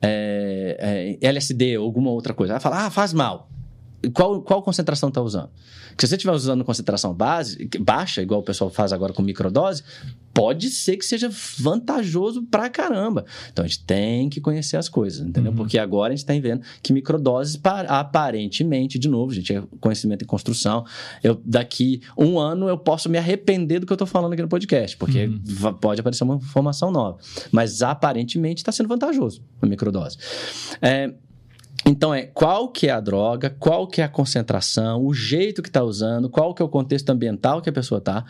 [0.00, 3.48] é, é, LSD ou alguma outra coisa, ela fala, ah, faz mal.
[4.12, 5.50] Qual, qual concentração está usando?
[5.98, 9.82] se você estiver usando concentração base, baixa, igual o pessoal faz agora com microdose,
[10.32, 13.24] pode ser que seja vantajoso pra caramba.
[13.52, 15.52] Então a gente tem que conhecer as coisas, entendeu?
[15.52, 15.58] Uhum.
[15.58, 20.26] Porque agora a gente está vendo que microdoses, aparentemente, de novo, gente, é conhecimento em
[20.26, 20.84] construção.
[21.22, 24.48] Eu, daqui um ano eu posso me arrepender do que eu estou falando aqui no
[24.48, 25.74] podcast, porque uhum.
[25.74, 27.18] pode aparecer uma informação nova.
[27.50, 30.16] Mas aparentemente está sendo vantajoso a microdose.
[30.80, 31.12] É,
[31.84, 35.68] então é qual que é a droga, qual que é a concentração, o jeito que
[35.68, 38.24] está usando, qual que é o contexto ambiental que a pessoa está.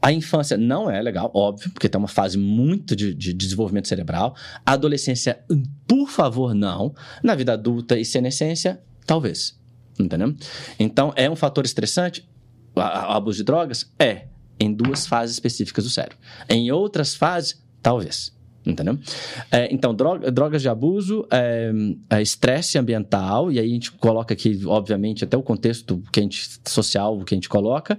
[0.00, 4.36] A infância não é legal, óbvio, porque tem uma fase muito de, de, desenvolvimento cerebral.
[4.64, 5.42] A adolescência,
[5.88, 6.94] por favor, não.
[7.22, 9.58] Na vida adulta e senescência, talvez.
[9.98, 10.34] Entendeu?
[10.78, 12.28] Então, é um fator estressante?
[12.76, 13.90] O abuso de drogas?
[13.98, 14.26] É.
[14.60, 16.18] Em duas fases específicas do cérebro.
[16.50, 18.34] Em outras fases, talvez.
[18.66, 18.98] Entendeu?
[19.50, 21.70] É, então, droga, drogas de abuso, é,
[22.08, 26.22] é, estresse ambiental, e aí a gente coloca aqui, obviamente, até o contexto que a
[26.22, 27.98] gente, social que a gente coloca.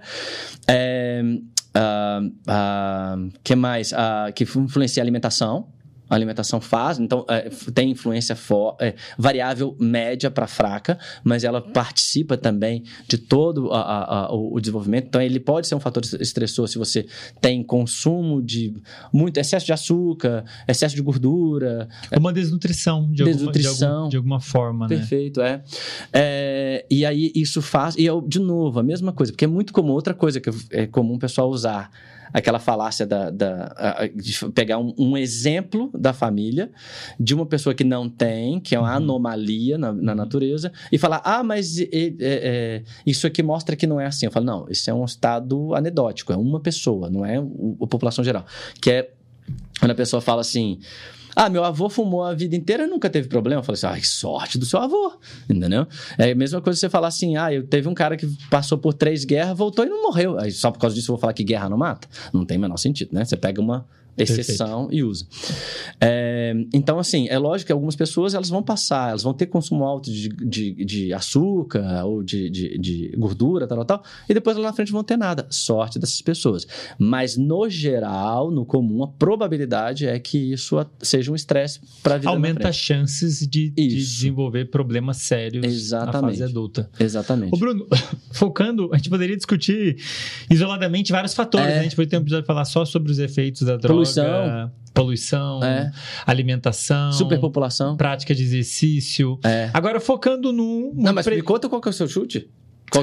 [0.67, 3.91] É, uh, uh, que mais?
[3.91, 5.74] Uh, que influencia a alimentação
[6.09, 11.61] a alimentação faz, então é, tem influência for, é, variável média para fraca, mas ela
[11.61, 15.07] participa também de todo a, a, a, o desenvolvimento.
[15.07, 17.05] Então ele pode ser um fator estressor se você
[17.41, 18.73] tem consumo de
[19.11, 24.17] muito excesso de açúcar, excesso de gordura, uma desnutrição de, desnutrição, alguma, de, algum, de
[24.17, 24.97] alguma forma, né?
[24.97, 25.63] Perfeito, né?
[26.13, 26.81] é.
[26.81, 26.85] é.
[26.89, 29.91] E aí isso faz e eu, de novo a mesma coisa, porque é muito comum
[29.91, 31.89] outra coisa que é comum o pessoal usar
[32.33, 36.71] aquela falácia da, da de pegar um, um, exemplo da família
[37.19, 38.95] de uma pessoa que não tem, que é uma uhum.
[38.95, 40.17] anomalia na, na, uhum.
[40.17, 41.87] natureza, e falar: ah, mas é,
[42.19, 44.25] é, isso aqui mostra que não é assim.
[44.25, 48.23] Eu falo: não, isso é um estado anedótico, é uma pessoa, não é a população
[48.23, 48.45] geral.
[48.81, 49.11] Que é
[49.79, 50.79] quando a pessoa fala assim.
[51.35, 53.59] Ah, meu avô fumou a vida inteira e nunca teve problema.
[53.59, 55.13] Eu falei assim, ah, que sorte do seu avô,
[55.49, 55.85] entendeu?
[56.17, 58.93] É a mesma coisa você falar assim, ah, eu teve um cara que passou por
[58.93, 60.39] três guerras, voltou e não morreu.
[60.39, 62.07] Aí só por causa disso eu vou falar que guerra não mata?
[62.31, 63.25] Não tem o menor sentido, né?
[63.25, 63.85] Você pega uma
[64.17, 64.93] exceção Perfeito.
[64.93, 65.25] e usa.
[65.99, 69.83] É, então, assim, é lógico que algumas pessoas elas vão passar, elas vão ter consumo
[69.83, 74.63] alto de, de, de açúcar ou de, de, de, gordura, tal, tal, e depois lá
[74.63, 75.45] na frente vão ter nada.
[75.49, 76.65] Sorte dessas pessoas.
[76.97, 82.17] Mas, no geral, no comum, a probabilidade é que isso seja um estresse para a
[82.17, 86.13] vida Aumenta as chances de, de, desenvolver problemas sérios Exatamente.
[86.13, 86.89] na fase adulta.
[86.99, 87.53] Exatamente.
[87.53, 87.87] Ô, Bruno,
[88.31, 89.97] focando, a gente poderia discutir
[90.49, 91.71] isoladamente vários fatores, é.
[91.71, 91.79] né?
[91.79, 94.71] A gente poderia ter um episódio falar só sobre os efeitos da droga Poluição.
[94.95, 95.91] Poluição, é.
[96.25, 99.37] alimentação, superpopulação, prática de exercício.
[99.43, 99.69] É.
[99.73, 100.93] Agora focando num.
[100.95, 101.35] Não, mas pre...
[101.35, 102.49] me conta qual que é o seu chute.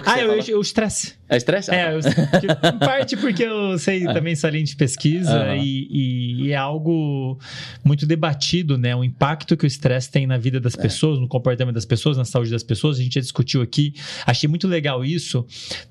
[0.07, 1.17] ah, eu, o estresse.
[1.29, 1.71] É estresse?
[1.71, 1.99] É, eu,
[2.73, 4.13] em parte porque eu sei é.
[4.15, 5.57] também essa linha de pesquisa uhum.
[5.57, 7.39] e, e, e, é algo
[7.85, 8.97] muito debatido, né?
[8.97, 10.81] O impacto que o estresse tem na vida das é.
[10.81, 12.99] pessoas, no comportamento das pessoas, na saúde das pessoas.
[12.99, 13.93] A gente já discutiu aqui.
[14.25, 15.45] Achei muito legal isso,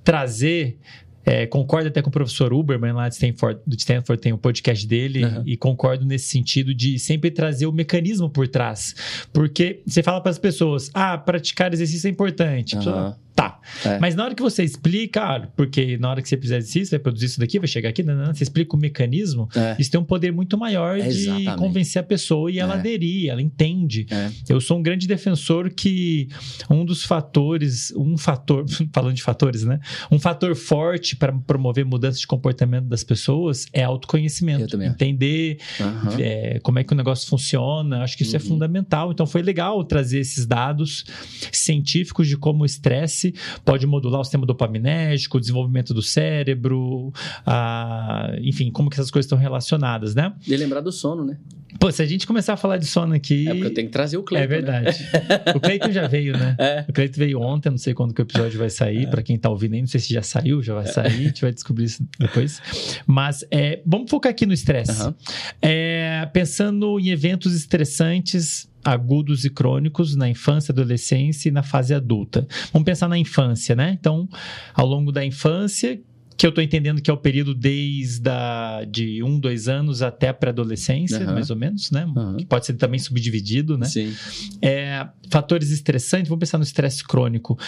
[0.03, 0.80] trazer
[1.25, 4.85] é, concordo até com o professor Uberman lá de Stanford, do Stanford, tem um podcast
[4.88, 5.43] dele, uhum.
[5.45, 8.95] e concordo nesse sentido de sempre trazer o mecanismo por trás.
[9.32, 12.75] Porque você fala para as pessoas, ah, praticar exercício é importante.
[12.75, 12.82] Uhum.
[12.82, 13.60] Pessoa, Tá.
[13.85, 14.00] É.
[14.00, 17.00] Mas na hora que você explica, ah, porque na hora que você fizer exercício, vai
[17.00, 19.76] produzir isso daqui, vai chegar aqui, não, não, você explica o mecanismo, é.
[19.80, 22.80] isso tem um poder muito maior é de convencer a pessoa e ela é.
[22.80, 24.06] aderir, ela entende.
[24.11, 24.30] É.
[24.50, 26.27] Eu sou um grande defensor que
[26.69, 29.80] um dos fatores, um fator, falando de fatores, né?
[30.11, 34.82] Um fator forte para promover mudança de comportamento das pessoas é autoconhecimento.
[34.82, 36.60] Entender uhum.
[36.64, 38.45] como é que o negócio funciona, acho que isso é uhum.
[38.45, 39.11] é fundamental.
[39.11, 41.06] Então foi legal trazer esses dados
[41.51, 43.33] científicos de como o estresse estresse
[43.64, 47.14] pode modular o sistema dopaminérgico, o desenvolvimento do cérebro,
[47.45, 50.33] a, enfim, como que essas coisas estão relacionadas, né?
[50.48, 51.38] E lembrar do sono, né?
[51.80, 53.48] Pô, se a gente começar a falar de sono aqui.
[53.48, 54.43] É porque eu tenho que trazer o Cleiton.
[54.43, 55.03] É verdade.
[55.03, 55.53] Né?
[55.56, 56.56] o Cleiton já veio, né?
[56.61, 56.85] É.
[56.88, 59.06] O Cleiton veio ontem, não sei quando que o episódio vai sair.
[59.06, 59.08] É.
[59.08, 61.41] Para quem tá ouvindo aí, não sei se já saiu, já vai sair, a gente
[61.41, 62.61] vai descobrir isso depois.
[63.08, 65.01] Mas é, vamos focar aqui no estresse.
[65.01, 65.14] Uhum.
[65.61, 72.48] É, pensando em eventos estressantes agudos e crônicos na infância, adolescência e na fase adulta.
[72.72, 73.95] Vamos pensar na infância, né?
[74.00, 74.27] Então,
[74.74, 76.00] ao longo da infância,
[76.42, 80.30] que eu estou entendendo que é o período desde a, de um, dois anos até
[80.30, 81.34] a pré-adolescência, uhum.
[81.34, 82.06] mais ou menos, né?
[82.06, 82.38] Uhum.
[82.38, 83.85] Que pode ser também subdividido, né?
[83.85, 84.11] Sim.
[84.60, 87.60] É, fatores estressantes, vamos pensar no estresse crônico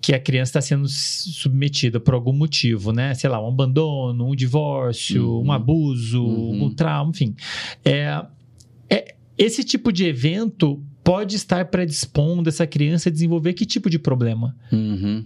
[0.00, 3.12] que a criança está sendo submetida por algum motivo, né?
[3.14, 5.46] Sei lá, um abandono, um divórcio, uhum.
[5.46, 6.66] um abuso, uhum.
[6.66, 7.34] um trauma, enfim.
[7.84, 8.24] É,
[8.88, 13.98] é, esse tipo de evento pode estar predispondo essa criança a desenvolver que tipo de
[13.98, 14.56] problema?
[14.72, 15.24] Uhum.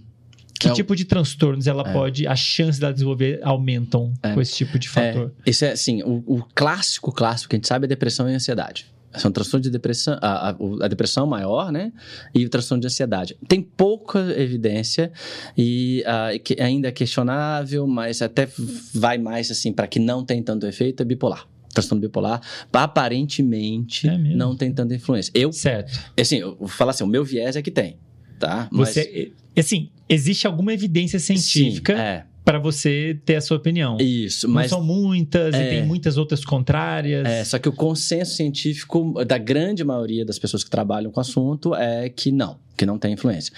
[0.59, 0.95] Que é tipo o...
[0.95, 1.93] de transtornos ela é.
[1.93, 4.33] pode, a chance dela desenvolver aumentam é.
[4.33, 5.33] com esse tipo de fator?
[5.45, 5.49] É.
[5.49, 8.85] Isso é assim, o, o, clássico, clássico que a gente sabe é depressão e ansiedade.
[9.17, 11.91] São transtornos de depressão, a, a, a, depressão maior, né?
[12.33, 13.35] E o transtorno de ansiedade.
[13.45, 15.11] Tem pouca evidência
[15.57, 18.47] e uh, que ainda é questionável, mas até
[18.93, 22.41] vai mais assim para que não tem tanto efeito é bipolar transtorno bipolar,
[22.71, 25.31] aparentemente é não tem tanta influência.
[25.33, 25.99] Eu, certo.
[26.19, 27.97] Assim, eu vou falar assim, o meu viés é que tem,
[28.39, 28.67] tá?
[28.71, 29.65] Você, Mas...
[29.65, 33.97] assim, existe alguma evidência científica Sim, é para você ter a sua opinião.
[33.99, 34.71] Isso, mas.
[34.71, 37.27] Não são muitas é, e tem muitas outras contrárias.
[37.27, 41.21] É, só que o consenso científico da grande maioria das pessoas que trabalham com o
[41.21, 43.53] assunto é que não, que não tem influência.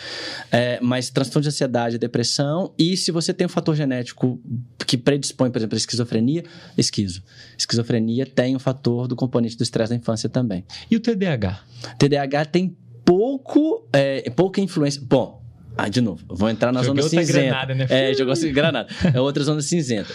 [0.52, 4.42] É, mas transtorno de ansiedade, depressão, e se você tem um fator genético
[4.86, 6.44] que predispõe, por exemplo, a esquizofrenia,
[6.78, 7.24] esquizo.
[7.58, 10.66] Esquizofrenia tem um fator do componente do estresse da infância também.
[10.92, 11.64] E o TDAH?
[11.98, 15.02] TDAH tem pouco, é, pouca influência.
[15.04, 15.43] Bom,
[15.78, 17.48] ah, de novo, vou entrar na Joguei zona cinzenta.
[17.50, 17.88] Granada, né?
[17.90, 18.88] É, jogou granada.
[19.14, 20.14] É outra zona cinzenta.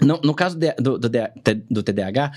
[0.00, 1.10] No, no caso de, do, do,
[1.70, 2.32] do, TDAH,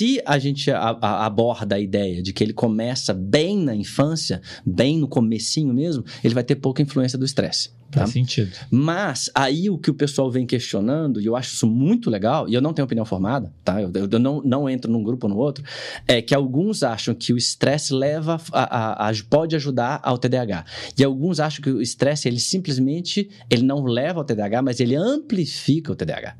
[0.00, 4.40] se a gente a, a, aborda a ideia de que ele começa bem na infância,
[4.64, 7.68] bem no comecinho mesmo, ele vai ter pouca influência do estresse.
[7.90, 8.00] Tá?
[8.00, 8.50] Faz sentido.
[8.70, 12.54] Mas aí o que o pessoal vem questionando, e eu acho isso muito legal, e
[12.54, 13.82] eu não tenho opinião formada, tá?
[13.82, 15.62] Eu, eu não, não entro num grupo ou no outro,
[16.08, 20.64] é que alguns acham que o estresse leva a, a, a, pode ajudar ao TDAH.
[20.96, 24.96] E alguns acham que o estresse, ele simplesmente ele não leva ao TDAH, mas ele
[24.96, 26.36] amplifica o TDAH.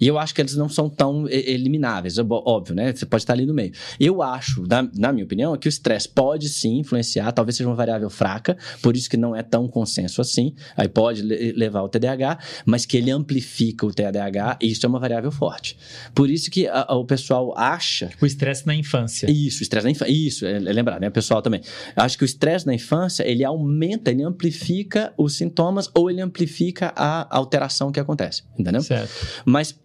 [0.00, 2.92] E eu acho que eles não são tão elimináveis, óbvio, né?
[2.92, 3.72] Você pode estar ali no meio.
[3.98, 7.76] Eu acho, na, na minha opinião, que o estresse pode sim influenciar, talvez seja uma
[7.76, 12.38] variável fraca, por isso que não é tão consenso assim, aí pode levar ao TDAH,
[12.64, 15.76] mas que ele amplifica o TDAH, e isso é uma variável forte.
[16.14, 18.10] Por isso que a, a, o pessoal acha.
[18.20, 19.30] O estresse na infância.
[19.30, 20.12] Isso, o estresse na infância.
[20.12, 21.08] Isso, é, é lembrar, né?
[21.08, 21.60] O pessoal também.
[21.96, 26.92] Acho que o estresse na infância, ele aumenta, ele amplifica os sintomas ou ele amplifica
[26.96, 28.82] a alteração que acontece, entendeu?
[28.82, 29.10] Certo.
[29.44, 29.78] Mas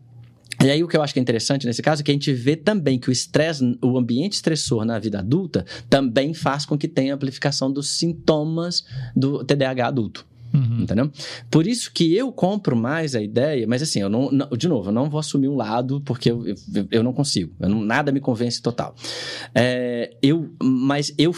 [0.64, 2.34] e aí o que eu acho que é interessante nesse caso é que a gente
[2.34, 6.88] vê também que o estresse, o ambiente estressor na vida adulta também faz com que
[6.88, 10.26] tenha amplificação dos sintomas do TDAH adulto.
[10.54, 10.82] Uhum.
[10.82, 11.12] Entendeu?
[11.52, 14.90] Por isso que eu compro mais a ideia, mas assim, eu não, não de novo,
[14.90, 16.56] eu não vou assumir um lado porque eu, eu,
[16.90, 17.54] eu não consigo.
[17.60, 18.96] Eu não, nada me convence total.
[19.54, 21.34] É, eu, mas eu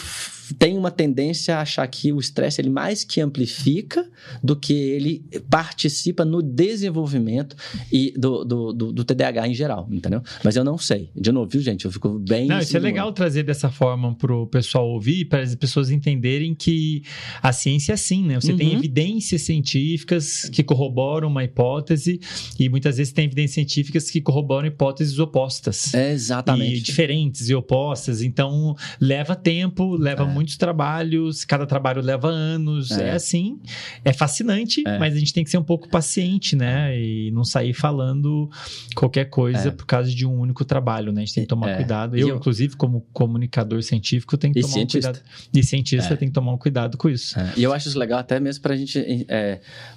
[0.57, 4.09] tenho uma tendência a achar que o estresse ele mais que amplifica
[4.43, 7.55] do que ele participa no desenvolvimento
[7.91, 10.21] e do, do, do, do TDAH em geral, entendeu?
[10.43, 11.09] Mas eu não sei.
[11.15, 11.85] De novo, viu, gente?
[11.85, 12.47] Eu fico bem.
[12.47, 16.53] Não, isso é legal trazer dessa forma para o pessoal ouvir, para as pessoas entenderem
[16.53, 17.03] que
[17.41, 18.39] a ciência é assim, né?
[18.39, 18.57] Você uhum.
[18.57, 22.19] tem evidências científicas que corroboram uma hipótese
[22.59, 25.93] e muitas vezes tem evidências científicas que corroboram hipóteses opostas.
[25.93, 26.77] É exatamente.
[26.77, 28.21] E diferentes e opostas.
[28.21, 32.91] Então, leva tempo, leva é muitos trabalhos, cada trabalho leva anos.
[32.91, 33.59] É, é assim,
[34.05, 34.97] é fascinante, é.
[34.97, 36.97] mas a gente tem que ser um pouco paciente, né?
[36.97, 38.49] E não sair falando
[38.95, 39.71] qualquer coisa é.
[39.71, 41.23] por causa de um único trabalho, né?
[41.23, 41.75] A gente tem que tomar é.
[41.75, 42.15] cuidado.
[42.15, 45.09] Eu, eu, inclusive, como comunicador científico, tenho que tomar cientista.
[45.09, 45.29] um cuidado.
[45.53, 47.35] E cientista tem que tomar um cuidado com isso.
[47.57, 49.27] E eu acho isso legal até mesmo para a gente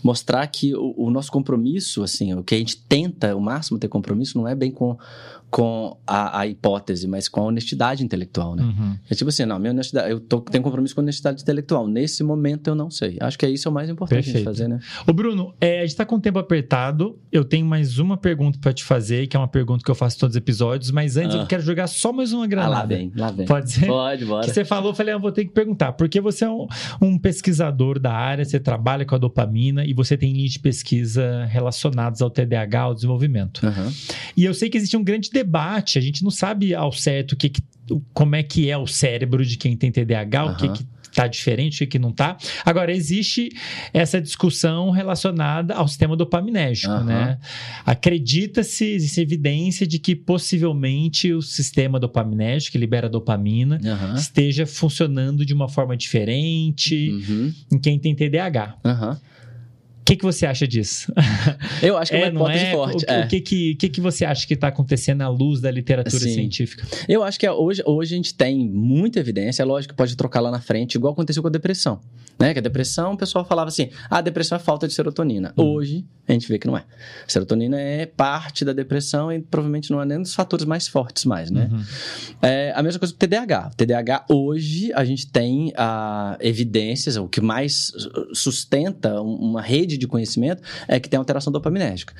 [0.03, 3.87] mostrar que o, o nosso compromisso, assim, o que a gente tenta, o máximo ter
[3.87, 4.99] compromisso, não é bem com
[5.53, 8.63] com a, a, hipótese, mas com a honestidade intelectual, né?
[8.63, 8.97] Uhum.
[9.11, 11.87] É tipo assim, não, minha honestidade, eu tô, tenho compromisso com a honestidade intelectual.
[11.87, 13.19] Nesse momento eu não sei.
[13.21, 14.81] Acho que é isso é o mais importante de fazer, né?
[15.07, 17.21] Ô Bruno, é, a gente tá com o tempo apertado.
[17.31, 20.19] Eu tenho mais uma pergunta para te fazer, que é uma pergunta que eu faço
[20.19, 21.41] todos os episódios, mas antes ah.
[21.41, 22.75] eu quero jogar só mais uma granada.
[22.75, 23.47] Ah, lá vem, lá vem.
[23.47, 23.87] Pode ser?
[23.87, 24.47] Pode, bora.
[24.47, 26.67] Que você falou, eu falei, ah, eu vou ter que perguntar, porque você é um,
[26.99, 31.45] um, pesquisador da área, você trabalha com a dopamina e você tem linhas de pesquisa
[31.45, 33.67] relacionadas ao TDAH, ao desenvolvimento.
[33.67, 33.93] Uhum.
[34.35, 35.42] E eu sei que existe um grande debate,
[35.99, 37.63] a gente não sabe ao certo o que, que
[38.13, 40.53] como é que é o cérebro de quem tem TDAH, uhum.
[40.53, 42.37] o que, que tá diferente, o que não tá.
[42.65, 43.51] Agora, existe
[43.93, 47.05] essa discussão relacionada ao sistema dopaminérgico, uhum.
[47.05, 47.39] né?
[47.85, 54.15] Acredita-se, existe evidência de que possivelmente o sistema dopaminérgico, que libera dopamina, uhum.
[54.15, 57.53] esteja funcionando de uma forma diferente uhum.
[57.73, 58.77] em quem tem TDAH.
[58.85, 59.17] Uhum.
[60.03, 61.13] O que, que você acha disso?
[61.81, 62.73] Eu acho que é, é uma hipótese é?
[62.73, 63.05] forte.
[63.05, 63.25] O, é.
[63.25, 66.35] o que, que, que, que você acha que está acontecendo à luz da literatura Sim.
[66.35, 66.85] científica?
[67.09, 70.17] Eu acho que é, hoje, hoje a gente tem muita evidência, é lógico que pode
[70.17, 72.01] trocar lá na frente, igual aconteceu com a depressão.
[72.39, 72.53] Né?
[72.53, 75.55] Que a depressão, o pessoal falava assim: ah, a depressão é falta de serotonina.
[75.57, 75.75] Uhum.
[75.75, 76.85] Hoje, a gente vê que não é.
[77.25, 80.89] A serotonina é parte da depressão e provavelmente não é nem um dos fatores mais
[80.89, 81.69] fortes mais, né?
[81.71, 81.85] Uhum.
[82.43, 83.71] É a mesma coisa com o TDAH.
[83.73, 87.93] O TDAH, hoje, a gente tem ah, evidências, o que mais
[88.35, 92.15] sustenta uma rede rede de conhecimento é que tem alteração dopaminérgica.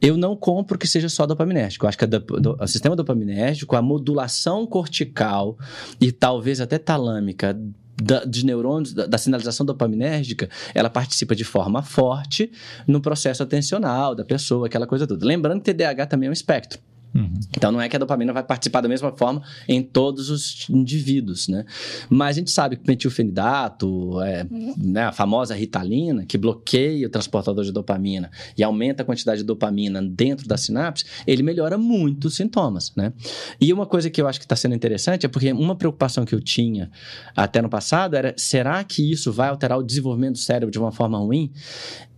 [0.00, 1.84] Eu não compro que seja só dopaminérgico.
[1.84, 5.58] Eu acho que o sistema dopaminérgico, a modulação cortical
[6.00, 7.58] e talvez até talâmica
[8.00, 12.50] da, de neurônios, da, da, sinalização dopaminérgica, ela participa de forma forte
[12.86, 15.24] no processo atencional da pessoa, aquela coisa toda.
[15.24, 16.78] Lembrando que TDAH também é um espectro.
[17.16, 17.40] Uhum.
[17.56, 21.48] Então não é que a dopamina vai participar da mesma forma em todos os indivíduos,
[21.48, 21.64] né?
[22.08, 24.74] Mas a gente sabe que o metilfenidato, é, uhum.
[24.76, 29.44] né, a famosa ritalina, que bloqueia o transportador de dopamina e aumenta a quantidade de
[29.44, 33.12] dopamina dentro da sinapse, ele melhora muito os sintomas, né?
[33.60, 36.34] E uma coisa que eu acho que está sendo interessante é porque uma preocupação que
[36.34, 36.90] eu tinha
[37.34, 40.92] até no passado era, será que isso vai alterar o desenvolvimento do cérebro de uma
[40.92, 41.52] forma ruim?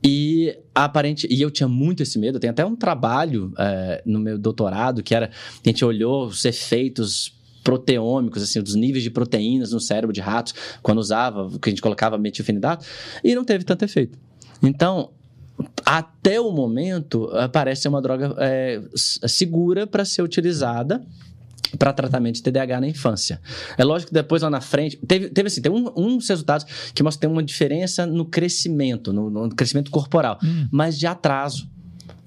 [0.03, 2.39] E aparente, e eu tinha muito esse medo.
[2.39, 5.27] Tem até um trabalho é, no meu doutorado que era
[5.65, 10.55] a gente olhou os efeitos proteômicos, assim, dos níveis de proteínas no cérebro de ratos,
[10.83, 12.87] quando usava, que a gente colocava metilfenidato,
[13.23, 14.19] e não teve tanto efeito.
[14.63, 15.11] Então,
[15.85, 21.05] até o momento, parece ser uma droga é, segura para ser utilizada
[21.79, 23.41] para tratamento de TDAH na infância.
[23.77, 27.03] É lógico que depois lá na frente, teve, teve assim, tem um, uns resultados que
[27.03, 30.69] mostram que tem uma diferença no crescimento, no, no crescimento corporal, hum.
[30.71, 31.69] mas de atraso.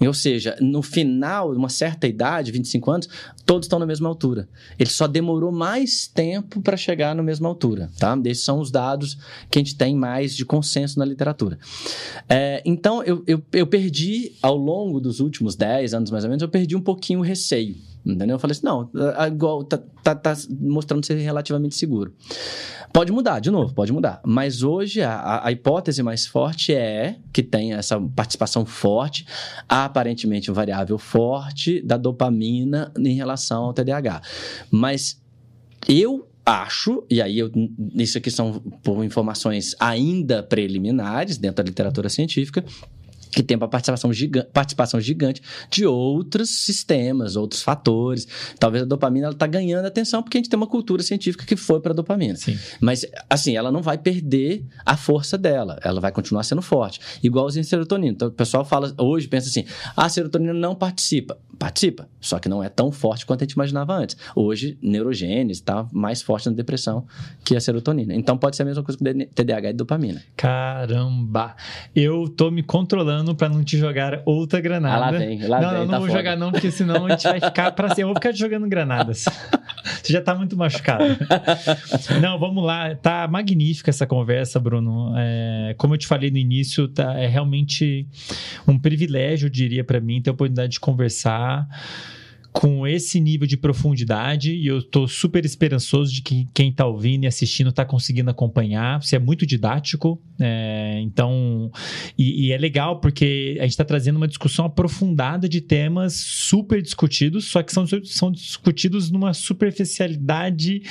[0.08, 3.10] Ou seja, no final, uma certa idade, 25 anos,
[3.45, 4.50] todos estão na mesma altura.
[4.80, 8.18] Ele só demorou mais tempo para chegar na mesma altura, tá?
[8.26, 9.18] Esses são os dados
[9.50, 11.60] que a gente tem mais de consenso na literatura.
[12.27, 16.42] É, então, eu, eu, eu perdi, ao longo dos últimos 10 anos mais ou menos,
[16.42, 17.76] eu perdi um pouquinho o receio.
[18.06, 18.36] Entendeu?
[18.36, 18.90] Eu falei assim, não,
[19.28, 22.14] igual, tá, tá, tá mostrando ser relativamente seguro.
[22.94, 24.22] Pode mudar, de novo, pode mudar.
[24.26, 29.26] Mas hoje a, a hipótese mais forte é que tem essa participação forte,
[29.70, 34.22] aparentemente um variável forte da dopamina em relação ao TDAH.
[34.70, 35.22] Mas
[35.88, 37.52] eu acho, e aí eu,
[37.96, 38.62] isso aqui são
[39.06, 42.64] informações ainda preliminares dentro da literatura científica,
[43.32, 48.27] que tem uma participação gigante, participação gigante de outros sistemas, outros fatores.
[48.60, 51.80] Talvez a dopamina está ganhando atenção porque a gente tem uma cultura científica que foi
[51.80, 52.35] para a dopamina.
[52.35, 52.58] Sim.
[52.80, 57.00] Mas, assim, ela não vai perder a força dela, ela vai continuar sendo forte.
[57.24, 58.14] Igualzinho a serotonina.
[58.14, 61.38] Então, o pessoal fala, hoje pensa assim, ah, a serotonina não participa.
[61.58, 64.16] Participa, só que não é tão forte quanto a gente imaginava antes.
[64.35, 67.06] Hoje, neurogênese está mais forte na depressão
[67.43, 68.14] que a serotonina.
[68.14, 70.22] Então, pode ser a mesma coisa com TDAH e dopamina.
[70.38, 71.56] Caramba!
[71.95, 74.95] Eu tô me controlando para não te jogar outra granada.
[74.95, 75.80] Ah, lá vem, lá não, vem.
[75.80, 76.19] Não, não tá vou foda.
[76.19, 78.03] jogar não, porque senão a gente vai ficar para sempre.
[78.03, 79.25] Eu vou ficar te jogando granadas.
[80.01, 81.03] Você já tá muito machucado.
[82.22, 82.95] Não, vamos lá.
[82.95, 85.14] Tá magnífica essa conversa, Bruno.
[85.17, 88.08] É, como eu te falei no início, tá, é realmente
[88.67, 91.67] um privilégio, eu diria, para mim, ter a oportunidade de conversar
[92.52, 97.24] com esse nível de profundidade e eu estou super esperançoso de que quem está ouvindo
[97.24, 99.02] e assistindo está conseguindo acompanhar.
[99.02, 101.72] Você é muito didático, é, então
[102.18, 106.82] e, e, é legal porque a gente está trazendo uma discussão aprofundada de temas super
[106.82, 110.82] discutidos, só que são, são discutidos numa superficialidade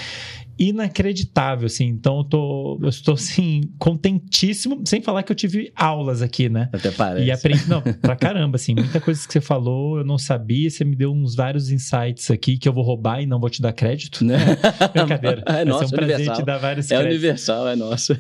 [0.61, 1.87] inacreditável, assim.
[1.87, 6.69] Então eu tô, eu estou assim contentíssimo, sem falar que eu tive aulas aqui, né?
[6.73, 7.27] Até parece.
[7.27, 10.85] E aprendi, não, pra caramba, assim, muita coisa que você falou, eu não sabia, você
[10.85, 13.73] me deu uns vários insights aqui que eu vou roubar e não vou te dar
[13.73, 14.37] crédito, né?
[14.93, 15.43] Brincadeira.
[15.51, 16.37] É nosso, ser um prazer universal.
[16.37, 17.17] te dar vários É créditos.
[17.17, 18.17] universal, é nosso.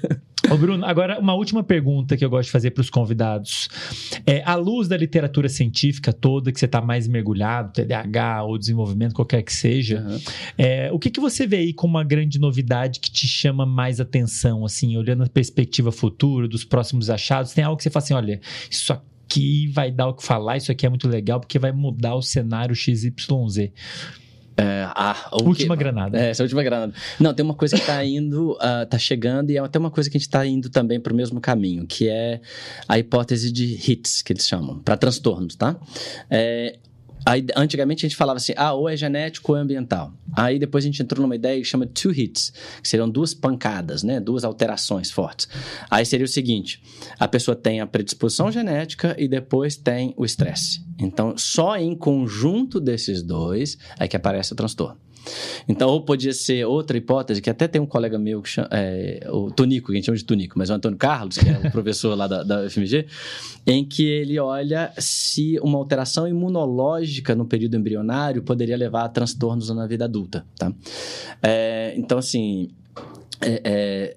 [0.48, 3.68] Ô Bruno, agora uma última pergunta que eu gosto de fazer para os convidados.
[4.26, 9.14] É, à luz da literatura científica toda, que você está mais mergulhado, TDAH ou desenvolvimento,
[9.14, 10.18] qualquer que seja, Uhum.
[10.56, 14.00] é, o que, que você vê aí como uma grande novidade que te chama mais
[14.00, 17.52] atenção, assim, olhando a perspectiva futura, dos próximos achados?
[17.52, 20.72] Tem algo que você fala assim, olha, isso aqui vai dar o que falar, isso
[20.72, 23.12] aqui é muito legal, porque vai mudar o cenário XYZ.
[24.60, 24.86] É,
[25.32, 26.18] o Última que- granada.
[26.18, 26.92] É, essa última granada.
[27.18, 30.10] Não, tem uma coisa que tá indo, ah, tá chegando, e é até uma coisa
[30.10, 32.40] que a gente tá indo também pro mesmo caminho, que é
[32.88, 35.76] a hipótese de hits, que eles chamam, para transtornos, tá?
[36.30, 36.78] É,
[37.24, 40.12] aí, antigamente a gente falava assim, ah, ou é genético ou é ambiental.
[40.36, 44.02] Aí depois a gente entrou numa ideia que chama two hits, que seriam duas pancadas,
[44.02, 44.20] né?
[44.20, 45.48] Duas alterações fortes.
[45.90, 46.82] Aí seria o seguinte:
[47.18, 50.84] a pessoa tem a predisposição genética e depois tem o estresse.
[50.98, 54.98] Então, só em conjunto desses dois é que aparece o transtorno.
[55.68, 59.26] Então, ou podia ser outra hipótese, que até tem um colega meu, que chama, é,
[59.30, 61.70] o Tonico, que a gente chama de Tonico, mas o Antônio Carlos, que é o
[61.72, 62.66] professor lá da, da
[63.66, 69.68] em que ele olha se uma alteração imunológica no período embrionário poderia levar a transtornos
[69.70, 70.72] na vida adulta, tá?
[71.42, 72.70] É, então, assim,
[73.40, 74.16] é, é,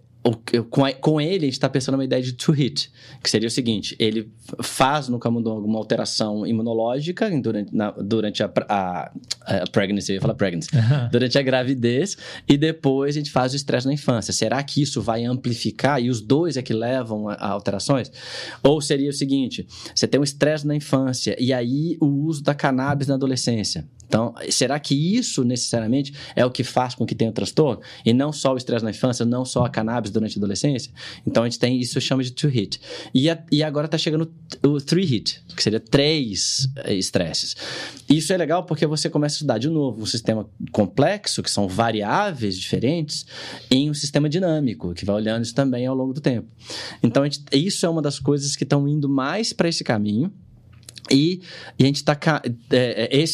[1.01, 2.89] com, ele, a gente está pensando numa ideia de two hit,
[3.21, 8.51] que seria o seguinte: ele faz no camundongo alguma alteração imunológica durante, na- durante a,
[8.69, 9.11] a,
[9.45, 10.69] a pregnancy, eu ia falar pregnancy,
[11.11, 12.15] durante a gravidez,
[12.47, 14.31] e depois a gente faz o estresse na infância.
[14.33, 18.11] Será que isso vai amplificar e os dois é que levam a, a alterações?
[18.63, 22.53] Ou seria o seguinte: você tem um estresse na infância e aí o uso da
[22.55, 23.85] cannabis na adolescência.
[24.13, 27.81] Então, será que isso necessariamente é o que faz com que tenha transtorno?
[28.05, 30.91] E não só o estresse na infância, não só a cannabis durante a adolescência?
[31.25, 32.79] Então, a gente tem isso chama de two hit.
[33.11, 34.31] E, a- e agora está chegando
[34.63, 37.55] o three hit, que seria três eh, estresses.
[38.07, 41.67] Isso é legal porque você começa a estudar de novo um sistema complexo, que são
[41.67, 43.25] variáveis diferentes,
[43.71, 46.47] em um sistema dinâmico, que vai olhando isso também ao longo do tempo.
[47.01, 50.31] Então, gente- isso é uma das coisas que estão indo mais para esse caminho.
[51.11, 51.41] E,
[51.77, 52.17] e a gente está.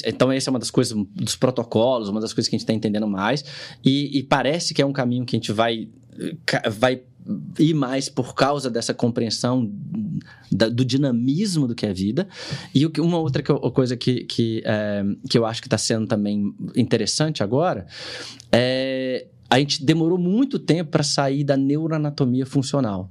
[0.07, 2.73] então, essa é uma das coisas, dos protocolos, uma das coisas que a gente está
[2.73, 3.43] entendendo mais.
[3.83, 5.87] E, e parece que é um caminho que a gente vai,
[6.71, 7.01] vai
[7.59, 9.71] ir mais por causa dessa compreensão
[10.51, 12.27] da- do dinamismo do que é a vida.
[12.73, 16.07] E o uma outra que coisa que, que, eh, que eu acho que está sendo
[16.07, 17.85] também interessante agora
[18.51, 19.27] é.
[19.51, 23.09] A gente demorou muito tempo para sair da neuroanatomia funcional,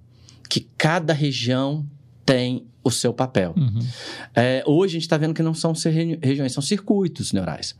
[0.49, 1.85] que cada região
[2.25, 3.55] tem o seu papel.
[3.57, 3.78] Uhum.
[4.34, 5.73] É, hoje a gente está vendo que não são
[6.20, 7.76] regiões, são circuitos neurais.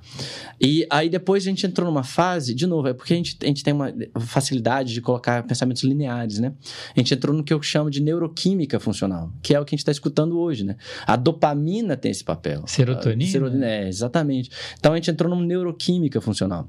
[0.61, 3.47] E aí depois a gente entrou numa fase, de novo, é porque a gente, a
[3.47, 6.53] gente tem uma facilidade de colocar pensamentos lineares, né?
[6.95, 9.77] A gente entrou no que eu chamo de neuroquímica funcional, que é o que a
[9.77, 10.77] gente está escutando hoje, né?
[11.07, 12.65] A dopamina tem esse papel.
[12.67, 13.25] Serotonina?
[13.25, 14.51] A serotonina, é, exatamente.
[14.79, 16.69] Então a gente entrou numa neuroquímica funcional.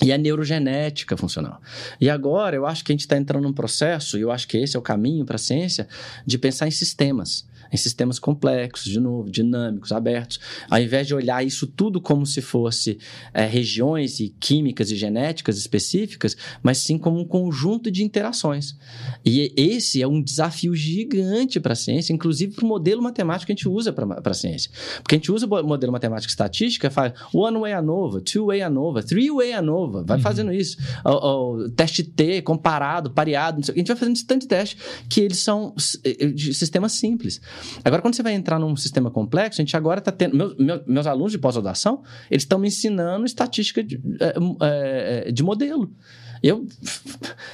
[0.00, 1.60] E a neurogenética funcional.
[2.00, 4.56] E agora eu acho que a gente está entrando num processo, e eu acho que
[4.56, 5.88] esse é o caminho para a ciência,
[6.24, 7.46] de pensar em sistemas.
[7.72, 10.38] Em sistemas complexos, de novo, dinâmicos, abertos.
[10.70, 12.98] Ao invés de olhar isso tudo como se fosse
[13.34, 18.76] é, regiões e químicas e genéticas específicas, mas sim como um conjunto de interações.
[19.24, 23.52] E esse é um desafio gigante para a ciência, inclusive para o modelo matemático que
[23.52, 24.70] a gente usa para a ciência.
[25.02, 29.02] Porque a gente usa o modelo matemático estatística, faz one way ANOVA, two way ANOVA,
[29.02, 30.22] three way ANOVA, vai Uhum.
[30.22, 30.76] fazendo isso.
[31.04, 33.80] O, o teste T, comparado, pareado, não sei o que.
[33.80, 34.76] A gente vai fazendo esse tanto de teste
[35.08, 35.74] que eles são
[36.04, 37.40] eh, de sistemas simples.
[37.84, 40.36] Agora, quando você vai entrar num sistema complexo, a gente agora está tendo.
[40.36, 44.34] Meus, meus, meus alunos de pós-graduação, eles estão me ensinando estatística de, eh,
[45.26, 45.92] eh, de modelo.
[46.42, 46.66] Eu,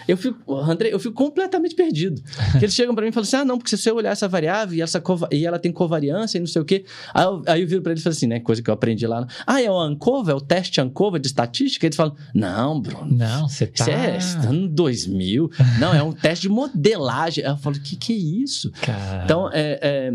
[0.06, 2.22] eu fico, André, eu fico completamente perdido.
[2.52, 4.28] Porque eles chegam para mim e falam assim: ah, não, porque se você olhar essa
[4.28, 6.84] variável e, essa e ela tem covariância e não sei o quê.
[7.12, 8.40] Aí eu, aí eu viro para eles e falo assim, né?
[8.40, 9.26] Coisa que eu aprendi lá.
[9.46, 11.86] Ah, é o ANCOVA, é o teste ANCOVA de estatística?
[11.86, 13.16] Eles falam: não, Bruno.
[13.16, 13.84] Não, você tá.
[13.84, 14.04] Isso é
[14.44, 15.50] é ano 2000.
[15.78, 17.44] Não, é um teste de modelagem.
[17.44, 18.70] Aí eu falo: o que, que é isso?
[18.82, 19.24] Cara.
[19.24, 20.12] Então, é, é,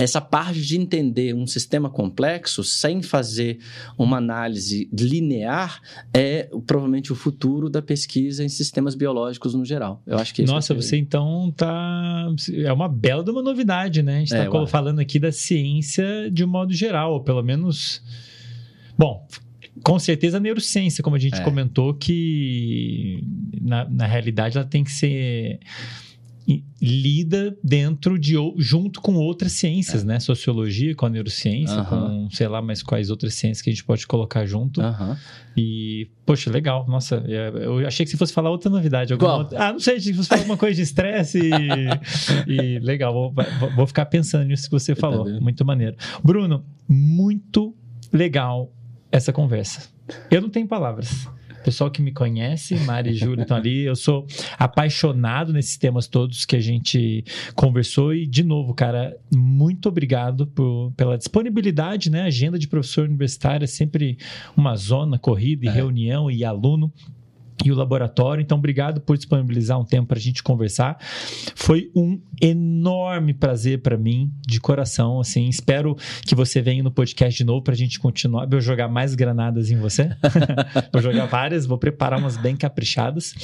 [0.00, 3.58] essa parte de entender um sistema complexo sem fazer
[3.98, 5.80] uma análise linear
[6.14, 10.02] é provavelmente o futuro da pesquisa em sistemas biológicos no geral.
[10.06, 12.26] Eu acho que Nossa, é o- você então tá.
[12.64, 14.16] É uma bela de uma novidade, né?
[14.16, 18.02] A gente É, tá falando aqui da ciência de um modo geral, ou pelo menos.
[18.98, 19.26] Bom,
[19.82, 21.42] com certeza a neurociência, como a gente É.
[21.42, 23.22] comentou, que
[23.60, 25.58] na, na realidade ela tem que ser
[26.80, 30.18] lida dentro de ou- junto com outras ciências, né?
[30.18, 31.78] Sociologia com a neurociência, É.
[31.78, 32.26] Aham.
[32.26, 34.80] com sei lá mais quais outras ciências que a gente pode colocar junto.
[34.80, 35.16] Aham.
[35.56, 36.86] E, poxa, legal.
[36.88, 39.12] Nossa, é, eu achei que você fosse falar outra novidade.
[39.12, 41.50] alguma outra- Ah, não sei, achei que você falar alguma coisa de estresse e,
[42.76, 43.12] e legal.
[43.12, 43.34] Vou,
[43.76, 45.24] vou- ficar pensando nisso que você falou.
[45.24, 45.40] vendo?
[45.42, 45.96] muito maneiro.
[46.24, 47.74] Bruno, muito
[48.12, 48.72] legal
[49.12, 49.88] essa conversa.
[50.30, 51.28] Eu não tenho palavras.
[51.64, 53.82] Pessoal que me conhece, Mari e Júlio estão ali.
[53.82, 54.26] Eu sou
[54.58, 57.22] apaixonado nesses temas todos que a gente
[57.54, 58.14] conversou.
[58.14, 62.22] E, de novo, cara, muito obrigado por- pela disponibilidade, né?
[62.22, 64.16] Agenda de professor universitário é sempre
[64.56, 65.72] uma zona corrida e É.
[65.72, 66.90] reunião e aluno.
[67.64, 70.98] E o laboratório, então obrigado por disponibilizar um tempo para a gente conversar.
[71.54, 75.20] Foi um enorme prazer para mim, de coração.
[75.20, 78.46] Assim, espero que você venha no podcast de novo para a gente continuar.
[78.46, 80.10] Vou jogar mais granadas em você.
[80.92, 83.34] vou jogar várias, vou preparar umas bem caprichadas.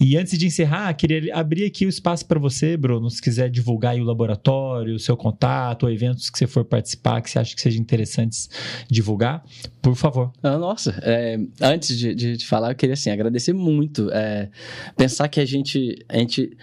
[0.00, 3.96] E antes de encerrar, queria abrir aqui o espaço para você, Bruno, se quiser divulgar
[3.96, 7.60] o laboratório, o seu contato, ou eventos que você for participar, que você acha que
[7.60, 8.48] sejam interessantes
[8.90, 9.44] divulgar,
[9.82, 10.32] por favor.
[10.42, 14.10] Ah, nossa, é, antes de, de, de falar, eu queria assim, agradecer muito.
[14.12, 14.48] é,
[14.96, 16.56] pensar que a gente, a gente,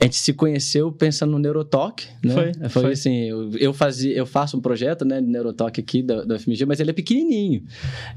[0.00, 2.32] a gente se conheceu pensando no Neurotalk, né?
[2.34, 2.92] Foi, foi, foi.
[2.92, 6.64] assim, eu, eu fazia, eu faço um projeto, né, de Neurotalk aqui da, da FMG,
[6.66, 7.62] mas ele é pequenininho.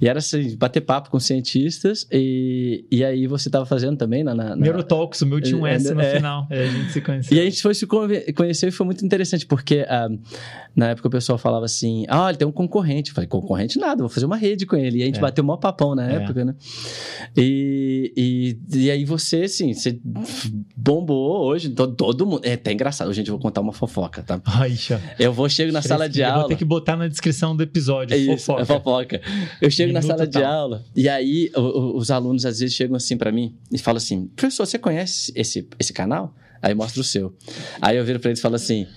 [0.01, 4.35] E era assim, bater papo com cientistas e, e aí você estava fazendo também na,
[4.35, 6.15] na, na- Neurotalks, o meu tinha um É, S no é.
[6.15, 6.45] final.
[6.49, 7.37] É, a gente se conheceu.
[7.37, 7.85] E a gente foi se
[8.35, 10.09] conhecer e foi muito interessante, porque ah,
[10.75, 13.11] na época o pessoal falava assim: ah, ele tem um concorrente.
[13.11, 14.99] Eu falei, concorrente nada, vou fazer uma rede com ele.
[14.99, 15.21] E a gente É.
[15.21, 16.15] bateu o maior papão na É.
[16.15, 16.55] época, né?
[17.35, 19.99] E, e, e aí você, assim, você
[20.75, 22.41] bombou hoje, todo, todo mundo.
[22.43, 24.41] É até engraçado, gente, eu vou contar uma fofoca, tá?
[24.45, 24.75] Ai.
[25.19, 26.39] Eu vou, chego na sala de Eu aula.
[26.39, 28.13] Vou ter que botar na descrição do episódio.
[28.13, 28.61] É isso, fofoca.
[28.61, 29.21] é fofoca.
[29.61, 30.51] Eu chego na Minuto sala de tal.
[30.51, 34.27] aula e aí o- os alunos às vezes chegam assim pra mim e falam assim:
[34.35, 36.33] professor, você conhece esse, esse canal?
[36.61, 37.35] Aí mostra o seu.
[37.79, 38.87] Aí eu viro pra eles e falo assim: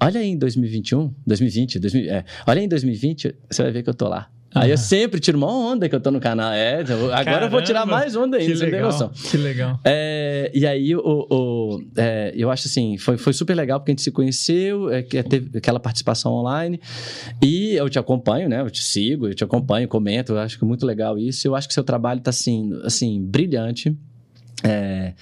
[0.00, 3.90] olha aí em 2021, 2020, 2000, é, olha aí em 2020, você vai ver que
[3.90, 4.30] eu tô lá.
[4.56, 6.52] Aí eu sempre tiro uma onda que eu tô no canal.
[6.52, 6.80] É,
[7.12, 8.90] agora eu vou tirar Caramba, mais onda ainda, Que você não tem legal.
[8.90, 9.08] noção.
[9.30, 9.80] Que legal.
[9.84, 13.94] É, e aí, o, o- é, eu acho assim, foi, foi super legal porque a
[13.94, 16.80] gente se conheceu, é, teve aquela participação online.
[17.42, 18.60] E eu te acompanho, né?
[18.60, 20.32] Eu te sigo, eu te acompanho, comento.
[20.32, 21.46] Eu acho que é muito legal isso.
[21.46, 23.96] Eu acho que seu trabalho está assim, assim, brilhante.
[24.66, 25.14] É,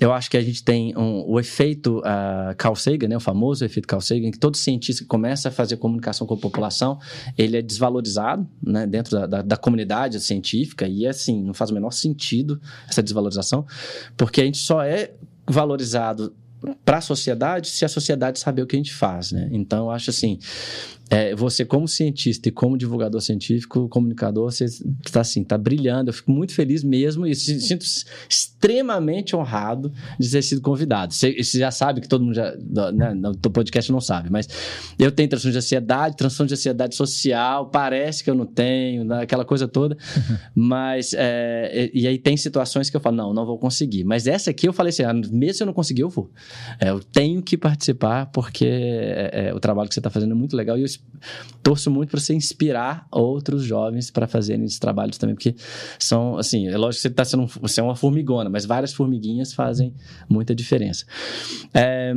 [0.00, 3.64] eu acho que a gente tem um- o efeito uh, Carl Sagan, né, o famoso
[3.64, 6.98] efeito Carl Sagan, que todo cientista que começa a fazer comunicação com a população,
[7.36, 11.74] ele é desvalorizado né, dentro da, da, da comunidade científica e assim, não faz o
[11.74, 13.66] menor sentido essa desvalorização,
[14.16, 15.12] porque a gente só é
[15.46, 16.34] valorizado
[16.84, 19.48] para a sociedade se a sociedade saber o que a gente faz, né?
[19.52, 20.38] Então, eu acho assim,
[21.10, 26.10] é, você como cientista e como divulgador científico, comunicador, você está assim, está brilhando.
[26.10, 27.84] Eu fico muito feliz mesmo e sinto
[28.28, 31.14] extremamente honrado de ter sido convidado.
[31.14, 32.54] Você, você já sabe que todo mundo já,
[32.92, 34.48] né, no podcast não sabe, mas
[34.98, 39.22] eu tenho transtorno de ansiedade, transtorno de ansiedade social, parece que eu não tenho, né,
[39.22, 39.96] aquela coisa toda,
[40.54, 44.04] mas é, e, e, aí tem situações que eu falo, não, não vou conseguir.
[44.04, 46.30] Mas essa aqui eu falei assim, ah, mesmo se eu não conseguir, eu vou.
[46.80, 50.34] É, eu tenho que participar porque é, é o trabalho que você está fazendo é
[50.34, 50.86] muito legal e eu
[51.62, 55.54] torço muito para você inspirar outros jovens para fazerem esses trabalhos também, porque
[55.98, 59.52] são, assim, é lógico que você está sendo, você é uma formigona, mas várias formiguinhas
[59.52, 59.94] fazem
[60.28, 61.04] muita diferença.
[61.74, 62.14] É,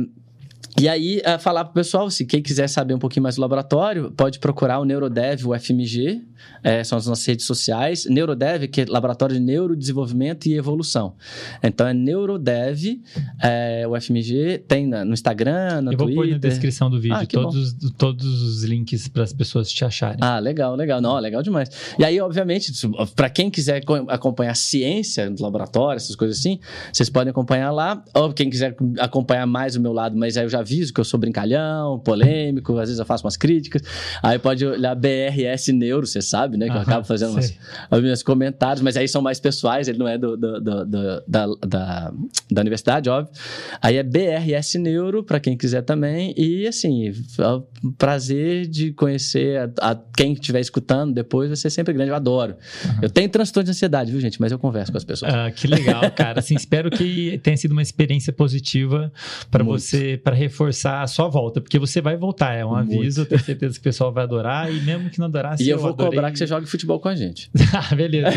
[0.78, 3.42] e aí, uh, falar para o pessoal, se quem quiser saber um pouquinho mais do
[3.42, 6.22] laboratório, pode procurar o Neurodev, o FMG,
[6.62, 8.06] é, são as nossas redes sociais.
[8.06, 11.14] Neurodev, que é Laboratório de Neurodesenvolvimento e Evolução.
[11.62, 13.00] Então, é Neurodev,
[13.42, 16.24] é, o FMG, tem na, no Instagram, no Eu vou Twitter.
[16.24, 20.18] pôr na descrição do vídeo ah, todos, todos os links para as pessoas te acharem.
[20.20, 21.00] Ah, legal, legal.
[21.00, 21.68] Não, legal demais.
[21.98, 22.72] E aí, obviamente,
[23.14, 26.58] para quem quiser acompanhar ciência no laboratório, essas coisas assim,
[26.92, 28.02] vocês podem acompanhar lá.
[28.14, 31.04] Ou quem quiser acompanhar mais o meu lado, mas aí eu já aviso que eu
[31.04, 33.82] sou brincalhão, polêmico, às vezes eu faço umas críticas.
[34.22, 36.68] Aí pode olhar BRS Neuro, você sabe, né?
[36.68, 37.54] Que eu acabo fazendo umas,
[38.02, 41.46] meus comentários, mas aí são mais pessoais, ele não é do, do, do, do da,
[41.66, 42.12] da,
[42.50, 43.32] da, universidade, óbvio.
[43.80, 46.34] Aí é BRS Neuro, para quem quiser também.
[46.36, 47.48] E assim, é
[47.84, 52.10] um prazer de conhecer a, a quem estiver escutando depois, vai ser sempre grande.
[52.10, 52.56] Eu adoro.
[52.84, 52.98] Uhum.
[53.02, 54.40] Eu tenho transtorno de ansiedade, viu, gente?
[54.40, 55.32] Mas eu converso com as pessoas.
[55.32, 56.38] Ah, que legal, cara.
[56.38, 59.12] Assim, espero que tenha sido uma experiência positiva
[59.50, 62.94] para você, para reforçar a sua volta, porque você vai voltar, é um Muito.
[62.94, 65.68] aviso, eu tenho certeza que o pessoal vai adorar, e mesmo que não adorar, E
[65.68, 66.12] eu, eu vou adorei...
[66.12, 67.50] cobrar que você jogue futebol com a gente.
[67.72, 68.30] ah, beleza.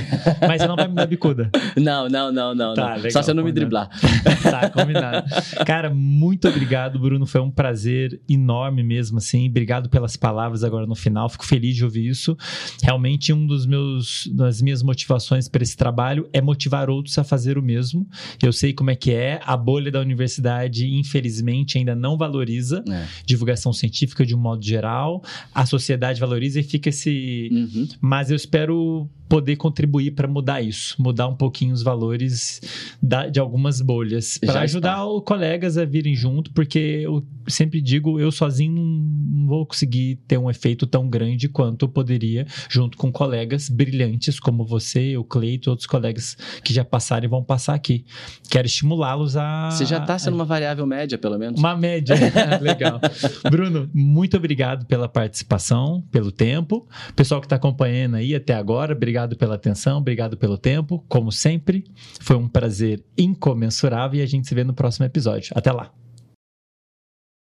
[0.48, 1.52] Mas você não vai me dar bicuda.
[1.76, 2.74] Não, não, não, não.
[2.74, 2.95] Tá, não.
[2.95, 3.90] Legal, Só se eu não me driblar.
[4.42, 5.27] tá, combinado.
[5.66, 7.26] Cara, muito obrigado, Bruno.
[7.26, 9.50] Foi um prazer enorme mesmo, assim.
[9.50, 11.27] Obrigado pelas palavras agora no final.
[11.27, 12.38] Fico feliz de ouvir isso.
[12.82, 17.58] Realmente, um dos meus, das minhas motivações para esse trabalho é motivar outros a fazer
[17.58, 18.08] o mesmo.
[18.42, 19.40] Eu sei como é que é.
[19.44, 23.06] A bolha da universidade, infelizmente, ainda não valoriza é.
[23.25, 25.24] divulgação científica de um modo geral.
[25.53, 27.50] A sociedade valoriza e fica esse.
[27.51, 27.88] Uhum.
[28.01, 32.61] Mas eu espero poder contribuir para mudar isso, mudar um pouquinho os valores
[33.01, 38.19] da, de algumas bolhas, para ajudar os colegas a virem junto, porque eu sempre digo,
[38.19, 43.11] eu sozinho não vou conseguir ter um efeito tão grande quanto eu poderia junto com
[43.11, 47.74] colegas brilhantes como você, o Cleito e outros colegas que já passaram e vão passar
[47.74, 48.06] aqui.
[48.50, 49.69] Quero estimulá-los a...
[49.72, 50.35] Você já está sendo a...
[50.38, 51.59] uma variável média, pelo menos?
[51.59, 51.94] Uma média,
[52.61, 52.99] legal.
[53.49, 56.88] Bruno, muito obrigado pela participação, pelo tempo.
[57.15, 61.03] Pessoal que está acompanhando aí até agora, obrigado pela atenção, obrigado pelo tempo.
[61.07, 61.83] Como sempre,
[62.19, 65.51] foi um prazer incomensurável e a gente se vê no próximo episódio.
[65.56, 66.05] Até lá!